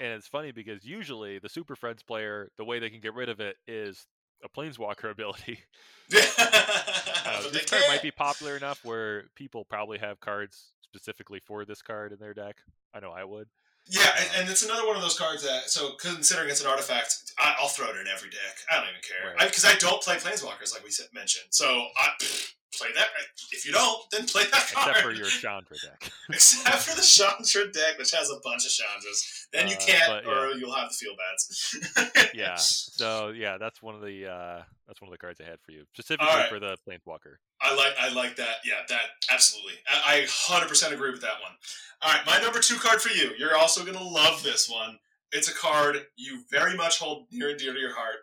and 0.00 0.12
it's 0.12 0.28
funny 0.28 0.52
because 0.52 0.84
usually 0.84 1.38
the 1.38 1.48
Super 1.48 1.74
Friends 1.74 2.02
player, 2.02 2.50
the 2.58 2.64
way 2.64 2.78
they 2.78 2.90
can 2.90 3.00
get 3.00 3.14
rid 3.14 3.28
of 3.28 3.40
it 3.40 3.56
is 3.66 4.06
a 4.44 4.48
Planeswalker 4.48 5.10
ability. 5.10 5.58
Uh, 7.22 7.48
this 7.52 7.66
card 7.66 7.82
might 7.86 8.02
be 8.02 8.10
popular 8.10 8.56
enough 8.56 8.84
where 8.84 9.24
people 9.36 9.64
probably 9.64 9.98
have 9.98 10.18
cards 10.18 10.72
specifically 10.82 11.38
for 11.38 11.64
this 11.64 11.82
card 11.82 12.12
in 12.12 12.18
their 12.18 12.34
deck. 12.34 12.56
I 12.92 12.98
know 12.98 13.10
I 13.10 13.22
would. 13.24 13.46
Yeah, 13.86 14.08
and, 14.18 14.28
and 14.38 14.50
it's 14.50 14.64
another 14.64 14.86
one 14.86 14.96
of 14.96 15.02
those 15.02 15.18
cards 15.18 15.44
that, 15.44 15.70
so 15.70 15.92
considering 16.00 16.48
it's 16.48 16.60
an 16.60 16.66
artifact, 16.66 17.32
I, 17.38 17.54
I'll 17.60 17.68
throw 17.68 17.88
it 17.90 17.96
in 17.96 18.06
every 18.12 18.30
deck. 18.30 18.56
I 18.70 18.76
don't 18.76 18.88
even 18.88 19.00
care. 19.02 19.34
Right. 19.34 19.48
Because 19.48 19.64
I, 19.64 19.74
don't 19.76 20.02
play 20.02 20.16
Planeswalkers, 20.16 20.74
like 20.74 20.82
we 20.82 20.90
said, 20.90 21.06
mentioned. 21.12 21.46
So 21.50 21.66
I 21.96 22.10
play 22.76 22.88
that. 22.94 23.08
If 23.52 23.66
you 23.66 23.72
don't, 23.72 24.00
then 24.12 24.26
play 24.26 24.44
that 24.52 24.70
card. 24.72 24.88
Except 24.90 25.04
for 25.06 25.12
your 25.12 25.26
Chandra 25.26 25.76
deck. 25.84 26.10
Except 26.30 26.78
for 26.82 26.96
the 26.96 27.02
Chandra 27.02 27.72
deck, 27.72 27.98
which 27.98 28.12
has 28.12 28.30
a 28.30 28.38
bunch 28.44 28.64
of 28.64 28.70
Chandras. 28.70 29.46
Then 29.52 29.68
you 29.68 29.74
Uh, 29.76 29.80
can't, 29.80 30.24
but, 30.24 30.26
or 30.32 30.48
yeah. 30.50 30.54
you'll 30.56 30.74
have 30.74 30.88
the 30.90 30.94
feel 30.94 31.14
bads. 31.16 32.30
yeah. 32.34 32.56
So 33.00 33.30
yeah, 33.30 33.56
that's 33.58 33.82
one 33.82 33.94
of 33.94 34.02
the 34.02 34.26
uh 34.30 34.62
that's 34.86 35.00
one 35.00 35.08
of 35.08 35.12
the 35.12 35.18
cards 35.18 35.40
I 35.40 35.48
had 35.48 35.58
for 35.64 35.72
you. 35.72 35.84
Specifically 35.94 36.28
Alright. 36.28 36.48
for 36.50 36.60
the 36.60 36.76
Planeswalker. 36.86 37.36
I 37.62 37.74
like 37.74 37.94
I 37.98 38.12
like 38.12 38.36
that. 38.36 38.56
Yeah, 38.64 38.74
that 38.88 39.00
absolutely. 39.32 39.74
I, 39.88 40.20
I 40.22 40.26
100% 40.26 40.92
agree 40.92 41.10
with 41.10 41.22
that 41.22 41.40
one. 41.42 41.52
All 42.02 42.12
right, 42.12 42.20
my 42.26 42.38
number 42.40 42.58
two 42.60 42.76
card 42.76 43.00
for 43.00 43.08
you. 43.10 43.30
You're 43.38 43.56
also 43.56 43.84
gonna 43.84 44.02
love 44.02 44.42
this 44.42 44.68
one. 44.68 44.98
It's 45.32 45.48
a 45.48 45.54
card 45.54 46.04
you 46.16 46.42
very 46.50 46.76
much 46.76 46.98
hold 46.98 47.26
near 47.30 47.50
and 47.50 47.58
dear 47.58 47.72
to 47.72 47.78
your 47.78 47.94
heart. 47.94 48.16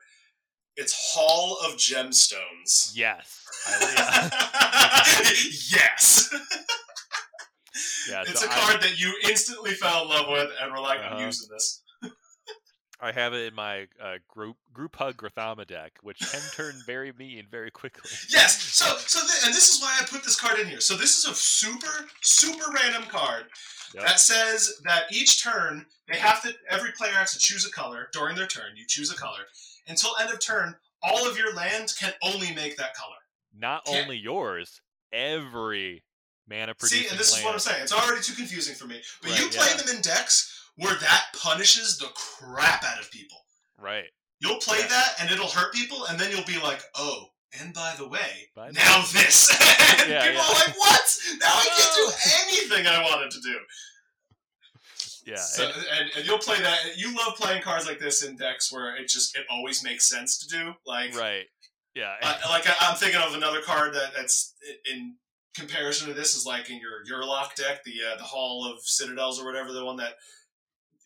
It's 0.78 0.94
Hall 1.14 1.58
of 1.66 1.76
Gemstones. 1.78 2.92
Yes. 2.96 3.44
Yes. 5.72 6.30
yeah. 6.32 6.40
yeah. 8.10 8.22
It's 8.28 8.40
so 8.42 8.48
a 8.48 8.50
I- 8.50 8.54
card 8.54 8.82
that 8.84 9.00
you 9.00 9.14
instantly 9.28 9.72
fell 9.72 10.04
in 10.04 10.10
love 10.10 10.28
with 10.30 10.50
and 10.62 10.72
were 10.72 10.80
like, 10.80 11.00
I'm 11.00 11.14
Uh-huh. 11.14 11.26
using 11.26 11.48
this. 11.52 11.82
I 13.00 13.12
have 13.12 13.34
it 13.34 13.48
in 13.48 13.54
my 13.54 13.88
uh, 14.02 14.16
group 14.28 14.58
group 14.74 14.96
hug 14.96 15.18
Grothama 15.18 15.68
deck, 15.68 15.94
which 16.02 16.20
can 16.32 16.42
turn 16.54 16.74
very 16.88 17.12
mean 17.14 17.46
very 17.52 17.70
quickly. 17.72 18.10
Yes. 18.30 18.60
So 18.62 18.86
so 18.98 19.20
th- 19.20 19.46
and 19.46 19.54
this 19.54 19.70
is 19.76 19.82
why 19.82 19.98
I 20.02 20.06
put 20.06 20.24
this 20.24 20.40
card 20.40 20.60
in 20.60 20.68
here. 20.68 20.80
So 20.80 20.96
this 20.96 21.18
is 21.20 21.26
a 21.30 21.36
super 21.36 22.08
super 22.22 22.72
random 22.72 23.04
card 23.10 23.46
Yep. 23.96 24.04
that 24.06 24.20
says 24.20 24.74
that 24.84 25.04
each 25.12 25.42
turn 25.44 25.86
they 26.12 26.18
have 26.18 26.42
to 26.44 26.54
every 26.70 26.92
player 26.92 27.12
has 27.14 27.32
to 27.34 27.40
choose 27.40 27.66
a 27.66 27.72
color 27.72 28.08
during 28.14 28.36
their 28.36 28.48
turn. 28.48 28.76
You 28.76 28.86
choose 28.88 29.12
a 29.12 29.16
color 29.16 29.44
until 29.88 30.12
end 30.22 30.30
of 30.32 30.40
turn. 30.40 30.76
All 31.04 31.30
of 31.30 31.38
your 31.38 31.54
lands 31.54 31.94
can 31.96 32.12
only 32.24 32.54
make 32.56 32.76
that 32.78 32.96
color. 32.96 33.16
Not 33.56 33.86
Can't- 33.86 34.04
only 34.04 34.18
yours, 34.18 34.82
every 35.12 36.04
mana 36.50 36.74
producing 36.76 37.04
See, 37.04 37.10
and 37.10 37.20
this 37.20 37.38
is 37.38 37.44
what 37.44 37.54
I'm 37.54 37.60
saying. 37.60 37.84
It's 37.84 37.94
already 37.94 38.22
too 38.22 38.34
confusing 38.34 38.76
for 38.76 38.86
me. 38.88 39.02
But 39.22 39.40
you 39.40 39.50
play 39.50 39.68
yeah. 39.72 39.78
them 39.78 39.96
in 39.96 40.02
decks 40.02 40.54
where 40.76 40.96
that 40.96 41.26
punishes 41.34 41.98
the 41.98 42.08
crap 42.16 42.84
out 42.84 43.00
of 43.00 43.12
people. 43.12 43.38
Right. 43.80 44.06
You'll 44.40 44.58
play 44.58 44.80
Yeah. 44.80 44.88
that 44.88 45.16
and 45.20 45.32
it'll 45.32 45.48
hurt 45.50 45.74
people, 45.74 46.06
and 46.06 46.20
then 46.20 46.32
you'll 46.32 46.46
be 46.46 46.60
like, 46.60 46.82
oh. 46.96 47.28
And 47.60 47.74
by 47.74 47.96
the 47.98 48.08
way, 48.08 48.50
By 48.56 48.72
now 48.72 49.02
this. 49.14 49.50
and 50.02 50.10
Yeah, 50.12 50.28
people 50.28 50.42
are 50.42 50.54
like, 50.54 50.78
what? 50.78 51.18
Now 51.40 51.48
I 51.48 51.66
can't 51.78 51.96
do 51.96 52.12
anything 52.76 52.88
I 52.88 53.02
wanted 53.04 53.32
to 53.32 53.40
do. 53.42 53.58
Yeah. 55.28 55.36
So, 55.36 55.66
and- 55.66 55.74
and, 56.00 56.10
and 56.18 56.26
you'll 56.26 56.38
play 56.40 56.60
that. 56.62 56.98
You 56.98 57.14
love 57.16 57.36
playing 57.36 57.62
cards 57.62 57.86
like 57.86 58.00
this 58.00 58.24
in 58.24 58.36
decks 58.38 58.72
where 58.72 58.96
it 58.96 59.08
just 59.10 59.36
it 59.38 59.46
always 59.52 59.84
makes 59.84 60.08
sense 60.10 60.38
to 60.40 60.48
do. 60.48 60.74
Like, 60.86 61.14
right. 61.16 61.46
Yeah. 61.94 62.14
I- 62.22 62.50
like 62.50 62.66
I, 62.68 62.74
I'm 62.82 62.96
thinking 62.96 63.20
of 63.22 63.34
another 63.36 63.62
card 63.62 63.94
that, 63.94 64.12
that's 64.16 64.56
in 64.92 65.16
comparison 65.56 66.08
to 66.08 66.14
this 66.14 66.36
is 66.36 66.46
like 66.46 66.70
in 66.70 66.80
your 66.80 67.04
Urlock 67.22 67.56
deck, 67.56 67.84
the 67.84 67.94
uh, 68.14 68.18
the 68.18 68.24
Hall 68.24 68.72
of 68.72 68.80
Citadels 68.84 69.40
or 69.42 69.46
whatever, 69.46 69.74
the 69.74 69.84
one 69.84 69.98
that 69.98 70.14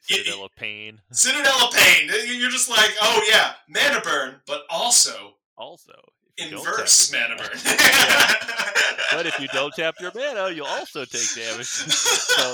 Citadel 0.03 0.45
of 0.45 0.51
Pain. 0.55 0.99
Citadel 1.11 1.67
of 1.67 1.73
Pain. 1.73 2.09
You're 2.27 2.51
just 2.51 2.69
like, 2.69 2.91
oh 3.01 3.23
yeah, 3.29 3.53
mana 3.69 4.01
burn, 4.01 4.35
but 4.45 4.63
also 4.69 5.35
Also, 5.57 5.93
if 6.37 6.45
you 6.51 6.57
don't 6.57 6.65
inverse 6.67 7.11
mana 7.11 7.35
burn. 7.37 7.49
But 9.13 9.25
if 9.25 9.37
you 9.41 9.49
don't 9.49 9.73
tap 9.73 9.95
your 9.99 10.11
mana, 10.15 10.51
you'll 10.51 10.65
also 10.65 11.03
take 11.03 11.35
damage. 11.35 11.65
so 11.65 12.53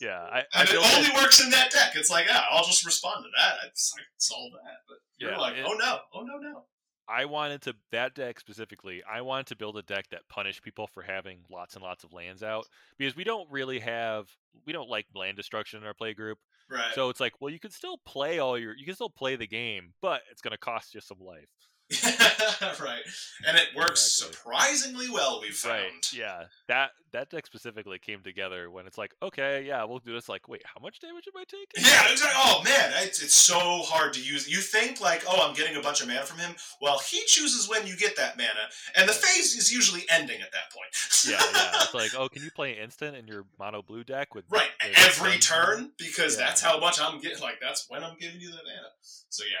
yeah, 0.00 0.20
I, 0.20 0.38
I 0.38 0.60
and 0.60 0.68
it 0.68 0.72
built 0.72 0.86
it- 0.86 0.96
only 0.98 1.10
works 1.14 1.42
in 1.42 1.50
that 1.50 1.70
deck. 1.70 1.92
It's 1.94 2.10
like, 2.10 2.26
yeah, 2.26 2.42
I'll 2.50 2.64
just 2.64 2.84
respond 2.84 3.24
to 3.24 3.30
that. 3.38 3.54
I 3.64 3.68
just 3.68 3.94
like 3.96 4.06
solve 4.18 4.52
that. 4.52 4.78
But 4.88 4.98
you're 5.18 5.36
like, 5.38 5.56
it- 5.56 5.66
oh 5.68 5.74
no, 5.74 5.98
oh 6.14 6.22
no, 6.22 6.36
no. 6.38 6.64
I 7.10 7.24
wanted 7.24 7.62
to 7.62 7.74
that 7.90 8.14
deck 8.14 8.38
specifically. 8.38 9.02
I 9.10 9.22
wanted 9.22 9.46
to 9.46 9.56
build 9.56 9.78
a 9.78 9.82
deck 9.82 10.04
that 10.10 10.28
punished 10.28 10.62
people 10.62 10.86
for 10.92 11.02
having 11.02 11.40
lots 11.50 11.74
and 11.74 11.82
lots 11.82 12.04
of 12.04 12.12
lands 12.12 12.42
out 12.42 12.66
because 12.98 13.16
we 13.16 13.24
don't 13.24 13.50
really 13.50 13.78
have 13.78 14.26
we 14.66 14.74
don't 14.74 14.90
like 14.90 15.06
land 15.14 15.38
destruction 15.38 15.80
in 15.80 15.86
our 15.86 15.94
play 15.94 16.12
group. 16.12 16.36
Right. 16.70 16.92
So 16.94 17.08
it's 17.08 17.18
like, 17.18 17.32
well, 17.40 17.50
you 17.50 17.58
can 17.58 17.70
still 17.70 17.96
play 18.04 18.40
all 18.40 18.58
your 18.58 18.76
you 18.76 18.84
can 18.84 18.94
still 18.94 19.08
play 19.08 19.36
the 19.36 19.46
game, 19.46 19.94
but 20.02 20.20
it's 20.30 20.42
going 20.42 20.52
to 20.52 20.58
cost 20.58 20.94
you 20.94 21.00
some 21.00 21.16
life. 21.18 21.48
right. 22.80 23.00
And 23.46 23.56
it 23.56 23.68
works 23.76 24.06
Exactly. 24.18 24.34
surprisingly 24.36 25.10
well, 25.10 25.40
we've 25.40 25.54
found. 25.54 25.82
Right. 25.82 26.12
Yeah. 26.12 26.44
That 26.68 26.90
that 27.12 27.30
deck 27.30 27.46
specifically 27.46 27.98
came 27.98 28.20
together 28.22 28.70
when 28.70 28.86
it's 28.86 28.98
like, 28.98 29.14
okay, 29.22 29.64
yeah, 29.66 29.82
we'll 29.84 29.98
do 29.98 30.12
this. 30.12 30.28
Like, 30.28 30.46
wait, 30.46 30.60
how 30.66 30.78
much 30.82 31.00
damage 31.00 31.24
am 31.26 31.40
I 31.40 31.44
taking? 31.44 31.82
Yeah, 31.82 32.12
it's 32.12 32.22
like, 32.22 32.34
oh 32.36 32.60
man, 32.64 32.92
it's, 33.02 33.22
it's 33.22 33.32
so 33.34 33.58
hard 33.58 34.12
to 34.12 34.20
use. 34.22 34.46
You 34.50 34.58
think 34.58 35.00
like, 35.00 35.24
oh, 35.26 35.46
I'm 35.48 35.54
getting 35.54 35.76
a 35.76 35.80
bunch 35.80 36.02
of 36.02 36.08
mana 36.08 36.20
from 36.26 36.38
him. 36.38 36.54
Well, 36.82 36.98
he 36.98 37.22
chooses 37.26 37.66
when 37.68 37.86
you 37.86 37.96
get 37.96 38.16
that 38.16 38.36
mana, 38.36 38.68
and 38.96 39.08
the 39.08 39.14
phase 39.14 39.56
is 39.56 39.72
usually 39.72 40.04
ending 40.10 40.42
at 40.42 40.52
that 40.52 40.70
point. 40.70 40.90
yeah, 41.26 41.40
yeah. 41.58 41.82
It's 41.82 41.94
like, 41.94 42.10
oh, 42.18 42.28
can 42.28 42.42
you 42.42 42.50
play 42.50 42.78
instant 42.78 43.16
in 43.16 43.26
your 43.26 43.46
mono 43.58 43.80
blue 43.80 44.04
deck 44.04 44.34
with 44.34 44.44
right, 44.50 44.68
every 44.96 45.38
turn 45.38 45.92
because 45.98 46.38
Yeah. 46.38 46.44
that's 46.46 46.60
how 46.60 46.78
much 46.78 47.00
I'm 47.00 47.20
getting. 47.20 47.40
Like 47.40 47.58
that's 47.60 47.86
when 47.88 48.04
I'm 48.04 48.16
giving 48.20 48.40
you 48.40 48.48
the 48.50 48.56
mana. 48.56 48.88
So 49.30 49.44
yeah, 49.44 49.56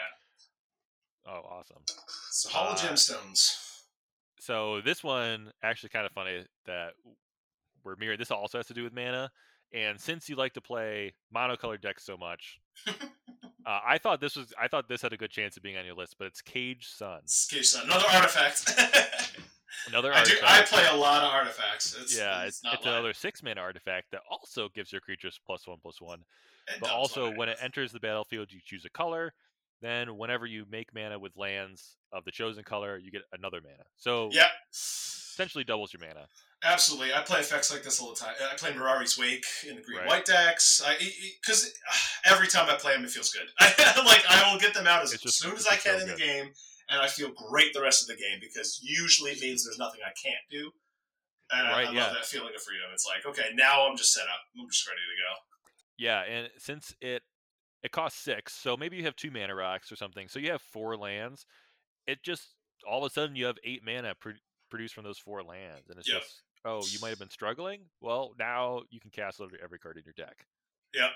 Oh, 1.28 1.42
awesome. 1.50 1.82
so 2.30 2.48
Hall 2.48 2.68
of 2.68 2.78
Uh, 2.78 2.88
Gemstones. 2.88 3.82
So 4.40 4.80
this 4.80 5.04
one 5.04 5.52
actually 5.62 5.90
kind 5.90 6.06
of 6.06 6.12
funny 6.12 6.44
that 6.66 6.92
we're 7.84 7.96
mirrored. 7.96 8.18
This 8.18 8.30
also 8.30 8.58
has 8.58 8.66
to 8.68 8.74
do 8.74 8.82
with 8.82 8.94
mana, 8.94 9.30
and 9.74 10.00
since 10.00 10.28
you 10.28 10.36
like 10.36 10.54
to 10.54 10.60
play 10.60 11.14
monocolored 11.34 11.82
decks 11.82 12.04
so 12.04 12.16
much, 12.16 12.58
uh, 12.88 12.92
I 13.66 13.98
thought 13.98 14.20
this 14.20 14.36
was 14.36 14.52
I 14.58 14.68
thought 14.68 14.88
this 14.88 15.02
had 15.02 15.12
a 15.12 15.16
good 15.16 15.30
chance 15.30 15.56
of 15.56 15.62
being 15.62 15.76
on 15.76 15.84
your 15.84 15.94
list, 15.94 16.16
but 16.18 16.26
it's 16.26 16.40
Caged 16.40 16.88
Sun, 16.88 17.20
Caged 17.50 17.66
Sun, 17.66 17.84
another 17.86 18.06
artifact. 18.10 19.36
another 19.88 20.12
I 20.14 20.24
do. 20.24 20.34
I 20.42 20.62
play 20.62 20.86
a 20.90 20.96
lot 20.96 21.24
of 21.24 21.30
artifacts. 21.30 21.96
It's, 22.00 22.16
yeah, 22.16 22.44
it's, 22.44 22.56
it's, 22.56 22.64
not 22.64 22.74
it's 22.74 22.86
another 22.86 23.12
six 23.12 23.42
mana 23.42 23.60
artifact 23.60 24.12
that 24.12 24.22
also 24.30 24.68
gives 24.74 24.92
your 24.92 25.00
creatures 25.00 25.38
plus 25.44 25.66
one 25.66 25.78
plus 25.82 26.00
one. 26.00 26.20
It 26.68 26.80
But 26.80 26.90
also, 26.90 27.32
when 27.34 27.48
it 27.48 27.58
enters 27.60 27.92
the 27.92 28.00
battlefield, 28.00 28.52
you 28.52 28.60
choose 28.64 28.84
a 28.84 28.90
color. 28.90 29.34
Then, 29.80 30.16
whenever 30.16 30.44
you 30.46 30.64
make 30.70 30.88
mana 30.94 31.18
with 31.18 31.36
lands 31.36 31.96
of 32.12 32.24
the 32.24 32.32
chosen 32.32 32.64
color, 32.64 32.98
you 32.98 33.10
get 33.10 33.22
another 33.32 33.60
mana. 33.62 33.84
So 33.96 34.28
yeah, 34.32 34.48
essentially 34.72 35.64
doubles 35.64 35.92
your 35.92 36.00
mana. 36.06 36.26
absolutely. 36.64 37.14
I 37.14 37.22
play 37.22 37.38
effects 37.40 37.70
like 37.72 37.82
this 37.84 38.00
all 38.00 38.10
the 38.10 38.16
time. 38.16 38.34
I 38.40 38.56
play 38.56 38.72
Mirari's 38.72 39.16
Wake 39.16 39.44
in 39.68 39.76
the 39.76 39.82
green 39.82 39.98
Right. 39.98 40.08
white 40.08 40.24
decks. 40.24 40.82
I 40.84 40.96
because 41.40 41.72
every 42.24 42.48
time 42.48 42.68
I 42.68 42.74
play 42.76 42.94
them, 42.94 43.04
it 43.04 43.10
feels 43.10 43.30
good. 43.30 43.46
like 43.60 44.24
I 44.28 44.50
will 44.52 44.58
get 44.58 44.74
them 44.74 44.86
out 44.86 45.02
as 45.02 45.12
just- 45.12 45.38
soon 45.38 45.54
as 45.54 45.66
I 45.66 45.76
can 45.76 45.98
so 45.98 46.04
in 46.04 46.08
the 46.08 46.16
game, 46.16 46.50
and 46.90 47.00
I 47.00 47.06
feel 47.06 47.30
great 47.48 47.72
the 47.72 47.82
rest 47.82 48.02
of 48.02 48.08
the 48.08 48.20
game 48.20 48.38
because 48.40 48.80
usually 48.82 49.30
it 49.32 49.40
means 49.40 49.64
there's 49.64 49.78
nothing 49.78 50.00
I 50.04 50.12
can't 50.20 50.42
do. 50.50 50.70
And 51.52 51.68
I- 51.68 51.70
Right, 51.70 51.88
I, 51.88 51.92
yeah. 51.92 52.04
love 52.06 52.14
that 52.14 52.26
feeling 52.26 52.52
of 52.54 52.60
freedom. 52.62 52.86
It's 52.92 53.06
like, 53.06 53.24
okay, 53.26 53.50
now 53.54 53.86
I'm 53.88 53.96
just 53.96 54.12
set 54.12 54.24
up. 54.24 54.40
I'm 54.60 54.68
just 54.68 54.86
ready 54.88 54.98
to 55.00 55.22
go. 55.22 55.32
Yeah, 55.98 56.20
and 56.22 56.48
since 56.58 56.94
it 57.00 57.22
it 57.82 57.92
costs 57.92 58.20
six, 58.22 58.54
so 58.54 58.76
maybe 58.76 58.96
you 58.96 59.04
have 59.04 59.16
two 59.16 59.30
mana 59.30 59.54
rocks 59.54 59.90
or 59.92 59.96
something. 59.96 60.28
So 60.28 60.38
you 60.38 60.50
have 60.50 60.62
four 60.62 60.96
lands. 60.96 61.46
It 62.06 62.18
just 62.24 62.54
all 62.88 63.04
of 63.04 63.10
a 63.10 63.12
sudden 63.12 63.36
you 63.36 63.46
have 63.46 63.56
eight 63.64 63.82
mana 63.84 64.14
pro- 64.18 64.32
produced 64.70 64.94
from 64.94 65.04
those 65.04 65.18
four 65.18 65.42
lands, 65.42 65.88
and 65.88 65.98
it's 65.98 66.08
just 66.08 66.42
oh, 66.64 66.82
you 66.90 66.98
might 67.00 67.10
have 67.10 67.18
been 67.18 67.30
struggling. 67.30 67.82
Well, 68.00 68.34
now 68.38 68.82
you 68.90 69.00
can 69.00 69.10
cast 69.10 69.40
every, 69.40 69.58
every 69.62 69.78
card 69.78 69.96
in 69.96 70.02
your 70.04 70.14
deck. 70.16 70.44
Yep. 70.94 71.10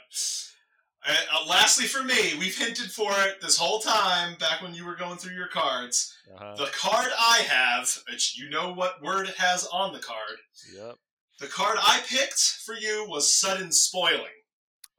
Uh, 1.04 1.14
uh, 1.34 1.46
lastly, 1.48 1.86
for 1.86 2.04
me, 2.04 2.34
we've 2.38 2.56
hinted 2.56 2.90
for 2.92 3.10
it 3.26 3.40
this 3.40 3.56
whole 3.56 3.80
time. 3.80 4.36
Back 4.38 4.62
when 4.62 4.72
you 4.74 4.84
were 4.86 4.94
going 4.94 5.16
through 5.18 5.34
your 5.34 5.48
cards, 5.48 6.14
Uh-huh. 6.32 6.54
the 6.56 6.70
card 6.72 7.08
I 7.18 7.38
have, 7.48 7.92
which 8.08 8.38
you 8.38 8.48
know 8.50 8.72
what 8.72 9.02
word 9.02 9.28
it 9.28 9.34
has 9.36 9.66
on 9.72 9.92
the 9.92 9.98
card. 9.98 10.38
Yep. 10.76 10.94
The 11.40 11.46
card 11.48 11.78
I 11.80 12.00
picked 12.06 12.38
for 12.64 12.74
you 12.76 13.04
was 13.08 13.34
sudden 13.34 13.72
spoiling. 13.72 14.26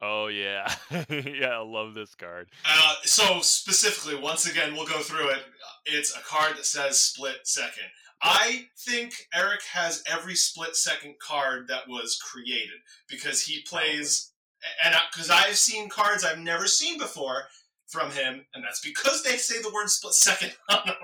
Oh 0.06 0.28
yeah, 0.28 0.68
yeah. 1.10 1.48
I 1.60 1.62
love 1.64 1.94
this 1.94 2.14
card. 2.16 2.50
Uh, 2.66 2.94
so 3.04 3.40
specifically, 3.42 4.20
once 4.20 4.46
again, 4.50 4.74
we'll 4.74 4.86
go 4.86 5.00
through 5.00 5.30
it. 5.30 5.40
It's 5.86 6.16
a 6.16 6.20
card 6.22 6.58
that 6.58 6.66
says 6.66 7.00
split 7.00 7.38
second. 7.46 7.86
I 8.22 8.66
think 8.86 9.14
Eric 9.34 9.62
has 9.74 10.04
every 10.06 10.36
split 10.36 10.76
second 10.76 11.16
card 11.26 11.68
that 11.70 11.88
was 11.88 12.20
created 12.22 12.80
because 13.10 13.42
he 13.44 13.62
plays, 13.68 14.32
and 14.84 14.94
because 15.12 15.30
I've 15.30 15.58
seen 15.58 15.90
cards 15.90 16.26
I've 16.26 16.40
never 16.40 16.68
seen 16.68 16.98
before 16.98 17.44
from 17.88 18.12
him, 18.12 18.46
and 18.54 18.64
that's 18.64 18.82
because 18.82 19.24
they 19.24 19.38
say 19.38 19.62
the 19.62 19.72
word 19.74 19.90
split 19.90 20.14
second 20.16 20.54
on 20.70 20.82
them. 20.86 20.96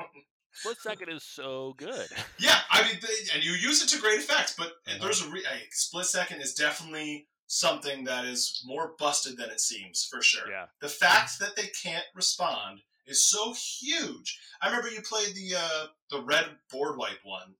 Split 0.54 0.78
second 0.82 1.10
is 1.10 1.24
so 1.24 1.74
good. 1.78 2.08
Yeah, 2.40 2.58
I 2.72 2.84
mean, 2.84 2.98
they, 3.02 3.36
and 3.36 3.44
you 3.44 3.52
use 3.52 3.82
it 3.84 3.90
to 3.90 4.02
great 4.02 4.20
effect, 4.20 4.56
but 4.58 4.68
Uh-huh. 4.88 4.98
there's 5.02 5.22
a, 5.22 5.30
re- 5.30 5.44
a 5.46 5.58
split 5.72 6.06
second 6.06 6.42
is 6.42 6.54
definitely 6.54 7.28
something 7.50 8.04
that 8.04 8.26
is 8.26 8.62
more 8.64 8.94
busted 9.00 9.36
than 9.36 9.50
it 9.50 9.60
seems 9.60 10.06
for 10.06 10.22
sure. 10.22 10.50
Yeah. 10.50 10.68
The 10.82 10.88
fact 10.88 11.40
that 11.40 11.56
they 11.56 11.68
can't 11.84 12.06
respond 12.16 12.82
is 13.08 13.24
so 13.24 13.54
huge. 13.54 14.40
I 14.62 14.68
remember 14.68 14.90
you 14.90 15.02
played 15.02 15.34
the 15.36 15.56
uh, 15.58 15.86
the 16.12 16.22
red 16.22 16.46
board 16.72 16.98
wipe 16.98 17.20
one, 17.24 17.56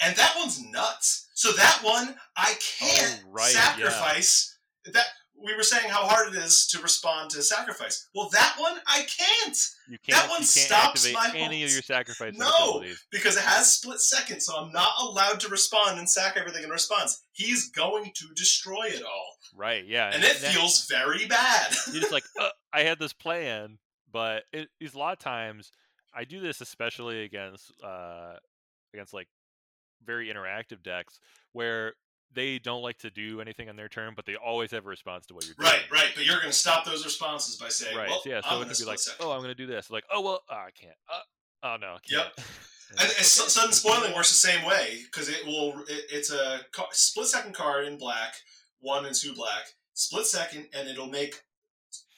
and 0.00 0.14
that 0.16 0.34
one's 0.38 0.62
nuts. 0.62 1.28
So 1.34 1.50
that 1.52 1.80
one 1.82 2.14
I 2.36 2.54
can't 2.78 3.24
Oh, 3.26 3.30
right, 3.32 3.50
sacrifice. 3.50 4.56
That 4.92 5.06
we 5.44 5.54
were 5.54 5.62
saying 5.62 5.88
how 5.90 6.06
hard 6.06 6.34
it 6.34 6.38
is 6.38 6.66
to 6.68 6.80
respond 6.80 7.30
to 7.30 7.42
sacrifice. 7.42 8.08
Well, 8.14 8.28
that 8.32 8.54
one 8.58 8.78
I 8.86 9.02
can't 9.02 9.56
You 9.88 9.98
can't, 10.06 10.20
That 10.22 10.28
one 10.30 10.38
can't 10.38 10.48
stops 10.48 11.12
my 11.12 11.30
any 11.34 11.62
of 11.64 11.70
your 11.70 11.82
sacrifice 11.82 12.34
No. 12.36 12.82
because 13.10 13.36
it 13.36 13.42
has 13.42 13.72
split 13.72 14.00
second, 14.00 14.40
so 14.40 14.56
I'm 14.56 14.72
not 14.72 14.90
allowed 15.00 15.40
to 15.40 15.48
respond 15.48 15.98
and 15.98 16.08
sack 16.08 16.36
everything 16.36 16.64
in 16.64 16.70
response. 16.70 17.22
He's 17.32 17.70
going 17.70 18.12
to 18.14 18.26
destroy 18.34 18.84
it 18.86 19.02
all, 19.02 19.36
Right, 19.54 19.84
yeah. 19.86 20.10
and 20.12 20.24
it 20.24 20.40
that- 20.40 20.52
feels 20.52 20.86
very 20.86 21.26
bad. 21.26 21.74
you're 21.92 22.00
just 22.00 22.12
like, 22.12 22.24
uh, 22.40 22.48
I 22.72 22.82
had 22.82 22.98
this 22.98 23.12
plan, 23.12 23.78
but 24.10 24.44
it 24.52 24.68
is 24.80 24.94
a 24.94 24.98
lot 24.98 25.12
of 25.12 25.18
times 25.18 25.70
I 26.14 26.24
do 26.24 26.40
this 26.40 26.60
especially 26.62 27.24
against 27.24 27.70
uh 27.84 28.36
against 28.94 29.12
like 29.12 29.28
very 30.04 30.28
interactive 30.28 30.82
decks 30.82 31.20
where 31.52 31.92
they 32.34 32.58
don't 32.58 32.82
like 32.82 32.98
to 32.98 33.10
do 33.10 33.40
anything 33.40 33.68
on 33.68 33.76
their 33.76 33.88
turn, 33.88 34.12
but 34.14 34.26
they 34.26 34.36
always 34.36 34.70
have 34.72 34.84
a 34.84 34.88
response 34.88 35.26
to 35.26 35.34
what 35.34 35.46
you're 35.46 35.54
doing. 35.58 35.68
right, 35.70 35.82
right. 35.90 36.10
But 36.14 36.26
you're 36.26 36.36
going 36.36 36.50
to 36.50 36.56
stop 36.56 36.84
those 36.84 37.04
responses 37.04 37.56
by 37.56 37.68
saying, 37.68 37.96
Right. 37.96 38.08
"Well, 38.08 38.22
yeah, 38.26 38.40
so 38.42 38.48
I'm 38.50 38.62
it 38.62 38.68
could 38.68 38.78
be 38.78 38.84
like, 38.84 38.98
second." 38.98 39.24
oh, 39.26 39.30
I'm 39.32 39.38
going 39.38 39.48
to 39.48 39.54
do 39.54 39.66
this. 39.66 39.90
Like, 39.90 40.04
oh 40.12 40.20
well, 40.20 40.42
oh, 40.50 40.54
I 40.54 40.70
can't. 40.70 40.96
Uh, 41.12 41.20
oh 41.62 41.76
no, 41.80 41.86
I 41.88 41.98
Yep. 42.08 42.36
can't. 42.36 42.46
And 42.90 43.00
And, 43.00 43.08
and 43.16 43.26
su- 43.26 43.48
sudden 43.48 43.72
spoiling 43.72 44.14
works 44.14 44.28
the 44.30 44.48
same 44.48 44.64
way 44.64 45.00
because 45.06 45.28
it 45.28 45.44
will. 45.46 45.80
It, 45.88 46.04
it's 46.10 46.30
a 46.30 46.60
ca- 46.72 46.86
split 46.92 47.26
second 47.26 47.54
card 47.54 47.86
in 47.86 47.96
black, 47.98 48.34
one 48.80 49.06
and 49.06 49.14
two 49.14 49.34
black. 49.34 49.64
Split 49.94 50.26
second, 50.26 50.66
and 50.74 50.88
it'll 50.88 51.08
make 51.08 51.42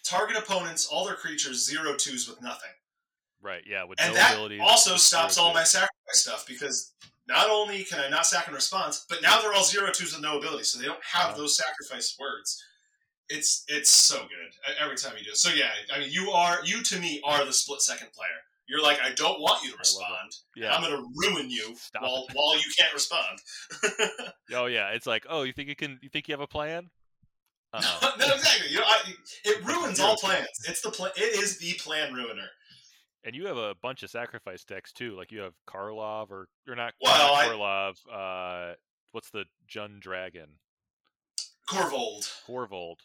target 0.04 0.36
opponents 0.36 0.86
all 0.86 1.06
their 1.06 1.14
creatures 1.14 1.64
zero 1.64 1.94
twos 1.96 2.28
with 2.28 2.42
nothing. 2.42 2.70
Right. 3.40 3.62
Yeah. 3.66 3.84
With 3.84 4.00
And 4.00 4.14
no 4.14 4.48
that 4.48 4.60
also 4.60 4.96
stops 4.96 5.38
all 5.38 5.54
my 5.54 5.62
sacrifice 5.64 5.90
stuff 6.12 6.44
because 6.46 6.92
not 7.28 7.50
only 7.50 7.84
can 7.84 8.00
I 8.00 8.08
not 8.08 8.26
sack 8.26 8.48
in 8.48 8.54
response, 8.54 9.04
but 9.08 9.22
now 9.22 9.40
they're 9.40 9.52
all 9.52 9.64
zero 9.64 9.90
twos 9.92 10.12
with 10.14 10.22
no 10.22 10.38
ability, 10.38 10.64
so 10.64 10.78
they 10.78 10.86
don't 10.86 11.04
have 11.12 11.36
those 11.36 11.56
sacrifice 11.56 12.16
words. 12.18 12.62
It's 13.28 13.64
it's 13.68 13.90
so 13.90 14.16
good 14.20 14.74
every 14.82 14.96
time 14.96 15.12
you 15.18 15.24
do 15.24 15.30
it. 15.30 15.36
So 15.36 15.50
yeah, 15.50 15.68
I 15.94 15.98
mean, 16.00 16.08
you 16.10 16.30
are 16.30 16.58
you 16.64 16.82
to 16.82 16.98
me 16.98 17.20
are 17.24 17.44
the 17.44 17.52
split 17.52 17.82
second 17.82 18.08
player. 18.12 18.28
You're 18.66 18.82
like, 18.82 18.98
I 19.02 19.12
don't 19.12 19.40
want 19.40 19.62
you 19.64 19.70
to 19.70 19.76
I 19.76 19.78
love 19.78 19.78
it. 19.78 19.80
respond. 19.80 20.32
Yeah. 20.56 20.74
I'm 20.74 20.82
gonna 20.82 21.02
ruin 21.26 21.50
you 21.50 21.74
Stop 21.76 22.02
while 22.02 22.26
it. 22.28 22.34
while 22.34 22.56
you 22.56 22.70
can't 22.78 22.92
respond. 22.94 23.38
Oh 24.54 24.64
yeah. 24.66 24.90
It's 24.92 25.06
like, 25.06 25.26
oh, 25.28 25.42
you 25.42 25.52
think 25.52 25.68
you 25.68 25.76
can? 25.76 25.98
You 26.02 26.08
think 26.08 26.26
you 26.28 26.32
have 26.32 26.40
a 26.40 26.46
plan? 26.46 26.88
Uh-uh. 27.74 28.10
no, 28.18 28.26
exactly. 28.34 28.70
You 28.70 28.78
know, 28.78 28.84
I, 28.86 29.00
it 29.44 29.62
ruins 29.66 30.00
all 30.00 30.16
plans. 30.16 30.46
It's 30.66 30.80
the 30.80 30.90
plan. 30.90 31.12
It 31.16 31.38
is 31.42 31.58
the 31.58 31.74
plan 31.74 32.14
ruiner. 32.14 32.48
And 33.28 33.36
you 33.36 33.44
have 33.46 33.58
a 33.58 33.74
bunch 33.82 34.02
of 34.02 34.08
sacrifice 34.08 34.64
decks 34.64 34.90
too. 34.90 35.14
Like 35.14 35.30
you 35.30 35.40
have 35.40 35.52
Karlov 35.68 36.30
or 36.30 36.48
or 36.66 36.74
not, 36.74 36.94
Well, 36.98 37.34
not 37.34 37.44
I- 37.44 37.48
Karlov. 37.48 38.70
Uh, 38.72 38.74
what's 39.12 39.28
the 39.28 39.44
Jund 39.70 40.00
Dragon? 40.00 40.46
Korvold. 41.68 42.26
Korvold. 42.48 42.96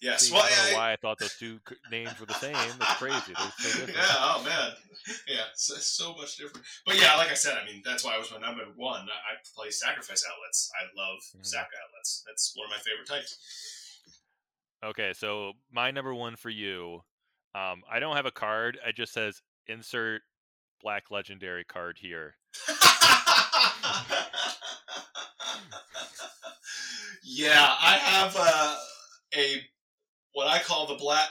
Yes. 0.00 0.22
See, 0.28 0.32
well, 0.32 0.44
I 0.44 0.48
don't 0.48 0.58
know 0.64 0.70
I- 0.70 0.80
why 0.80 0.92
I 0.94 0.96
thought 0.96 1.18
those 1.18 1.36
two 1.36 1.60
names 1.90 2.18
were 2.18 2.24
the 2.24 2.32
same. 2.32 2.56
It's 2.56 2.94
crazy. 2.94 3.34
So 3.58 3.84
yeah. 3.92 3.94
Oh 4.16 4.42
man. 4.46 4.70
Yeah. 5.28 5.44
So, 5.56 5.74
so 5.74 6.14
much 6.14 6.38
different. 6.38 6.64
But 6.86 6.98
yeah, 6.98 7.14
like 7.16 7.30
I 7.30 7.34
said, 7.34 7.58
I 7.62 7.66
mean, 7.70 7.82
that's 7.84 8.02
why 8.02 8.14
I 8.14 8.18
was 8.18 8.30
my 8.30 8.38
number 8.38 8.64
one. 8.76 9.02
I, 9.02 9.36
play 9.54 9.68
sacrifice 9.68 10.24
outlets. 10.26 10.70
I 10.80 10.84
love 10.98 11.18
Mhm. 11.36 11.44
sac 11.44 11.68
outlets. 11.84 12.22
That's 12.26 12.50
one 12.56 12.64
of 12.64 12.70
my 12.70 12.78
favorite 12.78 13.06
types. 13.06 13.36
Okay, 14.82 15.12
so 15.14 15.52
my 15.70 15.90
number 15.90 16.14
one 16.14 16.36
for 16.36 16.48
you. 16.48 17.02
Um, 17.54 17.82
I 17.90 18.00
don't 18.00 18.16
have 18.16 18.26
a 18.26 18.32
card. 18.32 18.78
It 18.86 18.96
just 18.96 19.12
says 19.12 19.40
insert 19.66 20.22
black 20.82 21.10
legendary 21.10 21.64
card 21.64 21.98
here. 22.00 22.34
yeah, 27.24 27.74
I 27.80 27.96
have 27.96 28.36
uh, 28.38 28.76
a 29.36 29.62
what 30.32 30.48
I 30.48 30.58
call 30.60 30.86
the 30.86 30.96
black 30.96 31.28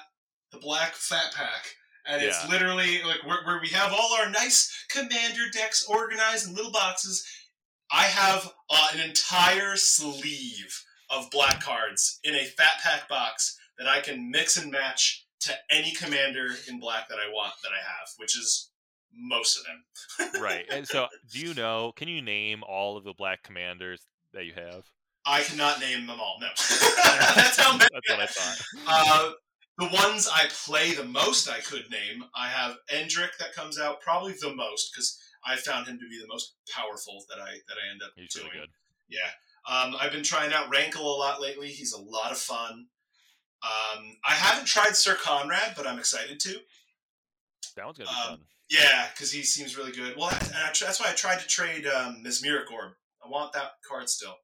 the 0.51 0.59
black 0.59 0.93
fat 0.93 1.33
pack, 1.35 1.65
and 2.05 2.21
it's 2.21 2.41
Yeah. 2.43 2.49
literally 2.49 3.01
like 3.03 3.25
where, 3.25 3.43
where 3.45 3.59
we 3.61 3.69
have 3.69 3.91
all 3.91 4.13
our 4.19 4.29
nice 4.29 4.71
commander 4.89 5.49
decks 5.51 5.85
organized 5.87 6.47
in 6.47 6.55
little 6.55 6.71
boxes. 6.71 7.25
I 7.91 8.03
have 8.03 8.51
uh, 8.69 8.87
an 8.93 8.99
entire 9.01 9.75
sleeve 9.75 10.83
of 11.09 11.29
black 11.31 11.61
cards 11.61 12.19
in 12.23 12.33
a 12.33 12.45
fat 12.45 12.79
pack 12.83 13.07
box 13.07 13.59
that 13.77 13.87
I 13.87 13.99
can 14.01 14.31
mix 14.31 14.57
and 14.57 14.71
match 14.71 15.22
to 15.43 15.53
any 15.69 15.91
commander 15.93 16.47
in 16.69 16.79
black 16.79 17.09
that 17.09 17.17
I 17.17 17.31
want 17.31 17.53
that 17.63 17.69
I 17.71 17.81
have, 17.81 18.09
which 18.17 18.37
is 18.37 18.69
most 19.15 19.57
of 19.57 19.65
them. 19.65 20.41
Right. 20.41 20.65
And 20.71 20.87
so, 20.87 21.07
do 21.31 21.39
you 21.39 21.53
know? 21.53 21.93
Can 21.95 22.07
you 22.07 22.21
name 22.21 22.63
all 22.67 22.97
of 22.97 23.03
the 23.03 23.13
black 23.13 23.43
commanders 23.43 24.05
that 24.33 24.45
you 24.45 24.53
have? 24.53 24.83
I 25.25 25.41
cannot 25.41 25.79
name 25.79 26.05
them 26.07 26.19
all. 26.19 26.37
No, 26.41 26.47
that's 26.47 27.57
how 27.59 27.71
many. 27.77 27.87
That's 27.93 28.09
what 28.09 28.19
I 28.19 28.25
thought. 28.25 28.61
Uh, 28.87 29.31
the 29.77 29.87
ones 29.87 30.29
I 30.31 30.45
play 30.65 30.93
the 30.93 31.05
most, 31.05 31.49
I 31.49 31.59
could 31.59 31.89
name. 31.89 32.25
I 32.35 32.47
have 32.47 32.75
Endrek 32.93 33.37
that 33.39 33.53
comes 33.55 33.79
out 33.79 34.01
probably 34.01 34.33
the 34.33 34.53
most 34.53 34.91
because 34.91 35.17
I 35.45 35.55
found 35.55 35.87
him 35.87 35.97
to 35.99 36.09
be 36.09 36.19
the 36.19 36.27
most 36.27 36.55
powerful 36.69 37.23
that 37.29 37.41
I 37.41 37.51
that 37.51 37.77
I 37.77 37.91
end 37.91 38.01
up 38.03 38.11
He's 38.15 38.33
doing. 38.33 38.47
really 38.53 38.59
good. 38.65 38.69
Yeah. 39.09 39.29
Um, 39.69 39.95
I've 39.99 40.11
been 40.11 40.23
trying 40.23 40.51
out 40.53 40.69
Rankle 40.69 41.03
a 41.15 41.17
lot 41.17 41.41
lately. 41.41 41.69
He's 41.69 41.93
a 41.93 42.01
lot 42.01 42.31
of 42.31 42.37
fun. 42.37 42.87
Um, 43.63 44.17
I 44.25 44.33
haven't 44.33 44.65
tried 44.65 44.95
Sir 44.95 45.15
Conrad, 45.15 45.73
but 45.77 45.87
I'm 45.87 45.97
excited 45.99 46.39
to. 46.41 46.59
That 47.75 47.85
one's 47.85 47.97
gonna 47.97 48.09
be 48.09 48.15
Um, 48.15 48.37
fun. 48.37 48.45
Yeah, 48.69 49.09
because 49.13 49.31
he 49.31 49.43
seems 49.43 49.77
really 49.77 49.91
good. 49.91 50.15
Well, 50.17 50.29
and 50.29 50.53
I, 50.55 50.71
that's 50.79 50.99
why 50.99 51.09
I 51.09 51.13
tried 51.13 51.39
to 51.39 51.47
trade 51.47 51.85
um, 51.87 52.21
Mesmeric 52.23 52.71
Orb. 52.71 52.93
I 53.23 53.27
want 53.29 53.53
that 53.53 53.73
card 53.87 54.09
still. 54.09 54.35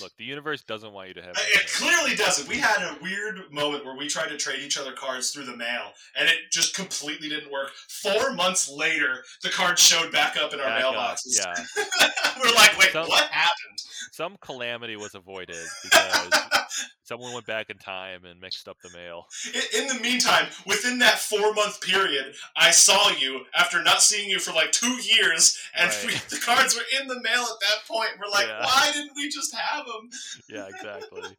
Look, 0.00 0.12
the 0.16 0.24
universe 0.24 0.62
doesn't 0.62 0.92
want 0.92 1.08
you 1.08 1.14
to 1.14 1.22
have. 1.22 1.34
That 1.34 1.44
It 1.52 1.70
clearly 1.72 2.16
doesn't. 2.16 2.48
We 2.48 2.56
had 2.56 2.78
a 2.82 2.96
weird 3.02 3.52
moment 3.52 3.84
where 3.84 3.96
we 3.96 4.08
tried 4.08 4.28
to 4.30 4.38
trade 4.38 4.60
each 4.60 4.78
other 4.78 4.92
cards 4.92 5.30
through 5.30 5.44
the 5.44 5.56
mail, 5.56 5.92
and 6.18 6.28
it 6.28 6.36
just 6.50 6.74
completely 6.74 7.28
didn't 7.28 7.52
work. 7.52 7.70
Four 7.88 8.32
months 8.32 8.68
later, 8.70 9.22
the 9.42 9.50
cards 9.50 9.82
showed 9.82 10.10
back 10.10 10.36
up 10.38 10.54
in 10.54 10.60
our 10.60 10.66
Back 10.66 10.84
up, 10.84 10.94
mailboxes. 10.94 11.38
Yeah. 11.38 12.08
We're 12.42 12.54
like, 12.54 12.78
wait, 12.78 12.92
So- 12.92 13.06
what 13.06 13.24
happened? 13.30 13.78
Some 14.10 14.36
calamity 14.42 14.96
was 14.96 15.14
avoided 15.14 15.56
because 15.84 16.30
someone 17.02 17.32
went 17.32 17.46
back 17.46 17.70
in 17.70 17.78
time 17.78 18.26
and 18.26 18.38
mixed 18.40 18.68
up 18.68 18.76
the 18.82 18.90
mail. 18.90 19.24
In, 19.54 19.82
in 19.82 19.86
the 19.88 20.02
meantime, 20.02 20.48
within 20.66 20.98
that 20.98 21.18
four 21.18 21.54
month 21.54 21.80
period, 21.80 22.34
I 22.54 22.72
saw 22.72 23.08
you 23.10 23.42
after 23.56 23.82
not 23.82 24.02
seeing 24.02 24.28
you 24.28 24.38
for 24.38 24.52
like 24.52 24.70
two 24.72 24.96
years, 25.02 25.58
and 25.74 25.88
Right. 25.88 26.04
we, 26.06 26.12
the 26.36 26.42
cards 26.44 26.74
were 26.76 26.82
in 27.00 27.08
the 27.08 27.20
mail 27.22 27.42
at 27.42 27.60
that 27.60 27.86
point. 27.88 28.10
We're 28.20 28.30
like, 28.30 28.48
Yeah. 28.48 28.62
why 28.64 28.90
didn't 28.92 29.12
we 29.16 29.30
just 29.30 29.54
have 29.54 29.81
them? 29.86 30.08
Yeah, 30.48 30.66
exactly. 30.68 31.22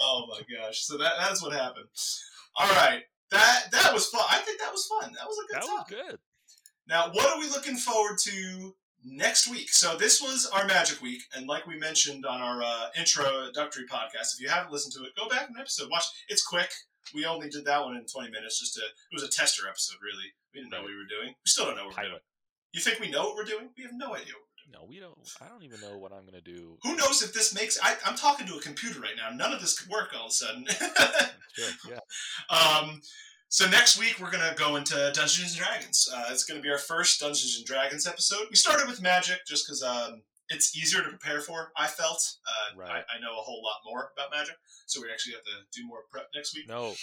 Oh 0.00 0.26
my 0.28 0.40
gosh! 0.56 0.80
So 0.80 0.98
that 0.98 1.12
that's 1.18 1.42
what 1.42 1.52
happened. 1.52 1.86
All 2.56 2.68
right, 2.70 3.02
that 3.30 3.66
that 3.70 3.92
was 3.92 4.08
fun. 4.08 4.24
I 4.28 4.38
think 4.38 4.58
that 4.60 4.72
was 4.72 4.86
fun. 4.86 5.12
That 5.12 5.26
was 5.26 5.38
a 5.38 5.52
good 5.52 5.62
that 5.62 5.68
was 5.68 5.84
good. 5.88 6.18
Now, 6.88 7.10
what 7.12 7.26
are 7.26 7.38
we 7.38 7.48
looking 7.48 7.76
forward 7.76 8.18
to 8.24 8.74
next 9.04 9.48
week? 9.48 9.70
So 9.70 9.96
this 9.96 10.20
was 10.20 10.50
our 10.52 10.66
Magic 10.66 11.00
Week, 11.00 11.22
and 11.34 11.46
like 11.46 11.66
we 11.66 11.78
mentioned 11.78 12.26
on 12.26 12.40
our 12.40 12.62
uh, 12.62 12.86
introductory 12.98 13.84
podcast, 13.86 14.34
if 14.34 14.40
you 14.40 14.48
haven't 14.48 14.72
listened 14.72 14.92
to 14.94 15.04
it, 15.04 15.16
go 15.16 15.28
back 15.28 15.48
an 15.48 15.56
episode. 15.58 15.88
Watch. 15.90 16.04
It's 16.28 16.44
quick. 16.44 16.70
We 17.14 17.24
only 17.26 17.48
did 17.48 17.64
that 17.66 17.84
one 17.84 17.96
in 17.96 18.04
twenty 18.06 18.30
minutes. 18.30 18.60
Just 18.60 18.74
to 18.74 18.80
it 18.80 19.14
was 19.14 19.22
a 19.22 19.28
tester 19.30 19.68
episode. 19.68 19.98
Really, 20.02 20.28
we 20.52 20.60
didn't 20.60 20.72
know 20.72 20.82
what 20.82 20.90
we 20.90 20.96
were 20.96 21.08
doing. 21.08 21.28
We 21.34 21.46
still 21.46 21.66
don't 21.66 21.76
know 21.76 21.86
what 21.86 21.96
we're 21.96 22.08
doing. 22.08 22.20
You 22.72 22.80
think 22.80 22.98
we 22.98 23.10
know 23.10 23.24
what 23.24 23.36
we're 23.36 23.44
doing? 23.44 23.70
We 23.76 23.84
have 23.84 23.92
no 23.94 24.14
idea. 24.14 24.34
What. 24.34 24.53
No, 24.72 24.84
we 24.88 24.98
don't. 25.00 25.16
I 25.40 25.48
don't 25.48 25.62
even 25.62 25.80
know 25.80 25.98
what 25.98 26.12
I'm 26.12 26.24
gonna 26.24 26.40
do. 26.40 26.78
Who 26.82 26.96
knows 26.96 27.22
if 27.22 27.32
this 27.32 27.54
makes? 27.54 27.78
I, 27.82 27.94
I'm 28.04 28.16
talking 28.16 28.46
to 28.46 28.56
a 28.56 28.60
computer 28.60 29.00
right 29.00 29.14
now. 29.16 29.34
None 29.34 29.52
of 29.52 29.60
this 29.60 29.78
could 29.78 29.90
work 29.90 30.12
all 30.16 30.26
of 30.26 30.30
a 30.30 30.34
sudden. 30.34 30.66
Yeah. 31.88 32.00
Um, 32.50 33.00
so 33.48 33.68
next 33.70 33.96
week 33.96 34.16
we're 34.20 34.30
gonna 34.32 34.54
go 34.56 34.74
into 34.74 34.94
Dungeons 35.14 35.56
and 35.56 35.64
Dragons. 35.64 36.08
Uh, 36.12 36.24
it's 36.30 36.44
gonna 36.44 36.60
be 36.60 36.70
our 36.70 36.78
first 36.78 37.20
Dungeons 37.20 37.56
and 37.56 37.64
Dragons 37.64 38.06
episode. 38.08 38.46
We 38.50 38.56
started 38.56 38.88
with 38.88 39.00
Magic 39.00 39.38
just 39.46 39.64
because 39.66 39.80
um, 39.82 40.22
it's 40.48 40.76
easier 40.76 41.00
to 41.02 41.08
prepare 41.10 41.40
for. 41.40 41.70
I 41.76 41.86
felt 41.86 42.20
uh, 42.46 42.76
Right. 42.76 42.90
I, 42.90 42.96
I 43.16 43.20
know 43.20 43.38
a 43.38 43.42
whole 43.42 43.62
lot 43.62 43.76
more 43.86 44.10
about 44.16 44.32
Magic, 44.32 44.56
so 44.86 45.00
we 45.00 45.12
actually 45.12 45.34
have 45.34 45.44
to 45.44 45.80
do 45.80 45.86
more 45.86 46.00
prep 46.10 46.26
next 46.34 46.56
week. 46.56 46.68
No, 46.68 46.94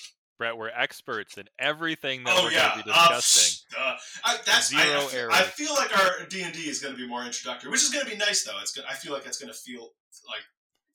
Brett, 0.41 0.57
we're 0.57 0.69
experts 0.69 1.38
in 1.38 1.45
everything 1.59 2.23
that 2.23 2.35
oh 2.35 2.45
we're 2.45 2.51
yeah, 2.51 2.69
gonna 2.72 2.84
be 2.84 2.89
uh, 2.91 3.07
discussing. 3.15 3.68
uh, 3.80 3.95
I, 4.26 4.38
that's 4.43 4.73
I- 4.73 4.84
Zero 4.84 4.99
I, 5.01 5.15
error. 5.15 5.31
I 5.31 5.41
feel 5.43 5.73
like 5.76 5.95
our 5.95 6.26
D 6.27 6.41
and 6.41 6.51
D 6.51 6.61
is 6.61 6.80
gonna 6.81 6.95
be 6.97 7.07
more 7.07 7.23
introductory, 7.23 7.69
which 7.69 7.84
is 7.84 7.89
gonna 7.89 8.09
be 8.09 8.18
nice 8.18 8.43
though. 8.43 8.59
It's 8.59 8.72
gonna, 8.72 8.88
I 8.89 8.95
feel 8.95 9.13
like 9.13 9.27
it's 9.27 9.38
gonna 9.38 9.53
feel 9.53 9.81
like 10.27 10.41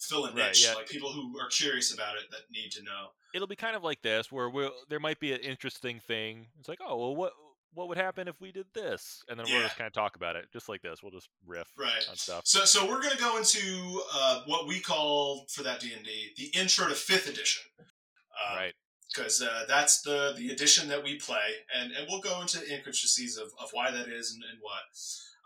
fill 0.01 0.25
a 0.27 0.31
niche, 0.35 0.37
Right, 0.39 0.65
yeah. 0.65 0.75
like 0.75 0.89
people 0.89 1.13
who 1.13 1.39
are 1.39 1.49
curious 1.49 1.95
about 1.95 2.17
it 2.17 2.25
that 2.33 2.41
need 2.51 2.71
to 2.73 2.83
know. 2.83 3.07
It'll 3.35 3.47
be 3.47 3.55
kind 3.57 3.77
of 3.77 3.85
like 3.85 4.03
this, 4.03 4.33
where 4.33 4.51
we'll, 4.51 4.73
there 4.89 4.99
might 5.01 5.21
be 5.21 5.33
an 5.33 5.41
interesting 5.41 6.01
thing. 6.01 6.47
It's 6.59 6.69
like, 6.69 6.79
oh, 6.85 6.97
well, 6.97 7.15
what 7.15 7.33
what 7.73 7.89
would 7.89 7.99
happen 7.99 8.27
if 8.27 8.41
we 8.41 8.51
did 8.53 8.67
this? 8.75 9.23
And 9.29 9.39
then 9.39 9.47
we'll 9.49 9.61
just 9.63 9.77
kind 9.77 9.87
of 9.87 9.93
talk 9.93 10.17
about 10.17 10.35
it, 10.35 10.47
just 10.53 10.69
like 10.69 10.81
this. 10.83 11.03
We'll 11.03 11.13
just 11.13 11.29
riff 11.47 11.69
Right. 11.79 12.05
on 12.11 12.17
stuff. 12.17 12.43
So, 12.47 12.65
so 12.65 12.89
we're 12.89 13.01
gonna 13.03 13.17
go 13.17 13.37
into 13.37 14.01
uh, 14.13 14.41
what 14.47 14.67
we 14.67 14.81
call 14.81 15.45
for 15.51 15.63
that 15.63 15.79
D 15.81 15.93
and 15.95 16.05
D 16.05 16.31
the 16.37 16.59
intro 16.59 16.89
to 16.89 16.95
fifth 16.95 17.29
edition, 17.29 17.63
uh, 17.79 18.57
right. 18.57 18.73
Because 19.15 19.41
uh, 19.41 19.65
that's 19.69 20.03
the 20.03 20.35
the 20.37 20.51
edition 20.51 20.89
that 20.89 21.03
we 21.03 21.17
play, 21.17 21.65
and, 21.75 21.93
and 21.93 22.07
we'll 22.09 22.21
go 22.21 22.41
into 22.41 22.59
the 22.59 22.73
intricacies 22.75 23.37
of, 23.39 23.49
of 23.63 23.71
why 23.73 23.91
that 23.91 24.09
is 24.09 24.33
and, 24.33 24.43
and 24.51 24.59
what. 24.61 24.83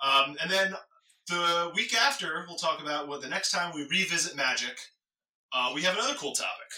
Um, 0.03 0.37
and 0.43 0.51
then 0.51 0.74
the 1.28 1.70
week 1.74 1.95
after, 1.95 2.45
we'll 2.49 2.57
talk 2.57 2.81
about 2.81 3.07
what 3.07 3.20
the 3.20 3.28
next 3.28 3.51
time 3.51 3.73
we 3.74 3.87
revisit 3.91 4.35
Magic. 4.37 4.77
Uh, 5.53 5.73
we 5.74 5.82
have 5.82 5.95
another 5.95 6.15
cool 6.15 6.32
topic. 6.32 6.70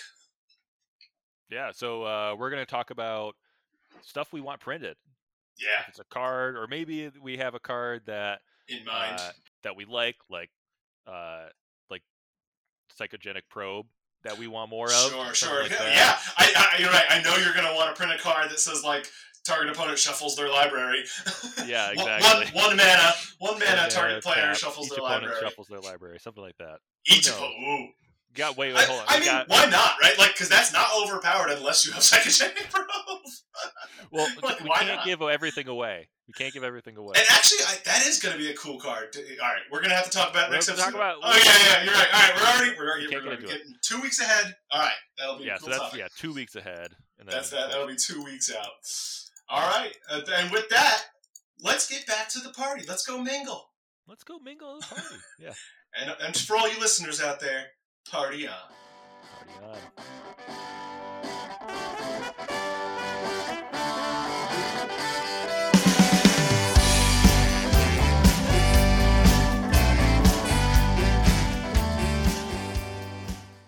Yeah, 1.51 1.71
so 1.73 2.03
uh, 2.05 2.35
we're 2.39 2.51
going 2.51 2.65
to 2.65 2.71
talk 2.71 2.91
about 2.91 3.35
stuff 4.03 4.33
we 4.33 4.41
want 4.41 4.61
printed. 4.61 4.97
Yeah, 5.61 5.83
If 5.83 5.89
it's 5.91 5.99
a 6.01 6.05
card, 6.05 6.57
or 6.57 6.67
maybe 6.67 7.11
we 7.23 7.37
have 7.37 7.55
a 7.55 7.61
card 7.61 8.03
that 8.07 8.41
in 8.69 8.85
mind. 8.85 9.17
uh, 9.19 9.31
that 9.63 9.77
we 9.77 9.85
like, 9.85 10.17
like 10.31 10.51
uh, 11.07 11.47
like 11.91 12.03
psychogenic 12.99 13.43
probe 13.51 13.87
that 14.25 14.39
we 14.39 14.47
want 14.47 14.71
more 14.71 14.87
of. 14.87 15.11
Sure, 15.11 15.35
sure. 15.35 15.63
like 15.63 15.71
yeah, 15.71 16.17
I, 16.37 16.75
I, 16.77 16.81
you're 16.81 16.91
right. 16.91 17.05
I 17.11 17.23
know 17.23 17.37
you're 17.37 17.55
going 17.55 17.67
to 17.67 17.75
want 17.75 17.95
to 17.95 18.01
print 18.01 18.19
a 18.19 18.23
card 18.23 18.51
that 18.51 18.59
says 18.61 18.83
like 18.85 19.09
target 19.45 19.75
opponent 19.75 19.99
shuffles 19.99 20.37
their 20.37 20.49
library. 20.49 21.05
Yeah, 21.67 21.91
exactly. 21.93 22.47
One, 22.59 22.67
one 22.69 22.77
mana, 22.77 23.13
one 23.39 23.59
mana. 23.59 23.83
One 23.83 23.91
target 23.91 24.25
mana, 24.25 24.35
player 24.35 24.47
tap, 24.47 24.57
shuffles 24.57 24.87
each 24.87 24.97
their 24.97 24.99
opponent 24.99 25.23
library. 25.25 25.41
shuffles 25.43 25.69
their 25.69 25.81
library, 25.81 26.19
something 26.19 26.43
like 26.43 26.57
that. 26.59 26.79
Each 27.07 27.29
opponent. 27.29 27.93
Got 28.35 28.57
wait, 28.59 28.75
wait, 28.75 28.85
hold 28.87 29.01
on. 29.01 29.07
I 29.09 29.15
We 29.17 29.21
mean, 29.21 29.29
got- 29.31 29.49
why 29.49 29.67
not, 29.67 29.95
right? 30.03 30.19
Like, 30.19 30.33
because 30.33 30.49
that's 30.49 30.73
not 30.73 30.87
overpowered 31.05 31.51
unless 31.51 31.85
you 31.87 31.93
have 31.93 32.03
psychogenic 32.03 32.71
probe. 32.71 32.87
well, 34.11 34.29
like, 34.43 34.61
we 34.61 34.69
can't 34.71 34.87
not? 34.97 35.05
give 35.05 35.21
everything 35.23 35.69
away. 35.69 36.09
We 36.29 36.33
can't 36.35 36.55
give 36.55 36.65
everything 36.65 36.97
away. 36.97 37.15
And 37.17 37.27
actually, 37.31 37.59
I, 37.67 37.77
that 37.85 38.07
is 38.07 38.19
going 38.21 38.33
to 38.35 38.39
be 38.41 38.51
a 38.51 38.55
cool 38.55 38.79
card. 38.79 39.13
To- 39.13 39.21
All 39.21 39.49
right, 39.49 39.61
we're 39.71 39.81
going 39.81 39.91
to 39.91 39.97
have 39.97 40.05
to 40.07 40.11
talk 40.11 40.31
about 40.31 40.49
We're 40.49 40.55
next 40.55 40.69
gonna 40.69 40.79
talk 40.79 40.89
episode. 40.89 40.99
about- 40.99 41.17
oh 41.23 41.43
yeah, 41.45 41.75
yeah, 41.79 41.85
you're 41.85 41.95
right. 41.95 42.09
All 42.15 42.21
right, 42.21 42.33
we're 42.37 42.47
already 42.47 42.79
we're 42.79 42.89
already 42.91 43.05
we're 43.07 43.11
get 43.11 43.33
into 43.33 43.33
it. 43.45 43.49
getting 43.59 43.75
two 43.87 44.01
weeks 44.01 44.21
ahead. 44.21 44.55
All 44.71 44.81
right, 44.81 44.93
that'll 45.19 45.39
be 45.39 45.45
yeah, 45.45 45.57
a 45.57 45.59
cool 45.59 45.67
so 45.67 45.71
that's 45.71 45.83
topic. 45.83 45.99
yeah, 46.01 46.09
two 46.19 46.33
weeks 46.33 46.55
ahead. 46.55 46.89
And 47.19 47.29
That's 47.29 47.51
that. 47.51 47.71
That'll 47.71 47.87
be 47.87 47.95
two 47.97 48.23
weeks 48.25 48.51
out. 48.53 48.67
All 49.49 49.61
right, 49.69 49.95
uh, 50.11 50.23
and 50.39 50.51
with 50.51 50.69
that, 50.71 51.03
let's 51.61 51.87
get 51.89 52.05
back 52.07 52.29
to 52.31 52.41
the 52.41 52.51
party. 52.51 52.85
Let's 52.89 53.07
go 53.07 53.21
mingle. 53.23 53.65
Let's 54.09 54.25
go 54.25 54.39
mingle 54.41 54.77
at 54.83 54.89
the 54.89 54.95
party. 54.95 55.15
Yeah, 55.39 55.53
And 56.01 56.17
and 56.21 56.37
for 56.37 56.57
all 56.57 56.69
you 56.73 56.81
listeners 56.81 57.21
out 57.21 57.39
there, 57.41 57.67
party 58.11 58.47
on. 58.47 58.55
party 59.23 59.53
on. 59.65 60.82